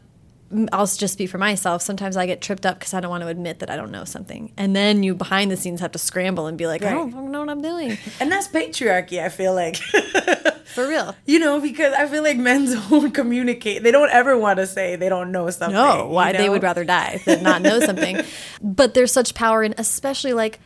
I'll 0.71 0.85
just 0.85 1.13
speak 1.13 1.31
for 1.31 1.39
myself. 1.39 1.81
Sometimes 1.81 2.15
I 2.15 2.27
get 2.27 2.39
tripped 2.39 2.67
up 2.67 2.77
because 2.77 2.93
I 2.93 2.99
don't 3.01 3.09
want 3.09 3.23
to 3.23 3.27
admit 3.27 3.59
that 3.59 3.69
I 3.71 3.75
don't 3.75 3.89
know 3.91 4.05
something. 4.05 4.53
And 4.55 4.75
then 4.75 5.01
you 5.01 5.15
behind 5.15 5.49
the 5.49 5.57
scenes 5.57 5.79
have 5.81 5.91
to 5.93 5.97
scramble 5.99 6.45
and 6.45 6.55
be 6.55 6.67
like, 6.67 6.83
I 6.83 6.93
Right. 6.93 7.11
don't 7.11 7.31
know 7.31 7.39
what 7.39 7.49
I'm 7.49 7.63
doing. 7.63 7.97
and 8.19 8.31
that's 8.31 8.47
patriarchy, 8.47 9.21
I 9.21 9.29
feel 9.29 9.55
like. 9.55 9.75
For 10.65 10.87
real. 10.87 11.15
You 11.25 11.39
know, 11.39 11.59
because 11.59 11.93
I 11.93 12.05
feel 12.07 12.21
like 12.21 12.37
men 12.37 12.65
don't 12.89 13.11
communicate. 13.11 13.81
They 13.81 13.91
don't 13.91 14.11
ever 14.11 14.37
want 14.37 14.57
to 14.57 14.67
say 14.67 14.95
they 14.95 15.09
don't 15.09 15.31
know 15.31 15.49
something. 15.49 15.73
No, 15.75 16.03
you 16.03 16.09
why 16.09 16.31
they 16.31 16.47
would 16.47 16.61
rather 16.63 16.83
die 16.83 17.21
than 17.25 17.41
not 17.43 17.61
know 17.63 17.79
something. 17.79 18.21
But 18.61 18.93
there's 18.93 19.11
such 19.11 19.33
power 19.33 19.63
in, 19.63 19.73
especially 19.79 20.33
like, 20.33 20.59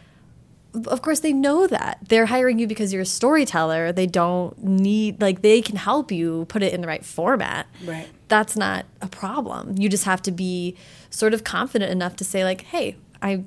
of 0.86 1.02
course 1.02 1.22
they 1.22 1.34
know 1.34 1.68
that 1.68 2.00
they're 2.08 2.28
hiring 2.28 2.60
you 2.60 2.68
because 2.68 2.94
you're 2.94 3.02
a 3.02 3.06
storyteller. 3.06 3.92
They 3.92 4.06
don't 4.06 4.62
need 4.64 5.22
like 5.22 5.42
they 5.42 5.62
can 5.62 5.76
help 5.76 6.12
you 6.12 6.46
put 6.50 6.62
it 6.62 6.74
in 6.74 6.82
the 6.82 6.88
right 6.88 7.04
format. 7.04 7.68
Right. 7.84 8.08
That's 8.28 8.56
not 8.56 8.86
a 9.02 9.08
problem. 9.08 9.76
You 9.78 9.90
just 9.90 10.06
have 10.06 10.22
to 10.24 10.32
be 10.32 10.76
sort 11.10 11.34
of 11.34 11.44
confident 11.44 11.92
enough 11.92 12.16
to 12.18 12.24
say 12.24 12.44
like, 12.44 12.62
hey, 12.62 12.96
I 13.22 13.44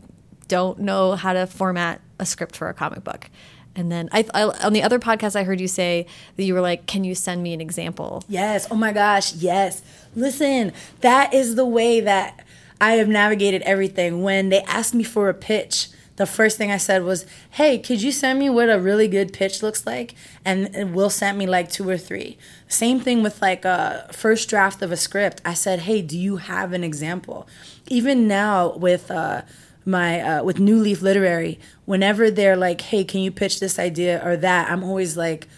don't 0.48 0.80
know 0.80 1.12
how 1.14 1.32
to 1.32 1.46
format 1.46 2.00
a 2.18 2.26
script 2.26 2.56
for 2.56 2.68
a 2.68 2.74
comic 2.74 3.04
book. 3.04 3.30
And 3.74 3.90
then 3.90 4.08
I, 4.12 4.26
I 4.34 4.42
on 4.42 4.72
the 4.72 4.82
other 4.82 4.98
podcast 4.98 5.36
I 5.36 5.44
heard 5.44 5.60
you 5.60 5.68
say 5.68 6.06
that 6.36 6.44
you 6.44 6.54
were 6.54 6.60
like, 6.60 6.86
can 6.86 7.04
you 7.04 7.14
send 7.14 7.42
me 7.42 7.54
an 7.54 7.60
example? 7.60 8.22
Yes. 8.28 8.66
Oh 8.70 8.74
my 8.74 8.92
gosh. 8.92 9.34
Yes. 9.34 9.82
Listen, 10.14 10.72
that 11.00 11.32
is 11.32 11.54
the 11.54 11.64
way 11.64 12.00
that 12.00 12.44
I 12.80 12.94
have 12.94 13.08
navigated 13.08 13.62
everything. 13.62 14.22
When 14.22 14.48
they 14.48 14.62
asked 14.62 14.94
me 14.94 15.04
for 15.04 15.28
a 15.28 15.34
pitch, 15.34 15.88
the 16.16 16.26
first 16.26 16.58
thing 16.58 16.70
I 16.70 16.76
said 16.76 17.04
was, 17.04 17.24
"Hey, 17.50 17.78
could 17.78 18.02
you 18.02 18.12
send 18.12 18.38
me 18.38 18.50
what 18.50 18.68
a 18.70 18.78
really 18.78 19.08
good 19.08 19.32
pitch 19.32 19.62
looks 19.62 19.86
like?" 19.86 20.14
And, 20.44 20.94
Will 20.94 21.10
sent 21.10 21.38
me 21.38 21.46
like 21.46 21.70
two 21.70 21.88
or 21.88 21.96
three. 21.96 22.36
Same 22.68 23.00
thing 23.00 23.22
with 23.22 23.40
like 23.40 23.64
a 23.64 24.08
first 24.12 24.48
draft 24.48 24.82
of 24.82 24.92
a 24.92 24.96
script. 24.96 25.40
I 25.44 25.54
said, 25.54 25.80
"Hey, 25.80 26.02
do 26.02 26.18
you 26.18 26.36
have 26.36 26.72
an 26.72 26.84
example?" 26.84 27.46
Even 27.88 28.28
now 28.28 28.76
with 28.76 29.10
uh, 29.10 29.42
my 29.84 30.20
uh, 30.20 30.42
with 30.44 30.58
New 30.58 30.78
Leaf 30.78 31.02
Literary, 31.02 31.58
whenever 31.84 32.30
they're 32.30 32.56
like, 32.56 32.80
"Hey, 32.82 33.04
can 33.04 33.20
you 33.20 33.30
pitch 33.30 33.60
this 33.60 33.78
idea 33.78 34.20
or 34.24 34.36
that?" 34.36 34.70
I'm 34.70 34.84
always 34.84 35.16
like 35.16 35.48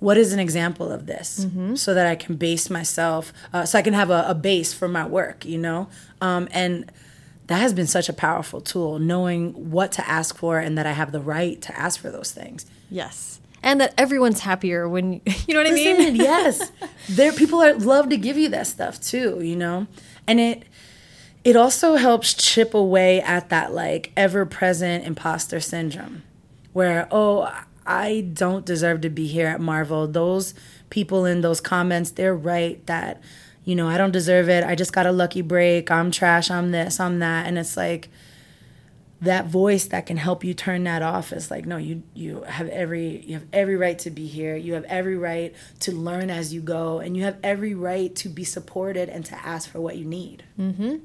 what 0.00 0.16
is 0.16 0.32
an 0.32 0.38
example 0.38 0.92
of 0.92 1.06
this 1.06 1.44
so 1.76 1.92
that 1.92 2.06
I 2.06 2.14
can 2.14 2.36
base 2.36 2.70
myself, 2.70 3.32
uh, 3.52 3.64
so 3.64 3.78
I 3.78 3.82
can 3.82 3.94
have 3.94 4.10
a, 4.10 4.26
a 4.28 4.34
base 4.34 4.72
for 4.72 4.86
my 4.86 5.04
work, 5.04 5.44
you 5.44 5.58
know? 5.58 5.88
Um, 6.20 6.48
and 6.52 6.90
that 7.48 7.56
has 7.60 7.74
been 7.74 7.86
such 7.86 8.08
a 8.08 8.12
powerful 8.12 8.60
tool, 8.60 8.98
knowing 8.98 9.70
what 9.70 9.90
to 9.92 10.08
ask 10.08 10.36
for 10.36 10.58
and 10.58 10.78
that 10.78 10.86
I 10.86 10.92
have 10.92 11.12
the 11.12 11.20
right 11.20 11.60
to 11.62 11.78
ask 11.78 12.00
for 12.00 12.10
those 12.10 12.30
things. 12.32 12.64
Yes. 12.90 13.40
and 13.62 13.80
that 13.80 13.92
everyone's 13.98 14.40
happier 14.40 14.88
when 14.88 15.14
you 15.46 15.54
know 15.54 15.60
what 15.60 15.66
I 15.66 15.72
mean. 15.72 16.14
yes, 16.30 16.70
there 17.08 17.32
people 17.32 17.60
are 17.60 17.74
love 17.74 18.08
to 18.10 18.16
give 18.16 18.36
you 18.38 18.48
that 18.50 18.66
stuff 18.66 19.00
too, 19.00 19.40
you 19.42 19.56
know, 19.56 19.86
and 20.26 20.38
it 20.40 20.62
it 21.44 21.56
also 21.56 21.96
helps 21.96 22.34
chip 22.34 22.72
away 22.74 23.20
at 23.20 23.48
that 23.48 23.72
like 23.72 24.12
ever 24.16 24.46
present 24.46 25.04
imposter 25.04 25.58
syndrome, 25.60 26.22
where 26.72 27.08
oh 27.10 27.52
I 27.86 28.28
don't 28.32 28.66
deserve 28.66 29.00
to 29.00 29.10
be 29.10 29.26
here 29.26 29.48
at 29.48 29.60
Marvel. 29.60 30.06
Those 30.06 30.54
people 30.90 31.24
in 31.24 31.40
those 31.40 31.60
comments, 31.60 32.10
they're 32.12 32.36
right 32.36 32.84
that 32.86 33.20
you 33.68 33.74
know 33.74 33.86
I 33.86 33.98
don't 33.98 34.12
deserve 34.12 34.48
it. 34.48 34.64
I 34.64 34.74
just 34.74 34.94
got 34.94 35.04
a 35.04 35.12
lucky 35.12 35.42
break. 35.42 35.90
I'm 35.90 36.10
trash. 36.10 36.50
I'm 36.50 36.70
this. 36.70 36.98
I'm 36.98 37.18
that, 37.18 37.46
and 37.46 37.58
it's 37.58 37.76
like 37.76 38.08
that 39.20 39.44
voice 39.44 39.84
that 39.88 40.06
can 40.06 40.16
help 40.16 40.42
you 40.42 40.54
turn 40.54 40.84
that 40.84 41.02
off 41.02 41.32
is 41.32 41.50
like 41.50 41.66
no 41.66 41.76
you 41.76 42.04
you 42.14 42.42
have 42.42 42.68
every 42.68 43.20
you 43.26 43.34
have 43.34 43.46
every 43.52 43.74
right 43.74 43.98
to 43.98 44.10
be 44.10 44.28
here 44.28 44.54
you 44.54 44.74
have 44.74 44.84
every 44.84 45.16
right 45.16 45.56
to 45.80 45.90
learn 45.90 46.30
as 46.30 46.54
you 46.54 46.60
go 46.60 47.00
and 47.00 47.16
you 47.16 47.24
have 47.24 47.36
every 47.42 47.74
right 47.74 48.14
to 48.14 48.28
be 48.28 48.44
supported 48.44 49.08
and 49.08 49.26
to 49.26 49.34
ask 49.44 49.68
for 49.68 49.80
what 49.80 49.96
you 49.96 50.04
need 50.04 50.44
mm-hmm. 50.56 50.98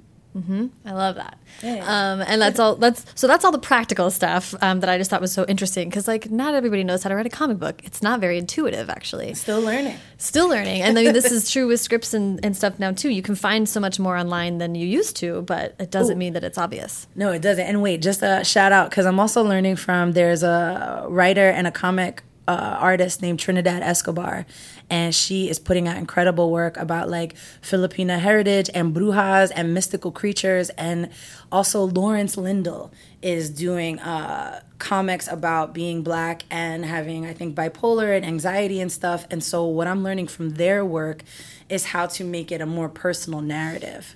I 0.85 0.91
love 0.93 1.15
that. 1.15 1.37
Yeah. 1.61 1.83
Um, 1.85 2.21
and 2.27 2.41
that's 2.41 2.59
all. 2.59 2.75
That's 2.75 3.05
so. 3.15 3.27
That's 3.27 3.45
all 3.45 3.51
the 3.51 3.59
practical 3.59 4.09
stuff 4.09 4.55
um, 4.61 4.79
that 4.79 4.89
I 4.89 4.97
just 4.97 5.09
thought 5.09 5.21
was 5.21 5.31
so 5.31 5.45
interesting 5.47 5.89
because, 5.89 6.07
like, 6.07 6.31
not 6.31 6.55
everybody 6.55 6.83
knows 6.83 7.03
how 7.03 7.09
to 7.09 7.15
write 7.15 7.25
a 7.27 7.29
comic 7.29 7.59
book. 7.59 7.81
It's 7.83 8.01
not 8.01 8.19
very 8.19 8.37
intuitive, 8.37 8.89
actually. 8.89 9.33
still 9.35 9.61
learning 9.61 9.97
Still 10.17 10.49
learning, 10.49 10.81
and 10.81 10.97
I 10.97 11.03
mean, 11.03 11.13
this 11.13 11.31
is 11.31 11.51
true 11.51 11.67
with 11.67 11.81
scripts 11.81 12.13
and, 12.13 12.43
and 12.43 12.55
stuff 12.55 12.79
now 12.79 12.91
too. 12.93 13.09
You 13.09 13.21
can 13.21 13.35
find 13.35 13.67
so 13.67 13.79
much 13.79 13.99
more 13.99 14.17
online 14.17 14.57
than 14.57 14.73
you 14.73 14.87
used 14.87 15.17
to, 15.17 15.41
but 15.43 15.75
it 15.79 15.91
doesn't 15.91 16.15
Ooh. 16.15 16.19
mean 16.19 16.33
that 16.33 16.43
it's 16.43 16.57
obvious. 16.57 17.07
no 17.15 17.31
it 17.31 17.41
doesn't 17.41 17.65
and 17.65 17.81
wait 17.81 18.01
just 18.01 18.21
a 18.23 18.43
shout 18.43 18.71
out 18.71 18.89
because 18.89 19.05
i'm 19.05 19.19
also 19.19 19.43
learning 19.43 19.75
from 19.75 20.13
there's 20.13 20.43
a 20.43 21.05
writer 21.09 21.49
and 21.49 21.67
a 21.67 21.71
comic 21.71 22.23
uh, 22.47 22.77
artist 22.79 23.21
named 23.21 23.39
trinidad 23.39 23.81
escobar 23.83 24.45
and 24.89 25.13
she 25.13 25.49
is 25.49 25.59
putting 25.59 25.87
out 25.87 25.97
incredible 25.97 26.51
work 26.51 26.77
about 26.77 27.09
like 27.09 27.35
filipina 27.61 28.19
heritage 28.19 28.69
and 28.73 28.93
brujas 28.95 29.51
and 29.55 29.73
mystical 29.73 30.11
creatures. 30.11 30.69
And 30.71 31.09
also 31.51 31.83
lawrence 31.83 32.37
lindell 32.37 32.91
is 33.21 33.49
doing 33.49 33.99
uh, 33.99 34.61
comics 34.79 35.27
about 35.27 35.73
being 35.73 36.01
black 36.03 36.43
and 36.51 36.83
having 36.83 37.25
i 37.25 37.33
think 37.33 37.55
bipolar 37.55 38.15
and 38.15 38.25
anxiety 38.25 38.81
and 38.81 38.91
stuff. 38.91 39.25
And 39.31 39.43
so 39.43 39.65
what 39.65 39.87
i'm 39.87 40.03
learning 40.03 40.27
from 40.27 40.51
their 40.51 40.83
work 40.83 41.23
is 41.69 41.85
how 41.85 42.05
to 42.07 42.23
make 42.23 42.51
it 42.51 42.59
a 42.61 42.65
more 42.65 42.89
personal 42.89 43.41
narrative. 43.41 44.15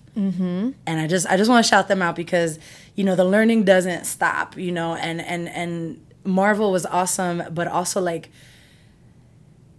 And 0.86 0.99
I 0.99 1.07
just 1.07 1.26
I 1.28 1.38
just 1.38 1.49
want 1.49 1.65
to 1.65 1.70
shout 1.70 1.88
them 1.88 2.01
out 2.01 2.15
because 2.15 2.59
you 2.95 3.03
know 3.03 3.15
the 3.15 3.24
learning 3.26 3.63
doesn't 3.63 4.05
stop 4.05 4.57
you 4.57 4.72
know 4.72 4.95
and 4.95 5.22
and 5.22 5.47
and 5.49 6.05
Marvel 6.24 6.72
was 6.72 6.86
awesome 6.86 7.43
but 7.51 7.68
also 7.68 8.01
like 8.01 8.30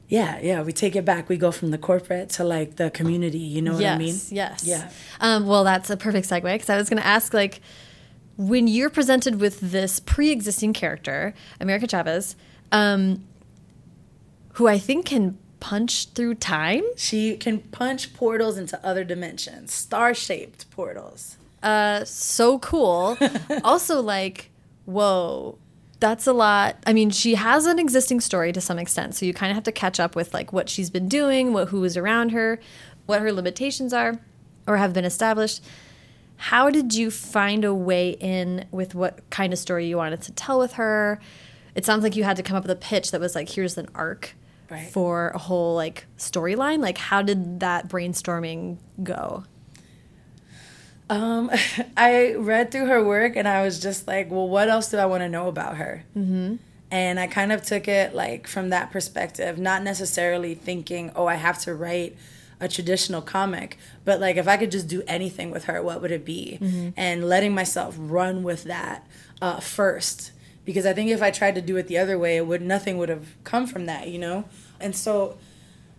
yeah 0.08 0.38
yeah 0.40 0.62
we 0.62 0.72
take 0.72 0.96
it 0.96 1.04
back 1.04 1.28
we 1.28 1.36
go 1.36 1.50
from 1.52 1.70
the 1.70 1.78
corporate 1.78 2.30
to 2.30 2.42
like 2.44 2.76
the 2.76 2.90
community 2.90 3.38
you 3.38 3.60
know 3.62 3.72
what 3.72 3.82
yes, 3.82 3.94
I 3.94 3.98
mean 3.98 4.14
yes. 4.30 4.64
yeah 4.64 4.90
Um, 5.20 5.46
well, 5.46 5.64
that's 5.64 5.90
a 5.90 5.96
perfect 5.96 6.28
segue 6.28 6.42
because 6.42 6.70
I 6.70 6.76
was 6.76 6.88
going 6.88 7.00
to 7.02 7.06
ask, 7.06 7.34
like, 7.34 7.60
when 8.36 8.68
you're 8.68 8.90
presented 8.90 9.40
with 9.40 9.60
this 9.60 9.98
pre-existing 10.00 10.72
character, 10.72 11.34
America 11.60 11.88
Chavez, 11.88 12.36
um, 12.70 13.24
who 14.54 14.68
I 14.68 14.78
think 14.78 15.06
can 15.06 15.38
punch 15.60 16.10
through 16.14 16.36
time. 16.36 16.84
she 16.96 17.36
can 17.36 17.58
punch 17.58 18.14
portals 18.14 18.56
into 18.56 18.78
other 18.86 19.02
dimensions 19.02 19.72
star 19.74 20.14
shaped 20.14 20.70
portals 20.70 21.36
Uh, 21.62 22.04
so 22.04 22.60
cool. 22.60 23.18
also, 23.64 24.00
like, 24.00 24.50
whoa, 24.84 25.58
that's 26.00 26.26
a 26.26 26.32
lot. 26.32 26.76
I 26.86 26.92
mean, 26.92 27.10
she 27.10 27.34
has 27.34 27.66
an 27.66 27.78
existing 27.78 28.20
story 28.20 28.52
to 28.52 28.60
some 28.60 28.78
extent, 28.78 29.14
so 29.14 29.26
you 29.26 29.34
kind 29.34 29.50
of 29.50 29.54
have 29.56 29.64
to 29.64 29.72
catch 29.72 29.98
up 29.98 30.14
with 30.14 30.32
like 30.32 30.52
what 30.52 30.68
she's 30.68 30.90
been 30.90 31.08
doing, 31.08 31.52
what 31.52 31.68
who 31.68 31.82
is 31.84 31.96
around 31.96 32.30
her, 32.32 32.60
what 33.06 33.20
her 33.20 33.32
limitations 33.32 33.92
are, 33.92 34.20
or 34.66 34.76
have 34.76 34.92
been 34.92 35.04
established. 35.04 35.62
How 36.36 36.70
did 36.70 36.94
you 36.94 37.10
find 37.10 37.64
a 37.64 37.74
way 37.74 38.10
in 38.10 38.66
with 38.70 38.94
what 38.94 39.28
kind 39.30 39.52
of 39.52 39.58
story 39.58 39.86
you 39.88 39.96
wanted 39.96 40.22
to 40.22 40.32
tell 40.32 40.58
with 40.60 40.74
her? 40.74 41.20
It 41.74 41.84
sounds 41.84 42.02
like 42.04 42.14
you 42.14 42.22
had 42.24 42.36
to 42.36 42.42
come 42.44 42.56
up 42.56 42.62
with 42.62 42.70
a 42.70 42.76
pitch 42.76 43.10
that 43.10 43.20
was 43.20 43.34
like, 43.34 43.48
here's 43.48 43.76
an 43.78 43.88
arc 43.94 44.34
Right. 44.70 44.90
for 44.90 45.30
a 45.30 45.38
whole 45.38 45.74
like 45.74 46.06
storyline. 46.18 46.80
Like, 46.80 46.98
how 46.98 47.22
did 47.22 47.60
that 47.60 47.88
brainstorming 47.88 48.76
go? 49.02 49.44
Um, 51.10 51.50
I 51.96 52.34
read 52.34 52.70
through 52.70 52.86
her 52.86 53.02
work 53.02 53.36
and 53.36 53.48
I 53.48 53.62
was 53.62 53.80
just 53.80 54.06
like, 54.06 54.30
well, 54.30 54.48
what 54.48 54.68
else 54.68 54.90
do 54.90 54.98
I 54.98 55.06
want 55.06 55.22
to 55.22 55.28
know 55.28 55.48
about 55.48 55.76
her? 55.76 56.04
Mm-hmm. 56.16 56.56
And 56.90 57.20
I 57.20 57.26
kind 57.26 57.52
of 57.52 57.62
took 57.62 57.86
it 57.86 58.14
like 58.14 58.46
from 58.46 58.70
that 58.70 58.90
perspective, 58.90 59.58
not 59.58 59.82
necessarily 59.82 60.54
thinking, 60.54 61.12
oh, 61.14 61.26
I 61.26 61.34
have 61.34 61.58
to 61.60 61.74
write 61.74 62.16
a 62.60 62.68
traditional 62.68 63.22
comic, 63.22 63.78
but 64.04 64.20
like 64.20 64.36
if 64.36 64.48
I 64.48 64.56
could 64.56 64.70
just 64.70 64.88
do 64.88 65.02
anything 65.06 65.50
with 65.50 65.64
her, 65.64 65.82
what 65.82 66.00
would 66.02 66.10
it 66.10 66.24
be? 66.24 66.58
And 66.96 67.28
letting 67.28 67.54
myself 67.54 67.94
run 67.98 68.42
with 68.42 68.64
that 68.64 69.06
uh, 69.40 69.60
first, 69.60 70.32
because 70.64 70.86
I 70.86 70.92
think 70.92 71.10
if 71.10 71.22
I 71.22 71.30
tried 71.30 71.54
to 71.54 71.62
do 71.62 71.76
it 71.76 71.86
the 71.86 71.98
other 71.98 72.18
way, 72.18 72.36
it 72.36 72.46
would 72.46 72.62
nothing 72.62 72.98
would 72.98 73.10
have 73.10 73.28
come 73.44 73.66
from 73.66 73.86
that, 73.86 74.08
you 74.08 74.18
know. 74.18 74.44
And 74.80 74.96
so 74.96 75.38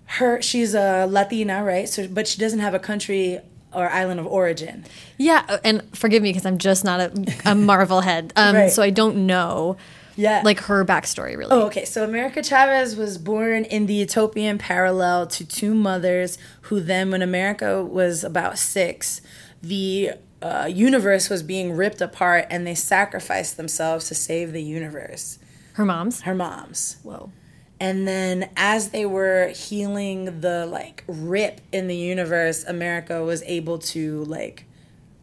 her 0.05 0.41
she's 0.41 0.73
a 0.73 1.05
Latina, 1.05 1.63
right? 1.63 1.87
So 1.87 2.07
but 2.07 2.27
she 2.27 2.39
doesn't 2.39 2.59
have 2.59 2.73
a 2.73 2.79
country 2.79 3.39
or 3.73 3.89
island 3.89 4.19
of 4.19 4.25
origin. 4.27 4.85
Yeah, 5.17 5.45
uh, 5.47 5.57
and 5.63 5.83
forgive 5.97 6.23
me 6.23 6.29
because 6.29 6.45
I'm 6.45 6.57
just 6.57 6.83
not 6.83 6.99
a, 6.99 7.11
a 7.45 7.55
Marvel 7.71 8.01
head, 8.01 8.33
um, 8.35 8.55
Right. 8.55 8.71
so 8.71 8.81
I 8.81 8.89
don't 8.89 9.25
know, 9.27 9.77
Yeah. 10.15 10.41
like 10.43 10.59
her 10.61 10.83
backstory 10.85 11.37
really. 11.37 11.51
Oh, 11.51 11.67
okay. 11.67 11.85
So 11.85 12.03
America 12.03 12.41
Chavez 12.43 12.95
was 12.95 13.17
born 13.17 13.65
in 13.65 13.85
the 13.85 13.93
utopian 13.93 14.57
parallel 14.57 15.27
to 15.27 15.45
two 15.45 15.73
mothers 15.75 16.37
who 16.61 16.79
then, 16.79 17.11
when 17.11 17.21
America 17.21 17.83
was 17.83 18.23
about 18.23 18.57
six, 18.57 19.21
the 19.61 20.11
uh, 20.41 20.69
universe 20.71 21.29
was 21.29 21.43
being 21.43 21.73
ripped 21.75 22.01
apart 22.01 22.45
and 22.49 22.65
they 22.65 22.75
sacrificed 22.75 23.57
themselves 23.57 24.07
to 24.07 24.15
save 24.15 24.51
the 24.53 24.63
universe. 24.63 25.37
Her 25.73 25.85
mom's. 25.85 26.21
Her 26.21 26.33
moms. 26.35 26.97
Whoa. 27.03 27.31
And 27.79 28.07
then 28.07 28.49
as 28.57 28.89
they 28.89 29.05
were 29.05 29.49
healing 29.49 30.41
the 30.41 30.65
like 30.65 31.03
rip 31.07 31.61
in 31.71 31.87
the 31.87 31.95
universe, 31.95 32.63
America 32.65 33.23
was 33.23 33.41
able 33.43 33.79
to 33.79 34.23
like 34.25 34.65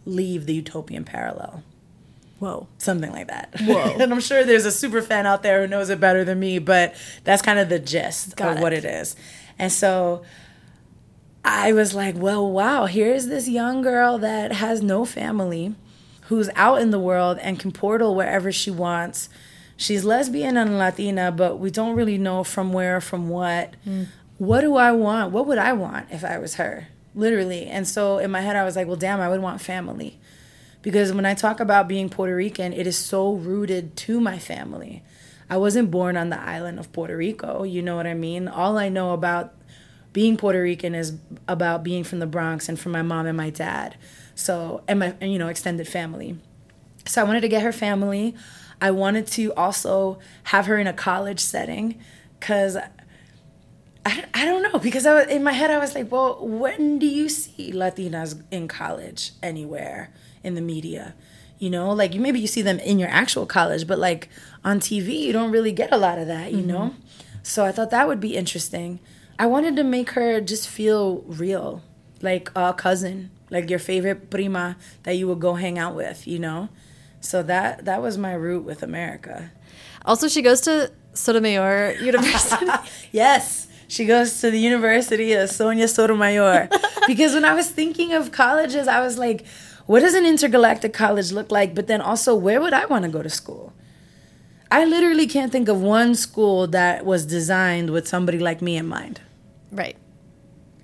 leave 0.07 0.47
the 0.47 0.55
utopian 0.55 1.05
parallel. 1.05 1.63
Whoa. 2.39 2.67
Something 2.79 3.13
like 3.13 3.29
that. 3.29 3.51
Whoa. 3.61 3.95
and 3.99 4.13
I'm 4.13 4.21
sure 4.21 4.45
there's 4.45 4.67
a 4.67 4.73
super 4.73 5.03
fan 5.03 5.27
out 5.27 5.43
there 5.43 5.63
who 5.63 5.67
knows 5.69 5.91
it 5.91 6.01
better 6.01 6.25
than 6.25 6.39
me, 6.39 6.59
but 6.59 6.95
that's 7.25 7.43
kind 7.43 7.59
of 7.59 7.69
the 7.69 7.79
gist 7.79 8.37
Got 8.37 8.53
of 8.53 8.59
it. 8.59 8.63
what 8.63 8.73
it 8.73 8.85
is. 8.85 9.17
And 9.59 9.73
so 9.73 10.23
I 11.45 11.73
was 11.73 11.95
like, 11.95 12.15
well, 12.17 12.51
wow, 12.51 12.87
here's 12.87 13.27
this 13.27 13.49
young 13.49 13.81
girl 13.81 14.19
that 14.19 14.53
has 14.53 14.83
no 14.83 15.05
family, 15.05 15.75
who's 16.23 16.51
out 16.57 16.83
in 16.83 16.91
the 16.91 16.99
world 16.99 17.39
and 17.41 17.59
can 17.59 17.73
portal 17.73 18.15
wherever 18.15 18.51
she 18.51 18.71
wants. 18.71 19.29
She's 19.77 20.05
lesbian 20.05 20.57
and 20.57 20.79
Latina, 20.79 21.31
but 21.31 21.59
we 21.59 21.71
don't 21.71 21.95
really 21.95 22.19
know 22.19 22.45
from 22.45 22.73
where, 22.73 23.01
from 23.01 23.29
what. 23.29 23.75
Hmm. 23.85 24.05
What 24.39 24.63
do 24.63 24.77
I 24.77 24.93
want? 24.93 25.33
What 25.33 25.47
would 25.47 25.59
I 25.59 25.73
want 25.73 26.09
if 26.11 26.25
I 26.25 26.39
was 26.39 26.55
her? 26.55 26.89
Literally. 27.15 27.67
And 27.67 27.87
so 27.87 28.19
in 28.19 28.31
my 28.31 28.41
head, 28.41 28.57
I 28.57 28.65
was 28.65 28.77
like, 28.77 28.87
well, 28.87 28.97
damn, 28.97 29.21
I 29.21 29.29
would 29.29 29.41
want 29.41 29.61
family. 29.61 30.19
Because 30.83 31.13
when 31.13 31.27
I 31.27 31.35
talk 31.35 31.59
about 31.61 31.89
being 31.89 32.09
Puerto 32.09 32.35
Rican, 32.35 32.73
it 32.73 32.87
is 32.87 32.97
so 32.97 33.33
rooted 33.33 33.97
to 33.97 34.21
my 34.21 34.39
family. 34.39 35.03
I 35.49 35.57
wasn't 35.57 35.91
born 35.91 36.17
on 36.17 36.31
the 36.31 36.41
island 36.41 36.79
of 36.79 36.93
Puerto 36.93 37.17
Rico, 37.17 37.63
you 37.63 37.83
know 37.83 37.97
what 37.97 38.07
I 38.07 38.15
mean? 38.15 38.49
All 38.49 38.79
I 38.79 38.89
know 38.89 39.13
about 39.13 39.55
being 40.13 40.37
Puerto 40.37 40.61
Rican 40.61 40.95
is 40.95 41.19
about 41.47 41.85
being 41.85 42.05
from 42.05 42.19
the 42.19 42.27
Bronx 42.27 42.69
and 42.69 42.79
from 42.79 42.93
my 42.93 43.03
mom 43.03 43.27
and 43.27 43.37
my 43.37 43.51
dad. 43.51 43.97
So, 44.35 44.83
and 44.89 45.01
my, 45.01 45.15
you 45.21 45.39
know, 45.39 45.49
extended 45.49 45.87
family. 45.87 46.39
So 47.07 47.21
I 47.21 47.25
wanted 47.25 47.43
to 47.43 47.49
get 47.49 47.63
her 47.63 47.73
family. 47.73 48.35
I 48.81 48.91
wanted 48.91 49.27
to 49.29 49.55
also 49.55 50.19
have 50.45 50.67
her 50.67 50.79
in 50.79 50.87
a 50.87 50.93
college 50.93 51.41
setting 51.41 51.99
because 52.39 52.77
I, 52.77 54.25
I 54.35 54.45
don't 54.45 54.63
know 54.63 54.79
because 54.79 55.05
I 55.05 55.15
was, 55.15 55.27
in 55.27 55.43
my 55.43 55.53
head 55.53 55.71
I 55.71 55.79
was 55.79 55.95
like, 55.95 56.13
well, 56.13 56.39
when 56.47 56.99
do 56.99 57.07
you 57.07 57.29
see 57.29 57.73
Latinas 57.73 58.41
in 58.51 58.69
college 58.69 59.33
anywhere 59.43 60.13
in 60.45 60.55
the 60.55 60.61
media? 60.61 61.15
You 61.59 61.71
know, 61.71 61.91
like 61.91 62.15
you 62.15 62.21
maybe 62.21 62.39
you 62.39 62.47
see 62.47 62.63
them 62.63 62.79
in 62.79 62.99
your 62.99 63.09
actual 63.09 63.47
college, 63.47 63.87
but 63.87 63.99
like 63.99 64.29
on 64.65 64.79
TV, 64.79 65.19
you 65.19 65.33
don't 65.33 65.51
really 65.51 65.73
get 65.73 65.93
a 65.93 65.97
lot 65.97 66.19
of 66.19 66.27
that. 66.27 66.53
You 66.53 66.63
know, 66.63 66.79
mm-hmm. 66.79 67.01
so 67.43 67.65
I 67.65 67.73
thought 67.73 67.91
that 67.91 68.07
would 68.07 68.21
be 68.21 68.37
interesting. 68.37 69.01
I 69.39 69.47
wanted 69.47 69.75
to 69.77 69.85
make 69.85 70.11
her 70.11 70.41
just 70.41 70.69
feel 70.69 71.23
real, 71.27 71.83
like 72.21 72.51
a 72.55 72.75
cousin, 72.75 73.31
like 73.51 73.71
your 73.71 73.79
favorite 73.79 74.31
prima 74.31 74.77
that 75.03 75.17
you 75.17 75.27
would 75.29 75.41
go 75.41 75.55
hang 75.55 75.79
out 75.79 75.95
with. 75.95 76.29
You 76.29 76.39
know, 76.39 76.69
so 77.21 77.43
that 77.43 77.85
that 77.85 78.03
was 78.03 78.19
my 78.19 78.33
route 78.33 78.65
with 78.65 78.83
America. 78.83 79.51
Also, 80.05 80.29
she 80.29 80.43
goes 80.43 80.61
to 80.63 80.93
Sotomayor 81.15 81.97
University. 82.01 82.67
Yes, 83.13 83.67
she 83.89 84.05
goes 84.05 84.41
to 84.41 84.51
the 84.51 84.59
University 84.59 85.33
of 85.33 85.51
Sonia 85.51 85.89
Sotomayor. 85.89 86.69
because 87.07 87.35
when 87.35 87.45
I 87.45 87.55
was 87.55 87.71
thinking 87.71 88.13
of 88.13 88.33
colleges, 88.33 88.89
I 88.89 89.01
was 89.01 89.19
like, 89.19 89.47
what 89.87 90.01
does 90.01 90.15
an 90.15 90.27
intergalactic 90.27 90.93
college 90.93 91.33
look 91.33 91.51
like? 91.51 91.75
But 91.75 91.87
then 91.87 92.01
also, 92.01 92.35
where 92.35 92.61
would 92.61 92.73
I 92.73 92.87
want 92.87 93.05
to 93.05 93.11
go 93.11 93.23
to 93.23 93.31
school? 93.31 93.73
I 94.71 94.85
literally 94.85 95.27
can't 95.27 95.53
think 95.53 95.69
of 95.69 95.81
one 95.81 96.15
school 96.15 96.67
that 96.69 97.07
was 97.07 97.25
designed 97.25 97.91
with 97.91 98.09
somebody 98.09 98.39
like 98.39 98.61
me 98.61 98.77
in 98.77 98.87
mind. 98.87 99.21
Right. 99.71 99.97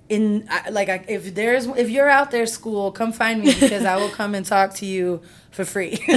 In 0.07 0.47
like, 0.71 1.05
if 1.07 1.35
there's 1.35 1.65
if 1.67 1.89
you're 1.89 2.09
out 2.09 2.31
there, 2.31 2.45
school, 2.45 2.91
come 2.91 3.11
find 3.11 3.41
me 3.41 3.53
because 3.53 3.83
I 3.83 3.97
will 3.97 4.09
come 4.09 4.35
and 4.35 4.45
talk 4.45 4.73
to 4.75 4.85
you 4.85 5.21
for 5.53 5.63
free. 5.63 5.91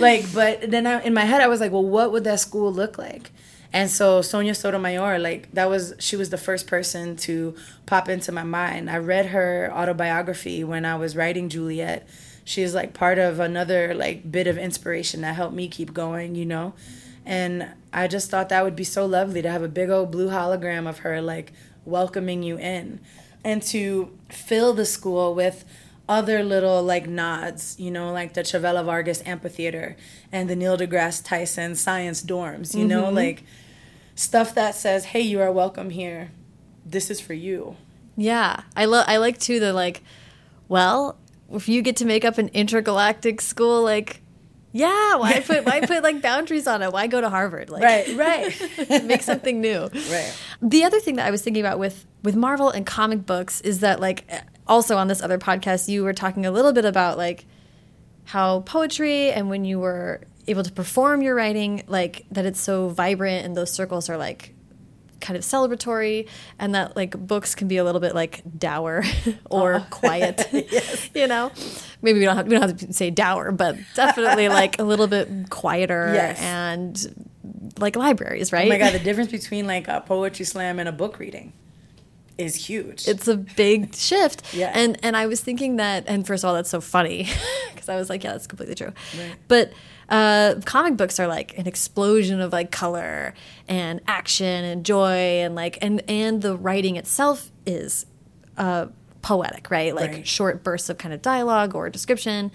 like, 0.00 0.32
but 0.32 0.70
then 0.70 0.86
I, 0.86 1.02
in 1.02 1.14
my 1.14 1.24
head, 1.24 1.40
I 1.40 1.48
was 1.48 1.60
like, 1.60 1.72
well, 1.72 1.84
what 1.84 2.12
would 2.12 2.24
that 2.24 2.38
school 2.38 2.72
look 2.72 2.98
like? 2.98 3.30
And 3.72 3.90
so 3.90 4.22
Sonia 4.22 4.54
Sotomayor, 4.54 5.18
like 5.18 5.50
that 5.52 5.68
was 5.68 5.94
she 5.98 6.14
was 6.14 6.30
the 6.30 6.38
first 6.38 6.68
person 6.68 7.16
to 7.16 7.56
pop 7.86 8.08
into 8.08 8.30
my 8.30 8.44
mind. 8.44 8.88
I 8.88 8.98
read 8.98 9.26
her 9.26 9.68
autobiography 9.72 10.62
when 10.62 10.84
I 10.84 10.94
was 10.94 11.16
writing 11.16 11.48
Juliet. 11.48 12.06
She's 12.44 12.72
like 12.72 12.94
part 12.94 13.18
of 13.18 13.40
another 13.40 13.92
like 13.92 14.30
bit 14.30 14.46
of 14.46 14.58
inspiration 14.58 15.22
that 15.22 15.34
helped 15.34 15.56
me 15.56 15.66
keep 15.66 15.92
going, 15.92 16.36
you 16.36 16.44
know. 16.44 16.74
And 17.26 17.66
I 17.92 18.06
just 18.06 18.30
thought 18.30 18.50
that 18.50 18.62
would 18.62 18.76
be 18.76 18.84
so 18.84 19.06
lovely 19.06 19.42
to 19.42 19.50
have 19.50 19.62
a 19.62 19.68
big 19.68 19.90
old 19.90 20.12
blue 20.12 20.28
hologram 20.28 20.88
of 20.88 20.98
her 20.98 21.20
like 21.20 21.52
welcoming 21.84 22.44
you 22.44 22.56
in 22.56 23.00
and 23.42 23.60
to 23.62 24.16
fill 24.28 24.72
the 24.72 24.86
school 24.86 25.34
with 25.34 25.64
other 26.08 26.42
little 26.42 26.82
like 26.82 27.08
nods, 27.08 27.76
you 27.78 27.90
know, 27.90 28.12
like 28.12 28.34
the 28.34 28.42
Chavela 28.42 28.84
Vargas 28.84 29.22
Amphitheater 29.24 29.96
and 30.30 30.48
the 30.50 30.56
Neil 30.56 30.76
deGrasse 30.76 31.24
Tyson 31.24 31.74
Science 31.74 32.22
Dorms, 32.22 32.74
you 32.74 32.86
know, 32.86 33.04
mm-hmm. 33.04 33.16
like 33.16 33.42
stuff 34.14 34.54
that 34.54 34.74
says, 34.74 35.06
"Hey, 35.06 35.20
you 35.20 35.40
are 35.40 35.52
welcome 35.52 35.90
here. 35.90 36.30
This 36.84 37.10
is 37.10 37.20
for 37.20 37.34
you." 37.34 37.76
Yeah, 38.16 38.62
I 38.76 38.84
love. 38.84 39.06
I 39.08 39.16
like 39.16 39.38
too 39.38 39.60
the 39.60 39.72
like. 39.72 40.02
Well, 40.68 41.18
if 41.52 41.68
you 41.68 41.82
get 41.82 41.96
to 41.96 42.04
make 42.04 42.24
up 42.24 42.38
an 42.38 42.48
intergalactic 42.54 43.40
school, 43.40 43.82
like, 43.82 44.22
yeah, 44.76 45.14
why 45.14 45.38
put 45.38 45.64
why 45.64 45.86
put 45.86 46.02
like 46.02 46.20
boundaries 46.20 46.66
on 46.66 46.82
it? 46.82 46.92
Why 46.92 47.06
go 47.06 47.20
to 47.20 47.30
Harvard? 47.30 47.70
Like, 47.70 47.84
Right, 47.84 48.16
right. 48.16 49.04
make 49.04 49.22
something 49.22 49.60
new. 49.60 49.82
Right. 49.82 50.36
The 50.60 50.82
other 50.82 50.98
thing 50.98 51.14
that 51.14 51.26
I 51.26 51.30
was 51.30 51.42
thinking 51.42 51.62
about 51.62 51.78
with 51.78 52.04
with 52.24 52.34
Marvel 52.34 52.70
and 52.70 52.84
comic 52.84 53.24
books 53.24 53.60
is 53.60 53.80
that 53.80 54.00
like 54.00 54.28
also 54.66 54.96
on 54.96 55.06
this 55.06 55.22
other 55.22 55.38
podcast 55.38 55.88
you 55.88 56.02
were 56.02 56.12
talking 56.12 56.44
a 56.44 56.50
little 56.50 56.72
bit 56.72 56.84
about 56.84 57.16
like 57.16 57.46
how 58.24 58.60
poetry 58.60 59.30
and 59.30 59.48
when 59.48 59.64
you 59.64 59.78
were 59.78 60.22
able 60.48 60.64
to 60.64 60.72
perform 60.72 61.22
your 61.22 61.36
writing 61.36 61.84
like 61.86 62.24
that 62.32 62.44
it's 62.44 62.60
so 62.60 62.88
vibrant 62.88 63.46
and 63.46 63.56
those 63.56 63.70
circles 63.70 64.08
are 64.10 64.16
like 64.16 64.53
kind 65.24 65.36
of 65.38 65.42
celebratory 65.42 66.28
and 66.58 66.74
that 66.74 66.94
like 66.94 67.18
books 67.18 67.54
can 67.54 67.66
be 67.66 67.78
a 67.78 67.84
little 67.84 68.00
bit 68.00 68.14
like 68.14 68.42
dour 68.58 69.02
or 69.50 69.76
oh. 69.76 69.86
quiet 69.90 70.46
yes. 70.52 71.08
you 71.14 71.26
know 71.26 71.50
maybe 72.02 72.18
we 72.18 72.26
don't 72.26 72.36
have 72.36 72.46
we 72.46 72.52
don't 72.56 72.68
have 72.68 72.76
to 72.76 72.92
say 72.92 73.08
dour 73.08 73.50
but 73.50 73.74
definitely 73.94 74.48
like 74.50 74.78
a 74.78 74.84
little 74.84 75.06
bit 75.06 75.28
quieter 75.48 76.12
Yes. 76.14 76.38
and 76.40 77.28
like 77.78 77.96
libraries 77.96 78.52
right 78.52 78.66
Oh 78.66 78.68
my 78.68 78.78
god, 78.78 78.92
the 78.92 78.98
difference 78.98 79.30
between 79.32 79.66
like 79.66 79.88
a 79.88 80.02
poetry 80.02 80.44
slam 80.44 80.78
and 80.78 80.88
a 80.88 80.92
book 80.92 81.18
reading 81.18 81.54
is 82.36 82.54
huge. 82.54 83.06
it's 83.08 83.28
a 83.28 83.36
big 83.36 83.94
shift. 83.94 84.54
Yeah. 84.54 84.72
And 84.74 84.98
and 85.02 85.16
I 85.16 85.26
was 85.26 85.40
thinking 85.40 85.76
that, 85.76 86.04
and 86.06 86.26
first 86.26 86.42
of 86.44 86.48
all, 86.48 86.54
that's 86.54 86.70
so 86.70 86.80
funny 86.80 87.28
because 87.72 87.88
I 87.88 87.96
was 87.96 88.10
like, 88.10 88.24
yeah, 88.24 88.32
that's 88.32 88.46
completely 88.46 88.74
true. 88.74 88.92
Right. 89.16 89.36
But 89.48 89.72
uh, 90.08 90.56
comic 90.64 90.96
books 90.96 91.18
are 91.18 91.26
like 91.26 91.56
an 91.58 91.66
explosion 91.66 92.40
of 92.40 92.52
like 92.52 92.70
color 92.70 93.34
and 93.68 94.00
action 94.06 94.64
and 94.64 94.84
joy 94.84 95.40
and 95.42 95.54
like 95.54 95.78
and 95.82 96.02
and 96.08 96.42
the 96.42 96.56
writing 96.56 96.96
itself 96.96 97.50
is 97.66 98.06
uh, 98.58 98.86
poetic, 99.22 99.70
right? 99.70 99.94
Like 99.94 100.10
Right. 100.12 100.26
short 100.26 100.62
bursts 100.62 100.88
of 100.88 100.98
kind 100.98 101.14
of 101.14 101.22
dialogue 101.22 101.74
or 101.74 101.88
description. 101.90 102.50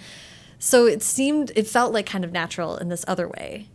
So 0.59 0.85
it 0.85 1.01
seemed, 1.01 1.51
it 1.55 1.67
felt 1.67 1.93
like 1.93 2.05
kind 2.05 2.25
of 2.25 2.31
natural 2.33 2.77
in 2.77 2.89
this 2.89 3.05
other 3.07 3.27
way. 3.29 3.67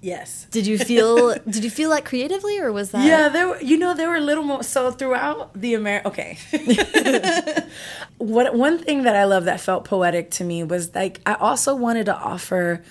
Yes. 0.00 0.46
Did 0.50 0.66
you 0.66 0.78
feel? 0.78 1.34
did 1.48 1.64
you 1.64 1.70
feel 1.70 1.90
that 1.90 2.04
creatively, 2.04 2.58
or 2.58 2.72
was 2.72 2.90
that? 2.90 3.06
Yeah, 3.06 3.28
there 3.28 3.48
were, 3.48 3.60
you 3.60 3.76
know, 3.76 3.94
there 3.94 4.08
were 4.08 4.16
a 4.16 4.20
little 4.20 4.44
more. 4.44 4.62
So 4.62 4.90
throughout 4.90 5.52
the 5.54 5.74
Amer, 5.74 6.02
okay. 6.04 6.38
what 8.18 8.54
one 8.54 8.78
thing 8.78 9.02
that 9.04 9.16
I 9.16 9.24
love 9.24 9.44
that 9.44 9.60
felt 9.60 9.84
poetic 9.84 10.30
to 10.32 10.44
me 10.44 10.62
was 10.64 10.94
like 10.94 11.20
I 11.26 11.34
also 11.34 11.74
wanted 11.74 12.06
to 12.06 12.16
offer 12.16 12.82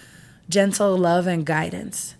gentle 0.50 0.98
love 0.98 1.28
and 1.28 1.46
guidance. 1.46 2.16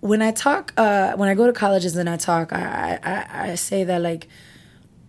When 0.00 0.20
I 0.20 0.32
talk, 0.32 0.72
uh, 0.76 1.12
when 1.12 1.28
I 1.28 1.34
go 1.34 1.46
to 1.46 1.52
colleges 1.52 1.96
and 1.96 2.10
I 2.10 2.16
talk, 2.16 2.52
I, 2.52 2.98
I 3.02 3.50
I 3.50 3.54
say 3.54 3.84
that 3.84 4.00
like 4.02 4.28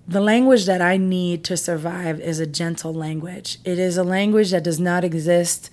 the 0.07 0.21
language 0.21 0.65
that 0.65 0.81
I 0.81 0.97
need 0.97 1.43
to 1.45 1.57
survive 1.57 2.19
is 2.19 2.39
a 2.39 2.45
gentle 2.45 2.93
language. 2.93 3.59
It 3.63 3.80
is 3.80 3.97
a 3.97 4.03
language 4.03 4.51
that 4.51 4.63
does 4.63 4.80
not 4.80 5.03
exist 5.03 5.69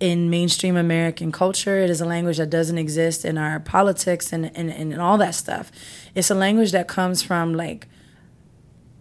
in 0.00 0.28
mainstream 0.28 0.76
American 0.76 1.32
culture. 1.32 1.78
It 1.78 1.90
is 1.90 2.00
a 2.00 2.06
language 2.06 2.38
that 2.38 2.50
doesn't 2.50 2.78
exist 2.78 3.24
in 3.24 3.38
our 3.38 3.60
politics 3.60 4.32
and, 4.32 4.50
and, 4.56 4.70
and 4.70 5.00
all 5.00 5.18
that 5.18 5.34
stuff. 5.34 5.70
It's 6.14 6.30
a 6.30 6.34
language 6.34 6.72
that 6.72 6.88
comes 6.88 7.22
from 7.22 7.54
like 7.54 7.86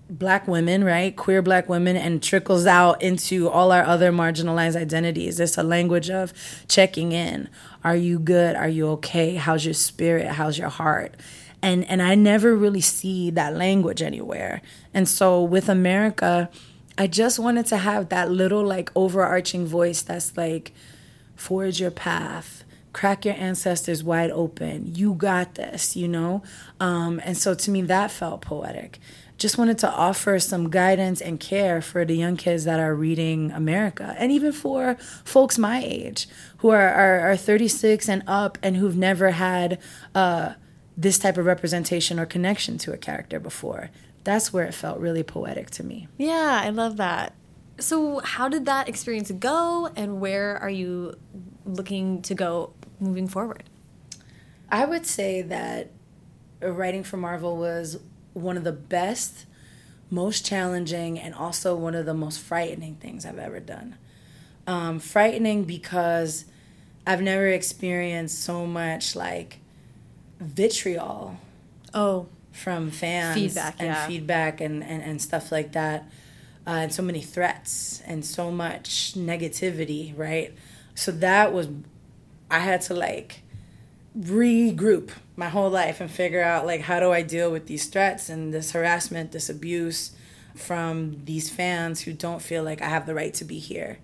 black 0.10 0.48
women, 0.48 0.84
right? 0.84 1.16
Queer 1.16 1.42
black 1.42 1.68
women, 1.68 1.96
and 1.96 2.22
trickles 2.22 2.66
out 2.66 3.02
into 3.02 3.50
all 3.50 3.72
our 3.72 3.84
other 3.84 4.12
marginalized 4.12 4.76
identities. 4.76 5.40
It's 5.40 5.58
a 5.58 5.64
language 5.64 6.10
of 6.10 6.34
checking 6.68 7.12
in. 7.12 7.50
Are 7.84 7.96
you 7.96 8.20
good? 8.20 8.56
Are 8.56 8.68
you 8.68 8.88
okay? 8.90 9.36
How's 9.36 9.66
your 9.66 9.74
spirit? 9.74 10.28
How's 10.28 10.58
your 10.58 10.70
heart? 10.70 11.16
And 11.62 11.86
and 11.90 12.02
I 12.02 12.16
never 12.16 12.56
really 12.56 12.82
see 12.82 13.32
that 13.32 13.56
language 13.56 14.02
anywhere. 14.02 14.62
And 14.94 15.08
so 15.08 15.42
with 15.42 15.70
America, 15.70 16.50
I 16.98 17.08
just 17.08 17.40
wanted 17.40 17.66
to 17.68 17.78
have 17.78 18.10
that 18.10 18.30
little 18.30 18.64
like 18.64 18.92
overarching 18.96 19.66
voice 19.66 20.02
that's 20.02 20.38
like 20.38 20.74
forge 21.36 21.80
your 21.80 21.92
path. 21.92 22.64
Crack 22.94 23.26
your 23.26 23.34
ancestors 23.34 24.04
wide 24.04 24.30
open. 24.30 24.94
You 24.96 25.14
got 25.14 25.56
this 25.56 25.96
you 25.96 26.08
know? 26.08 26.44
Um, 26.80 27.20
and 27.24 27.36
so 27.38 27.56
to 27.56 27.72
me 27.72 27.82
that 27.84 28.12
felt 28.12 28.42
poetic. 28.42 29.00
Just 29.40 29.58
wanted 29.58 29.80
to 29.80 29.90
offer 29.90 30.40
some 30.40 30.70
guidance 30.70 31.20
and 31.20 31.40
care 31.40 31.82
for 31.82 32.06
the 32.06 32.16
young 32.16 32.38
kids 32.38 32.64
that 32.66 32.80
are 32.80 32.96
reading 32.96 33.52
america 33.52 34.16
and 34.18 34.32
even 34.32 34.52
for 34.54 34.96
folks 35.26 35.58
my 35.58 35.82
age 35.84 36.28
who 36.58 36.70
are, 36.70 36.88
are, 36.88 37.32
are 37.32 37.36
36 37.36 38.08
and 38.08 38.24
up 38.28 38.58
and 38.62 38.78
who've 38.78 38.96
never 38.96 39.32
had 39.32 39.80
uh, 40.14 40.54
this 40.96 41.18
type 41.18 41.38
of 41.38 41.46
representation 41.46 42.20
or 42.20 42.26
connection 42.26 42.78
to 42.78 42.94
a 42.94 42.98
character 42.98 43.40
before 43.40 43.90
that's 44.24 44.54
where 44.54 44.66
it 44.66 44.74
felt 44.74 45.00
really 45.00 45.24
poetic 45.24 45.70
to 45.70 45.84
me 45.84 46.08
Yeah, 46.18 46.62
I 46.64 46.70
love 46.70 46.98
that. 46.98 47.34
So, 47.80 48.20
how 48.20 48.50
did 48.50 48.66
that 48.68 48.88
experience 48.88 49.32
go, 49.32 49.90
and 49.96 50.22
where 50.22 50.58
are 50.58 50.70
you 50.70 51.16
looking 51.66 52.22
to 52.22 52.36
go 52.36 52.74
moving 53.00 53.28
forward? 53.28 53.64
I 54.70 54.86
would 54.86 55.06
say 55.06 55.42
that 55.42 55.90
writing 56.62 57.04
for 57.04 57.18
Marvel 57.18 57.58
was 57.58 58.00
one 58.34 58.58
of 58.58 58.64
the 58.64 58.72
best, 58.72 59.46
most 60.10 60.46
challenging, 60.46 61.20
and 61.20 61.34
also 61.34 61.76
one 61.76 61.96
of 61.96 62.06
the 62.06 62.14
most 62.14 62.40
frightening 62.40 62.96
things 62.96 63.26
I've 63.26 63.40
ever 63.40 63.60
done. 63.60 63.98
Um, 64.68 65.00
frightening 65.00 65.64
because 65.64 66.46
I've 67.06 67.22
never 67.22 67.48
experienced 67.48 68.42
so 68.42 68.66
much 68.66 69.16
like 69.16 69.60
vitriol 70.40 71.38
Oh, 71.94 72.28
from 72.54 72.90
fans 72.90 73.36
Feedback, 73.36 73.76
and 73.80 73.88
yeah. 73.88 74.08
feedback 74.08 74.62
and, 74.62 74.84
and, 74.84 75.04
and 75.04 75.22
stuff 75.22 75.52
like 75.52 75.74
that. 75.74 76.10
Uh, 76.66 76.70
and 76.72 76.94
so 76.94 77.04
many 77.04 77.22
threats 77.22 78.02
and 78.06 78.24
so 78.24 78.50
much 78.50 79.16
negativity 79.16 80.18
right? 80.18 80.54
So 80.96 81.12
that 81.12 81.52
was 81.52 81.68
i 82.52 82.60
had 82.60 82.82
to 82.82 82.94
like 82.94 83.42
regroup 84.18 85.10
my 85.36 85.50
whole 85.50 85.70
life 85.70 86.00
and 86.00 86.12
figure 86.12 86.44
out 86.44 86.68
like 86.68 86.82
how 86.82 87.00
do 87.00 87.12
i 87.12 87.24
deal 87.24 87.52
with 87.52 87.66
these 87.66 87.88
threats 87.88 88.30
and 88.30 88.54
this 88.54 88.72
harassment 88.72 89.32
this 89.32 89.50
abuse 89.50 90.12
from 90.56 91.20
these 91.26 91.50
fans 91.50 92.02
who 92.02 92.14
don't 92.14 92.44
feel 92.44 92.64
like 92.64 92.80
i 92.80 92.88
have 92.88 93.08
the 93.08 93.16
right 93.16 93.34
to 93.34 93.44
be 93.44 93.58
here. 93.58 93.98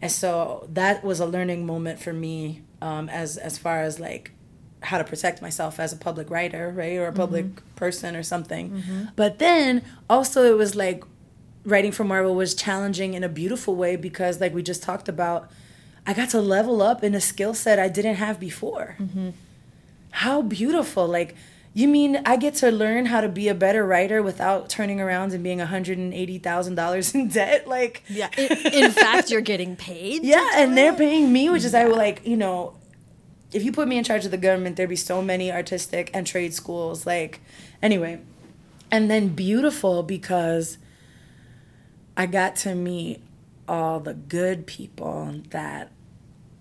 And 0.00 0.12
so 0.12 0.68
that 0.72 1.02
was 1.02 1.20
a 1.20 1.26
learning 1.26 1.66
moment 1.66 1.98
for 2.00 2.12
me 2.12 2.62
um, 2.80 3.08
as 3.08 3.36
as 3.36 3.58
far 3.58 3.80
as 3.80 3.98
like 3.98 4.30
how 4.80 4.98
to 4.98 5.04
protect 5.04 5.42
myself 5.42 5.80
as 5.80 5.92
a 5.92 5.96
public 5.96 6.30
writer, 6.30 6.72
right, 6.74 6.96
or 6.96 7.06
a 7.06 7.08
mm-hmm. 7.08 7.16
public 7.16 7.76
person 7.76 8.14
or 8.14 8.22
something. 8.22 8.70
Mm-hmm. 8.70 9.04
But 9.16 9.38
then 9.38 9.82
also 10.08 10.44
it 10.44 10.56
was 10.56 10.74
like 10.74 11.04
writing 11.64 11.92
for 11.92 12.04
Marvel 12.04 12.34
was 12.34 12.54
challenging 12.54 13.14
in 13.14 13.24
a 13.24 13.28
beautiful 13.28 13.74
way 13.74 13.96
because, 13.96 14.40
like 14.40 14.54
we 14.54 14.62
just 14.62 14.82
talked 14.82 15.08
about, 15.08 15.50
I 16.06 16.14
got 16.14 16.30
to 16.30 16.40
level 16.40 16.80
up 16.82 17.02
in 17.04 17.14
a 17.14 17.20
skill 17.20 17.54
set 17.54 17.78
I 17.78 17.88
didn't 17.88 18.16
have 18.16 18.40
before. 18.40 18.96
Mm-hmm. 18.98 19.30
How 20.10 20.42
beautiful! 20.42 21.06
Like. 21.06 21.34
You 21.74 21.86
mean 21.86 22.22
I 22.24 22.38
get 22.38 22.54
to 22.54 22.72
learn 22.72 23.06
how 23.06 23.20
to 23.20 23.28
be 23.28 23.46
a 23.46 23.54
better 23.54 23.86
writer 23.86 24.20
without 24.20 24.68
turning 24.68 25.00
around 25.00 25.32
and 25.32 25.44
being 25.44 25.58
$180,000 25.58 27.14
in 27.14 27.28
debt? 27.28 27.68
Like, 27.68 28.02
yeah. 28.08 28.30
In, 28.36 28.50
in 28.84 28.90
fact, 28.90 29.30
you're 29.30 29.42
getting 29.42 29.76
paid. 29.76 30.24
yeah, 30.24 30.38
do 30.38 30.58
and 30.58 30.76
they're 30.76 30.94
paying 30.94 31.32
me, 31.32 31.50
which 31.50 31.64
is 31.64 31.74
I 31.74 31.84
like, 31.84 32.26
you 32.26 32.36
know, 32.36 32.74
if 33.52 33.64
you 33.64 33.72
put 33.72 33.88
me 33.88 33.96
in 33.96 34.04
charge 34.04 34.24
of 34.24 34.30
the 34.30 34.36
government, 34.36 34.76
there'd 34.76 34.88
be 34.88 34.96
so 34.96 35.22
many 35.22 35.50
artistic 35.50 36.10
and 36.12 36.26
trade 36.26 36.54
schools. 36.54 37.06
Like, 37.06 37.40
anyway, 37.82 38.20
and 38.90 39.10
then 39.10 39.28
beautiful 39.28 40.02
because 40.02 40.78
I 42.16 42.26
got 42.26 42.56
to 42.56 42.74
meet 42.74 43.22
all 43.66 44.00
the 44.00 44.14
good 44.14 44.66
people 44.66 45.40
that 45.50 45.92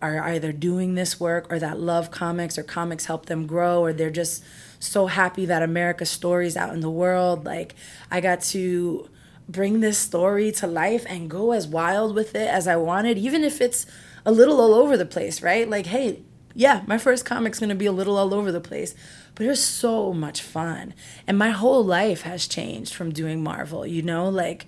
are 0.01 0.21
either 0.21 0.51
doing 0.51 0.95
this 0.95 1.19
work 1.19 1.51
or 1.51 1.57
that 1.57 1.79
love 1.79 2.11
comics 2.11 2.57
or 2.57 2.63
comics 2.63 3.05
help 3.05 3.25
them 3.25 3.47
grow 3.47 3.81
or 3.81 3.93
they're 3.93 4.11
just 4.11 4.43
so 4.79 5.07
happy 5.07 5.45
that 5.45 5.63
America's 5.63 6.11
stories 6.11 6.55
out 6.55 6.73
in 6.73 6.81
the 6.81 6.89
world. 6.89 7.45
Like 7.45 7.73
I 8.11 8.21
got 8.21 8.41
to 8.41 9.09
bring 9.49 9.79
this 9.79 9.97
story 9.97 10.51
to 10.51 10.67
life 10.67 11.05
and 11.09 11.29
go 11.29 11.51
as 11.51 11.67
wild 11.67 12.13
with 12.13 12.35
it 12.35 12.47
as 12.47 12.67
I 12.67 12.75
wanted, 12.75 13.17
even 13.17 13.43
if 13.43 13.61
it's 13.61 13.85
a 14.25 14.31
little 14.31 14.59
all 14.59 14.73
over 14.73 14.97
the 14.97 15.05
place, 15.05 15.41
right? 15.41 15.67
Like, 15.67 15.87
hey, 15.87 16.21
yeah, 16.57 16.81
my 16.87 16.97
first 16.97 17.23
comic's 17.23 17.59
gonna 17.59 17.75
be 17.75 17.85
a 17.85 17.91
little 17.91 18.17
all 18.17 18.33
over 18.33 18.51
the 18.51 18.59
place, 18.59 18.95
but 19.35 19.45
it 19.45 19.49
was 19.49 19.63
so 19.63 20.11
much 20.11 20.41
fun. 20.41 20.95
And 21.27 21.37
my 21.37 21.51
whole 21.51 21.85
life 21.85 22.23
has 22.23 22.47
changed 22.47 22.95
from 22.95 23.11
doing 23.11 23.43
Marvel, 23.43 23.85
you 23.85 24.01
know? 24.01 24.27
Like, 24.27 24.65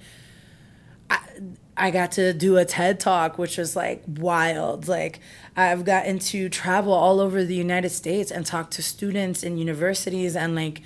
I, 1.09 1.19
I 1.75 1.89
got 1.89 2.11
to 2.11 2.31
do 2.31 2.57
a 2.57 2.63
TED 2.63 2.99
talk, 2.99 3.39
which 3.39 3.57
was 3.57 3.75
like 3.75 4.03
wild. 4.05 4.87
Like, 4.87 5.19
I've 5.57 5.83
gotten 5.83 6.19
to 6.19 6.47
travel 6.47 6.93
all 6.93 7.19
over 7.19 7.43
the 7.43 7.55
United 7.55 7.89
States 7.89 8.29
and 8.29 8.45
talk 8.45 8.69
to 8.71 8.83
students 8.83 9.41
in 9.41 9.57
universities 9.57 10.35
and 10.35 10.53
like 10.53 10.83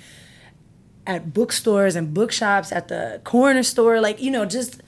at 1.06 1.34
bookstores 1.34 1.96
and 1.96 2.14
bookshops, 2.14 2.72
at 2.72 2.88
the 2.88 3.20
corner 3.24 3.62
store. 3.62 4.00
Like, 4.00 4.22
you 4.22 4.30
know, 4.30 4.46
just 4.46 4.80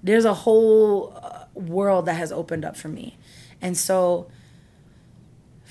there's 0.00 0.24
a 0.24 0.34
whole 0.34 1.12
uh, 1.20 1.46
world 1.54 2.06
that 2.06 2.14
has 2.14 2.30
opened 2.30 2.64
up 2.64 2.76
for 2.76 2.86
me. 2.86 3.16
And 3.60 3.76
so, 3.76 4.28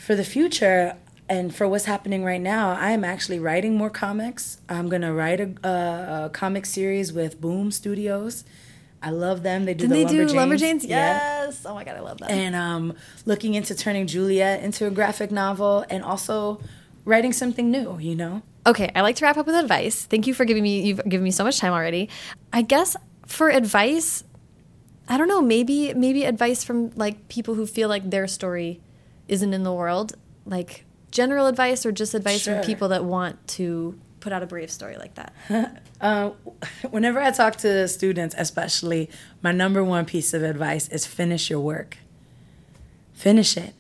for 0.06 0.16
the 0.16 0.24
future 0.24 0.96
and 1.28 1.54
for 1.56 1.68
what's 1.68 1.86
happening 1.86 2.24
right 2.24 2.40
now, 2.40 2.76
I 2.76 2.92
am 2.92 3.04
actually 3.04 3.40
writing 3.40 3.76
more 3.76 3.90
comics. 3.90 4.60
I'm 4.70 4.88
gonna 4.88 5.12
write 5.12 5.40
a, 5.40 5.56
a, 5.68 6.26
a 6.26 6.30
comic 6.30 6.68
series 6.68 7.12
with 7.12 7.42
Boom 7.42 7.72
Studios. 7.72 8.44
I 9.02 9.10
love 9.10 9.42
them. 9.42 9.66
They 9.66 9.74
do 9.74 9.88
Did 9.88 9.90
the 9.90 10.04
they 10.04 10.06
do 10.06 10.28
Lumberjanes. 10.28 10.82
Lumberjanes? 10.84 10.84
Yeah. 10.84 11.46
Yes. 11.46 11.66
Oh 11.66 11.74
my 11.74 11.84
god, 11.84 11.98
I 11.98 12.02
love 12.02 12.20
that. 12.20 12.30
And 12.30 12.56
um, 12.56 12.94
looking 13.26 13.56
into 13.56 13.74
turning 13.74 14.06
Juliet 14.06 14.64
into 14.64 14.86
a 14.86 14.92
graphic 14.92 15.32
novel, 15.32 15.84
and 15.90 16.04
also 16.04 16.62
writing 17.04 17.34
something 17.34 17.72
new. 17.72 17.98
You 17.98 18.16
know. 18.16 18.44
Okay, 18.68 18.92
I 18.96 19.02
like 19.02 19.16
to 19.16 19.26
wrap 19.26 19.38
up 19.38 19.48
with 19.48 19.56
advice. 19.56 20.06
Thank 20.06 20.28
you 20.28 20.36
for 20.36 20.46
giving 20.46 20.62
me 20.62 20.82
you've 20.82 21.04
given 21.10 21.24
me 21.24 21.32
so 21.32 21.44
much 21.44 21.58
time 21.58 21.74
already. 21.74 22.10
I 22.54 22.62
guess 22.62 22.96
for 23.26 23.50
advice, 23.50 24.24
I 25.10 25.18
don't 25.18 25.28
know, 25.28 25.42
maybe 25.42 25.96
maybe 25.96 26.26
advice 26.26 26.64
from 26.64 26.92
like 26.92 27.28
people 27.28 27.56
who 27.56 27.66
feel 27.66 27.90
like 27.90 28.12
their 28.12 28.28
story 28.28 28.82
isn't 29.28 29.54
in 29.54 29.64
the 29.64 29.74
world, 29.74 30.16
like 30.46 30.86
general 31.12 31.48
advice 31.48 31.86
or 31.86 31.92
just 31.92 32.14
advice 32.14 32.42
Sure. 32.42 32.58
from 32.58 32.66
people 32.66 32.90
that 32.90 33.04
want 33.06 33.46
to 33.48 33.98
put 34.20 34.34
out 34.34 34.44
a 34.44 34.46
brave 34.48 34.72
story 34.72 34.98
like 34.98 35.16
that. 35.16 35.34
Uh, 36.02 36.32
whenever 36.90 37.22
I 37.22 37.32
talk 37.32 37.56
to 37.60 37.88
students, 37.88 38.36
especially, 38.38 39.10
my 39.42 39.54
number 39.54 39.82
one 39.82 40.04
piece 40.06 40.34
of 40.34 40.44
advice 40.44 40.90
is 40.90 41.06
finish 41.06 41.50
your 41.50 41.62
work. 41.62 41.98
Finish 43.14 43.56
it. 43.56 43.74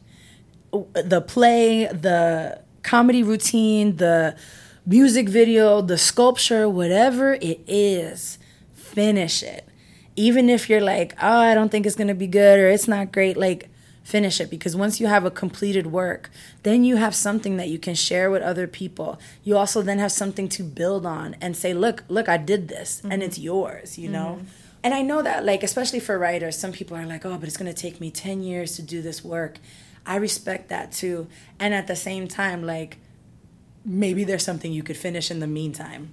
The 0.93 1.21
play, 1.21 1.87
the 1.87 2.61
comedy 2.83 3.21
routine, 3.21 3.97
the 3.97 4.37
music 4.85 5.27
video, 5.27 5.81
the 5.81 5.97
sculpture, 5.97 6.69
whatever 6.69 7.33
it 7.33 7.59
is, 7.67 8.39
finish 8.73 9.43
it. 9.43 9.67
Even 10.15 10.49
if 10.49 10.69
you're 10.69 10.81
like, 10.81 11.13
oh, 11.21 11.39
I 11.39 11.53
don't 11.53 11.69
think 11.69 11.85
it's 11.85 11.95
gonna 11.97 12.15
be 12.15 12.27
good 12.27 12.59
or 12.59 12.69
it's 12.69 12.87
not 12.87 13.11
great, 13.11 13.35
like, 13.35 13.67
finish 14.05 14.39
it 14.39 14.51
because 14.51 14.75
once 14.75 14.99
you 14.99 15.07
have 15.07 15.25
a 15.25 15.31
completed 15.31 15.87
work, 15.87 16.29
then 16.61 16.83
you 16.83 16.95
have 16.95 17.15
something 17.15 17.57
that 17.57 17.69
you 17.69 17.79
can 17.79 17.95
share 17.95 18.29
with 18.29 18.43
other 18.43 18.67
people. 18.67 19.19
You 19.43 19.57
also 19.57 19.81
then 19.81 19.97
have 19.97 20.11
something 20.11 20.47
to 20.49 20.63
build 20.63 21.07
on 21.07 21.35
and 21.41 21.57
say, 21.57 21.73
look, 21.73 22.03
look, 22.07 22.29
I 22.29 22.37
did 22.37 22.67
this 22.67 23.01
and 23.09 23.23
it's 23.23 23.37
mm-hmm. 23.37 23.45
yours, 23.45 23.97
you 23.97 24.07
know? 24.07 24.37
Mm-hmm. 24.37 24.47
And 24.83 24.93
I 24.93 25.01
know 25.01 25.23
that, 25.23 25.43
like, 25.43 25.63
especially 25.63 25.99
for 25.99 26.19
writers, 26.19 26.55
some 26.55 26.71
people 26.71 26.95
are 26.95 27.07
like, 27.07 27.25
oh, 27.25 27.35
but 27.39 27.47
it's 27.47 27.57
gonna 27.57 27.73
take 27.73 27.99
me 27.99 28.11
10 28.11 28.43
years 28.43 28.75
to 28.75 28.83
do 28.83 29.01
this 29.01 29.23
work. 29.23 29.57
I 30.05 30.17
respect 30.17 30.69
that 30.69 30.91
too. 30.91 31.27
And 31.59 31.73
at 31.73 31.87
the 31.87 31.95
same 31.95 32.27
time, 32.27 32.63
like, 32.63 32.99
maybe 33.83 34.23
there's 34.23 34.45
something 34.45 34.71
you 34.71 34.83
could 34.83 34.97
finish 34.97 35.31
in 35.31 35.39
the 35.39 35.47
meantime. 35.47 36.11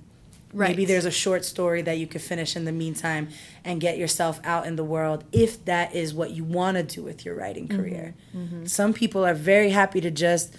Maybe 0.52 0.84
there's 0.84 1.04
a 1.04 1.10
short 1.10 1.44
story 1.44 1.82
that 1.82 1.98
you 1.98 2.06
could 2.06 2.20
finish 2.20 2.56
in 2.56 2.64
the 2.64 2.72
meantime 2.72 3.28
and 3.64 3.80
get 3.80 3.96
yourself 3.96 4.40
out 4.44 4.66
in 4.66 4.76
the 4.76 4.84
world 4.84 5.24
if 5.32 5.64
that 5.64 5.94
is 5.94 6.12
what 6.12 6.30
you 6.30 6.44
want 6.44 6.76
to 6.76 6.82
do 6.82 7.02
with 7.02 7.24
your 7.24 7.34
writing 7.34 7.68
career. 7.68 8.14
Some 8.64 8.92
people 8.92 9.24
are 9.24 9.34
very 9.34 9.70
happy 9.70 10.00
to 10.00 10.10
just 10.10 10.54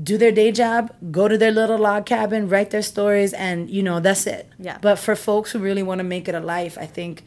do 0.00 0.18
their 0.18 0.32
day 0.32 0.52
job, 0.52 0.94
go 1.10 1.26
to 1.26 1.38
their 1.38 1.50
little 1.50 1.78
log 1.78 2.06
cabin, 2.06 2.48
write 2.48 2.70
their 2.70 2.82
stories, 2.82 3.32
and 3.32 3.70
you 3.70 3.82
know, 3.82 3.98
that's 3.98 4.26
it. 4.26 4.48
Yeah. 4.58 4.78
But 4.80 4.96
for 4.96 5.16
folks 5.16 5.52
who 5.52 5.58
really 5.58 5.82
want 5.82 6.00
to 6.00 6.04
make 6.04 6.28
it 6.28 6.34
a 6.34 6.40
life, 6.40 6.76
I 6.78 6.86
think 6.86 7.24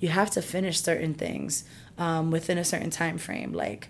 you 0.00 0.08
have 0.08 0.30
to 0.32 0.42
finish 0.42 0.80
certain 0.80 1.14
things 1.14 1.64
um, 1.96 2.30
within 2.30 2.58
a 2.58 2.64
certain 2.64 2.90
time 2.90 3.18
frame, 3.18 3.52
like 3.52 3.88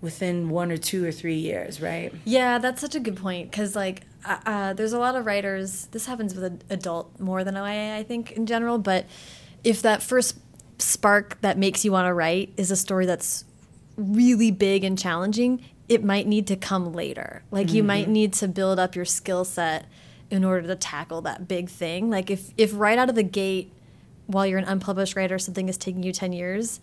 within 0.00 0.48
one 0.50 0.70
or 0.70 0.76
two 0.76 1.04
or 1.04 1.12
three 1.12 1.34
years, 1.34 1.80
right? 1.80 2.12
Yeah, 2.24 2.58
that's 2.58 2.80
such 2.80 2.94
a 2.94 3.00
good 3.00 3.16
point 3.16 3.50
because 3.50 3.74
like 3.74 4.02
uh, 4.24 4.38
uh, 4.44 4.72
there's 4.72 4.92
a 4.92 4.98
lot 4.98 5.16
of 5.16 5.26
writers. 5.26 5.86
This 5.92 6.06
happens 6.06 6.34
with 6.34 6.44
an 6.44 6.62
adult 6.70 7.18
more 7.20 7.44
than 7.44 7.56
I 7.56 7.98
I 7.98 8.02
think 8.02 8.32
in 8.32 8.46
general. 8.46 8.78
But 8.78 9.06
if 9.64 9.82
that 9.82 10.02
first 10.02 10.38
spark 10.78 11.40
that 11.40 11.58
makes 11.58 11.84
you 11.84 11.92
want 11.92 12.06
to 12.06 12.14
write 12.14 12.52
is 12.56 12.70
a 12.70 12.76
story 12.76 13.06
that's 13.06 13.44
really 13.96 14.50
big 14.50 14.84
and 14.84 14.98
challenging, 14.98 15.64
it 15.88 16.04
might 16.04 16.26
need 16.26 16.46
to 16.48 16.56
come 16.56 16.92
later. 16.92 17.42
Like 17.50 17.72
you 17.72 17.82
might 17.82 18.08
need 18.08 18.32
to 18.34 18.48
build 18.48 18.78
up 18.78 18.94
your 18.94 19.04
skill 19.04 19.44
set 19.44 19.86
in 20.30 20.44
order 20.44 20.66
to 20.66 20.76
tackle 20.76 21.22
that 21.22 21.48
big 21.48 21.68
thing. 21.68 22.10
Like 22.10 22.30
if 22.30 22.52
if 22.56 22.72
right 22.74 22.98
out 22.98 23.08
of 23.08 23.14
the 23.14 23.22
gate, 23.22 23.72
while 24.26 24.46
you're 24.46 24.58
an 24.58 24.64
unpublished 24.64 25.16
writer, 25.16 25.38
something 25.38 25.68
is 25.68 25.76
taking 25.76 26.02
you 26.02 26.12
ten 26.12 26.32
years. 26.32 26.80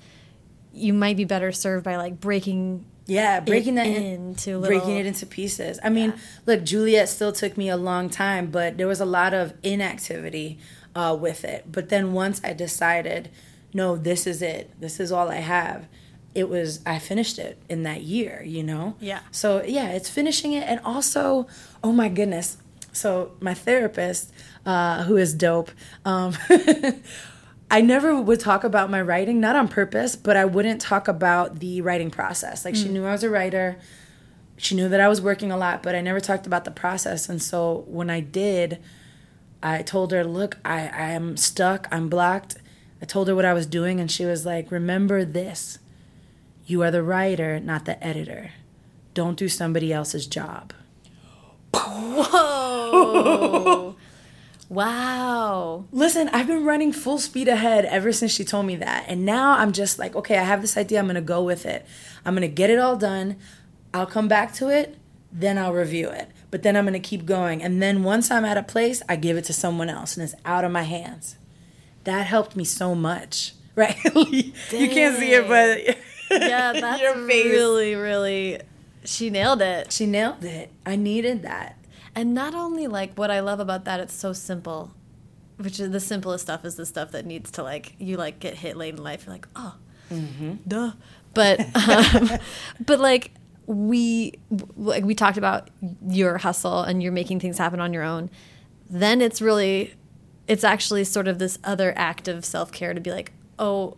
You 0.74 0.94
might 0.94 1.16
be 1.16 1.24
better 1.24 1.52
served 1.52 1.86
by 1.86 1.96
like 1.96 2.20
breaking 2.20 2.86
Yeah, 3.08 3.40
breaking 3.40 3.76
that 3.76 3.86
in- 3.88 4.04
into 4.04 4.60
breaking 4.62 4.98
it 4.98 5.06
into 5.06 5.26
pieces. 5.26 5.80
I 5.84 5.90
mean, 5.90 6.14
look, 6.46 6.64
Juliet 6.64 7.08
still 7.10 7.32
took 7.32 7.56
me 7.58 7.70
a 7.70 7.78
long 7.78 8.10
time, 8.10 8.48
but 8.48 8.78
there 8.78 8.88
was 8.88 9.00
a 9.00 9.06
lot 9.06 9.34
of 9.34 9.54
inactivity 9.62 10.58
uh, 10.96 11.16
with 11.20 11.44
it. 11.46 11.72
But 11.72 11.90
then 11.90 12.14
once 12.14 12.42
I 12.44 12.54
decided, 12.54 13.30
no, 13.74 13.96
this 13.96 14.26
is 14.26 14.42
it. 14.42 14.72
This 14.80 15.00
is 15.00 15.12
all 15.12 15.30
I 15.30 15.36
have. 15.38 15.88
It 16.34 16.50
was 16.50 16.80
I 16.86 17.00
finished 17.00 17.38
it 17.40 17.62
in 17.70 17.84
that 17.84 18.02
year, 18.02 18.42
you 18.46 18.64
know. 18.64 18.96
Yeah. 19.00 19.20
So 19.32 19.64
yeah, 19.64 19.90
it's 19.90 20.10
finishing 20.10 20.54
it, 20.54 20.64
and 20.68 20.80
also, 20.84 21.48
oh 21.84 21.92
my 21.92 22.10
goodness. 22.10 22.58
So 22.92 23.34
my 23.40 23.54
therapist, 23.54 24.32
uh, 24.66 25.04
who 25.04 25.18
is 25.18 25.34
dope. 25.34 25.70
Um, 26.06 26.34
I 27.70 27.82
never 27.82 28.20
would 28.20 28.40
talk 28.40 28.64
about 28.64 28.90
my 28.90 29.02
writing, 29.02 29.40
not 29.40 29.56
on 29.56 29.68
purpose, 29.68 30.16
but 30.16 30.38
I 30.38 30.46
wouldn't 30.46 30.80
talk 30.82 31.08
about 31.08 31.60
the 31.60 31.82
writing 31.82 32.12
process. 32.12 32.64
Like 32.64 32.76
she 32.76 32.86
mm. 32.86 32.92
knew 32.92 33.06
I 33.06 33.12
was 33.12 33.24
a 33.24 33.30
writer. 33.30 33.78
She 34.58 34.76
knew 34.76 34.88
that 34.88 35.02
I 35.02 35.08
was 35.08 35.20
working 35.20 35.52
a 35.52 35.58
lot, 35.58 35.82
but 35.84 35.96
I 35.96 36.02
never 36.02 36.20
talked 36.20 36.46
about 36.48 36.66
the 36.66 36.72
process. 36.72 37.28
And 37.28 37.42
so 37.42 37.84
when 37.88 38.10
I 38.10 38.20
did, 38.20 38.80
I 39.64 39.82
told 39.82 40.12
her, 40.12 40.24
"Look, 40.24 40.58
I 40.64 40.82
I 40.82 41.10
am 41.12 41.38
stuck. 41.38 41.88
I'm 41.92 42.08
blocked." 42.08 42.58
I 43.02 43.06
told 43.06 43.28
her 43.28 43.36
what 43.36 43.46
I 43.46 43.54
was 43.54 43.66
doing 43.66 44.00
and 44.00 44.10
she 44.12 44.26
was 44.26 44.46
like, 44.46 44.72
"Remember 44.72 45.26
this. 45.26 45.80
You 46.66 46.84
are 46.84 46.92
the 46.92 47.04
writer, 47.04 47.60
not 47.60 47.86
the 47.86 48.02
editor. 48.04 48.52
Don't 49.14 49.38
do 49.38 49.50
somebody 49.50 49.92
else's 49.92 50.28
job." 50.28 50.72
Whoa. 51.74 53.16
wow. 54.70 55.86
Listen, 55.92 56.30
I've 56.30 56.48
been 56.48 56.66
running 56.66 56.92
full 56.92 57.18
speed 57.18 57.48
ahead 57.48 57.86
ever 57.86 58.12
since 58.12 58.32
she 58.32 58.44
told 58.44 58.66
me 58.66 58.76
that. 58.78 59.06
And 59.08 59.26
now 59.26 59.52
I'm 59.52 59.72
just 59.72 60.00
like, 60.00 60.16
okay, 60.16 60.38
I 60.38 60.44
have 60.44 60.62
this 60.62 60.78
idea. 60.78 61.00
I'm 61.00 61.06
going 61.06 61.16
to 61.16 61.22
go 61.22 61.44
with 61.44 61.66
it. 61.66 61.86
I'm 62.26 62.34
going 62.36 62.48
to 62.48 62.54
get 62.54 62.70
it 62.70 62.80
all 62.80 62.96
done. 62.96 63.38
I'll 63.94 64.06
come 64.06 64.28
back 64.28 64.54
to 64.56 64.70
it. 64.70 64.98
Then 65.32 65.58
I'll 65.58 65.74
review 65.74 66.10
it. 66.10 66.30
But 66.52 66.64
then 66.64 66.76
I'm 66.78 66.86
going 66.86 66.94
to 66.94 67.00
keep 67.00 67.26
going. 67.26 67.62
And 67.62 67.82
then 67.82 68.04
once 68.04 68.32
I'm 68.32 68.46
at 68.46 68.58
a 68.58 68.64
place, 68.64 69.02
I 69.10 69.16
give 69.18 69.38
it 69.38 69.44
to 69.46 69.54
someone 69.54 69.90
else 69.90 70.16
and 70.16 70.24
it's 70.24 70.36
out 70.46 70.64
of 70.64 70.72
my 70.72 70.84
hands. 70.84 71.38
That 72.06 72.26
helped 72.28 72.56
me 72.56 72.64
so 72.64 72.96
much. 72.96 73.54
Right? 73.76 73.98
you 74.06 74.54
can't 74.88 75.18
see 75.18 75.34
it, 75.34 75.50
but 75.50 75.98
Yeah, 76.32 76.72
that's 76.72 77.18
really, 77.18 77.96
really. 77.96 78.62
She 79.04 79.30
nailed 79.30 79.62
it. 79.62 79.92
she 79.92 80.06
nailed 80.06 80.46
it. 80.46 80.72
I 80.86 80.96
needed 80.96 81.42
that. 81.42 81.78
And 82.16 82.34
not 82.34 82.56
only 82.56 82.88
like 82.88 83.16
what 83.18 83.30
I 83.30 83.42
love 83.42 83.60
about 83.60 83.86
that, 83.86 84.00
it's 84.00 84.14
so 84.14 84.32
simple. 84.34 84.94
Which 85.58 85.80
is 85.80 85.92
the 85.92 86.00
simplest 86.00 86.44
stuff 86.46 86.66
is 86.66 86.76
the 86.76 86.86
stuff 86.86 87.12
that 87.12 87.26
needs 87.26 87.50
to 87.52 87.64
like 87.64 87.96
you 87.98 88.18
like 88.18 88.40
get 88.40 88.56
hit 88.56 88.76
late 88.76 88.96
in 88.96 89.04
life. 89.04 89.26
You're 89.26 89.36
like, 89.36 89.48
oh, 89.56 89.76
duh. 90.68 90.92
But 91.34 91.60
um, 91.90 92.30
but 92.86 93.00
like 93.00 93.32
we 93.66 94.34
like 94.76 95.04
we 95.06 95.16
talked 95.16 95.38
about 95.38 95.70
your 96.08 96.38
hustle 96.38 96.82
and 96.82 97.02
you're 97.02 97.12
making 97.14 97.40
things 97.40 97.58
happen 97.58 97.80
on 97.80 97.94
your 97.94 98.04
own. 98.04 98.30
Then 98.90 99.22
it's 99.22 99.42
really 99.42 99.94
it's 100.48 100.64
actually 100.64 101.04
sort 101.06 101.28
of 101.28 101.40
this 101.40 101.58
other 101.64 101.94
act 101.98 102.28
of 102.28 102.44
self 102.46 102.72
care 102.72 102.94
to 102.94 103.00
be 103.02 103.12
like, 103.12 103.32
oh, 103.58 103.96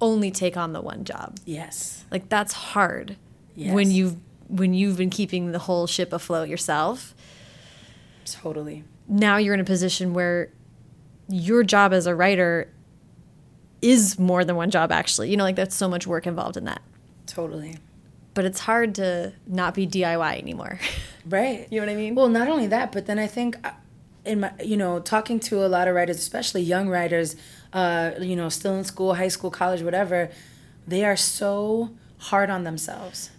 only 0.00 0.30
take 0.32 0.56
on 0.56 0.72
the 0.72 0.80
one 0.80 1.04
job. 1.04 1.38
Yes. 1.44 2.04
Like 2.10 2.28
that's 2.28 2.52
hard 2.52 3.16
Yes. 3.56 3.72
when 3.72 3.92
you've 3.92 4.16
when 4.48 4.74
you've 4.74 4.96
been 4.96 5.10
keeping 5.10 5.52
the 5.52 5.58
whole 5.60 5.86
ship 5.86 6.12
afloat 6.12 6.48
yourself. 6.48 7.14
Totally. 8.24 8.84
Now 9.08 9.36
you're 9.36 9.54
in 9.54 9.60
a 9.60 9.64
position 9.64 10.14
where 10.14 10.50
your 11.28 11.62
job 11.62 11.92
as 11.92 12.06
a 12.06 12.14
writer 12.14 12.70
is 13.82 14.18
more 14.18 14.44
than 14.44 14.56
one 14.56 14.70
job 14.70 14.90
actually. 14.92 15.30
You 15.30 15.36
know, 15.36 15.44
like 15.44 15.56
that's 15.56 15.74
so 15.74 15.88
much 15.88 16.06
work 16.06 16.26
involved 16.26 16.56
in 16.56 16.64
that. 16.64 16.82
Totally. 17.26 17.78
but 18.34 18.44
it's 18.44 18.60
hard 18.60 18.94
to 18.96 19.32
not 19.46 19.74
be 19.74 19.86
DIY 19.86 20.38
anymore. 20.38 20.78
Right. 21.26 21.66
You 21.70 21.80
know 21.80 21.86
what 21.86 21.92
I 21.92 21.96
mean? 21.96 22.14
Well, 22.14 22.28
not 22.28 22.48
only 22.48 22.66
that, 22.66 22.92
but 22.92 23.06
then 23.06 23.18
I 23.18 23.26
think 23.26 23.56
uh, 23.66 23.70
in 24.26 24.40
my, 24.40 24.52
you 24.62 24.76
know, 24.76 25.00
talking 25.00 25.40
to 25.40 25.64
a 25.64 25.68
lot 25.68 25.88
of 25.88 25.94
writers, 25.94 26.18
especially 26.18 26.60
young 26.60 26.86
writers, 26.90 27.34
uh, 27.72 28.10
you 28.20 28.36
know, 28.36 28.50
still 28.50 28.74
in 28.74 28.84
school, 28.84 29.14
high 29.14 29.28
school, 29.28 29.50
college, 29.50 29.80
whatever, 29.80 30.28
they 30.86 31.02
are 31.02 31.16
so 31.16 31.88
hard 32.18 32.50
on 32.50 32.64
themselves. 32.64 33.30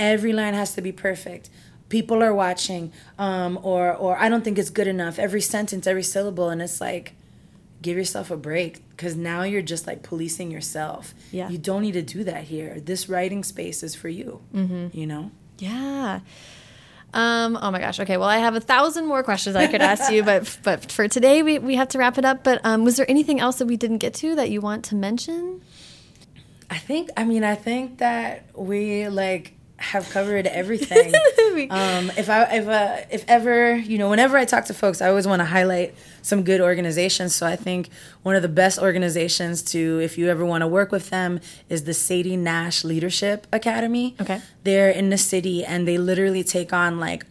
Every 0.00 0.32
line 0.32 0.54
has 0.54 0.74
to 0.76 0.80
be 0.80 0.92
perfect. 0.92 1.50
People 1.90 2.22
are 2.22 2.32
watching, 2.32 2.90
um, 3.18 3.58
or 3.62 3.94
or 3.94 4.16
I 4.16 4.30
don't 4.30 4.42
think 4.42 4.58
it's 4.58 4.70
good 4.70 4.86
enough. 4.86 5.18
Every 5.18 5.42
sentence, 5.42 5.86
every 5.86 6.02
syllable, 6.02 6.48
and 6.48 6.62
it's 6.62 6.80
like, 6.80 7.14
give 7.82 7.98
yourself 7.98 8.30
a 8.30 8.36
break 8.36 8.88
because 8.90 9.14
now 9.14 9.42
you're 9.42 9.60
just 9.60 9.86
like 9.86 10.02
policing 10.02 10.50
yourself. 10.50 11.14
Yeah. 11.30 11.50
You 11.50 11.58
don't 11.58 11.82
need 11.82 11.92
to 11.92 12.02
do 12.02 12.24
that 12.24 12.44
here. 12.44 12.80
This 12.80 13.10
writing 13.10 13.44
space 13.44 13.82
is 13.82 13.94
for 13.94 14.08
you. 14.08 14.40
Mm-hmm. 14.54 14.96
You 14.96 15.06
know. 15.06 15.30
Yeah. 15.58 16.20
Um, 17.12 17.58
oh 17.60 17.70
my 17.70 17.80
gosh. 17.80 18.00
Okay. 18.00 18.16
Well, 18.16 18.28
I 18.28 18.38
have 18.38 18.54
a 18.54 18.60
thousand 18.60 19.06
more 19.06 19.22
questions 19.22 19.54
I 19.54 19.66
could 19.66 19.82
ask 19.82 20.10
you, 20.10 20.22
but 20.22 20.58
but 20.62 20.90
for 20.90 21.08
today 21.08 21.42
we, 21.42 21.58
we 21.58 21.74
have 21.74 21.88
to 21.88 21.98
wrap 21.98 22.16
it 22.16 22.24
up. 22.24 22.42
But 22.42 22.60
um, 22.64 22.84
was 22.84 22.96
there 22.96 23.06
anything 23.10 23.38
else 23.38 23.56
that 23.58 23.66
we 23.66 23.76
didn't 23.76 23.98
get 23.98 24.14
to 24.14 24.34
that 24.36 24.50
you 24.50 24.62
want 24.62 24.84
to 24.86 24.94
mention? 24.94 25.60
I 26.70 26.78
think. 26.78 27.10
I 27.16 27.24
mean, 27.24 27.42
I 27.44 27.56
think 27.56 27.98
that 27.98 28.46
we 28.54 29.08
like 29.08 29.54
have 29.80 30.08
covered 30.10 30.46
everything. 30.46 31.14
um, 31.70 32.10
if 32.16 32.28
I 32.28 32.42
if 32.54 32.68
uh, 32.68 32.96
if 33.10 33.24
ever 33.28 33.74
you 33.74 33.98
know, 33.98 34.10
whenever 34.10 34.36
I 34.36 34.44
talk 34.44 34.66
to 34.66 34.74
folks, 34.74 35.00
I 35.00 35.08
always 35.08 35.26
want 35.26 35.40
to 35.40 35.46
highlight 35.46 35.94
some 36.22 36.42
good 36.42 36.60
organizations. 36.60 37.34
So 37.34 37.46
I 37.46 37.56
think 37.56 37.88
one 38.22 38.36
of 38.36 38.42
the 38.42 38.48
best 38.48 38.78
organizations 38.78 39.62
to, 39.72 40.00
if 40.00 40.18
you 40.18 40.28
ever 40.28 40.44
want 40.44 40.62
to 40.62 40.68
work 40.68 40.92
with 40.92 41.10
them, 41.10 41.40
is 41.68 41.84
the 41.84 41.94
Sadie 41.94 42.36
Nash 42.36 42.84
Leadership 42.84 43.46
Academy. 43.52 44.14
Okay. 44.20 44.40
they're 44.64 44.90
in 44.90 45.08
the 45.08 45.18
city, 45.18 45.64
and 45.64 45.88
they 45.88 45.96
literally 45.96 46.44
take 46.44 46.72
on 46.72 47.00
like 47.00 47.24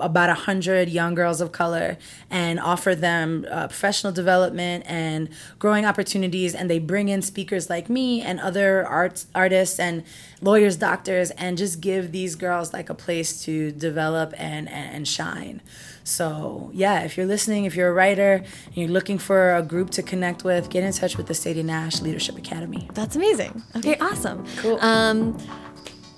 about 0.00 0.30
a 0.30 0.34
hundred 0.34 0.88
young 0.88 1.14
girls 1.14 1.40
of 1.40 1.52
color 1.52 1.98
and 2.30 2.58
offer 2.60 2.94
them 2.94 3.46
uh, 3.50 3.66
professional 3.68 4.12
development 4.12 4.84
and 4.86 5.28
growing 5.58 5.84
opportunities 5.84 6.54
and 6.54 6.70
they 6.70 6.78
bring 6.78 7.08
in 7.08 7.22
speakers 7.22 7.68
like 7.70 7.88
me 7.88 8.20
and 8.20 8.40
other 8.40 8.86
arts 8.86 9.26
artists 9.34 9.78
and 9.78 10.02
lawyers 10.40 10.76
doctors 10.76 11.30
and 11.32 11.56
just 11.58 11.80
give 11.80 12.12
these 12.12 12.34
girls 12.34 12.72
like 12.72 12.88
a 12.90 12.94
place 12.94 13.42
to 13.44 13.72
develop 13.72 14.32
and 14.36 14.68
and, 14.68 14.94
and 14.94 15.08
shine 15.08 15.60
so 16.04 16.70
yeah 16.72 17.00
if 17.00 17.16
you're 17.16 17.26
listening 17.26 17.64
if 17.64 17.74
you're 17.74 17.88
a 17.88 17.92
writer 17.92 18.44
and 18.66 18.76
you're 18.76 18.88
looking 18.88 19.18
for 19.18 19.54
a 19.54 19.62
group 19.62 19.90
to 19.90 20.02
connect 20.02 20.44
with 20.44 20.70
get 20.70 20.84
in 20.84 20.92
touch 20.92 21.16
with 21.16 21.26
the 21.26 21.34
sadie 21.34 21.62
nash 21.62 22.00
leadership 22.00 22.36
academy 22.36 22.88
That's 22.94 23.16
amazing. 23.16 23.62
Okay, 23.76 23.96
awesome. 23.98 24.44
Cool. 24.58 24.78
Um, 24.80 25.36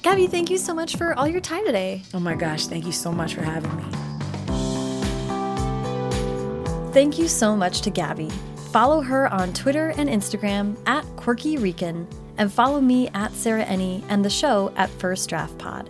Gabby, 0.02 0.26
thank 0.26 0.50
you 0.50 0.58
so 0.58 0.72
much 0.72 0.96
for 0.96 1.18
all 1.18 1.26
your 1.28 1.40
time 1.40 1.64
today. 1.66 2.02
oh 2.14 2.20
my 2.20 2.34
gosh 2.34 2.66
thank 2.66 2.86
you 2.86 2.92
so 2.92 3.12
much 3.12 3.34
for 3.34 3.42
having 3.42 3.74
me 3.76 3.84
Thank 6.92 7.18
you 7.18 7.28
so 7.28 7.54
much 7.54 7.82
to 7.82 7.90
Gabby. 7.90 8.30
Follow 8.72 9.02
her 9.02 9.32
on 9.32 9.52
Twitter 9.52 9.90
and 9.98 10.08
Instagram 10.08 10.76
at 10.86 11.04
Quirky 11.16 11.56
Rican, 11.58 12.08
and 12.38 12.52
follow 12.52 12.80
me 12.80 13.08
at 13.08 13.32
Sarah 13.34 13.64
Enni 13.66 14.02
and 14.08 14.24
the 14.24 14.30
show 14.30 14.72
at 14.74 14.88
First 14.90 15.28
Draft 15.28 15.56
Pod. 15.58 15.88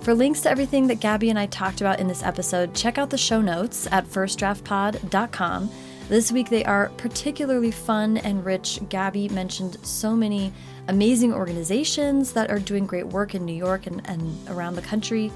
For 0.00 0.12
links 0.12 0.40
to 0.42 0.50
everything 0.50 0.88
that 0.88 1.00
Gabby 1.00 1.30
and 1.30 1.38
I 1.38 1.46
talked 1.46 1.80
about 1.80 2.00
in 2.00 2.08
this 2.08 2.24
episode, 2.24 2.74
check 2.74 2.98
out 2.98 3.08
the 3.08 3.16
show 3.16 3.40
notes 3.40 3.86
at 3.92 4.04
firstdraftpod.com. 4.06 5.70
This 6.12 6.30
week 6.30 6.50
they 6.50 6.62
are 6.66 6.90
particularly 6.98 7.70
fun 7.70 8.18
and 8.18 8.44
rich. 8.44 8.78
Gabby 8.90 9.30
mentioned 9.30 9.78
so 9.82 10.14
many 10.14 10.52
amazing 10.88 11.32
organizations 11.32 12.34
that 12.34 12.50
are 12.50 12.58
doing 12.58 12.84
great 12.84 13.06
work 13.06 13.34
in 13.34 13.46
New 13.46 13.54
York 13.54 13.86
and, 13.86 14.06
and 14.06 14.46
around 14.50 14.74
the 14.74 14.82
country. 14.82 15.32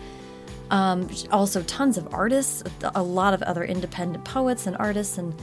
Um, 0.71 1.09
also, 1.33 1.63
tons 1.63 1.97
of 1.97 2.13
artists, 2.13 2.63
a 2.95 3.03
lot 3.03 3.33
of 3.33 3.43
other 3.45 3.65
independent 3.65 4.23
poets 4.27 4.67
and 4.67 4.77
artists, 4.77 5.17
and 5.17 5.35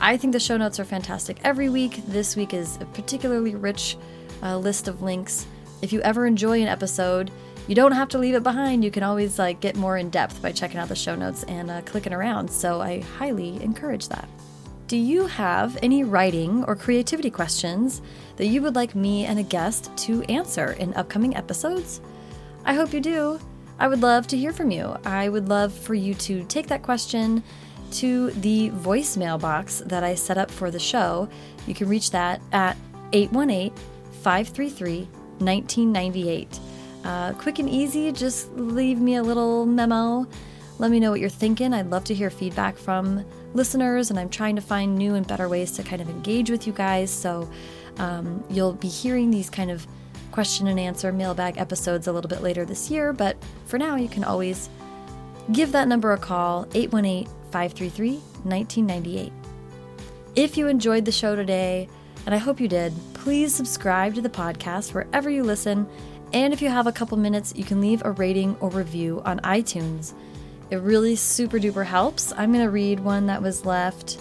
I 0.00 0.16
think 0.16 0.32
the 0.32 0.40
show 0.40 0.56
notes 0.56 0.80
are 0.80 0.84
fantastic 0.84 1.38
every 1.44 1.68
week. 1.68 2.04
This 2.08 2.34
week 2.34 2.52
is 2.52 2.76
a 2.80 2.84
particularly 2.86 3.54
rich 3.54 3.96
uh, 4.42 4.58
list 4.58 4.88
of 4.88 5.02
links. 5.02 5.46
If 5.82 5.92
you 5.92 6.00
ever 6.00 6.26
enjoy 6.26 6.60
an 6.60 6.66
episode, 6.66 7.30
you 7.68 7.76
don't 7.76 7.92
have 7.92 8.08
to 8.08 8.18
leave 8.18 8.34
it 8.34 8.42
behind. 8.42 8.82
You 8.82 8.90
can 8.90 9.04
always 9.04 9.38
like 9.38 9.60
get 9.60 9.76
more 9.76 9.96
in 9.96 10.10
depth 10.10 10.42
by 10.42 10.50
checking 10.50 10.78
out 10.78 10.88
the 10.88 10.96
show 10.96 11.14
notes 11.14 11.44
and 11.44 11.70
uh, 11.70 11.82
clicking 11.82 12.12
around. 12.12 12.50
So 12.50 12.80
I 12.80 13.02
highly 13.02 13.62
encourage 13.62 14.08
that. 14.08 14.28
Do 14.86 14.98
you 14.98 15.26
have 15.26 15.78
any 15.82 16.04
writing 16.04 16.62
or 16.64 16.76
creativity 16.76 17.30
questions 17.30 18.02
that 18.36 18.46
you 18.46 18.60
would 18.60 18.74
like 18.74 18.94
me 18.94 19.24
and 19.24 19.38
a 19.38 19.42
guest 19.42 19.90
to 19.98 20.22
answer 20.24 20.72
in 20.72 20.92
upcoming 20.92 21.34
episodes? 21.34 22.02
I 22.66 22.74
hope 22.74 22.92
you 22.92 23.00
do. 23.00 23.40
I 23.78 23.88
would 23.88 24.02
love 24.02 24.26
to 24.28 24.36
hear 24.36 24.52
from 24.52 24.70
you. 24.70 24.94
I 25.06 25.30
would 25.30 25.48
love 25.48 25.72
for 25.72 25.94
you 25.94 26.12
to 26.14 26.44
take 26.44 26.66
that 26.66 26.82
question 26.82 27.42
to 27.92 28.30
the 28.32 28.70
voicemail 28.72 29.40
box 29.40 29.82
that 29.86 30.04
I 30.04 30.14
set 30.14 30.36
up 30.36 30.50
for 30.50 30.70
the 30.70 30.78
show. 30.78 31.30
You 31.66 31.74
can 31.74 31.88
reach 31.88 32.10
that 32.10 32.42
at 32.52 32.76
818 33.14 33.72
533 34.22 35.08
1998. 35.38 36.60
Uh, 37.04 37.32
quick 37.34 37.58
and 37.58 37.70
easy, 37.70 38.12
just 38.12 38.52
leave 38.52 39.00
me 39.00 39.16
a 39.16 39.22
little 39.22 39.64
memo. 39.64 40.26
Let 40.78 40.90
me 40.90 41.00
know 41.00 41.10
what 41.10 41.20
you're 41.20 41.30
thinking. 41.30 41.72
I'd 41.72 41.90
love 41.90 42.04
to 42.04 42.14
hear 42.14 42.28
feedback 42.28 42.76
from 42.76 43.24
listeners, 43.54 44.10
and 44.10 44.18
I'm 44.18 44.28
trying 44.28 44.56
to 44.56 44.62
find 44.62 44.96
new 44.96 45.14
and 45.14 45.26
better 45.26 45.48
ways 45.48 45.72
to 45.72 45.82
kind 45.82 46.02
of 46.02 46.10
engage 46.10 46.50
with 46.50 46.66
you 46.66 46.72
guys. 46.72 47.10
So 47.10 47.48
um, 47.96 48.44
you'll 48.50 48.74
be 48.74 48.88
hearing 48.88 49.30
these 49.30 49.48
kind 49.48 49.70
of 49.70 49.86
question 50.32 50.66
and 50.66 50.78
answer 50.78 51.12
mailbag 51.12 51.58
episodes 51.58 52.08
a 52.08 52.12
little 52.12 52.28
bit 52.28 52.42
later 52.42 52.64
this 52.64 52.90
year, 52.90 53.12
but 53.12 53.36
for 53.66 53.78
now, 53.78 53.96
you 53.96 54.08
can 54.08 54.24
always 54.24 54.68
give 55.52 55.72
that 55.72 55.88
number 55.88 56.12
a 56.12 56.18
call 56.18 56.66
818 56.74 57.26
533 57.50 58.14
1998. 58.42 59.32
If 60.34 60.56
you 60.56 60.66
enjoyed 60.66 61.04
the 61.04 61.12
show 61.12 61.36
today, 61.36 61.88
and 62.26 62.34
I 62.34 62.38
hope 62.38 62.60
you 62.60 62.66
did, 62.66 62.92
please 63.12 63.54
subscribe 63.54 64.14
to 64.14 64.20
the 64.20 64.28
podcast 64.28 64.92
wherever 64.92 65.30
you 65.30 65.44
listen. 65.44 65.86
And 66.32 66.52
if 66.52 66.60
you 66.60 66.68
have 66.68 66.88
a 66.88 66.92
couple 66.92 67.16
minutes, 67.16 67.52
you 67.54 67.62
can 67.62 67.80
leave 67.80 68.02
a 68.04 68.10
rating 68.10 68.56
or 68.58 68.70
review 68.70 69.22
on 69.24 69.38
iTunes. 69.40 70.14
It 70.70 70.76
really 70.76 71.16
super 71.16 71.58
duper 71.58 71.84
helps. 71.84 72.32
I'm 72.32 72.52
going 72.52 72.64
to 72.64 72.70
read 72.70 73.00
one 73.00 73.26
that 73.26 73.42
was 73.42 73.66
left 73.66 74.18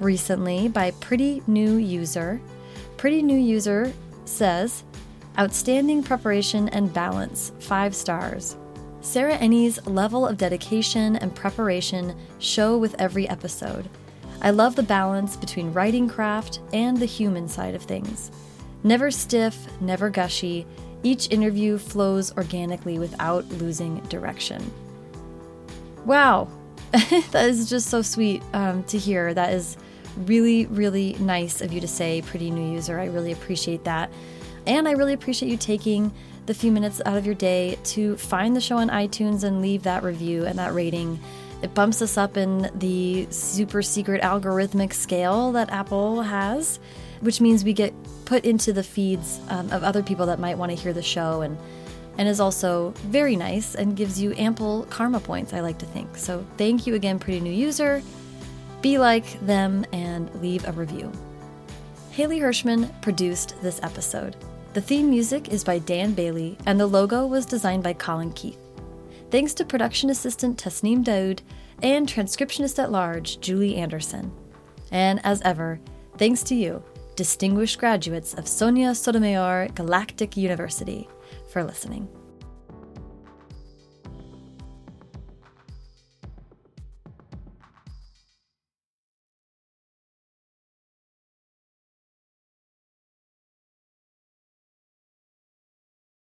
recently 0.00 0.68
by 0.68 0.90
Pretty 0.92 1.42
New 1.46 1.76
User. 1.76 2.40
Pretty 2.96 3.22
New 3.22 3.38
User 3.38 3.92
says, 4.24 4.84
Outstanding 5.38 6.02
preparation 6.02 6.68
and 6.68 6.92
balance, 6.92 7.52
five 7.58 7.94
stars. 7.94 8.56
Sarah 9.00 9.36
Enni's 9.36 9.84
level 9.86 10.26
of 10.26 10.38
dedication 10.38 11.16
and 11.16 11.34
preparation 11.34 12.16
show 12.38 12.78
with 12.78 12.94
every 13.00 13.28
episode. 13.28 13.88
I 14.40 14.50
love 14.50 14.76
the 14.76 14.82
balance 14.82 15.36
between 15.36 15.72
writing 15.72 16.08
craft 16.08 16.60
and 16.72 16.96
the 16.96 17.06
human 17.06 17.48
side 17.48 17.74
of 17.74 17.82
things. 17.82 18.30
Never 18.82 19.10
stiff, 19.10 19.56
never 19.80 20.10
gushy, 20.10 20.66
each 21.02 21.30
interview 21.30 21.78
flows 21.78 22.32
organically 22.36 22.98
without 22.98 23.46
losing 23.48 24.00
direction. 24.08 24.62
Wow, 26.04 26.48
that 26.92 27.48
is 27.48 27.68
just 27.68 27.88
so 27.88 28.02
sweet 28.02 28.42
um, 28.52 28.84
to 28.84 28.98
hear. 28.98 29.32
That 29.32 29.52
is 29.52 29.76
really, 30.16 30.66
really 30.66 31.14
nice 31.14 31.60
of 31.60 31.72
you 31.72 31.80
to 31.80 31.88
say, 31.88 32.22
pretty 32.22 32.50
new 32.50 32.74
user. 32.74 32.98
I 32.98 33.06
really 33.06 33.32
appreciate 33.32 33.84
that. 33.84 34.10
And 34.66 34.88
I 34.88 34.92
really 34.92 35.12
appreciate 35.12 35.50
you 35.50 35.56
taking 35.56 36.12
the 36.46 36.54
few 36.54 36.70
minutes 36.70 37.00
out 37.06 37.16
of 37.16 37.24
your 37.24 37.34
day 37.34 37.78
to 37.84 38.16
find 38.16 38.54
the 38.54 38.60
show 38.60 38.76
on 38.76 38.90
iTunes 38.90 39.44
and 39.44 39.62
leave 39.62 39.82
that 39.84 40.02
review 40.02 40.44
and 40.44 40.58
that 40.58 40.74
rating. 40.74 41.18
It 41.62 41.74
bumps 41.74 42.02
us 42.02 42.18
up 42.18 42.36
in 42.36 42.70
the 42.74 43.26
super 43.30 43.80
secret 43.80 44.22
algorithmic 44.22 44.92
scale 44.92 45.52
that 45.52 45.70
Apple 45.70 46.22
has, 46.22 46.78
which 47.20 47.40
means 47.40 47.64
we 47.64 47.72
get 47.72 47.94
put 48.26 48.44
into 48.44 48.72
the 48.72 48.82
feeds 48.82 49.40
um, 49.48 49.70
of 49.70 49.82
other 49.82 50.02
people 50.02 50.26
that 50.26 50.38
might 50.38 50.58
want 50.58 50.70
to 50.70 50.76
hear 50.76 50.92
the 50.92 51.02
show 51.02 51.40
and 51.40 51.56
and 52.18 52.28
is 52.28 52.40
also 52.40 52.90
very 53.08 53.36
nice 53.36 53.74
and 53.74 53.96
gives 53.96 54.20
you 54.20 54.34
ample 54.36 54.84
karma 54.90 55.20
points, 55.20 55.52
I 55.52 55.60
like 55.60 55.78
to 55.78 55.86
think. 55.86 56.16
So 56.16 56.44
thank 56.56 56.86
you 56.86 56.94
again, 56.94 57.18
pretty 57.18 57.40
new 57.40 57.52
user. 57.52 58.02
Be 58.82 58.98
like 58.98 59.40
them 59.40 59.84
and 59.92 60.32
leave 60.40 60.66
a 60.68 60.72
review. 60.72 61.10
Haley 62.10 62.38
Hirschman 62.38 62.90
produced 63.02 63.60
this 63.62 63.80
episode. 63.82 64.36
The 64.74 64.80
theme 64.80 65.10
music 65.10 65.48
is 65.48 65.64
by 65.64 65.78
Dan 65.78 66.14
Bailey, 66.14 66.58
and 66.66 66.78
the 66.78 66.86
logo 66.86 67.26
was 67.26 67.46
designed 67.46 67.82
by 67.82 67.92
Colin 67.92 68.32
Keith. 68.32 68.58
Thanks 69.30 69.54
to 69.54 69.64
production 69.64 70.10
assistant 70.10 70.62
Tasneem 70.62 71.04
Daoud 71.04 71.40
and 71.82 72.08
transcriptionist 72.08 72.82
at 72.82 72.92
large 72.92 73.40
Julie 73.40 73.76
Anderson. 73.76 74.32
And 74.90 75.20
as 75.24 75.42
ever, 75.42 75.80
thanks 76.18 76.42
to 76.44 76.54
you, 76.54 76.82
distinguished 77.16 77.78
graduates 77.78 78.34
of 78.34 78.46
Sonia 78.46 78.94
Sotomayor 78.94 79.68
Galactic 79.74 80.36
University, 80.36 81.08
for 81.54 81.62
listening. 81.62 82.08